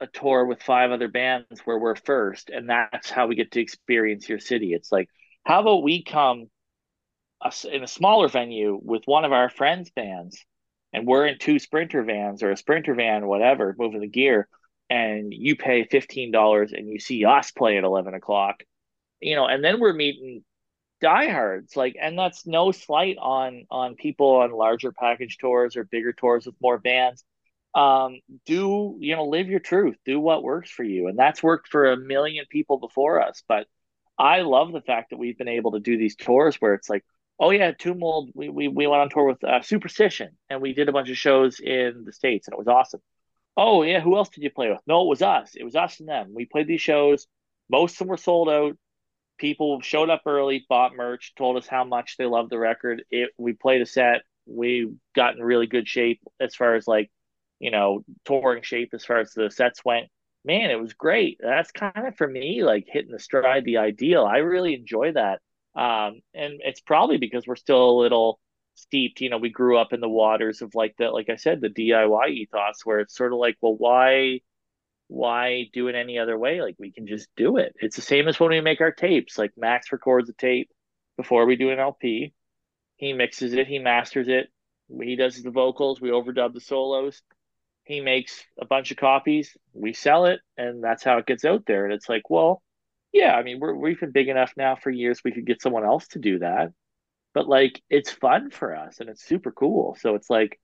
a 0.00 0.08
tour 0.08 0.44
with 0.44 0.60
five 0.62 0.90
other 0.90 1.06
bands 1.06 1.60
where 1.64 1.78
we're 1.78 1.94
first, 1.94 2.50
and 2.50 2.68
that's 2.68 3.08
how 3.08 3.28
we 3.28 3.36
get 3.36 3.52
to 3.52 3.60
experience 3.60 4.28
your 4.28 4.40
city. 4.40 4.72
It's 4.72 4.90
like, 4.90 5.08
how 5.44 5.60
about 5.60 5.84
we 5.84 6.02
come 6.02 6.46
in 7.70 7.84
a 7.84 7.86
smaller 7.86 8.28
venue 8.28 8.78
with 8.82 9.02
one 9.04 9.24
of 9.24 9.32
our 9.32 9.48
friends' 9.48 9.90
bands, 9.90 10.44
and 10.92 11.06
we're 11.06 11.26
in 11.26 11.38
two 11.38 11.60
sprinter 11.60 12.02
vans 12.02 12.42
or 12.42 12.50
a 12.50 12.56
sprinter 12.56 12.94
van, 12.94 13.28
whatever, 13.28 13.76
moving 13.78 14.00
the 14.00 14.08
gear, 14.08 14.48
and 14.90 15.32
you 15.32 15.56
pay 15.56 15.84
fifteen 15.84 16.32
dollars 16.32 16.72
and 16.72 16.88
you 16.88 16.98
see 17.00 17.24
us 17.24 17.50
play 17.52 17.78
at 17.78 17.84
eleven 17.84 18.14
o'clock, 18.14 18.62
you 19.20 19.36
know, 19.36 19.46
and 19.46 19.64
then 19.64 19.80
we're 19.80 19.94
meeting 19.94 20.44
diehards 21.00 21.76
like 21.76 21.96
and 21.98 22.18
that's 22.18 22.46
no 22.46 22.72
slight 22.72 23.16
on 23.18 23.64
on 23.70 23.94
people 23.94 24.36
on 24.36 24.52
larger 24.52 24.92
package 24.92 25.38
tours 25.38 25.74
or 25.74 25.84
bigger 25.84 26.12
tours 26.12 26.44
with 26.44 26.54
more 26.60 26.76
bands 26.76 27.24
um 27.74 28.18
do 28.44 28.98
you 29.00 29.16
know 29.16 29.24
live 29.24 29.48
your 29.48 29.60
truth 29.60 29.96
do 30.04 30.20
what 30.20 30.42
works 30.42 30.70
for 30.70 30.84
you 30.84 31.08
and 31.08 31.18
that's 31.18 31.42
worked 31.42 31.68
for 31.68 31.90
a 31.90 31.96
million 31.96 32.44
people 32.50 32.76
before 32.76 33.22
us 33.22 33.42
but 33.48 33.66
i 34.18 34.42
love 34.42 34.72
the 34.72 34.82
fact 34.82 35.08
that 35.08 35.18
we've 35.18 35.38
been 35.38 35.48
able 35.48 35.72
to 35.72 35.80
do 35.80 35.96
these 35.96 36.16
tours 36.16 36.56
where 36.56 36.74
it's 36.74 36.90
like 36.90 37.02
oh 37.40 37.50
yeah, 37.50 37.72
Tomb 37.72 37.98
Mold. 37.98 38.30
We, 38.34 38.48
we 38.48 38.68
we 38.68 38.86
went 38.86 39.02
on 39.02 39.10
tour 39.10 39.24
with 39.24 39.42
uh, 39.42 39.62
Superstition, 39.62 40.36
and 40.48 40.60
we 40.60 40.74
did 40.74 40.88
a 40.88 40.92
bunch 40.92 41.10
of 41.10 41.16
shows 41.16 41.58
in 41.58 42.04
the 42.04 42.12
states, 42.12 42.46
and 42.46 42.52
it 42.52 42.58
was 42.58 42.68
awesome. 42.68 43.00
Oh 43.60 43.82
yeah, 43.84 44.00
who 44.00 44.16
else 44.16 44.30
did 44.30 44.44
you 44.44 44.50
play 44.50 44.70
with? 44.70 44.80
No, 44.88 45.02
it 45.02 45.08
was 45.08 45.22
us. 45.22 45.54
It 45.56 45.64
was 45.64 45.76
us 45.76 46.00
and 46.00 46.08
them. 46.08 46.34
We 46.34 46.46
played 46.46 46.68
these 46.68 46.80
shows. 46.80 47.28
Most 47.70 47.94
of 47.94 47.98
them 48.00 48.08
were 48.08 48.16
sold 48.16 48.48
out. 48.48 48.78
People 49.38 49.80
showed 49.82 50.10
up 50.10 50.22
early, 50.26 50.66
bought 50.68 50.96
merch, 50.96 51.34
told 51.36 51.58
us 51.58 51.68
how 51.68 51.84
much 51.84 52.16
they 52.16 52.26
loved 52.26 52.50
the 52.50 52.58
record. 52.58 53.04
It 53.10 53.30
we 53.38 53.52
played 53.54 53.82
a 53.82 53.86
set. 53.86 54.22
We 54.46 54.92
got 55.16 55.36
in 55.36 55.42
really 55.42 55.66
good 55.68 55.88
shape 55.88 56.20
as 56.40 56.56
far 56.56 56.76
as 56.76 56.88
like, 56.88 57.10
you 57.60 57.70
know, 57.70 58.04
touring 58.24 58.62
shape 58.62 58.90
as 58.94 59.04
far 59.04 59.18
as 59.20 59.32
the 59.34 59.50
sets 59.50 59.84
went. 59.84 60.08
Man, 60.44 60.70
it 60.70 60.80
was 60.80 60.94
great. 60.94 61.38
That's 61.42 61.72
kind 61.72 62.06
of 62.06 62.16
for 62.16 62.28
me 62.28 62.64
like 62.64 62.86
hitting 62.88 63.12
the 63.12 63.20
stride, 63.20 63.64
the 63.66 63.78
ideal. 63.78 64.24
I 64.24 64.38
really 64.38 64.74
enjoy 64.74 65.12
that 65.12 65.40
um, 65.74 66.20
and 66.34 66.60
it's 66.64 66.80
probably 66.80 67.18
because 67.18 67.46
we're 67.46 67.56
still 67.56 67.90
a 67.90 68.00
little 68.00 68.40
steeped. 68.80 69.20
You 69.20 69.30
know, 69.30 69.38
we 69.38 69.50
grew 69.50 69.78
up 69.78 69.92
in 69.92 70.00
the 70.00 70.08
waters 70.08 70.62
of 70.62 70.74
like 70.74 70.94
the, 70.98 71.10
like 71.10 71.28
I 71.30 71.36
said, 71.36 71.60
the 71.60 71.68
DIY 71.68 72.30
ethos, 72.30 72.84
where 72.84 73.00
it's 73.00 73.16
sort 73.16 73.32
of 73.32 73.38
like, 73.38 73.56
well, 73.60 73.76
why, 73.76 74.40
why 75.08 75.68
do 75.72 75.88
it 75.88 75.94
any 75.94 76.18
other 76.18 76.38
way? 76.38 76.62
Like 76.62 76.76
we 76.78 76.92
can 76.92 77.06
just 77.06 77.28
do 77.36 77.56
it. 77.56 77.74
It's 77.80 77.96
the 77.96 78.02
same 78.02 78.28
as 78.28 78.38
when 78.38 78.50
we 78.50 78.60
make 78.60 78.80
our 78.80 78.92
tapes. 78.92 79.38
Like 79.38 79.52
Max 79.56 79.92
records 79.92 80.28
a 80.30 80.34
tape 80.34 80.70
before 81.16 81.46
we 81.46 81.56
do 81.56 81.70
an 81.70 81.78
LP. 81.78 82.32
He 82.96 83.12
mixes 83.12 83.54
it, 83.54 83.66
he 83.66 83.78
masters 83.78 84.28
it. 84.28 84.48
He 85.02 85.16
does 85.16 85.42
the 85.42 85.50
vocals. 85.50 86.00
We 86.00 86.10
overdub 86.10 86.52
the 86.52 86.60
solos. 86.60 87.22
He 87.84 88.00
makes 88.00 88.44
a 88.60 88.66
bunch 88.66 88.90
of 88.90 88.96
copies. 88.96 89.56
We 89.72 89.92
sell 89.92 90.26
it, 90.26 90.40
and 90.56 90.82
that's 90.82 91.04
how 91.04 91.18
it 91.18 91.26
gets 91.26 91.44
out 91.44 91.64
there. 91.66 91.84
And 91.84 91.94
it's 91.94 92.08
like, 92.08 92.28
well, 92.28 92.62
yeah, 93.12 93.34
I 93.34 93.42
mean, 93.42 93.58
we're 93.60 93.74
we've 93.74 93.98
been 93.98 94.12
big 94.12 94.28
enough 94.28 94.52
now 94.56 94.76
for 94.76 94.90
years. 94.90 95.22
We 95.24 95.32
could 95.32 95.46
get 95.46 95.62
someone 95.62 95.84
else 95.84 96.08
to 96.08 96.18
do 96.18 96.40
that, 96.40 96.72
but 97.34 97.48
like, 97.48 97.80
it's 97.88 98.10
fun 98.10 98.50
for 98.50 98.74
us 98.74 99.00
and 99.00 99.08
it's 99.08 99.24
super 99.24 99.52
cool. 99.52 99.96
So 100.00 100.14
it's 100.14 100.30
like, 100.30 100.60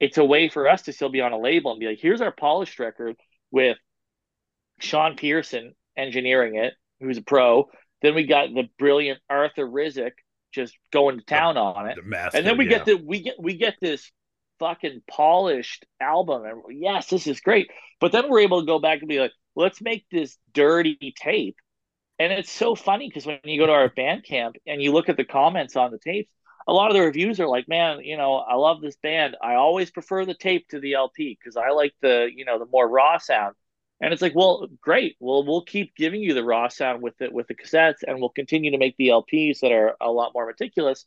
it's 0.00 0.18
a 0.18 0.24
way 0.24 0.48
for 0.48 0.68
us 0.68 0.82
to 0.82 0.92
still 0.92 1.10
be 1.10 1.20
on 1.20 1.32
a 1.32 1.38
label 1.38 1.70
and 1.70 1.80
be 1.80 1.86
like, 1.86 2.00
here's 2.00 2.20
our 2.20 2.32
polished 2.32 2.78
record 2.78 3.16
with 3.50 3.76
Sean 4.80 5.16
Pearson 5.16 5.74
engineering 5.96 6.56
it, 6.56 6.74
who's 7.00 7.18
a 7.18 7.22
pro. 7.22 7.68
Then 8.02 8.14
we 8.14 8.26
got 8.26 8.48
the 8.52 8.68
brilliant 8.78 9.20
Arthur 9.30 9.66
Rizk 9.66 10.12
just 10.52 10.76
going 10.92 11.18
to 11.18 11.24
town 11.24 11.56
on 11.56 11.88
it, 11.88 11.96
the 11.96 12.02
master, 12.02 12.36
and 12.36 12.46
then 12.46 12.58
we 12.58 12.64
yeah. 12.64 12.78
get 12.78 12.84
the 12.84 12.94
we 12.96 13.22
get 13.22 13.34
we 13.38 13.56
get 13.56 13.74
this 13.80 14.10
fucking 14.58 15.02
polished 15.08 15.86
album. 16.00 16.44
And 16.44 16.62
yes, 16.70 17.06
this 17.06 17.26
is 17.26 17.40
great. 17.40 17.70
But 18.00 18.12
then 18.12 18.28
we're 18.28 18.40
able 18.40 18.60
to 18.60 18.66
go 18.66 18.78
back 18.78 19.00
and 19.00 19.08
be 19.08 19.20
like, 19.20 19.32
let's 19.56 19.80
make 19.80 20.04
this 20.10 20.36
dirty 20.52 21.14
tape. 21.16 21.56
And 22.22 22.32
it's 22.32 22.52
so 22.52 22.76
funny 22.76 23.08
because 23.08 23.26
when 23.26 23.40
you 23.42 23.58
go 23.58 23.66
to 23.66 23.72
our 23.72 23.88
band 23.88 24.22
camp 24.22 24.54
and 24.64 24.80
you 24.80 24.92
look 24.92 25.08
at 25.08 25.16
the 25.16 25.24
comments 25.24 25.74
on 25.74 25.90
the 25.90 25.98
tapes, 25.98 26.30
a 26.68 26.72
lot 26.72 26.88
of 26.88 26.94
the 26.94 27.00
reviews 27.00 27.40
are 27.40 27.48
like, 27.48 27.66
man, 27.66 27.98
you 28.04 28.16
know, 28.16 28.34
I 28.34 28.54
love 28.54 28.80
this 28.80 28.94
band. 28.94 29.36
I 29.42 29.54
always 29.54 29.90
prefer 29.90 30.24
the 30.24 30.34
tape 30.34 30.68
to 30.68 30.78
the 30.78 30.94
LP 30.94 31.36
because 31.36 31.56
I 31.56 31.70
like 31.70 31.94
the, 32.00 32.30
you 32.32 32.44
know, 32.44 32.60
the 32.60 32.66
more 32.66 32.88
raw 32.88 33.18
sound. 33.18 33.56
And 34.00 34.12
it's 34.12 34.22
like, 34.22 34.36
well, 34.36 34.68
great. 34.80 35.16
Well, 35.18 35.44
we'll 35.44 35.64
keep 35.64 35.96
giving 35.96 36.20
you 36.20 36.32
the 36.32 36.44
raw 36.44 36.68
sound 36.68 37.02
with 37.02 37.20
it 37.20 37.32
with 37.32 37.48
the 37.48 37.56
cassettes, 37.56 38.04
and 38.06 38.20
we'll 38.20 38.28
continue 38.28 38.70
to 38.70 38.78
make 38.78 38.96
the 38.98 39.08
LPs 39.08 39.58
that 39.58 39.72
are 39.72 39.96
a 40.00 40.12
lot 40.12 40.30
more 40.32 40.46
meticulous. 40.46 41.04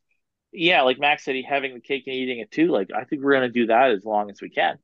Yeah, 0.52 0.82
like 0.82 1.00
Max 1.00 1.24
said, 1.24 1.36
he 1.36 1.44
having 1.44 1.76
the 1.76 1.80
cake 1.80 2.04
and 2.08 2.16
eating 2.16 2.40
it 2.40 2.52
too. 2.52 2.68
Like 2.68 2.90
I 2.94 3.06
think 3.06 3.24
we're 3.24 3.34
gonna 3.34 3.48
do 3.48 3.68
that 3.68 3.92
as 3.92 4.04
long 4.04 4.30
as 4.30 4.42
we 4.42 4.50
can. 4.50 4.80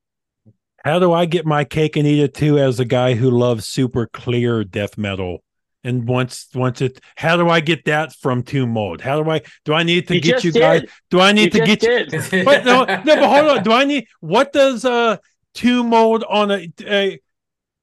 How 0.86 0.98
do 0.98 1.12
I 1.12 1.26
get 1.26 1.46
my 1.46 1.66
cake 1.66 1.98
and 1.98 2.08
eat 2.08 2.24
it 2.24 2.34
too 2.34 2.58
as 2.58 2.80
a 2.80 2.86
guy 2.86 3.16
who 3.16 3.30
loves 3.30 3.66
super 3.66 4.08
clear 4.08 4.64
death 4.64 4.98
metal? 4.98 5.44
And 5.84 6.08
once 6.08 6.48
once 6.54 6.80
it 6.82 7.00
how 7.16 7.38
do 7.38 7.50
I 7.50 7.60
get 7.60 7.86
that 7.86 8.14
from 8.14 8.44
two 8.44 8.68
mode 8.68 9.02
How 9.02 9.22
do 9.24 9.30
I 9.30 9.42
do 9.66 9.74
I 9.74 9.82
need 9.84 10.08
to 10.10 10.16
You 10.16 10.22
get 10.22 10.44
you 10.44 10.52
did. 10.52 10.60
guys 10.60 10.82
do 11.10 11.20
I 11.20 11.32
need 11.32 11.54
You 11.54 11.62
to 11.62 11.66
get 11.66 11.82
you 11.82 12.06
did. 12.06 12.46
but 12.46 12.64
no, 12.66 12.86
no, 12.86 13.04
but 13.04 13.24
hold 13.28 13.58
on. 13.58 13.64
Do 13.64 13.72
I 13.72 13.84
need 13.86 14.08
what 14.20 14.54
does 14.54 14.86
uh 14.86 15.18
two 15.56 15.84
mode 15.84 16.24
on 16.30 16.52
a, 16.52 16.72
a 16.82 17.20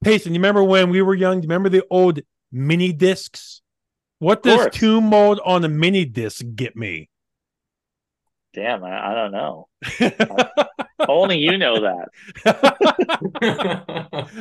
Payson? 0.04 0.32
You 0.32 0.38
remember 0.38 0.62
when 0.62 0.90
we 0.90 1.02
were 1.02 1.14
young? 1.14 1.40
Do 1.40 1.44
you 1.46 1.48
remember 1.48 1.68
the 1.70 1.84
old 1.90 2.20
mini 2.52 2.92
discs? 2.92 3.62
What 4.20 4.42
does 4.42 4.68
two 4.72 5.00
mode 5.00 5.40
on 5.44 5.64
a 5.64 5.68
mini 5.68 6.04
disc 6.04 6.44
get 6.54 6.76
me? 6.76 7.08
Damn, 8.54 8.82
I, 8.82 9.12
I 9.12 9.14
don't 9.14 9.32
know. 9.32 9.68
Only 11.06 11.38
you 11.38 11.58
know 11.58 11.80
that. 11.80 12.08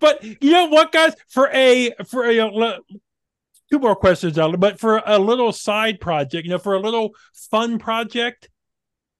but 0.00 0.22
you 0.24 0.50
know 0.50 0.66
what, 0.66 0.92
guys? 0.92 1.14
For 1.28 1.48
a 1.52 1.92
for 2.06 2.24
a 2.24 2.40
le- 2.50 2.80
two 3.70 3.78
more 3.78 3.96
questions, 3.96 4.38
out, 4.38 4.58
but 4.58 4.80
for 4.80 5.02
a 5.06 5.18
little 5.18 5.52
side 5.52 6.00
project, 6.00 6.44
you 6.44 6.50
know, 6.50 6.58
for 6.58 6.74
a 6.74 6.80
little 6.80 7.10
fun 7.50 7.78
project, 7.78 8.48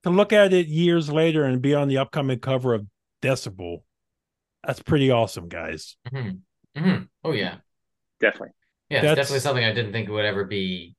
to 0.03 0.11
look 0.11 0.33
at 0.33 0.53
it 0.53 0.67
years 0.67 1.11
later 1.11 1.45
and 1.45 1.63
be 1.63 1.75
on 1.75 1.89
the 1.89 1.99
upcoming 1.99 2.39
cover 2.41 2.75
of 2.75 2.87
Decibel, 3.23 3.83
that's 4.65 4.83
pretty 4.83 5.11
awesome, 5.11 5.49
guys. 5.49 5.97
Mhm. 6.13 6.41
Mhm. 6.77 7.09
Oh 7.25 7.33
yeah, 7.33 7.57
Definitely. 8.21 8.51
yeah. 8.89 8.99
It's 8.99 9.05
That's- 9.05 9.27
definitely 9.29 9.41
something 9.41 9.65
I 9.65 9.73
didn't 9.75 9.93
think 9.93 10.09
would 10.09 10.25
ever 10.25 10.45
be. 10.45 10.97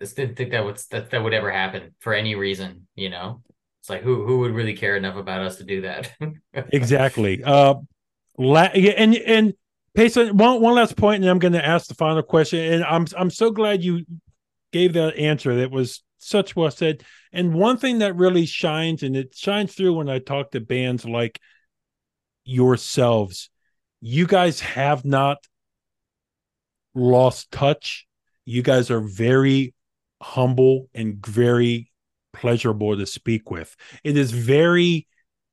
Just 0.00 0.16
didn't 0.16 0.36
think 0.36 0.50
that 0.52 0.64
would 0.64 0.78
that 0.90 1.10
that 1.10 1.22
would 1.22 1.34
ever 1.34 1.50
happen 1.52 1.94
for 2.00 2.14
any 2.14 2.34
reason. 2.34 2.88
You 2.94 3.10
know, 3.10 3.42
it's 3.80 3.88
like 3.88 4.02
who 4.02 4.26
who 4.26 4.40
would 4.40 4.52
really 4.52 4.76
care 4.76 4.96
enough 4.96 5.16
about 5.16 5.40
us 5.40 5.56
to 5.56 5.64
do 5.64 5.82
that? 5.82 6.12
exactly. 6.54 7.42
Uh, 7.42 7.74
la- 8.38 8.70
yeah, 8.74 8.92
and 8.92 9.14
and 9.16 9.54
Payson, 9.94 10.36
one 10.36 10.60
one 10.60 10.74
last 10.74 10.96
point, 10.96 11.22
and 11.22 11.30
I'm 11.30 11.38
going 11.38 11.54
to 11.54 11.64
ask 11.64 11.88
the 11.88 11.94
final 11.94 12.22
question. 12.22 12.60
And 12.60 12.84
I'm 12.84 13.06
I'm 13.16 13.30
so 13.30 13.50
glad 13.50 13.82
you 13.82 14.04
gave 14.72 14.92
that 14.92 15.16
answer. 15.16 15.56
That 15.56 15.70
was 15.70 16.02
such 16.18 16.54
well 16.54 16.70
said. 16.70 17.02
And 17.32 17.54
one 17.54 17.78
thing 17.78 18.00
that 18.00 18.16
really 18.16 18.44
shines, 18.44 19.02
and 19.02 19.16
it 19.16 19.34
shines 19.34 19.74
through 19.74 19.94
when 19.94 20.10
I 20.10 20.18
talk 20.18 20.50
to 20.50 20.60
bands 20.60 21.06
like 21.06 21.40
yourselves, 22.44 23.48
you 24.00 24.26
guys 24.26 24.60
have 24.60 25.04
not 25.06 25.38
lost 26.94 27.50
touch. 27.50 28.06
You 28.44 28.62
guys 28.62 28.90
are 28.90 29.00
very 29.00 29.74
humble 30.20 30.88
and 30.94 31.24
very 31.24 31.89
pleasurable 32.32 32.96
to 32.96 33.06
speak 33.06 33.50
with. 33.50 33.74
It 34.04 34.16
is 34.16 34.30
very 34.30 35.06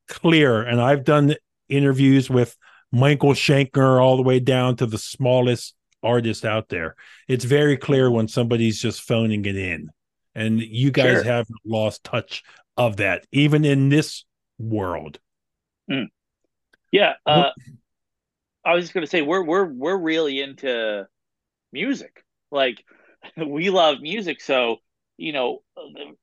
clear, 0.07 0.61
and 0.61 0.81
I've 0.81 1.03
done 1.03 1.35
interviews 1.69 2.29
with 2.29 2.55
Michael 2.91 3.33
Schenker 3.33 4.01
all 4.01 4.15
the 4.17 4.23
way 4.23 4.39
down 4.39 4.77
to 4.77 4.85
the 4.85 4.97
smallest 4.97 5.75
artist 6.03 6.45
out 6.45 6.69
there. 6.69 6.95
It's 7.27 7.43
very 7.45 7.77
clear 7.77 8.09
when 8.09 8.27
somebody's 8.27 8.79
just 8.81 9.01
phoning 9.01 9.43
it 9.45 9.57
in. 9.57 9.89
And 10.35 10.61
you 10.61 10.91
guys 10.91 11.15
Sure. 11.17 11.23
haven't 11.23 11.59
lost 11.65 12.03
touch 12.03 12.43
of 12.77 12.97
that, 12.97 13.25
even 13.31 13.65
in 13.65 13.89
this 13.89 14.23
world. 14.59 15.19
Yeah. 16.91 17.13
Uh, 17.25 17.49
I 18.63 18.73
was 18.73 18.83
just 18.83 18.93
gonna 18.93 19.07
say 19.07 19.21
we're 19.21 19.43
we're 19.43 19.65
we're 19.65 19.97
really 19.97 20.41
into 20.41 21.07
music. 21.71 22.23
Like 22.51 22.83
we 23.37 23.69
love 23.69 23.99
music, 24.01 24.41
so 24.41 24.77
you 25.17 25.33
know 25.33 25.63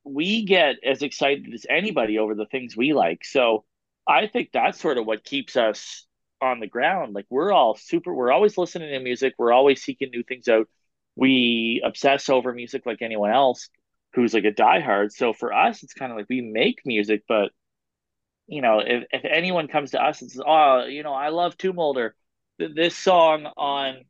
we 0.03 0.45
get 0.45 0.77
as 0.83 1.01
excited 1.01 1.53
as 1.53 1.65
anybody 1.69 2.19
over 2.19 2.35
the 2.35 2.45
things 2.45 2.77
we 2.77 2.93
like. 2.93 3.25
So 3.25 3.65
I 4.07 4.27
think 4.27 4.49
that's 4.53 4.79
sort 4.79 4.97
of 4.97 5.05
what 5.05 5.23
keeps 5.23 5.55
us 5.55 6.05
on 6.41 6.59
the 6.59 6.67
ground. 6.67 7.13
Like 7.13 7.25
we're 7.29 7.51
all 7.51 7.75
super. 7.75 8.13
We're 8.13 8.31
always 8.31 8.57
listening 8.57 8.91
to 8.91 8.99
music. 8.99 9.33
We're 9.37 9.53
always 9.53 9.81
seeking 9.83 10.11
new 10.11 10.23
things 10.23 10.47
out. 10.47 10.67
We 11.15 11.81
obsess 11.83 12.29
over 12.29 12.53
music 12.53 12.85
like 12.85 13.01
anyone 13.01 13.31
else 13.31 13.69
who's 14.13 14.33
like 14.33 14.45
a 14.45 14.51
diehard. 14.51 15.11
So 15.11 15.33
for 15.33 15.53
us, 15.53 15.83
it's 15.83 15.93
kind 15.93 16.11
of 16.11 16.17
like 16.17 16.27
we 16.29 16.41
make 16.41 16.81
music, 16.85 17.23
but 17.27 17.51
you 18.47 18.61
know, 18.61 18.79
if, 18.79 19.03
if 19.11 19.25
anyone 19.25 19.67
comes 19.67 19.91
to 19.91 20.03
us 20.03 20.21
and 20.21 20.31
says, 20.31 20.41
"Oh, 20.45 20.85
you 20.85 21.03
know, 21.03 21.13
I 21.13 21.29
love 21.29 21.57
Tomb 21.57 21.75
Molder, 21.77 22.15
Th- 22.59 22.71
this 22.75 22.95
song 22.95 23.45
on 23.57 24.05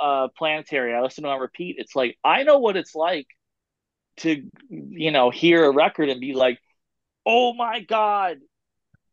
uh 0.00 0.28
Planetary, 0.36 0.94
I 0.94 1.02
listen 1.02 1.24
to 1.24 1.30
it 1.30 1.34
on 1.34 1.40
repeat." 1.40 1.76
It's 1.78 1.96
like 1.96 2.18
I 2.24 2.44
know 2.44 2.58
what 2.58 2.76
it's 2.76 2.94
like 2.94 3.28
to, 4.18 4.42
you 4.68 5.10
know, 5.10 5.30
hear 5.30 5.64
a 5.64 5.70
record 5.72 6.08
and 6.08 6.20
be 6.20 6.34
like, 6.34 6.58
"Oh 7.26 7.54
my 7.54 7.80
god, 7.80 8.38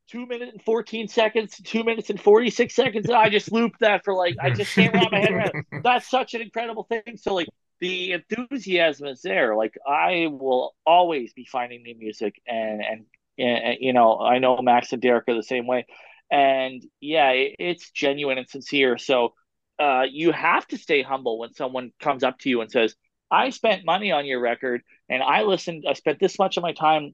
two 0.10 0.26
minutes 0.26 0.52
and 0.54 0.62
fourteen 0.62 1.08
seconds, 1.08 1.58
two 1.64 1.84
minutes 1.84 2.10
and 2.10 2.20
forty 2.20 2.50
six 2.50 2.76
seconds. 2.76 3.10
I 3.10 3.30
just 3.30 3.52
looped 3.52 3.80
that 3.82 4.04
for 4.04 4.14
like 4.14 4.36
I 4.42 4.52
just 4.52 4.74
can't 4.74 4.94
wrap 4.94 5.12
my 5.12 5.20
head 5.20 5.32
around." 5.32 5.52
it." 5.56 5.66
That's 5.84 6.10
such 6.10 6.34
an 6.34 6.42
incredible 6.42 6.84
thing. 6.84 7.18
So 7.18 7.34
like 7.34 7.48
the 7.80 8.14
enthusiasm 8.14 9.08
is 9.08 9.22
there. 9.22 9.56
Like 9.56 9.76
I 9.88 10.28
will 10.30 10.76
always 10.86 11.34
be 11.34 11.46
finding 11.46 11.84
new 11.84 11.96
music 11.98 12.42
and 12.48 12.82
and 12.82 13.06
and, 13.38 13.78
you 13.80 13.94
know, 13.94 14.20
I 14.20 14.40
know 14.40 14.62
Max 14.62 14.94
and 14.94 15.02
Derek 15.02 15.28
are 15.28 15.36
the 15.36 15.44
same 15.44 15.68
way. 15.68 15.86
And 16.32 16.84
yeah, 17.02 17.32
it, 17.32 17.56
it's 17.60 17.92
genuine 17.92 18.38
and 18.38 18.50
sincere. 18.50 18.98
So 18.98 19.34
uh, 19.80 20.04
you 20.10 20.32
have 20.32 20.66
to 20.68 20.78
stay 20.78 21.02
humble 21.02 21.38
when 21.40 21.54
someone 21.54 21.92
comes 22.00 22.24
up 22.24 22.40
to 22.40 22.50
you 22.50 22.62
and 22.62 22.72
says, 22.72 22.96
I 23.36 23.50
spent 23.50 23.86
money 23.86 24.14
on 24.14 24.26
your 24.26 24.40
record 24.40 24.82
and 25.10 25.22
I 25.22 25.44
listened, 25.44 25.84
I 25.88 25.94
spent 25.94 26.20
this 26.20 26.40
much 26.40 26.56
of 26.56 26.64
my 26.64 26.72
time, 26.72 27.14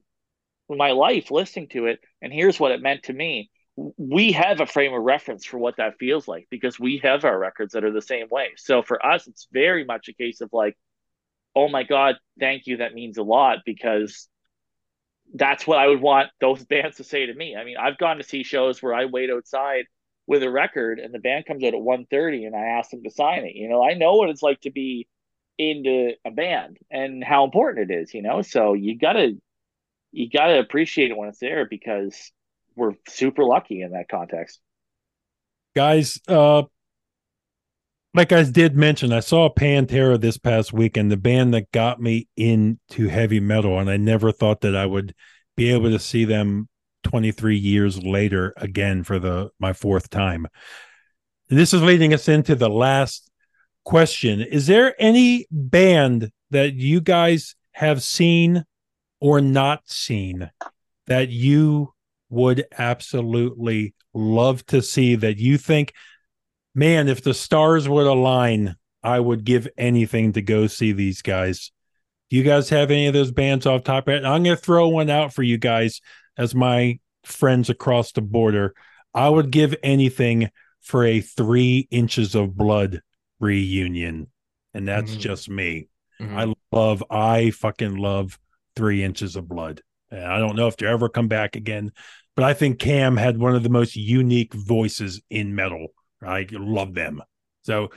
my 0.68 0.92
life 0.92 1.32
listening 1.32 1.68
to 1.70 1.86
it. 1.86 1.98
And 2.20 2.32
here's 2.32 2.60
what 2.60 2.70
it 2.70 2.80
meant 2.80 3.04
to 3.04 3.12
me. 3.12 3.50
We 3.76 4.32
have 4.32 4.60
a 4.60 4.66
frame 4.66 4.94
of 4.94 5.02
reference 5.02 5.44
for 5.44 5.58
what 5.58 5.78
that 5.78 5.98
feels 5.98 6.28
like 6.28 6.46
because 6.48 6.78
we 6.78 6.98
have 7.02 7.24
our 7.24 7.36
records 7.36 7.72
that 7.72 7.84
are 7.84 7.90
the 7.90 8.00
same 8.00 8.28
way. 8.30 8.50
So 8.56 8.82
for 8.82 9.04
us, 9.04 9.26
it's 9.26 9.48
very 9.50 9.84
much 9.84 10.08
a 10.08 10.12
case 10.12 10.40
of 10.40 10.50
like, 10.52 10.76
oh 11.56 11.68
my 11.68 11.82
God, 11.82 12.16
thank 12.38 12.66
you. 12.66 12.76
That 12.76 12.94
means 12.94 13.18
a 13.18 13.22
lot 13.24 13.58
because 13.66 14.28
that's 15.34 15.66
what 15.66 15.78
I 15.78 15.88
would 15.88 16.00
want 16.00 16.30
those 16.40 16.64
bands 16.72 16.98
to 16.98 17.04
say 17.04 17.26
to 17.26 17.34
me. 17.34 17.56
I 17.56 17.64
mean, 17.64 17.78
I've 17.78 17.98
gone 17.98 18.18
to 18.18 18.22
see 18.24 18.44
shows 18.44 18.80
where 18.80 18.94
I 18.94 19.06
wait 19.06 19.30
outside 19.30 19.86
with 20.28 20.44
a 20.44 20.50
record 20.50 21.00
and 21.00 21.12
the 21.12 21.18
band 21.18 21.46
comes 21.46 21.64
out 21.64 21.74
at 21.74 21.80
1.30 21.80 22.46
and 22.46 22.54
I 22.54 22.78
ask 22.78 22.90
them 22.90 23.02
to 23.02 23.10
sign 23.10 23.44
it. 23.44 23.56
You 23.56 23.68
know, 23.68 23.82
I 23.82 23.94
know 23.94 24.14
what 24.14 24.28
it's 24.28 24.42
like 24.42 24.60
to 24.60 24.70
be 24.70 25.08
into 25.70 26.12
a 26.24 26.30
band 26.30 26.78
and 26.90 27.22
how 27.22 27.44
important 27.44 27.90
it 27.90 27.94
is, 27.94 28.14
you 28.14 28.22
know? 28.22 28.42
So 28.42 28.74
you 28.74 28.98
gotta 28.98 29.36
you 30.10 30.28
gotta 30.28 30.58
appreciate 30.58 31.10
it 31.10 31.16
when 31.16 31.28
it's 31.28 31.38
there 31.38 31.66
because 31.66 32.32
we're 32.74 32.92
super 33.08 33.44
lucky 33.44 33.82
in 33.82 33.92
that 33.92 34.08
context. 34.08 34.60
Guys, 35.74 36.20
uh 36.28 36.64
like 38.14 38.32
I 38.32 38.42
did 38.42 38.76
mention, 38.76 39.12
I 39.12 39.20
saw 39.20 39.48
Pantera 39.48 40.20
this 40.20 40.36
past 40.36 40.72
weekend, 40.72 41.10
the 41.10 41.16
band 41.16 41.54
that 41.54 41.72
got 41.72 41.98
me 41.98 42.28
into 42.36 43.08
heavy 43.08 43.40
metal, 43.40 43.78
and 43.78 43.88
I 43.88 43.96
never 43.96 44.32
thought 44.32 44.60
that 44.62 44.76
I 44.76 44.84
would 44.84 45.14
be 45.56 45.72
able 45.72 45.90
to 45.90 45.98
see 45.98 46.26
them 46.26 46.68
23 47.04 47.56
years 47.56 48.02
later 48.02 48.52
again 48.56 49.02
for 49.02 49.18
the 49.18 49.50
my 49.58 49.72
fourth 49.72 50.10
time. 50.10 50.46
This 51.48 51.72
is 51.74 51.82
leading 51.82 52.14
us 52.14 52.28
into 52.28 52.54
the 52.54 52.70
last 52.70 53.30
question. 53.84 54.40
Is 54.40 54.66
there 54.66 54.94
any 54.98 55.46
band 55.50 56.30
that 56.50 56.74
you 56.74 57.00
guys 57.00 57.54
have 57.72 58.02
seen 58.02 58.64
or 59.20 59.40
not 59.40 59.88
seen 59.88 60.50
that 61.06 61.28
you 61.28 61.92
would 62.28 62.64
absolutely 62.78 63.94
love 64.14 64.64
to 64.66 64.82
see 64.82 65.14
that 65.16 65.38
you 65.38 65.58
think 65.58 65.92
man, 66.74 67.08
if 67.08 67.22
the 67.22 67.34
stars 67.34 67.88
would 67.88 68.06
align, 68.06 68.76
I 69.02 69.20
would 69.20 69.44
give 69.44 69.68
anything 69.76 70.32
to 70.32 70.42
go 70.42 70.66
see 70.66 70.92
these 70.92 71.22
guys. 71.22 71.70
Do 72.30 72.36
you 72.36 72.42
guys 72.42 72.70
have 72.70 72.90
any 72.90 73.06
of 73.06 73.14
those 73.14 73.30
bands 73.30 73.66
off 73.66 73.84
top? 73.84 74.08
I'm 74.08 74.22
going 74.22 74.44
to 74.44 74.56
throw 74.56 74.88
one 74.88 75.10
out 75.10 75.34
for 75.34 75.42
you 75.42 75.58
guys 75.58 76.00
as 76.38 76.54
my 76.54 76.98
friends 77.24 77.68
across 77.68 78.12
the 78.12 78.22
border. 78.22 78.74
I 79.14 79.28
would 79.28 79.50
give 79.50 79.76
anything 79.82 80.50
for 80.80 81.04
a 81.04 81.20
three 81.20 81.88
inches 81.90 82.34
of 82.34 82.56
blood 82.56 83.02
reunion. 83.42 84.28
And 84.72 84.88
that's 84.88 85.14
Mhm. 85.14 85.18
just 85.18 85.50
me. 85.50 85.88
Mhm. 86.18 86.34
I 86.34 86.54
love, 86.74 87.04
I 87.10 87.50
fucking 87.50 87.96
love 87.96 88.38
three 88.74 89.02
inches 89.02 89.36
of 89.36 89.48
blood. 89.48 89.82
And 90.10 90.24
I 90.24 90.38
don't 90.38 90.56
know 90.56 90.68
if 90.68 90.76
they 90.78 90.86
ever 90.86 91.08
come 91.10 91.28
back 91.28 91.56
again, 91.56 91.92
but 92.36 92.44
I 92.44 92.54
think 92.54 92.78
Cam 92.78 93.16
had 93.16 93.36
one 93.36 93.54
of 93.54 93.62
the 93.62 93.68
most 93.68 93.96
unique 93.96 94.54
voices 94.54 95.20
in 95.28 95.54
metal. 95.54 95.88
I 96.22 96.46
love 96.50 96.94
them. 96.94 97.22
So, 97.62 97.90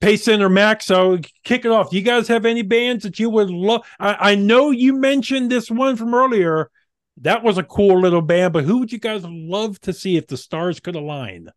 Payson 0.00 0.42
or 0.42 0.48
Max, 0.48 0.84
so 0.86 1.18
kick 1.44 1.64
it 1.64 1.70
off. 1.70 1.90
Do 1.90 1.96
you 1.96 2.02
guys 2.02 2.26
have 2.26 2.44
any 2.44 2.62
bands 2.62 3.04
that 3.04 3.20
you 3.20 3.30
would 3.30 3.50
love? 3.50 3.86
I, 4.00 4.32
I 4.32 4.34
know 4.34 4.70
you 4.70 4.94
mentioned 4.94 5.50
this 5.50 5.70
one 5.70 5.96
from 5.96 6.12
earlier. 6.12 6.70
That 7.18 7.44
was 7.44 7.56
a 7.56 7.62
cool 7.62 8.00
little 8.00 8.22
band, 8.22 8.52
but 8.52 8.64
who 8.64 8.78
would 8.78 8.90
you 8.90 8.98
guys 8.98 9.22
love 9.24 9.78
to 9.82 9.92
see 9.92 10.16
if 10.16 10.26
the 10.26 10.36
stars 10.36 10.80
could 10.80 10.96
align? 10.96 11.50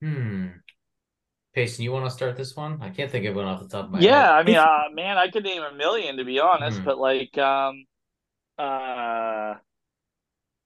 Hmm. 0.00 0.46
Payson, 1.54 1.82
you 1.84 1.90
want 1.92 2.04
to 2.06 2.10
start 2.10 2.36
this 2.36 2.54
one? 2.54 2.78
I 2.80 2.90
can't 2.90 3.10
think 3.10 3.26
of 3.26 3.34
one 3.34 3.44
off 3.46 3.60
the 3.62 3.68
top 3.68 3.86
of 3.86 3.90
my 3.90 3.98
yeah, 4.00 4.10
head. 4.10 4.20
Yeah, 4.22 4.32
I 4.32 4.42
mean, 4.44 4.56
uh, 4.56 4.94
man, 4.94 5.18
I 5.18 5.28
could 5.28 5.42
name 5.44 5.62
a 5.62 5.74
million 5.74 6.16
to 6.18 6.24
be 6.24 6.38
honest, 6.38 6.78
Hmm. 6.78 6.84
but 6.84 6.98
like, 6.98 7.36
um, 7.38 7.84
uh, 8.56 9.54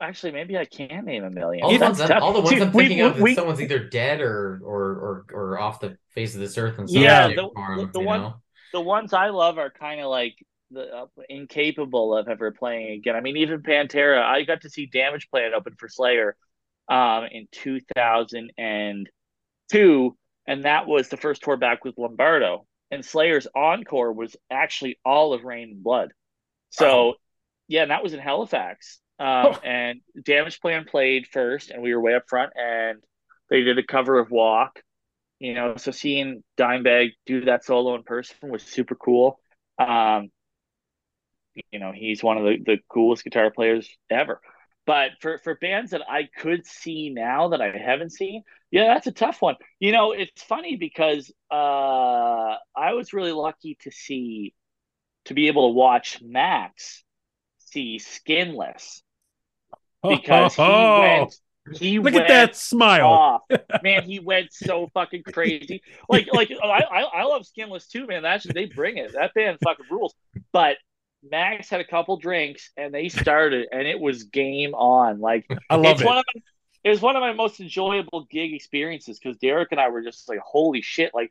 actually, 0.01 0.33
maybe 0.33 0.59
I 0.59 0.67
can 0.67 1.05
name 1.07 1.25
a 1.25 1.31
million. 1.31 1.65
All 1.65 1.73
the, 1.73 1.79
ones 1.79 2.01
I'm, 2.01 2.23
all 2.23 2.33
the 2.35 2.41
ones 2.41 2.51
See, 2.51 2.61
I'm 2.61 2.73
we- 2.73 2.89
thinking 2.89 3.01
of, 3.01 3.19
we- 3.21 3.31
is 3.31 3.37
someone's 3.37 3.61
either 3.63 3.79
dead 3.89 4.21
or 4.21 4.61
or 4.63 4.83
or 4.93 5.27
or 5.33 5.59
off 5.59 5.81
the 5.81 5.97
face 6.15 6.35
of 6.35 6.41
this 6.41 6.59
earth 6.59 6.79
in 6.79 6.87
some 6.87 7.03
Yeah, 7.03 7.29
the- 7.29 7.45
or 7.45 7.53
form, 7.55 7.79
the- 7.79 7.87
the 7.87 8.01
you 8.01 8.07
one- 8.07 8.21
know? 8.21 8.35
the 8.73 8.81
ones 8.81 9.13
I 9.15 9.29
love 9.31 9.57
are 9.57 9.71
kind 9.71 10.01
of 10.01 10.09
like 10.09 10.35
the 10.71 10.83
uh, 10.95 11.07
incapable 11.29 12.17
of 12.17 12.29
ever 12.29 12.51
playing 12.51 12.91
again. 12.99 13.15
I 13.15 13.21
mean, 13.21 13.37
even 13.37 13.63
Pantera. 13.63 14.21
I 14.21 14.43
got 14.43 14.63
to 14.63 14.69
see 14.71 14.91
Damageplan 14.93 15.53
open 15.55 15.75
for 15.79 15.89
Slayer, 15.89 16.37
um, 16.89 17.25
in 17.31 17.47
two 17.53 17.79
thousand 17.95 18.53
and 18.59 19.09
two, 19.71 20.17
and 20.47 20.65
that 20.65 20.87
was 20.87 21.09
the 21.09 21.17
first 21.17 21.43
tour 21.43 21.57
back 21.57 21.85
with 21.85 21.99
Lombardo. 21.99 22.67
And 22.91 23.05
Slayer's 23.05 23.47
encore 23.55 24.13
was 24.13 24.37
actually 24.51 24.99
all 25.05 25.33
of 25.33 25.45
Reign 25.45 25.71
in 25.71 25.83
Blood. 25.83 26.13
So, 26.71 27.15
yeah, 27.69 27.83
and 27.83 27.91
that 27.91 28.03
was 28.03 28.13
in 28.15 28.21
Halifax. 28.21 29.01
Um, 29.19 29.27
Oh. 29.27 29.61
and 29.65 30.01
Damageplan 30.19 30.89
played 30.89 31.27
first, 31.29 31.71
and 31.71 31.83
we 31.83 31.95
were 31.95 32.01
way 32.01 32.15
up 32.15 32.25
front, 32.29 32.53
and 32.57 32.99
they 33.49 33.63
did 33.63 33.79
a 33.79 33.83
cover 33.83 34.19
of 34.19 34.31
Walk. 34.31 34.81
You 35.39 35.55
know, 35.55 35.77
so 35.77 35.91
seeing 35.91 36.43
Dimebag 36.59 37.11
do 37.27 37.45
that 37.47 37.65
solo 37.65 37.95
in 37.97 38.03
person 38.03 38.37
was 38.43 38.63
super 38.63 38.95
cool. 38.95 39.41
Um, 39.79 40.31
you 41.71 41.79
know, 41.79 41.93
he's 41.93 42.23
one 42.23 42.39
of 42.39 42.45
the, 42.45 42.59
the 42.65 42.79
coolest 42.89 43.25
guitar 43.25 43.51
players 43.51 43.89
ever. 44.11 44.41
But 44.87 45.13
for, 45.21 45.39
for 45.39 45.55
bands 45.55 45.93
that 45.93 46.03
I 46.09 46.29
could 46.37 46.67
see 46.67 47.11
now 47.11 47.49
that 47.49 47.61
I 47.63 47.71
haven't 47.77 48.11
seen, 48.13 48.43
yeah, 48.71 48.93
that's 48.93 49.07
a 49.07 49.13
tough 49.13 49.41
one. 49.41 49.57
You 49.81 49.93
know, 49.93 50.13
it's 50.13 50.43
funny 50.43 50.77
because 50.77 51.33
uh, 51.51 51.55
I 52.77 52.93
was 52.93 53.13
really 53.15 53.33
lucky 53.33 53.79
to 53.83 53.91
see, 53.91 54.55
to 55.27 55.35
be 55.35 55.49
able 55.49 55.71
to 55.71 55.75
watch 55.75 56.21
Max 56.23 57.05
see 57.59 57.99
Skinless 57.99 59.03
because 60.09 60.55
he 60.55 60.87
Oh, 60.87 60.91
went, 60.95 61.35
he 61.71 61.99
look 62.03 62.15
went 62.15 62.17
at 62.17 62.29
that 62.29 62.57
smile. 62.57 63.27
off. 63.29 63.43
Man, 63.83 64.05
he 64.05 64.21
went 64.21 64.53
so 64.53 64.89
fucking 64.95 65.25
crazy. 65.25 65.83
Like, 66.09 66.29
like 66.33 66.51
I, 66.63 66.67
I, 66.67 67.01
I 67.03 67.25
love 67.25 67.47
Skinless 67.47 67.89
too, 67.89 68.07
man. 68.07 68.23
That's 68.23 68.47
they 68.53 68.67
bring 68.67 68.97
it. 68.99 69.13
That 69.15 69.35
band 69.35 69.59
fucking 69.63 69.87
rules. 69.91 70.15
But 70.53 70.77
Max 71.31 71.71
had 71.71 71.81
a 71.81 71.85
couple 71.87 72.17
drinks 72.19 72.71
and 72.77 72.93
they 72.95 73.09
started, 73.09 73.69
and 73.73 73.87
it 73.87 73.99
was 74.01 74.25
game 74.25 74.75
on. 74.75 75.21
Like, 75.21 75.49
I 75.71 75.77
love 75.77 76.01
it's 76.01 76.03
it. 76.03 76.11
one 76.11 76.19
of 76.19 76.25
my, 76.35 76.41
it 76.85 76.91
was 76.91 77.01
one 77.01 77.17
of 77.17 77.21
my 77.21 77.33
most 77.33 77.61
enjoyable 77.61 78.27
gig 78.31 78.53
experiences 78.55 79.19
because 79.19 79.39
Derek 79.39 79.69
and 79.73 79.81
I 79.81 79.89
were 79.89 80.03
just 80.03 80.29
like, 80.29 80.41
holy 80.41 80.83
shit, 80.83 81.13
like 81.15 81.31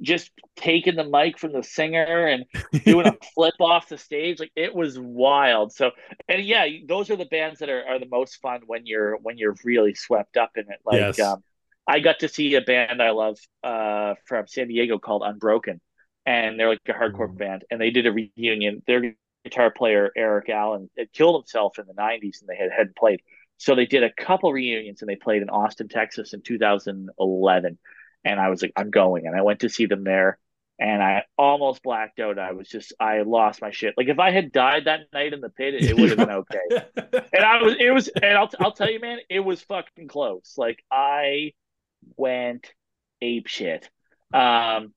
just 0.00 0.30
taking 0.56 0.96
the 0.96 1.04
mic 1.04 1.38
from 1.38 1.52
the 1.52 1.62
singer 1.62 2.26
and 2.26 2.44
doing 2.84 3.06
a 3.06 3.12
flip 3.34 3.54
off 3.60 3.88
the 3.88 3.98
stage. 3.98 4.40
Like 4.40 4.52
it 4.56 4.74
was 4.74 4.98
wild. 4.98 5.72
So 5.72 5.90
and 6.28 6.42
yeah, 6.44 6.66
those 6.88 7.10
are 7.10 7.16
the 7.16 7.24
bands 7.26 7.60
that 7.60 7.68
are, 7.70 7.84
are 7.84 7.98
the 7.98 8.06
most 8.06 8.36
fun 8.40 8.62
when 8.66 8.86
you're 8.86 9.16
when 9.18 9.38
you're 9.38 9.56
really 9.64 9.94
swept 9.94 10.36
up 10.36 10.52
in 10.56 10.64
it. 10.70 10.80
Like 10.84 11.08
Yes. 11.08 11.18
um 11.18 11.42
I 11.86 12.00
got 12.00 12.20
to 12.20 12.28
see 12.28 12.54
a 12.54 12.60
band 12.60 13.02
I 13.02 13.10
love 13.10 13.38
uh 13.62 14.14
from 14.26 14.46
San 14.48 14.68
Diego 14.68 14.98
called 14.98 15.22
Unbroken. 15.24 15.80
And 16.24 16.58
they're 16.58 16.68
like 16.68 16.80
a 16.88 16.92
hardcore 16.92 17.30
Ooh. 17.30 17.36
band. 17.36 17.64
And 17.70 17.80
they 17.80 17.90
did 17.90 18.06
a 18.06 18.12
reunion. 18.12 18.82
Their 18.86 19.14
guitar 19.44 19.70
player, 19.70 20.10
Eric 20.16 20.48
Allen, 20.48 20.90
had 20.96 21.12
killed 21.12 21.42
himself 21.42 21.78
in 21.78 21.86
the 21.86 21.94
nineties 21.94 22.40
and 22.40 22.48
they 22.48 22.56
had 22.56 22.70
hadn't 22.70 22.96
played. 22.96 23.22
So 23.58 23.74
they 23.74 23.86
did 23.86 24.02
a 24.02 24.12
couple 24.12 24.52
reunions 24.52 25.02
and 25.02 25.08
they 25.08 25.16
played 25.16 25.42
in 25.42 25.50
Austin, 25.50 25.88
Texas 25.88 26.32
in 26.34 26.42
2011. 26.42 27.78
And 28.24 28.40
I 28.40 28.48
was 28.48 28.62
like, 28.62 28.72
I'm 28.76 28.90
going. 28.90 29.26
And 29.26 29.36
I 29.36 29.42
went 29.42 29.60
to 29.60 29.68
see 29.68 29.86
them 29.86 30.04
there 30.04 30.38
and 30.78 31.02
I 31.02 31.24
almost 31.38 31.82
blacked 31.82 32.18
out. 32.18 32.38
I 32.38 32.52
was 32.52 32.68
just, 32.68 32.92
I 32.98 33.22
lost 33.22 33.62
my 33.62 33.70
shit. 33.70 33.94
Like 33.96 34.08
if 34.08 34.18
I 34.18 34.32
had 34.32 34.50
died 34.50 34.86
that 34.86 35.00
night 35.12 35.32
in 35.32 35.40
the 35.40 35.48
pit, 35.48 35.74
it, 35.74 35.84
it 35.84 35.96
would 35.96 36.08
have 36.08 36.18
been 36.18 36.30
okay. 36.30 37.20
And 37.34 37.44
I 37.44 37.62
was, 37.62 37.76
it 37.78 37.90
was, 37.90 38.08
and 38.08 38.36
I'll, 38.36 38.50
I'll 38.58 38.72
tell 38.72 38.90
you, 38.90 39.00
man, 39.00 39.18
it 39.30 39.40
was 39.40 39.62
fucking 39.62 40.08
close. 40.08 40.54
Like 40.56 40.82
I 40.90 41.52
went 42.16 42.72
ape 43.20 43.46
shit. 43.46 43.88
Um, 44.34 44.92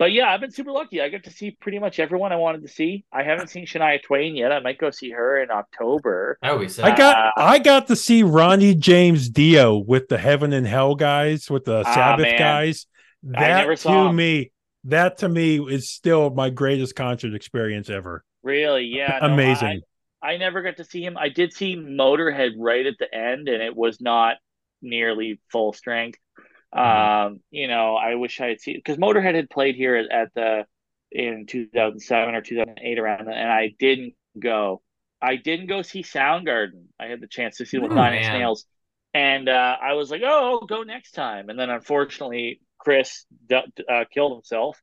but 0.00 0.12
yeah, 0.12 0.30
I've 0.32 0.40
been 0.40 0.50
super 0.50 0.72
lucky. 0.72 1.00
I 1.02 1.10
got 1.10 1.24
to 1.24 1.30
see 1.30 1.50
pretty 1.52 1.78
much 1.78 2.00
everyone 2.00 2.32
I 2.32 2.36
wanted 2.36 2.62
to 2.62 2.68
see. 2.68 3.04
I 3.12 3.22
haven't 3.22 3.48
seen 3.50 3.66
Shania 3.66 4.02
Twain 4.02 4.34
yet. 4.34 4.50
I 4.50 4.58
might 4.60 4.78
go 4.78 4.90
see 4.90 5.10
her 5.10 5.40
in 5.42 5.50
October. 5.50 6.38
That 6.42 6.54
would 6.54 6.62
be 6.62 6.68
sick. 6.70 6.86
I 6.86 6.96
got 6.96 7.16
Uh, 7.16 7.30
I 7.36 7.58
got 7.58 7.86
to 7.88 7.94
see 7.96 8.22
Ronnie 8.22 8.74
James 8.74 9.28
Dio 9.28 9.76
with 9.76 10.08
the 10.08 10.16
Heaven 10.18 10.52
and 10.54 10.66
Hell 10.66 10.94
guys, 10.94 11.50
with 11.50 11.66
the 11.66 11.84
Ah, 11.86 11.94
Sabbath 11.94 12.24
man. 12.24 12.38
guys. 12.38 12.86
I 13.36 13.40
That 13.40 13.56
never 13.60 13.76
saw 13.76 14.04
to 14.04 14.08
'em. 14.08 14.16
me, 14.16 14.50
that 14.84 15.18
to 15.18 15.28
me 15.28 15.58
is 15.58 15.90
still 15.90 16.30
my 16.30 16.48
greatest 16.48 16.96
concert 16.96 17.34
experience 17.34 17.90
ever. 17.90 18.24
Really? 18.42 18.84
Yeah. 18.86 19.18
no, 19.20 19.34
Amazing. 19.34 19.82
I, 20.22 20.32
I 20.32 20.36
never 20.38 20.62
got 20.62 20.78
to 20.78 20.84
see 20.84 21.04
him. 21.04 21.18
I 21.18 21.28
did 21.28 21.52
see 21.52 21.76
Motorhead 21.76 22.52
right 22.56 22.86
at 22.86 22.94
the 22.98 23.14
end, 23.14 23.48
and 23.50 23.62
it 23.62 23.76
was 23.76 24.00
not 24.00 24.36
nearly 24.80 25.38
full 25.52 25.74
strength. 25.74 26.18
Um, 26.72 27.40
you 27.50 27.68
know, 27.68 27.96
I 27.96 28.14
wish 28.14 28.40
I 28.40 28.48
had 28.48 28.60
seen 28.60 28.76
because 28.76 28.96
Motorhead 28.98 29.34
had 29.34 29.50
played 29.50 29.74
here 29.74 29.96
at, 29.96 30.10
at 30.10 30.34
the 30.34 30.66
in 31.12 31.46
2007 31.46 32.34
or 32.34 32.42
2008 32.42 32.98
around, 32.98 33.26
then, 33.26 33.34
and 33.34 33.50
I 33.50 33.74
didn't 33.78 34.14
go. 34.38 34.82
I 35.22 35.36
didn't 35.36 35.66
go 35.66 35.82
see 35.82 36.02
Soundgarden. 36.02 36.84
I 36.98 37.06
had 37.06 37.20
the 37.20 37.26
chance 37.26 37.58
to 37.58 37.66
see 37.66 37.76
them 37.76 37.84
with 37.84 37.92
Oh, 37.92 37.96
Nine 37.96 38.14
Inch. 38.14 38.30
Nails, 38.30 38.64
and 39.14 39.48
uh, 39.48 39.76
I 39.82 39.94
was 39.94 40.10
like, 40.10 40.22
"Oh, 40.24 40.60
I'll 40.60 40.66
go 40.66 40.82
next 40.84 41.12
time." 41.12 41.48
And 41.50 41.58
then 41.58 41.70
unfortunately, 41.70 42.60
Chris 42.78 43.26
d- 43.48 43.60
uh, 43.90 44.04
killed 44.12 44.32
himself, 44.32 44.80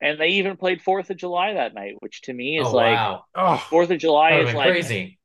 and 0.00 0.20
they 0.20 0.28
even 0.28 0.56
played 0.56 0.82
Fourth 0.82 1.10
of 1.10 1.16
July 1.16 1.54
that 1.54 1.74
night, 1.74 1.94
which 2.00 2.22
to 2.22 2.32
me 2.34 2.58
is 2.58 2.70
oh 2.70 2.72
like 2.72 3.02
wow, 3.02 3.24
Oh, 3.34 3.62
Fourth 3.70 3.90
of 3.90 3.98
July 3.98 4.34
is 4.34 4.52
like 4.54 4.80
crazy. 4.80 5.18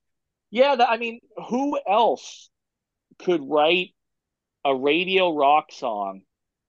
yeah, 0.51 0.75
that, 0.75 0.89
I 0.89 0.97
mean, 0.97 1.19
who 1.49 1.79
else 1.87 2.49
could 3.19 3.41
write 3.49 3.94
a 4.65 4.75
radio 4.75 5.33
rock 5.33 5.71
song 5.71 6.21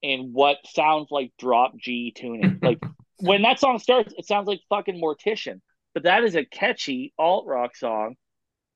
in 0.03 0.31
what 0.33 0.59
sounds 0.67 1.09
like 1.11 1.33
drop 1.39 1.77
G 1.77 2.13
tuning? 2.15 2.59
Like 2.63 2.79
when 3.19 3.43
that 3.43 3.59
song 3.59 3.79
starts, 3.79 4.13
it 4.17 4.27
sounds 4.27 4.47
like 4.47 4.61
fucking 4.69 5.01
Mortician, 5.01 5.61
but 5.95 6.03
that 6.05 6.23
is 6.23 6.37
a 6.37 6.45
catchy 6.45 7.15
alt 7.19 7.47
rock 7.47 7.75
song. 7.75 8.15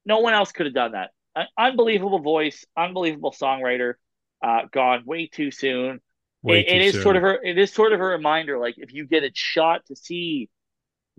No 0.06 0.20
one 0.20 0.32
else 0.32 0.50
could 0.52 0.64
have 0.66 0.74
done 0.74 0.92
that. 0.92 1.10
An 1.36 1.46
unbelievable 1.58 2.20
voice, 2.20 2.64
unbelievable 2.76 3.32
songwriter. 3.38 3.94
Uh, 4.42 4.62
gone 4.72 5.02
way 5.04 5.26
too 5.26 5.50
soon. 5.50 6.00
way 6.42 6.60
It- 6.60 6.68
too 6.68 6.74
it 6.76 6.82
is 6.82 6.92
soon. 6.94 7.02
sort 7.02 7.16
of 7.16 7.24
a 7.24 7.38
it 7.46 7.58
is 7.58 7.70
sort 7.72 7.92
of 7.92 8.00
a 8.00 8.04
reminder. 8.04 8.58
Like 8.58 8.76
if 8.78 8.92
you 8.94 9.06
get 9.06 9.22
a 9.22 9.30
shot 9.34 9.84
to 9.88 9.96
see 9.96 10.48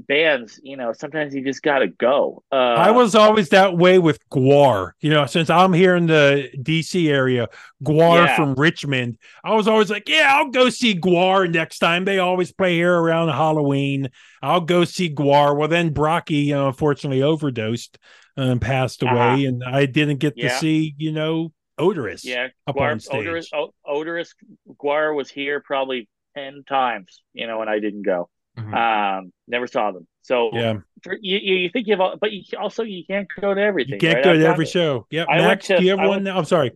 bands, 0.08 0.60
you 0.64 0.78
know, 0.78 0.94
sometimes 0.94 1.34
you 1.34 1.44
just 1.44 1.62
gotta 1.62 1.88
go. 1.88 2.44
Uh, 2.52 2.56
I 2.56 2.92
was 2.92 3.16
always 3.16 3.50
that 3.50 3.78
way 3.78 4.00
with 4.00 4.20
Gwar. 4.30 4.92
You 5.00 5.10
know, 5.12 5.26
since 5.26 5.50
I'm 5.50 5.74
here 5.74 5.96
in 5.96 6.08
the 6.08 6.50
DC 6.58 7.10
area, 7.10 7.48
Gwar 7.84 8.26
Yeah. 8.28 8.36
from 8.36 8.54
Richmond, 8.56 9.18
I 9.44 9.54
was 9.56 9.68
always 9.68 9.90
like, 9.90 10.08
yeah, 10.10 10.34
I'll 10.36 10.50
go 10.50 10.70
see 10.70 10.94
Gwar 11.00 11.52
next 11.52 11.80
time. 11.80 12.06
They 12.06 12.20
always 12.20 12.52
play 12.52 12.76
here 12.76 12.96
around 12.96 13.30
Halloween. 13.30 14.10
I'll 14.42 14.62
go 14.62 14.84
see 14.86 15.10
Gwar. 15.14 15.56
Well, 15.56 15.68
then 15.68 15.94
Brockie, 15.94 16.46
you 16.46 16.54
know, 16.56 16.68
unfortunately 16.68 17.22
overdosed 17.24 17.98
and 18.38 18.62
passed 18.62 19.04
away, 19.04 19.12
Uh-huh. 19.12 19.48
and 19.48 19.64
I 19.64 19.86
didn't 19.86 20.18
get 20.20 20.38
to 20.38 20.50
see, 20.50 20.94
you 20.98 21.12
know, 21.12 21.52
Oderus. 21.80 22.24
Yeah, 22.24 22.48
Gwar. 22.70 22.96
Oderus, 23.12 23.48
O- 23.54 23.74
Oderus 23.88 24.34
Gwar 24.82 25.16
was 25.16 25.30
here 25.32 25.60
probably 25.62 26.08
ten 26.36 26.64
times, 26.68 27.24
you 27.34 27.48
know, 27.48 27.60
and 27.62 27.70
I 27.70 27.80
didn't 27.80 28.04
go. 28.04 28.30
Mhm. 28.58 28.74
Um, 29.20 29.34
never 29.48 29.66
saw 29.68 29.92
them. 29.92 30.08
So 30.24 30.50
Yeah, 30.54 30.80
for, 31.04 31.18
you, 31.22 31.38
you 31.38 31.56
you 31.56 31.70
think 31.70 31.88
you 31.88 31.94
have, 31.94 32.02
all, 32.02 32.18
but 32.20 32.32
you 32.32 32.44
also 32.60 32.84
you 32.84 33.04
can't 33.06 33.28
go 33.40 33.54
to 33.54 33.62
everything. 33.62 33.94
you 33.94 34.00
can't 34.00 34.16
right? 34.16 34.24
go 34.24 34.34
to 34.34 34.40
gone 34.40 34.52
every 34.52 34.66
show. 34.66 35.08
Yep, 35.10 35.28
I 35.30 35.36
went 35.38 35.48
Max, 35.48 35.68
to- 35.68 35.78
do 35.78 35.84
you 35.84 35.92
have 35.92 36.00
I 36.00 36.04
one 36.04 36.10
went- 36.10 36.24
now? 36.24 36.38
I'm 36.38 36.46
sorry. 36.46 36.72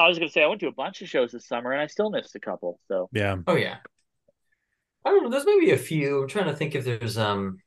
I 0.00 0.08
was 0.08 0.18
gonna 0.18 0.30
say 0.30 0.42
I 0.42 0.46
went 0.46 0.60
to 0.60 0.68
a 0.68 0.72
bunch 0.72 1.00
of 1.02 1.08
shows 1.08 1.32
this 1.32 1.46
summer 1.46 1.72
and 1.72 1.80
I 1.80 1.86
still 1.86 2.10
missed 2.10 2.34
a 2.36 2.40
couple. 2.40 2.78
So 2.88 3.08
Yeah, 3.12 3.36
Oh 3.46 3.56
yeah. 3.56 3.76
I 5.04 5.10
don't 5.10 5.22
know. 5.24 5.30
There's 5.30 5.46
maybe 5.46 5.70
a 5.70 5.78
few. 5.78 6.22
I'm 6.22 6.28
trying 6.28 6.46
to 6.46 6.54
think 6.54 6.74
if 6.74 6.84
there's 6.84 7.16
um, 7.16 7.58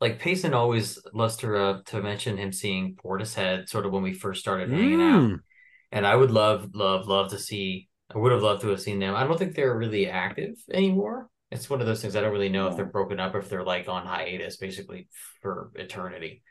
like 0.00 0.18
Payson 0.18 0.52
always 0.52 0.98
loves 1.14 1.36
to 1.38 1.56
uh, 1.56 1.80
to 1.86 2.02
mention 2.02 2.36
him 2.36 2.52
seeing 2.52 2.96
Portishead 2.96 3.68
sort 3.68 3.86
of 3.86 3.92
when 3.92 4.02
we 4.02 4.12
first 4.12 4.40
started 4.40 4.68
hanging 4.70 5.00
out, 5.00 5.22
Mm. 5.22 5.38
and 5.92 6.06
I 6.06 6.14
would 6.14 6.30
love, 6.30 6.70
love, 6.74 7.06
love 7.06 7.30
to 7.30 7.38
see. 7.38 7.88
I 8.14 8.18
would 8.18 8.32
have 8.32 8.42
loved 8.42 8.60
to 8.62 8.68
have 8.68 8.80
seen 8.80 8.98
them. 8.98 9.14
I 9.16 9.24
don't 9.24 9.38
think 9.38 9.54
they're 9.54 9.76
really 9.76 10.08
active 10.08 10.54
anymore. 10.72 11.28
It's 11.50 11.70
one 11.70 11.80
of 11.80 11.86
those 11.86 12.02
things 12.02 12.16
I 12.16 12.20
don't 12.20 12.32
really 12.32 12.48
know 12.48 12.68
if 12.68 12.76
they're 12.76 12.84
broken 12.84 13.20
up 13.20 13.34
or 13.34 13.38
if 13.38 13.48
they're 13.48 13.62
like 13.62 13.88
on 13.88 14.06
hiatus 14.06 14.56
basically 14.56 15.08
for 15.42 15.70
eternity. 15.76 16.42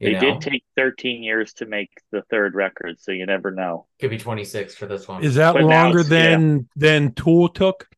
they 0.00 0.12
know? 0.12 0.20
did 0.20 0.40
take 0.40 0.62
13 0.76 1.22
years 1.22 1.52
to 1.54 1.66
make 1.66 1.90
the 2.12 2.22
third 2.30 2.54
record, 2.54 3.00
so 3.00 3.10
you 3.10 3.26
never 3.26 3.50
know. 3.50 3.86
Could 4.00 4.10
be 4.10 4.18
26 4.18 4.76
for 4.76 4.86
this 4.86 5.08
one. 5.08 5.24
Is 5.24 5.34
that 5.34 5.54
but 5.54 5.64
longer 5.64 6.04
than 6.04 6.56
yeah. 6.56 6.62
than 6.76 7.12
Tool 7.14 7.48
took? 7.48 7.88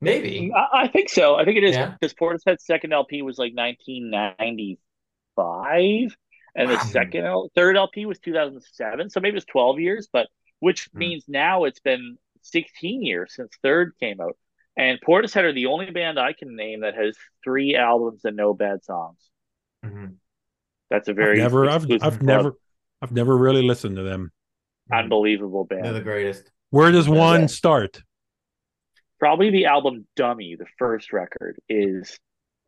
Maybe. 0.00 0.52
I, 0.54 0.84
I, 0.84 0.88
think 0.88 1.08
so. 1.08 1.34
I 1.36 1.44
think 1.44 1.58
it 1.58 1.64
is 1.64 1.76
because 1.76 1.98
yeah. 2.02 2.08
Portishead's 2.20 2.64
second 2.64 2.92
LP 2.92 3.22
was 3.22 3.36
like 3.38 3.52
1995, 3.54 6.16
and 6.54 6.70
the 6.70 6.78
second 6.80 7.24
L- 7.24 7.50
third 7.54 7.76
LP 7.76 8.06
was 8.06 8.18
2007. 8.20 9.10
So 9.10 9.20
maybe 9.20 9.36
it's 9.36 9.44
12 9.46 9.80
years, 9.80 10.08
but 10.12 10.28
which 10.60 10.88
hmm. 10.92 10.98
means 10.98 11.24
now 11.26 11.64
it's 11.64 11.80
been 11.80 12.16
16 12.42 13.02
years 13.02 13.34
since 13.34 13.50
third 13.62 13.94
came 13.98 14.20
out. 14.20 14.36
And 14.78 15.00
Portishead 15.00 15.42
are 15.42 15.52
the 15.52 15.66
only 15.66 15.90
band 15.90 16.20
I 16.20 16.32
can 16.32 16.54
name 16.54 16.82
that 16.82 16.94
has 16.94 17.16
three 17.42 17.74
albums 17.74 18.20
and 18.24 18.36
no 18.36 18.54
bad 18.54 18.84
songs. 18.84 19.18
Mm-hmm. 19.84 20.12
That's 20.88 21.08
a 21.08 21.12
very 21.12 21.42
I've 21.42 21.52
never. 21.52 21.68
I've, 21.68 21.86
I've 22.00 22.22
never. 22.22 22.54
I've 23.02 23.12
never 23.12 23.36
really 23.36 23.62
listened 23.62 23.96
to 23.96 24.04
them. 24.04 24.30
Unbelievable 24.92 25.64
band. 25.64 25.84
They're 25.84 25.92
the 25.92 26.00
greatest. 26.00 26.50
Where 26.70 26.92
does 26.92 27.08
one 27.08 27.48
start? 27.48 28.02
Probably 29.18 29.50
the 29.50 29.66
album 29.66 30.06
"Dummy," 30.14 30.54
the 30.56 30.66
first 30.78 31.12
record 31.12 31.58
is 31.68 32.16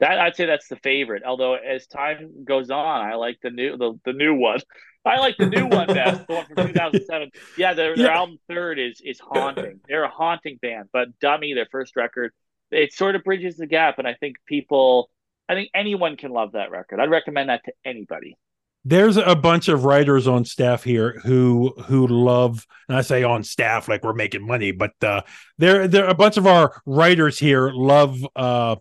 that. 0.01 0.19
I'd 0.19 0.35
say 0.35 0.47
that's 0.47 0.69
the 0.69 0.77
favorite. 0.77 1.23
Although 1.25 1.55
as 1.55 1.87
time 1.87 2.45
goes 2.45 2.71
on, 2.71 3.07
I 3.07 3.15
like 3.15 3.39
the 3.41 3.51
new 3.51 3.77
the, 3.77 3.99
the 4.05 4.13
new 4.13 4.35
one. 4.35 4.59
I 5.05 5.19
like 5.19 5.37
the 5.39 5.47
new 5.47 5.67
one 5.67 5.87
best, 5.87 6.27
the 6.27 6.35
one 6.35 6.47
from 6.47 6.57
2007. 6.69 7.31
Yeah, 7.57 7.75
their, 7.75 7.97
their 7.97 8.07
yeah. 8.07 8.19
album 8.19 8.39
third 8.49 8.79
is 8.79 9.01
is 9.05 9.19
haunting. 9.19 9.81
They're 9.89 10.05
a 10.05 10.11
haunting 10.11 10.59
band, 10.61 10.89
but 10.93 11.19
"Dummy," 11.21 11.55
their 11.55 11.69
first 11.71 11.97
record, 11.97 12.33
it 12.71 12.93
sort 12.93 13.17
of 13.17 13.25
bridges 13.25 13.57
the 13.57 13.67
gap, 13.67 13.99
and 13.99 14.07
I 14.07 14.15
think 14.15 14.37
people 14.47 15.11
I 15.49 15.55
think 15.55 15.71
anyone 15.75 16.17
can 16.17 16.31
love 16.31 16.53
that 16.53 16.71
record. 16.71 17.01
I'd 17.01 17.11
recommend 17.11 17.49
that 17.49 17.65
to 17.65 17.73
anybody. 17.85 18.37
There's 18.85 19.17
a 19.17 19.35
bunch 19.35 19.69
of 19.69 19.85
writers 19.85 20.27
on 20.27 20.45
staff 20.45 20.85
here 20.85 21.21
who 21.25 21.75
who 21.87 22.07
love, 22.07 22.67
and 22.89 22.97
I 22.97 23.03
say 23.03 23.25
on 23.25 23.43
staff 23.43 23.89
like 23.89 24.05
we're 24.05 24.13
making 24.13 24.47
money, 24.47 24.71
but 24.71 24.93
uh, 25.03 25.23
there 25.59 25.89
there 25.89 26.07
a 26.07 26.15
bunch 26.15 26.37
of 26.37 26.47
our 26.47 26.81
writers 26.87 27.39
here 27.39 27.71
love 27.71 28.25
uh, 28.37 28.77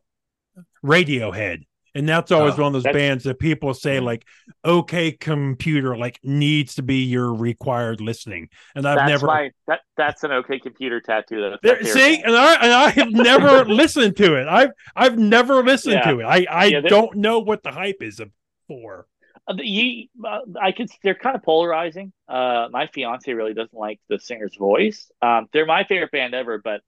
Radiohead 0.86 1.66
and 1.96 2.08
that's 2.08 2.32
always 2.32 2.54
oh, 2.58 2.64
one 2.64 2.76
of 2.76 2.84
those 2.84 2.94
bands 2.94 3.24
that 3.24 3.40
people 3.40 3.74
say 3.74 4.00
like 4.00 4.26
okay 4.66 5.12
computer 5.12 5.98
like 5.98 6.20
needs 6.24 6.76
to 6.76 6.82
be 6.82 7.04
your 7.04 7.34
required 7.34 8.02
listening 8.02 8.50
and 8.76 8.88
i've 8.88 8.98
that's 8.98 9.10
never 9.10 9.28
my, 9.28 9.52
that 9.68 9.82
that's 9.98 10.24
an 10.24 10.32
okay 10.32 10.60
computer 10.60 11.00
tattoo 11.02 11.56
there, 11.64 11.84
see 11.84 12.22
and 12.22 12.36
i 12.36 12.54
and 12.56 12.74
i 12.74 12.90
have 12.90 13.12
never 13.12 13.66
listened 13.74 14.16
to 14.16 14.36
it 14.36 14.48
i've 14.48 14.72
i've 14.96 15.18
never 15.18 15.64
listened 15.64 15.94
yeah. 15.94 16.12
to 16.12 16.20
it 16.20 16.24
i 16.24 16.46
i 16.50 16.66
yeah, 16.66 16.82
don't 16.82 17.16
know 17.16 17.40
what 17.40 17.64
the 17.64 17.72
hype 17.72 18.02
is 18.02 18.22
for 18.68 19.08
uh, 19.50 19.56
you, 19.58 20.08
uh, 20.24 20.40
I 20.62 20.72
could. 20.72 20.90
They're 21.04 21.16
kind 21.16 21.36
of 21.36 21.42
polarizing. 21.42 22.14
Uh, 22.28 22.68
my 22.72 22.88
fiance 22.88 23.32
really 23.34 23.56
doesn't 23.56 23.74
like 23.74 24.00
the 24.08 24.20
singer's 24.20 24.56
voice. 24.56 25.10
Um, 25.24 25.48
they're 25.52 25.66
my 25.66 25.86
favorite 25.86 26.12
band 26.12 26.36
ever, 26.36 26.60
but 26.64 26.82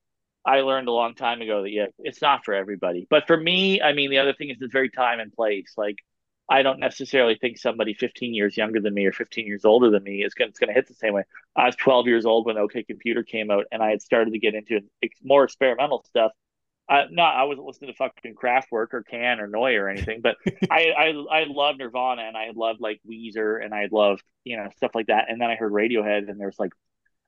I 0.46 0.62
learned 0.62 0.88
a 0.88 0.92
long 0.92 1.14
time 1.14 1.42
ago 1.42 1.62
that 1.64 1.70
yeah, 1.70 1.88
it's 2.00 2.22
not 2.22 2.44
for 2.46 2.54
everybody. 2.54 3.06
But 3.10 3.28
for 3.28 3.38
me, 3.38 3.82
I 3.82 3.94
mean, 3.94 4.10
the 4.10 4.20
other 4.20 4.34
thing 4.34 4.50
is 4.50 4.58
it's 4.62 4.72
very 4.72 4.90
time 4.90 5.20
and 5.20 5.32
place. 5.32 5.74
Like, 5.78 5.98
I 6.50 6.64
don't 6.64 6.80
necessarily 6.80 7.36
think 7.36 7.58
somebody 7.58 7.94
15 7.94 8.34
years 8.34 8.58
younger 8.58 8.82
than 8.82 8.94
me 8.94 9.06
or 9.06 9.14
15 9.14 9.46
years 9.46 9.66
older 9.66 9.90
than 9.90 10.04
me 10.04 10.24
is 10.24 10.34
going 10.34 10.52
to 10.54 10.74
hit 10.74 10.88
the 10.88 10.94
same 10.96 11.14
way. 11.14 11.24
I 11.56 11.68
was 11.68 11.76
12 11.76 12.08
years 12.08 12.26
old 12.26 12.46
when 12.46 12.58
OK 12.58 12.84
Computer 12.84 13.24
came 13.24 13.52
out, 13.52 13.66
and 13.72 13.84
I 13.84 13.92
had 13.92 14.02
started 14.02 14.34
to 14.34 14.40
get 14.40 14.56
into 14.56 14.82
more 15.24 15.44
experimental 15.44 16.04
stuff. 16.08 16.32
Uh, 16.90 17.06
not 17.10 17.36
I 17.36 17.44
wasn't 17.44 17.68
listening 17.68 17.92
to 17.92 17.96
fucking 17.96 18.36
Kraftwerk 18.36 18.88
or 18.94 19.04
Can 19.04 19.40
or 19.40 19.48
Neu! 19.48 19.80
or 19.80 19.88
anything, 19.88 20.20
but 20.22 20.36
I 20.70 20.92
I 20.98 21.08
I 21.32 21.46
loved 21.48 21.80
Nirvana 21.80 22.24
and 22.24 22.36
I 22.36 22.50
loved 22.54 22.82
like 22.82 23.00
Weezer 23.10 23.64
and 23.64 23.74
I 23.74 23.88
loved 23.92 24.24
you 24.44 24.58
know 24.58 24.68
stuff 24.76 24.92
like 24.94 25.08
that. 25.08 25.30
And 25.30 25.40
then 25.40 25.50
I 25.50 25.56
heard 25.56 25.72
Radiohead 25.72 26.30
and 26.30 26.38
there's 26.38 26.60
like 26.60 26.74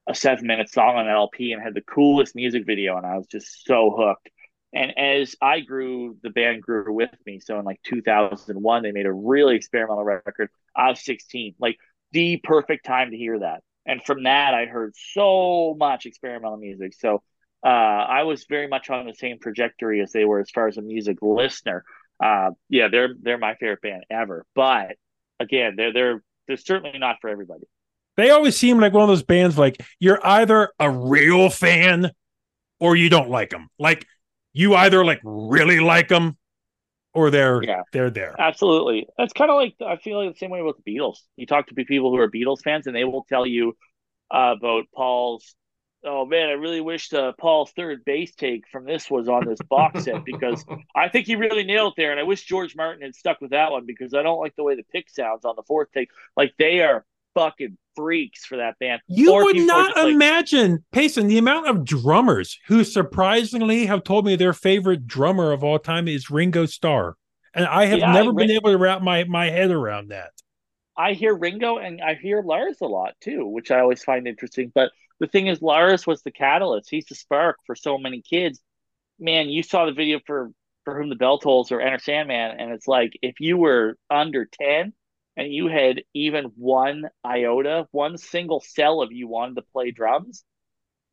a 0.07 0.15
seven 0.15 0.47
minute 0.47 0.69
song 0.69 0.95
on 0.95 1.07
LP 1.07 1.53
and 1.53 1.61
had 1.61 1.73
the 1.73 1.81
coolest 1.81 2.35
music 2.35 2.65
video, 2.65 2.97
and 2.97 3.05
I 3.05 3.17
was 3.17 3.27
just 3.27 3.65
so 3.65 3.95
hooked. 3.97 4.29
And 4.73 4.97
as 4.97 5.35
I 5.41 5.59
grew, 5.59 6.17
the 6.23 6.31
band 6.31 6.63
grew 6.63 6.91
with 6.93 7.11
me. 7.25 7.39
So 7.39 7.59
in 7.59 7.65
like 7.65 7.81
2001, 7.83 8.83
they 8.83 8.91
made 8.91 9.05
a 9.05 9.13
really 9.13 9.55
experimental 9.55 10.03
record. 10.03 10.49
I 10.75 10.89
was 10.89 11.03
16, 11.05 11.55
like 11.59 11.77
the 12.11 12.37
perfect 12.37 12.85
time 12.85 13.11
to 13.11 13.17
hear 13.17 13.39
that. 13.39 13.61
And 13.85 14.01
from 14.03 14.23
that, 14.23 14.53
I 14.53 14.65
heard 14.65 14.95
so 14.95 15.75
much 15.77 16.05
experimental 16.05 16.57
music. 16.57 16.93
So 16.95 17.21
uh, 17.63 17.69
I 17.69 18.23
was 18.23 18.45
very 18.45 18.67
much 18.67 18.89
on 18.89 19.05
the 19.05 19.13
same 19.13 19.39
trajectory 19.39 20.01
as 20.01 20.11
they 20.11 20.25
were 20.25 20.39
as 20.39 20.49
far 20.49 20.67
as 20.67 20.77
a 20.77 20.81
music 20.81 21.17
listener. 21.21 21.83
Uh, 22.23 22.51
yeah, 22.69 22.87
they're 22.89 23.15
they're 23.21 23.37
my 23.37 23.55
favorite 23.55 23.81
band 23.81 24.05
ever. 24.09 24.45
But 24.55 24.95
again, 25.39 25.75
they're 25.75 25.93
they're 25.93 26.23
they're 26.47 26.57
certainly 26.57 26.97
not 26.99 27.17
for 27.21 27.29
everybody. 27.29 27.65
They 28.17 28.29
always 28.29 28.55
seem 28.55 28.79
like 28.79 28.93
one 28.93 29.03
of 29.03 29.09
those 29.09 29.23
bands 29.23 29.57
like 29.57 29.81
you're 29.99 30.25
either 30.25 30.71
a 30.79 30.89
real 30.89 31.49
fan 31.49 32.11
or 32.79 32.95
you 32.95 33.09
don't 33.09 33.29
like 33.29 33.49
them. 33.49 33.69
Like 33.79 34.05
you 34.53 34.75
either 34.75 35.03
like 35.03 35.19
really 35.23 35.79
like 35.79 36.09
them 36.09 36.37
or 37.13 37.31
they're 37.31 37.63
yeah. 37.63 37.81
they're 37.91 38.09
there. 38.09 38.35
Absolutely. 38.39 39.07
That's 39.17 39.33
kind 39.33 39.49
of 39.49 39.55
like 39.55 39.75
I 39.85 39.97
feel 39.97 40.23
like 40.23 40.33
the 40.33 40.37
same 40.37 40.51
way 40.51 40.61
with 40.61 40.77
the 40.83 40.91
Beatles. 40.91 41.17
You 41.35 41.45
talk 41.45 41.67
to 41.67 41.75
people 41.75 42.11
who 42.11 42.17
are 42.17 42.29
Beatles 42.29 42.61
fans 42.61 42.87
and 42.87 42.95
they 42.95 43.03
will 43.03 43.25
tell 43.27 43.45
you 43.45 43.75
uh, 44.33 44.55
about 44.57 44.85
Paul's 44.95 45.55
oh 46.05 46.25
man, 46.25 46.49
I 46.49 46.53
really 46.53 46.81
wish 46.81 47.11
uh, 47.13 47.31
Paul's 47.39 47.71
third 47.71 48.03
bass 48.05 48.35
take 48.35 48.67
from 48.71 48.85
this 48.85 49.09
was 49.09 49.27
on 49.29 49.45
this 49.45 49.59
box 49.69 50.03
set 50.03 50.25
because 50.25 50.65
I 50.95 51.09
think 51.09 51.27
he 51.27 51.35
really 51.35 51.63
nailed 51.63 51.93
it 51.93 52.01
there. 52.01 52.11
And 52.11 52.19
I 52.19 52.23
wish 52.23 52.43
George 52.43 52.75
Martin 52.75 53.03
had 53.03 53.15
stuck 53.15 53.41
with 53.41 53.51
that 53.51 53.71
one 53.71 53.85
because 53.85 54.13
I 54.13 54.21
don't 54.21 54.39
like 54.39 54.55
the 54.55 54.63
way 54.63 54.75
the 54.75 54.83
pick 54.91 55.09
sounds 55.09 55.45
on 55.45 55.55
the 55.55 55.63
fourth 55.63 55.89
take. 55.93 56.09
Like 56.35 56.53
they 56.57 56.81
are 56.81 57.05
fucking 57.35 57.77
freaks 57.95 58.45
for 58.45 58.57
that 58.57 58.77
band. 58.79 59.01
You 59.07 59.33
or 59.33 59.43
would 59.43 59.57
not 59.57 59.97
imagine, 59.97 60.71
like, 60.71 60.81
Payson, 60.91 61.27
the 61.27 61.37
amount 61.37 61.67
of 61.67 61.85
drummers 61.85 62.59
who 62.67 62.83
surprisingly 62.83 63.85
have 63.85 64.03
told 64.03 64.25
me 64.25 64.35
their 64.35 64.53
favorite 64.53 65.07
drummer 65.07 65.51
of 65.51 65.63
all 65.63 65.79
time 65.79 66.07
is 66.07 66.29
Ringo 66.29 66.65
Starr. 66.65 67.15
And 67.53 67.65
I 67.65 67.85
have 67.85 67.99
yeah, 67.99 68.11
never 68.11 68.31
I, 68.31 68.33
been 68.33 68.51
able 68.51 68.71
to 68.71 68.77
wrap 68.77 69.01
my, 69.01 69.23
my 69.25 69.49
head 69.49 69.71
around 69.71 70.09
that. 70.09 70.31
I 70.95 71.13
hear 71.13 71.35
Ringo 71.35 71.77
and 71.77 72.01
I 72.01 72.15
hear 72.15 72.41
Lars 72.41 72.77
a 72.81 72.85
lot 72.85 73.13
too, 73.21 73.47
which 73.47 73.71
I 73.71 73.79
always 73.79 74.03
find 74.03 74.27
interesting. 74.27 74.71
But 74.73 74.91
the 75.19 75.27
thing 75.27 75.47
is, 75.47 75.61
Lars 75.61 76.05
was 76.05 76.21
the 76.21 76.31
catalyst. 76.31 76.89
He's 76.89 77.05
the 77.05 77.15
spark 77.15 77.57
for 77.65 77.75
so 77.75 77.97
many 77.97 78.21
kids. 78.21 78.61
Man, 79.19 79.49
you 79.49 79.63
saw 79.63 79.85
the 79.85 79.93
video 79.93 80.19
for 80.25 80.51
for 80.83 80.97
whom 80.97 81.09
the 81.09 81.15
bell 81.15 81.37
tolls 81.37 81.71
or 81.71 81.79
Enter 81.79 81.99
Sandman, 81.99 82.59
and 82.59 82.71
it's 82.71 82.87
like 82.87 83.17
if 83.21 83.39
you 83.39 83.57
were 83.57 83.97
under 84.09 84.45
ten 84.45 84.93
and 85.35 85.51
you 85.51 85.67
had 85.67 86.03
even 86.13 86.45
one 86.55 87.05
iota, 87.25 87.87
one 87.91 88.17
single 88.17 88.61
cell 88.61 89.01
of 89.01 89.11
you 89.11 89.27
wanted 89.27 89.55
to 89.55 89.63
play 89.73 89.91
drums, 89.91 90.43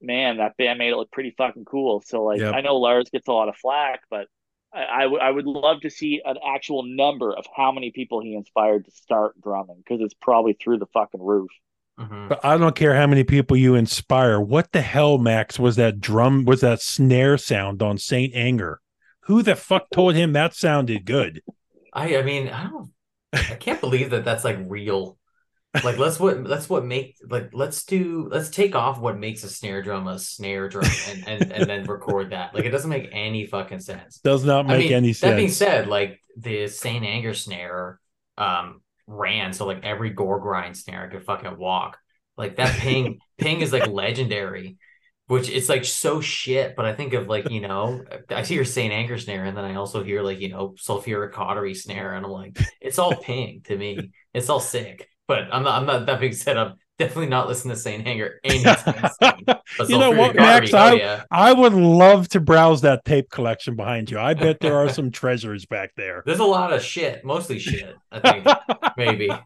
man, 0.01 0.38
that 0.38 0.56
band 0.56 0.78
made 0.78 0.90
it 0.90 0.97
look 0.97 1.10
pretty 1.10 1.34
fucking 1.36 1.64
cool. 1.64 2.02
So 2.06 2.24
like, 2.24 2.40
yep. 2.40 2.55
I 2.55 2.60
know 2.60 2.76
Lars 2.76 3.10
gets 3.10 3.28
a 3.28 3.32
lot 3.32 3.48
of 3.48 3.56
flack, 3.56 4.01
but 4.10 4.26
I, 4.72 4.84
I, 4.84 5.02
w- 5.02 5.20
I 5.20 5.30
would 5.30 5.47
love 5.47 5.80
to 5.82 5.90
see 5.90 6.22
an 6.24 6.36
actual 6.47 6.82
number 6.84 7.34
of 7.34 7.47
how 7.55 7.72
many 7.72 7.90
people 7.90 8.20
he 8.20 8.34
inspired 8.34 8.84
to 8.84 8.90
start 8.90 9.40
drumming 9.40 9.78
because 9.78 10.01
it's 10.01 10.14
probably 10.14 10.55
through 10.55 10.78
the 10.78 10.86
fucking 10.86 11.22
roof. 11.22 11.51
Mm-hmm. 11.98 12.28
But 12.28 12.44
I 12.44 12.56
don't 12.56 12.76
care 12.76 12.94
how 12.94 13.06
many 13.06 13.24
people 13.24 13.56
you 13.56 13.74
inspire. 13.74 14.40
What 14.40 14.72
the 14.72 14.80
hell, 14.80 15.18
Max, 15.18 15.59
was 15.59 15.76
that 15.76 16.01
drum? 16.01 16.44
Was 16.44 16.62
that 16.62 16.80
snare 16.80 17.36
sound 17.36 17.82
on 17.82 17.98
Saint 17.98 18.34
Anger? 18.34 18.80
Who 19.24 19.42
the 19.42 19.56
fuck 19.56 19.90
told 19.92 20.14
him 20.14 20.32
that 20.32 20.55
sounded 20.55 21.05
good? 21.05 21.42
I 21.92 22.16
I 22.16 22.22
mean 22.22 22.48
I 22.48 22.68
don't 22.68 22.90
I 23.32 23.55
can't 23.55 23.81
believe 23.81 24.11
that 24.11 24.24
that's 24.24 24.44
like 24.44 24.59
real. 24.66 25.19
Like 25.85 25.98
let's 25.98 26.19
what 26.19 26.43
let's 26.43 26.69
what 26.69 26.85
make 26.85 27.16
like 27.28 27.51
let's 27.52 27.85
do 27.85 28.28
let's 28.31 28.51
take 28.51 28.74
off 28.74 28.98
what 28.98 29.19
makes 29.19 29.44
a 29.44 29.48
snare 29.48 29.82
drum 29.82 30.09
a 30.09 30.19
snare 30.19 30.69
drum 30.69 30.90
and 31.09 31.28
and, 31.28 31.52
and 31.52 31.70
then 31.70 31.85
record 31.85 32.31
that. 32.31 32.55
Like 32.55 32.65
it 32.65 32.70
doesn't 32.70 32.90
make 32.90 33.09
any 33.12 33.47
fucking 33.47 33.78
sense. 33.78 34.19
Does 34.19 34.44
not 34.44 34.66
make 34.66 34.74
I 34.74 34.78
mean, 34.78 34.93
any 34.93 35.12
sense. 35.12 35.31
That 35.31 35.36
being 35.36 35.51
said, 35.51 35.86
like 35.86 36.20
the 36.36 36.66
Saint 36.66 37.05
Anger 37.05 37.35
snare 37.35 38.01
um 38.36 38.81
ran 39.07 39.52
so 39.52 39.66
like 39.66 39.85
every 39.85 40.11
gore 40.11 40.40
grind 40.40 40.77
snare 40.77 41.09
could 41.09 41.24
fucking 41.24 41.57
walk. 41.57 41.98
Like 42.36 42.57
that 42.57 42.77
ping 42.78 43.20
ping 43.39 43.61
is 43.61 43.73
like 43.73 43.86
legendary 43.86 44.77
which 45.31 45.48
it's 45.48 45.69
like 45.69 45.85
so 45.85 46.20
shit. 46.20 46.74
But 46.74 46.86
I 46.86 46.93
think 46.93 47.12
of 47.12 47.28
like, 47.28 47.48
you 47.51 47.61
know, 47.61 48.05
I 48.31 48.43
hear 48.43 48.65
Saint 48.65 48.93
Anger 48.93 49.16
snare 49.16 49.44
and 49.44 49.57
then 49.57 49.65
I 49.65 49.77
also 49.77 50.02
hear 50.02 50.23
like, 50.23 50.40
you 50.40 50.48
know, 50.48 50.70
sulfuric 50.70 51.31
cautery 51.31 51.73
snare. 51.73 52.15
And 52.15 52.27
I'm 52.27 52.32
like, 52.32 52.59
it's 52.81 52.98
all 52.98 53.15
ping 53.15 53.62
to 53.66 53.77
me. 53.77 54.11
It's 54.35 54.48
all 54.48 54.59
sick. 54.59 55.09
But 55.28 55.44
I'm 55.52 55.62
not, 55.62 55.81
I'm 55.81 55.86
not 55.86 56.07
that 56.07 56.19
being 56.19 56.32
said, 56.32 56.57
I'm 56.57 56.74
definitely 56.98 57.28
not 57.28 57.47
listening 57.47 57.77
to 57.77 57.81
Saint 57.81 58.09
Anger 58.09 58.40
anytime 58.43 59.09
you 59.89 59.98
know 59.98 60.11
what, 60.11 60.35
Max? 60.35 60.74
I, 60.74 60.90
oh, 60.90 60.94
yeah. 60.97 61.23
I 61.31 61.52
would 61.52 61.74
love 61.74 62.28
to 62.31 62.40
browse 62.40 62.81
that 62.81 63.05
tape 63.05 63.31
collection 63.31 63.77
behind 63.77 64.11
you. 64.11 64.19
I 64.19 64.35
bet 64.35 64.59
there 64.59 64.78
are 64.78 64.89
some 64.89 65.11
treasures 65.12 65.65
back 65.65 65.93
there. 65.97 66.24
There's 66.27 66.40
a 66.40 66.44
lot 66.44 66.73
of 66.73 66.82
shit, 66.82 67.24
mostly 67.24 67.61
shit, 67.61 67.94
I 68.11 68.19
think. 68.19 68.47
maybe. 68.97 69.31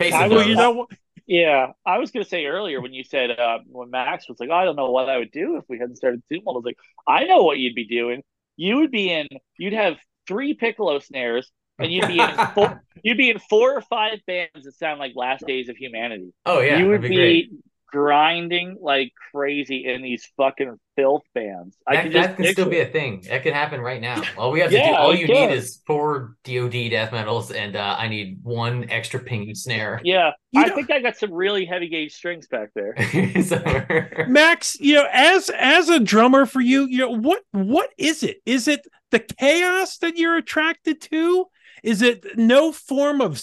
Well, 0.00 0.46
you 0.46 0.54
know 0.54 0.86
yeah, 1.26 1.72
I 1.86 1.98
was 1.98 2.10
gonna 2.10 2.24
say 2.24 2.46
earlier 2.46 2.80
when 2.80 2.92
you 2.92 3.04
said 3.04 3.30
uh, 3.30 3.58
when 3.66 3.90
Max 3.90 4.28
was 4.28 4.38
like, 4.38 4.50
oh, 4.50 4.54
I 4.54 4.64
don't 4.64 4.76
know 4.76 4.90
what 4.90 5.08
I 5.08 5.18
would 5.18 5.30
do 5.30 5.56
if 5.56 5.64
we 5.68 5.78
hadn't 5.78 5.96
started 5.96 6.22
Zoom. 6.28 6.42
I 6.48 6.52
was 6.52 6.64
like, 6.64 6.76
I 7.06 7.24
know 7.24 7.42
what 7.42 7.58
you'd 7.58 7.74
be 7.74 7.86
doing. 7.86 8.22
You 8.56 8.76
would 8.78 8.90
be 8.90 9.10
in. 9.10 9.28
You'd 9.58 9.72
have 9.72 9.96
three 10.26 10.54
piccolo 10.54 10.98
snares, 10.98 11.50
and 11.78 11.92
you'd 11.92 12.08
be 12.08 12.20
in 12.20 12.30
four, 12.54 12.82
you'd 13.02 13.16
be 13.16 13.30
in 13.30 13.38
four 13.38 13.74
or 13.74 13.80
five 13.80 14.20
bands 14.26 14.64
that 14.64 14.74
sound 14.74 15.00
like 15.00 15.12
Last 15.16 15.46
Days 15.46 15.68
of 15.68 15.76
Humanity. 15.76 16.32
Oh 16.44 16.60
yeah, 16.60 16.78
you 16.78 16.88
would 16.88 17.02
be, 17.02 17.14
great. 17.14 17.50
Grinding 17.94 18.76
like 18.80 19.12
crazy 19.32 19.86
in 19.86 20.02
these 20.02 20.28
fucking 20.36 20.78
filth 20.96 21.22
bands. 21.34 21.76
I 21.86 21.94
That, 21.96 22.02
can 22.02 22.12
that 22.12 22.36
can 22.36 22.44
still 22.46 22.64
picture 22.66 22.70
be 22.70 22.80
a 22.80 22.86
thing. 22.86 23.24
That 23.28 23.42
could 23.44 23.52
happen 23.52 23.80
right 23.80 24.00
now. 24.00 24.20
All 24.36 24.50
we 24.50 24.60
have 24.60 24.70
to 24.70 24.76
do, 24.76 24.94
all 24.94 25.14
you 25.14 25.26
can. 25.26 25.48
need 25.50 25.54
is 25.54 25.80
four 25.86 26.36
DoD 26.44 26.90
death 26.90 27.12
metals, 27.12 27.50
and 27.52 27.76
uh, 27.76 27.96
I 27.98 28.08
need 28.08 28.40
one 28.42 28.90
extra 28.90 29.20
pingy 29.22 29.56
snare. 29.56 30.00
Yeah, 30.04 30.32
You 30.52 30.62
I 30.62 30.66
know- 30.66 30.74
think 30.74 30.90
I 30.90 31.00
got 31.00 31.16
some 31.16 31.32
really 31.32 31.64
heavy 31.64 31.88
gauge 31.88 32.12
strings 32.14 32.46
back 32.48 32.70
there. 32.74 32.94
So- 33.44 33.62
Max, 34.28 34.76
you 34.80 34.94
know, 34.94 35.06
as 35.12 35.50
as 35.50 35.88
a 35.88 36.00
drummer 36.00 36.46
for 36.46 36.60
you, 36.60 36.84
you 36.86 36.98
know, 36.98 37.10
what 37.16 37.42
what 37.52 37.90
is 37.96 38.22
it? 38.24 38.38
Is 38.44 38.66
it 38.68 38.80
the 39.12 39.20
chaos 39.20 39.98
that 39.98 40.16
you're 40.16 40.36
attracted 40.36 41.00
to? 41.02 41.46
Is 41.84 42.02
it 42.02 42.36
no 42.36 42.72
form 42.72 43.20
of 43.20 43.40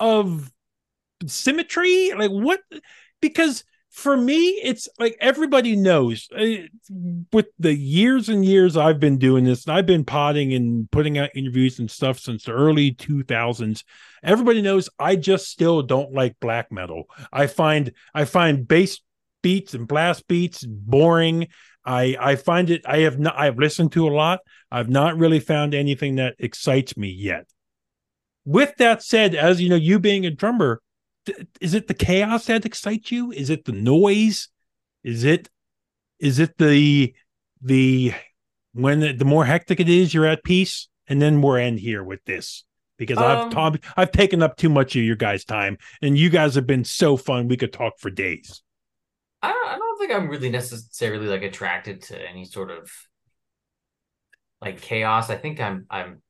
of 0.00 0.52
symmetry? 1.26 2.12
Like 2.16 2.30
what 2.30 2.60
because 3.20 3.64
for 3.96 4.16
me 4.16 4.60
it's 4.62 4.88
like 4.98 5.16
everybody 5.20 5.74
knows 5.74 6.28
uh, 6.38 6.44
with 7.32 7.46
the 7.58 7.74
years 7.74 8.28
and 8.28 8.44
years 8.44 8.76
I've 8.76 9.00
been 9.00 9.16
doing 9.16 9.44
this 9.44 9.64
and 9.64 9.74
I've 9.74 9.86
been 9.86 10.04
potting 10.04 10.52
and 10.52 10.88
putting 10.90 11.16
out 11.16 11.30
interviews 11.34 11.78
and 11.78 11.90
stuff 11.90 12.18
since 12.18 12.44
the 12.44 12.52
early 12.52 12.92
2000s 12.92 13.82
everybody 14.22 14.60
knows 14.60 14.90
I 14.98 15.16
just 15.16 15.48
still 15.48 15.82
don't 15.82 16.12
like 16.12 16.38
black 16.40 16.70
metal. 16.70 17.04
I 17.32 17.46
find 17.46 17.92
I 18.12 18.26
find 18.26 18.68
bass 18.68 19.00
beats 19.42 19.72
and 19.72 19.88
blast 19.88 20.28
beats 20.28 20.64
boring. 20.66 21.48
I 21.84 22.16
I 22.20 22.36
find 22.36 22.68
it 22.68 22.82
I 22.84 22.98
have 22.98 23.18
not 23.18 23.38
I've 23.38 23.58
listened 23.58 23.92
to 23.92 24.06
a 24.06 24.14
lot. 24.14 24.40
I've 24.70 24.90
not 24.90 25.16
really 25.16 25.40
found 25.40 25.74
anything 25.74 26.16
that 26.16 26.34
excites 26.38 26.96
me 26.96 27.08
yet. 27.08 27.46
With 28.44 28.76
that 28.76 29.02
said, 29.02 29.34
as 29.34 29.60
you 29.60 29.68
know, 29.68 29.76
you 29.76 29.98
being 29.98 30.26
a 30.26 30.30
drummer, 30.30 30.80
is 31.60 31.74
it 31.74 31.88
the 31.88 31.94
chaos 31.94 32.46
that 32.46 32.64
excites 32.64 33.10
you? 33.10 33.32
Is 33.32 33.50
it 33.50 33.64
the 33.64 33.72
noise? 33.72 34.48
Is 35.04 35.24
it 35.24 35.48
is 36.18 36.38
it 36.38 36.58
the 36.58 37.14
the 37.60 38.12
when 38.72 39.00
the, 39.00 39.12
the 39.12 39.24
more 39.24 39.44
hectic 39.44 39.80
it 39.80 39.88
is, 39.88 40.12
you're 40.12 40.26
at 40.26 40.44
peace? 40.44 40.88
And 41.08 41.22
then 41.22 41.40
we're 41.40 41.58
end 41.58 41.78
here 41.78 42.02
with 42.02 42.24
this 42.24 42.64
because 42.96 43.18
I've 43.18 43.44
Um, 43.44 43.50
Tom, 43.50 43.78
I've 43.96 44.10
taken 44.10 44.42
up 44.42 44.56
too 44.56 44.68
much 44.68 44.96
of 44.96 45.02
your 45.02 45.16
guys' 45.16 45.44
time, 45.44 45.78
and 46.02 46.18
you 46.18 46.30
guys 46.30 46.54
have 46.56 46.66
been 46.66 46.84
so 46.84 47.16
fun. 47.16 47.48
We 47.48 47.56
could 47.56 47.72
talk 47.72 47.94
for 47.98 48.10
days. 48.10 48.62
I 49.42 49.52
don't, 49.52 49.68
I 49.68 49.76
don't 49.76 49.98
think 49.98 50.12
I'm 50.12 50.28
really 50.28 50.50
necessarily 50.50 51.26
like 51.26 51.42
attracted 51.42 52.02
to 52.02 52.28
any 52.28 52.44
sort 52.44 52.70
of 52.70 52.90
like 54.60 54.80
chaos. 54.80 55.30
I 55.30 55.36
think 55.36 55.60
I'm 55.60 55.86
I'm 55.90 56.22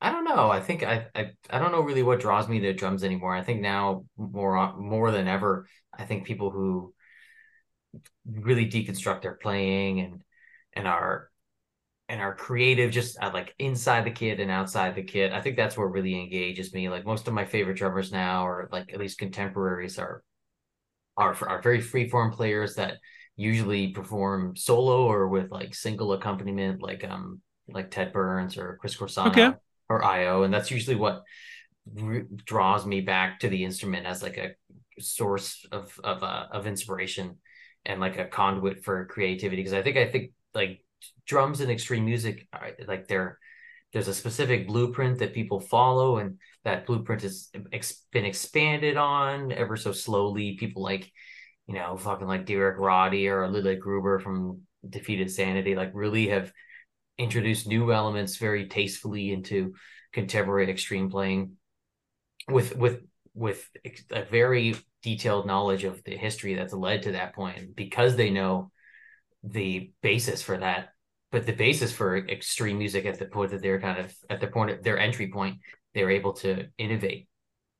I 0.00 0.10
don't 0.10 0.24
know. 0.24 0.50
I 0.50 0.60
think 0.60 0.82
I 0.82 1.06
I, 1.14 1.32
I 1.50 1.58
don't 1.58 1.72
know 1.72 1.82
really 1.82 2.02
what 2.02 2.20
draws 2.20 2.48
me 2.48 2.60
to 2.60 2.72
drums 2.72 3.04
anymore. 3.04 3.34
I 3.34 3.42
think 3.42 3.60
now 3.60 4.04
more 4.16 4.74
more 4.76 5.10
than 5.10 5.28
ever, 5.28 5.66
I 5.96 6.04
think 6.04 6.24
people 6.26 6.50
who 6.50 6.94
really 8.26 8.66
deconstruct 8.66 9.22
their 9.22 9.34
playing 9.34 10.00
and 10.00 10.22
and 10.74 10.86
are 10.86 11.30
and 12.08 12.20
are 12.20 12.34
creative 12.34 12.90
just 12.90 13.18
uh, 13.22 13.30
like 13.34 13.54
inside 13.58 14.04
the 14.04 14.10
kit 14.10 14.40
and 14.40 14.50
outside 14.50 14.94
the 14.94 15.02
kit. 15.02 15.32
I 15.32 15.40
think 15.40 15.56
that's 15.56 15.76
what 15.76 15.92
really 15.92 16.20
engages 16.20 16.74
me. 16.74 16.88
Like 16.88 17.06
most 17.06 17.28
of 17.28 17.34
my 17.34 17.44
favorite 17.44 17.76
drummers 17.78 18.12
now, 18.12 18.46
or 18.46 18.68
like 18.72 18.92
at 18.92 19.00
least 19.00 19.18
contemporaries, 19.18 19.98
are 19.98 20.22
are 21.16 21.36
are 21.48 21.62
very 21.62 21.80
freeform 21.80 22.32
players 22.32 22.76
that 22.76 22.98
usually 23.36 23.88
perform 23.88 24.56
solo 24.56 25.06
or 25.06 25.28
with 25.28 25.50
like 25.50 25.74
single 25.74 26.12
accompaniment, 26.12 26.82
like 26.82 27.04
um 27.04 27.40
like 27.68 27.90
Ted 27.90 28.12
Byrnes 28.12 28.56
or 28.58 28.78
Chris 28.80 28.96
Corsano 28.96 29.30
Okay. 29.30 29.54
Or 29.90 30.04
Io, 30.04 30.44
and 30.44 30.54
that's 30.54 30.70
usually 30.70 30.96
what 30.96 31.24
re- 31.92 32.24
draws 32.46 32.86
me 32.86 33.00
back 33.00 33.40
to 33.40 33.48
the 33.48 33.64
instrument 33.64 34.06
as 34.06 34.22
like 34.22 34.38
a 34.38 34.52
source 35.00 35.66
of 35.72 35.98
of 36.04 36.22
uh, 36.22 36.46
of 36.52 36.66
inspiration 36.66 37.36
and 37.84 38.00
like 38.00 38.16
a 38.16 38.26
conduit 38.26 38.84
for 38.84 39.04
creativity. 39.06 39.60
Because 39.60 39.74
I 39.74 39.82
think 39.82 39.96
I 39.96 40.06
think 40.06 40.30
like 40.54 40.84
drums 41.26 41.60
and 41.60 41.70
extreme 41.70 42.04
music, 42.04 42.46
like 42.86 43.08
they're 43.08 43.38
there's 43.92 44.08
a 44.08 44.14
specific 44.14 44.68
blueprint 44.68 45.18
that 45.18 45.34
people 45.34 45.58
follow 45.58 46.18
and 46.18 46.38
that 46.64 46.86
blueprint 46.86 47.22
has 47.22 47.50
ex- 47.72 48.04
been 48.12 48.24
expanded 48.24 48.96
on 48.96 49.50
ever 49.50 49.76
so 49.76 49.92
slowly 49.92 50.56
people 50.56 50.82
like 50.82 51.10
you 51.66 51.74
know 51.74 51.96
fucking 51.96 52.28
like 52.28 52.46
derek 52.46 52.78
roddy 52.78 53.28
or 53.28 53.48
lille 53.48 53.76
gruber 53.76 54.20
from 54.20 54.60
defeated 54.88 55.30
sanity 55.30 55.74
like 55.74 55.90
really 55.92 56.28
have 56.28 56.52
introduced 57.20 57.68
new 57.68 57.92
elements 57.92 58.36
very 58.36 58.66
tastefully 58.66 59.32
into 59.32 59.74
contemporary 60.12 60.70
extreme 60.70 61.10
playing 61.10 61.52
with 62.48 62.74
with 62.76 63.02
with 63.34 63.68
a 64.10 64.24
very 64.24 64.74
detailed 65.02 65.46
knowledge 65.46 65.84
of 65.84 66.02
the 66.04 66.16
history 66.16 66.54
that's 66.54 66.72
led 66.72 67.02
to 67.02 67.12
that 67.12 67.34
point 67.34 67.76
because 67.76 68.16
they 68.16 68.30
know 68.30 68.70
the 69.42 69.92
basis 70.02 70.42
for 70.42 70.58
that. 70.58 70.88
But 71.30 71.46
the 71.46 71.52
basis 71.52 71.92
for 71.92 72.16
extreme 72.16 72.78
music 72.78 73.06
at 73.06 73.18
the 73.18 73.26
point 73.26 73.52
that 73.52 73.62
they're 73.62 73.80
kind 73.80 74.00
of 74.00 74.12
at 74.28 74.40
the 74.40 74.48
point 74.48 74.70
of 74.70 74.82
their 74.82 74.98
entry 74.98 75.30
point 75.30 75.58
they're 75.94 76.10
able 76.10 76.32
to 76.32 76.66
innovate 76.78 77.28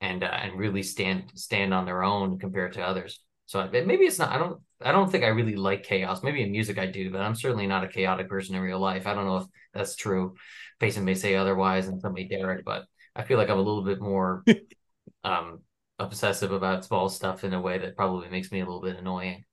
and 0.01 0.23
uh, 0.23 0.27
and 0.27 0.59
really 0.59 0.83
stand 0.83 1.33
stand 1.35 1.75
on 1.75 1.85
their 1.85 2.03
own 2.03 2.39
compared 2.39 2.75
to 2.75 2.83
others 2.83 3.21
so 3.51 3.69
maybe 3.73 4.05
it's 4.05 4.19
not 4.21 4.31
i 4.31 4.39
don't 4.39 4.61
i 4.81 4.93
don't 4.93 5.11
think 5.11 5.25
i 5.25 5.27
really 5.29 5.57
like 5.57 5.83
chaos 5.83 6.23
maybe 6.23 6.41
in 6.41 6.53
music 6.53 6.79
i 6.79 6.87
do 6.87 7.11
but 7.11 7.21
i'm 7.21 7.35
certainly 7.35 7.67
not 7.67 7.83
a 7.83 7.89
chaotic 7.89 8.29
person 8.29 8.55
in 8.55 8.61
real 8.63 8.79
life 8.79 9.09
i 9.09 9.13
don't 9.13 9.27
know 9.27 9.39
if 9.39 9.47
that's 9.75 9.97
true 9.97 10.37
Payson 10.79 11.05
may 11.05 11.15
say 11.15 11.35
otherwise 11.35 11.89
and 11.89 12.01
somebody 12.01 12.29
derek 12.29 12.65
but 12.65 12.85
i 13.17 13.25
feel 13.25 13.39
like 13.39 13.51
i'm 13.51 13.59
a 13.59 13.63
little 13.63 13.83
bit 13.83 14.01
more 14.01 14.45
um 15.25 15.59
obsessive 15.99 16.53
about 16.53 16.85
small 16.85 17.09
stuff 17.09 17.43
in 17.43 17.53
a 17.53 17.61
way 17.61 17.79
that 17.79 17.97
probably 17.97 18.29
makes 18.29 18.53
me 18.53 18.61
a 18.61 18.65
little 18.65 18.81
bit 18.81 18.97
annoying 18.97 19.45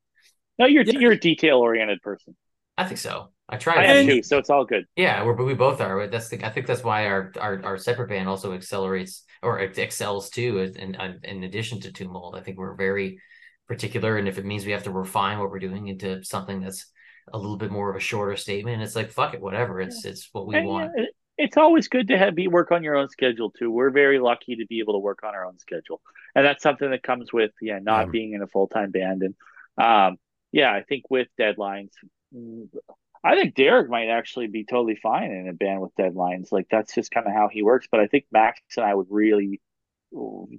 No, 0.60 0.68
you're 0.68 0.84
Yeah. 0.84 0.99
you're 0.99 1.11
a 1.14 1.19
detail 1.19 1.57
oriented 1.57 2.02
person. 2.03 2.36
i 2.78 2.86
think 2.86 2.99
so 2.99 3.32
i 3.49 3.57
try 3.57 3.82
I 3.82 3.86
am 3.86 4.06
too, 4.06 4.22
so 4.22 4.38
it's 4.38 4.52
all 4.52 4.64
good. 4.65 4.86
Yeah, 4.95 5.24
we're, 5.24 5.34
but 5.34 5.45
we 5.45 5.53
both 5.53 5.80
are. 5.82 6.06
That's 6.07 6.30
the, 6.30 6.45
I 6.45 6.49
think 6.49 6.68
that's 6.68 6.84
why 6.84 7.07
our, 7.07 7.32
our 7.40 7.64
our 7.64 7.78
separate 7.78 8.10
band 8.10 8.28
also 8.28 8.52
accelerates 8.53 9.24
or 9.41 9.60
excels 9.60 10.30
too. 10.30 10.60
In, 10.60 10.95
in 10.95 11.19
in 11.24 11.44
addition 11.45 11.80
to 11.82 11.91
Tomb 11.91 12.11
Mold, 12.11 12.36
I 12.36 12.41
think 12.41 12.57
we're 12.57 12.76
very 12.76 13.19
particular, 13.68 14.18
and 14.18 14.27
if 14.27 14.38
it 14.38 14.45
means 14.45 14.65
we 14.65 14.72
have 14.73 14.84
to 14.84 14.91
refine 14.91 15.39
what 15.39 15.52
we're 15.52 15.60
doing 15.60 15.88
into 15.88 16.23
something 16.23 16.61
that's 16.61 16.91
a 17.34 17.38
little 17.38 17.57
bit 17.57 17.72
more 17.72 17.89
of 17.89 17.95
a 17.95 17.99
shorter 17.99 18.35
statement, 18.38 18.81
it's 18.81 18.95
like 18.95 19.11
fuck 19.11 19.34
it, 19.34 19.41
whatever. 19.41 19.81
It's 19.81 20.06
it's 20.06 20.30
what 20.34 20.48
we 20.48 20.57
And, 20.57 20.65
want. 20.65 20.95
yeah, 20.95 21.06
it's 21.38 21.57
always 21.57 21.88
good 21.88 22.07
to 22.10 22.18
have 22.18 22.35
be 22.35 22.48
work 22.48 22.72
on 22.72 22.84
your 22.84 22.95
own 22.95 23.10
schedule 23.10 23.52
too. 23.52 23.69
We're 23.72 23.89
very 23.91 24.19
lucky 24.19 24.56
to 24.57 24.65
be 24.65 24.80
able 24.80 24.94
to 24.94 24.99
work 24.99 25.19
on 25.23 25.35
our 25.35 25.45
own 25.45 25.60
schedule, 25.60 26.02
and 26.35 26.45
that's 26.45 26.64
something 26.64 26.89
that 26.91 27.03
comes 27.03 27.31
with 27.34 27.52
yeah 27.61 27.80
not 27.80 28.10
Yeah. 28.10 28.11
being 28.11 28.34
in 28.34 28.41
a 28.41 28.48
full 28.48 28.68
time 28.68 28.91
band. 28.91 29.23
And 29.23 29.35
um, 29.77 30.18
yeah, 30.52 30.72
I 30.73 30.84
think 30.84 31.03
with 31.10 31.27
deadlines, 31.39 31.91
I 33.23 33.35
think 33.35 33.56
Derek 33.56 33.89
might 33.89 34.07
actually 34.10 34.48
be 34.48 34.64
totally 34.64 34.95
fine 34.95 35.31
in 35.31 35.48
a 35.49 35.53
band 35.53 35.81
with 35.81 35.95
deadlines. 35.95 36.52
Like 36.52 36.68
that's 36.69 36.94
just 36.95 37.11
kind 37.11 37.27
of 37.27 37.34
how 37.34 37.49
he 37.49 37.61
works. 37.61 37.88
But 37.91 37.99
I 37.99 38.07
think 38.07 38.26
Max 38.31 38.60
and 38.77 38.85
I 38.85 38.94
would 38.94 39.07
really 39.10 39.60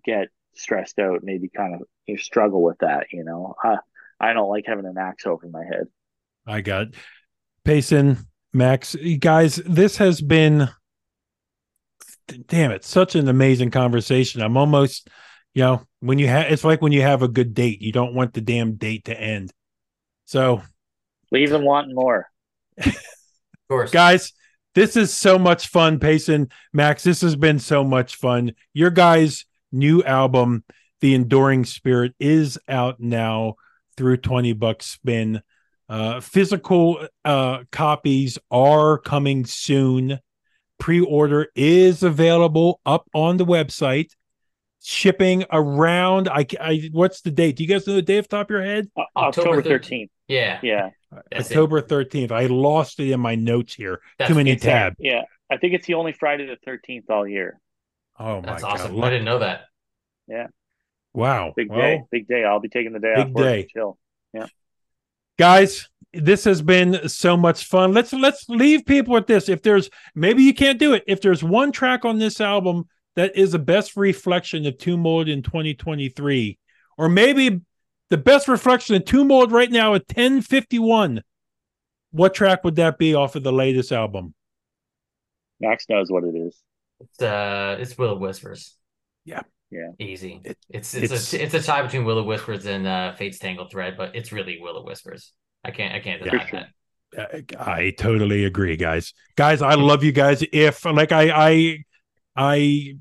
get 0.05 0.29
stressed 0.59 0.99
out, 0.99 1.21
maybe 1.23 1.49
kind 1.49 1.75
of 1.75 1.83
you 2.07 2.19
struggle 2.19 2.63
with 2.63 2.79
that. 2.79 3.07
You 3.13 3.25
know, 3.25 3.55
I, 3.63 3.77
I 4.21 4.33
don't 4.33 4.49
like 4.49 4.65
having 4.67 4.87
an 4.87 4.99
axe 4.99 5.27
over 5.27 5.49
my 5.49 5.65
head. 5.65 5.87
I 6.47 6.61
got 6.61 6.89
it. 6.89 6.95
Payson, 7.65 8.19
Max, 8.53 8.95
you 8.95 9.19
guys, 9.19 9.57
this 9.57 9.99
has 9.99 10.21
been 10.21 10.69
damn 12.47 12.71
it, 12.71 12.85
such 12.85 13.15
an 13.15 13.29
amazing 13.29 13.71
conversation. 13.71 14.43
I'm 14.43 14.57
almost, 14.57 15.09
you 15.55 15.63
know, 15.63 15.83
when 16.01 16.19
you 16.19 16.29
have 16.29 16.51
it's 16.51 16.65
like 16.65 16.83
when 16.83 16.93
you 16.93 17.03
have 17.03 17.23
a 17.23 17.29
good 17.29 17.55
date, 17.55 17.83
you 17.83 17.93
don't 17.93 18.15
want 18.15 18.35
the 18.35 18.41
damn 18.41 18.75
date 18.75 19.07
to 19.07 19.19
end. 19.19 19.53
So, 20.25 20.63
Leave 21.31 21.51
them 21.51 21.65
wanting 21.65 21.95
more. 21.95 22.27
Of 22.79 22.95
course, 23.69 23.91
guys, 23.91 24.33
this 24.75 24.97
is 24.97 25.13
so 25.13 25.39
much 25.39 25.69
fun. 25.69 25.99
Payson, 25.99 26.49
Max, 26.73 27.03
this 27.03 27.21
has 27.21 27.37
been 27.37 27.59
so 27.59 27.85
much 27.85 28.17
fun. 28.17 28.53
Your 28.73 28.89
guys' 28.91 29.45
new 29.73 30.03
album, 30.03 30.65
The 31.01 31.15
Enduring 31.15 31.65
Spirit, 31.65 32.15
is 32.19 32.59
out 32.69 33.01
now 33.01 33.55
through 33.97 34.19
20 34.19 34.53
Buck 34.55 34.83
Spin. 34.83 35.43
Uh, 35.89 36.21
physical 36.21 37.07
uh, 37.25 37.65
copies 37.73 38.39
are 38.51 38.99
coming 38.99 39.45
soon. 39.47 40.19
Pre-order 40.79 41.49
is 41.57 42.03
available 42.03 42.81
up 42.87 43.09
on 43.15 43.37
the 43.37 43.47
website. 43.47 44.11
Shipping 44.81 45.45
around. 45.51 46.29
I, 46.29 46.47
I 46.61 46.89
what's 46.93 47.21
the 47.23 47.33
date? 47.33 47.57
Do 47.57 47.65
you 47.65 47.69
guys 47.69 47.87
know 47.87 47.95
the 47.95 48.03
date 48.03 48.19
off 48.21 48.29
the 48.29 48.37
top 48.37 48.47
of 48.47 48.51
your 48.51 48.63
head? 48.63 48.89
O- 48.97 49.03
October 49.17 49.49
October 49.49 49.63
thirteenth. 49.63 50.11
yeah, 50.29 50.61
Yeah, 50.63 50.91
That's 51.33 51.51
it. 51.51 51.55
October 51.55 51.81
thirteenth. 51.81 52.31
I 52.31 52.47
lost 52.47 53.01
it 53.01 53.11
in 53.11 53.19
my 53.19 53.35
notes 53.35 53.75
here. 53.75 54.01
That's 54.19 54.29
Too 54.29 54.37
many 54.37 54.55
tabs. 54.55 54.97
yeah. 55.01 55.23
I 55.51 55.57
think 55.57 55.75
it's 55.75 55.87
the 55.87 55.95
only 55.95 56.13
Friday 56.13 56.47
the 56.47 56.57
thirteenth 56.65 57.11
all 57.11 57.27
year. 57.27 57.59
Oh 58.19 58.41
my 58.41 58.47
That's 58.47 58.63
god! 58.63 58.73
awesome. 58.73 58.97
Look- 58.97 59.05
I 59.05 59.11
didn't 59.11 59.25
know 59.27 59.39
that. 59.41 59.63
Yeah. 60.27 60.47
Wow. 61.15 61.53
Big 61.57 61.71
Well, 61.71 61.81
day. 61.81 62.03
Big 62.11 62.29
day. 62.29 62.45
I'll 62.45 62.61
be 62.61 62.69
taking 62.69 62.93
the 62.93 62.99
day 63.01 63.15
Big 63.17 63.27
off 63.27 63.33
work. 63.33 63.45
day. 63.45 63.63
to 63.63 63.69
Chill. 63.69 63.99
Yeah. 64.35 64.47
Guys, 65.39 65.89
this 66.13 66.45
has 66.45 66.61
been 66.63 67.09
so 67.09 67.37
much 67.37 67.65
fun. 67.67 67.93
Let's 67.93 68.13
let's 68.13 68.49
leave 68.49 68.85
people 68.87 69.15
with 69.15 69.27
this. 69.27 69.49
If 69.49 69.63
there's 69.63 69.89
maybe 70.15 70.43
you 70.43 70.53
can't 70.55 70.79
do 70.79 70.95
it. 70.95 71.05
If 71.07 71.21
there's 71.21 71.43
one 71.45 71.73
track 71.73 72.05
on 72.05 72.19
this 72.19 72.41
album 72.41 72.89
that 73.17 73.37
is 73.37 73.53
the 73.53 73.59
best 73.59 73.97
reflection 73.97 74.67
of 74.67 74.79
Tomb 74.79 75.01
Mold 75.01 75.29
in 75.29 75.43
2023, 75.43 76.59
or 76.99 77.09
maybe 77.09 77.61
the 78.11 78.19
best 78.19 78.49
reflection 78.49 78.97
of 78.97 79.05
Tomb 79.05 79.29
Mold 79.29 79.53
right 79.53 79.71
now 79.71 79.95
at 79.95 80.03
1051, 80.09 81.23
what 82.11 82.35
track 82.35 82.65
would 82.65 82.77
that 82.77 82.99
be 82.99 83.15
off 83.15 83.35
of 83.37 83.43
the 83.43 83.53
latest 83.53 83.93
album? 83.93 84.35
Max 85.61 85.85
knows 85.89 86.11
what 86.11 86.25
it 86.25 86.35
is. 86.37 86.57
It's 87.01 87.23
uh, 87.23 87.77
it's 87.79 87.97
Will 87.97 88.13
of 88.13 88.21
Whispers. 88.21 88.77
Yeah. 89.25 89.43
Yeah. 89.71 89.91
Easy. 89.99 90.41
It- 90.45 90.59
it's 90.71 90.95
it's 90.95 91.05
it's- 91.13 91.35
a 91.35 91.43
it's 91.43 91.55
a 91.55 91.63
tie 91.63 91.83
between 91.83 92.05
Will 92.05 92.19
of 92.19 92.27
Whispers 92.27 92.67
and 92.67 92.87
uh, 92.87 93.15
Fate's 93.15 93.39
Tangled 93.39 93.71
Thread, 93.71 93.97
but 93.97 94.17
it's 94.17 94.33
really 94.33 94.59
Will 94.61 94.77
of 94.77 94.85
Whispers. 94.85 95.33
I 95.65 95.71
can't 95.71 95.95
I 95.95 96.01
can't 96.01 96.23
deny 96.23 96.47
sure. 96.47 96.61
that. 96.61 97.59
I 97.59 97.95
totally 97.99 98.45
agree, 98.45 98.77
guys. 98.77 99.15
Guys, 99.37 99.63
I 99.63 99.75
love 99.75 100.05
you 100.05 100.13
guys. 100.13 100.45
If 100.53 100.85
like 100.85 101.11
I 101.13 101.31
I 101.31 101.85
I 102.37 102.97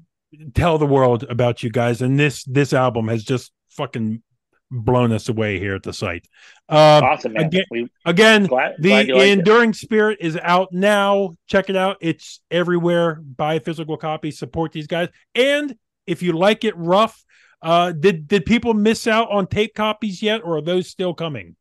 tell 0.54 0.78
the 0.78 0.86
world 0.86 1.24
about 1.30 1.62
you 1.64 1.70
guys, 1.70 2.02
and 2.02 2.20
this 2.20 2.44
this 2.46 2.74
album 2.74 3.08
has 3.10 3.24
just 3.24 3.52
fucking 3.72 4.22
blown 4.70 5.12
us 5.12 5.30
away 5.30 5.60
here 5.60 5.76
at 5.76 5.84
the 5.84 5.94
site. 5.94 6.28
Uh, 6.70 7.02
awesome, 7.04 7.34
man. 7.34 7.46
again- 7.46 7.66
we 7.72 7.90
again, 8.06 8.46
glad, 8.46 8.76
the 8.80 8.90
glad 8.90 9.08
you 9.08 9.16
liked 9.16 9.28
it. 9.28 9.40
Enduring 9.40 9.74
Spirit 9.74 10.18
is 10.22 10.38
out 10.42 10.72
now. 10.74 11.32
Check 11.48 11.70
it 11.70 11.76
out. 11.76 11.98
It's 12.02 12.42
everywhere. 12.52 13.16
Buy 13.16 13.56
a 13.56 13.60
physical 13.60 13.98
copy. 13.98 14.32
Support 14.32 14.72
these 14.74 14.88
guys. 14.88 15.10
And 15.36 15.76
if 16.06 16.22
you 16.22 16.34
like 16.34 16.64
it 16.64 16.76
rough, 16.78 17.24
uh, 17.62 17.92
did 17.94 18.28
did 18.28 18.46
people 18.46 18.74
miss 18.74 19.08
out 19.08 19.32
on 19.32 19.48
tape 19.48 19.74
copies 19.74 20.22
yet, 20.22 20.42
or 20.44 20.58
are 20.58 20.62
those 20.62 20.88
still 20.88 21.14
coming? 21.14 21.56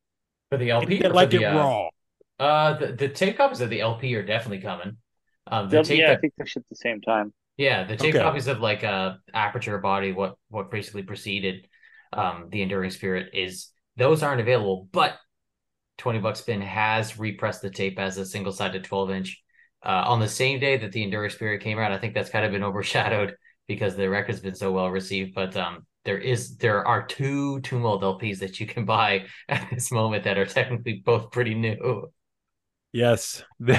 For 0.51 0.59
the 0.59 0.70
LP, 0.70 0.99
They 1.01 1.07
or 1.09 1.12
like 1.12 1.31
the, 1.31 1.43
it 1.43 1.45
uh, 1.45 1.57
raw. 1.57 1.89
Uh, 2.39 2.74
the, 2.78 2.87
the 2.93 3.09
tape 3.09 3.37
copies 3.39 3.61
of 3.61 3.70
the 3.70 3.81
LP 3.81 4.15
are 4.15 4.23
definitely 4.23 4.61
coming. 4.61 4.97
Um, 5.47 5.66
the 5.69 5.77
They'll- 5.77 5.85
tape 5.85 6.01
yeah, 6.01 6.12
I 6.12 6.16
think 6.16 6.35
they 6.37 6.45
should 6.45 6.61
at 6.62 6.69
the 6.69 6.77
same 6.77 7.01
time. 7.01 7.33
yeah, 7.57 7.85
the 7.85 7.97
tape 7.97 8.15
Okay. 8.15 8.23
copies 8.23 8.47
of 8.47 8.61
like 8.61 8.85
uh 8.85 9.15
Aperture 9.33 9.78
Body, 9.78 10.12
what 10.12 10.35
what 10.49 10.70
basically 10.70 11.03
preceded 11.03 11.66
um 12.17 12.49
the 12.51 12.63
Enduring 12.63 12.91
Spirit 12.91 13.31
is 13.35 13.69
those 13.97 14.23
aren't 14.23 14.41
available, 14.41 14.89
but 14.93 15.17
Twenty 15.99 16.19
Bucks 16.19 16.41
Spin 16.41 16.61
has 16.61 17.19
repressed 17.19 17.63
the 17.63 17.71
tape 17.71 17.99
as 17.99 18.19
a 18.19 18.27
single 18.27 18.53
sided 18.53 18.85
twelve 18.85 19.11
inch. 19.11 19.43
Uh, 19.85 20.03
on 20.07 20.21
the 20.21 20.29
same 20.29 20.59
day 20.59 20.77
that 20.79 20.93
the 20.93 21.03
Enduring 21.03 21.31
Spirit 21.31 21.63
came 21.63 21.79
out, 21.79 21.93
I 21.93 21.99
think 21.99 22.15
that's 22.15 22.31
kind 22.31 22.45
of 22.45 22.53
been 22.53 22.63
overshadowed 22.65 23.37
because 23.69 23.97
the 23.97 24.09
record's 24.09 24.41
been 24.41 24.55
so 24.55 24.73
well 24.73 24.91
received. 24.91 25.35
But 25.35 25.57
um, 25.57 25.87
there 26.05 26.19
is 26.19 26.57
there 26.57 26.87
are 26.87 27.07
two 27.07 27.61
Tomb 27.61 27.83
Mold 27.83 28.03
LPs 28.03 28.39
that 28.39 28.61
you 28.61 28.67
can 28.67 28.85
buy 28.85 29.27
at 29.49 29.69
this 29.71 29.93
moment 29.93 30.25
that 30.25 30.39
are 30.39 30.47
technically 30.47 31.03
both 31.05 31.31
pretty 31.31 31.55
new. 31.55 32.11
Yes. 32.93 33.45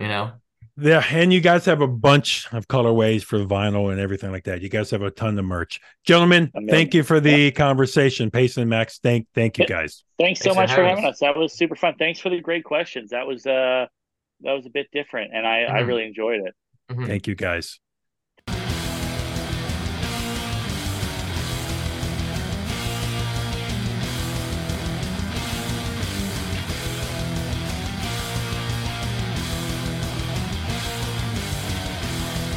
You 0.00 0.08
know, 0.08 0.32
Yeah, 0.80 1.04
and 1.10 1.32
you 1.32 1.40
guys 1.40 1.64
have 1.66 1.80
a 1.80 1.86
bunch 1.88 2.46
of 2.52 2.66
colorways 2.68 3.22
for 3.22 3.38
vinyl 3.40 3.90
and 3.90 4.00
everything 4.00 4.32
like 4.32 4.44
that. 4.44 4.62
You 4.62 4.68
guys 4.68 4.90
have 4.90 5.02
a 5.02 5.10
ton 5.10 5.38
of 5.38 5.44
merch, 5.44 5.80
gentlemen. 6.04 6.50
Amazing. 6.54 6.68
Thank 6.70 6.94
you 6.94 7.02
for 7.02 7.20
the 7.20 7.50
conversation, 7.50 8.30
Payson 8.30 8.62
and 8.62 8.70
Max. 8.70 8.98
Thank, 9.02 9.26
thank 9.34 9.58
you, 9.58 9.66
guys. 9.66 10.04
Thanks 10.18 10.40
so 10.40 10.54
Thanks 10.54 10.56
much 10.56 10.70
for 10.70 10.82
having 10.82 10.88
having 10.96 11.04
us. 11.06 11.14
us. 11.14 11.20
That 11.20 11.36
was 11.36 11.52
super 11.52 11.76
fun. 11.76 11.94
Thanks 11.98 12.18
for 12.20 12.30
the 12.30 12.40
great 12.40 12.64
questions. 12.64 13.10
That 13.10 13.26
was 13.26 13.46
uh 13.46 13.86
that 14.42 14.52
was 14.52 14.64
a 14.64 14.70
bit 14.70 14.86
different 14.92 15.32
and 15.34 15.46
I, 15.46 15.64
I 15.64 15.82
Mhm. 15.82 15.86
really 15.86 16.04
enjoyed 16.06 16.40
it. 16.40 16.54
Mhm. 16.90 17.06
Thank 17.06 17.26
you, 17.26 17.34
guys. 17.34 17.78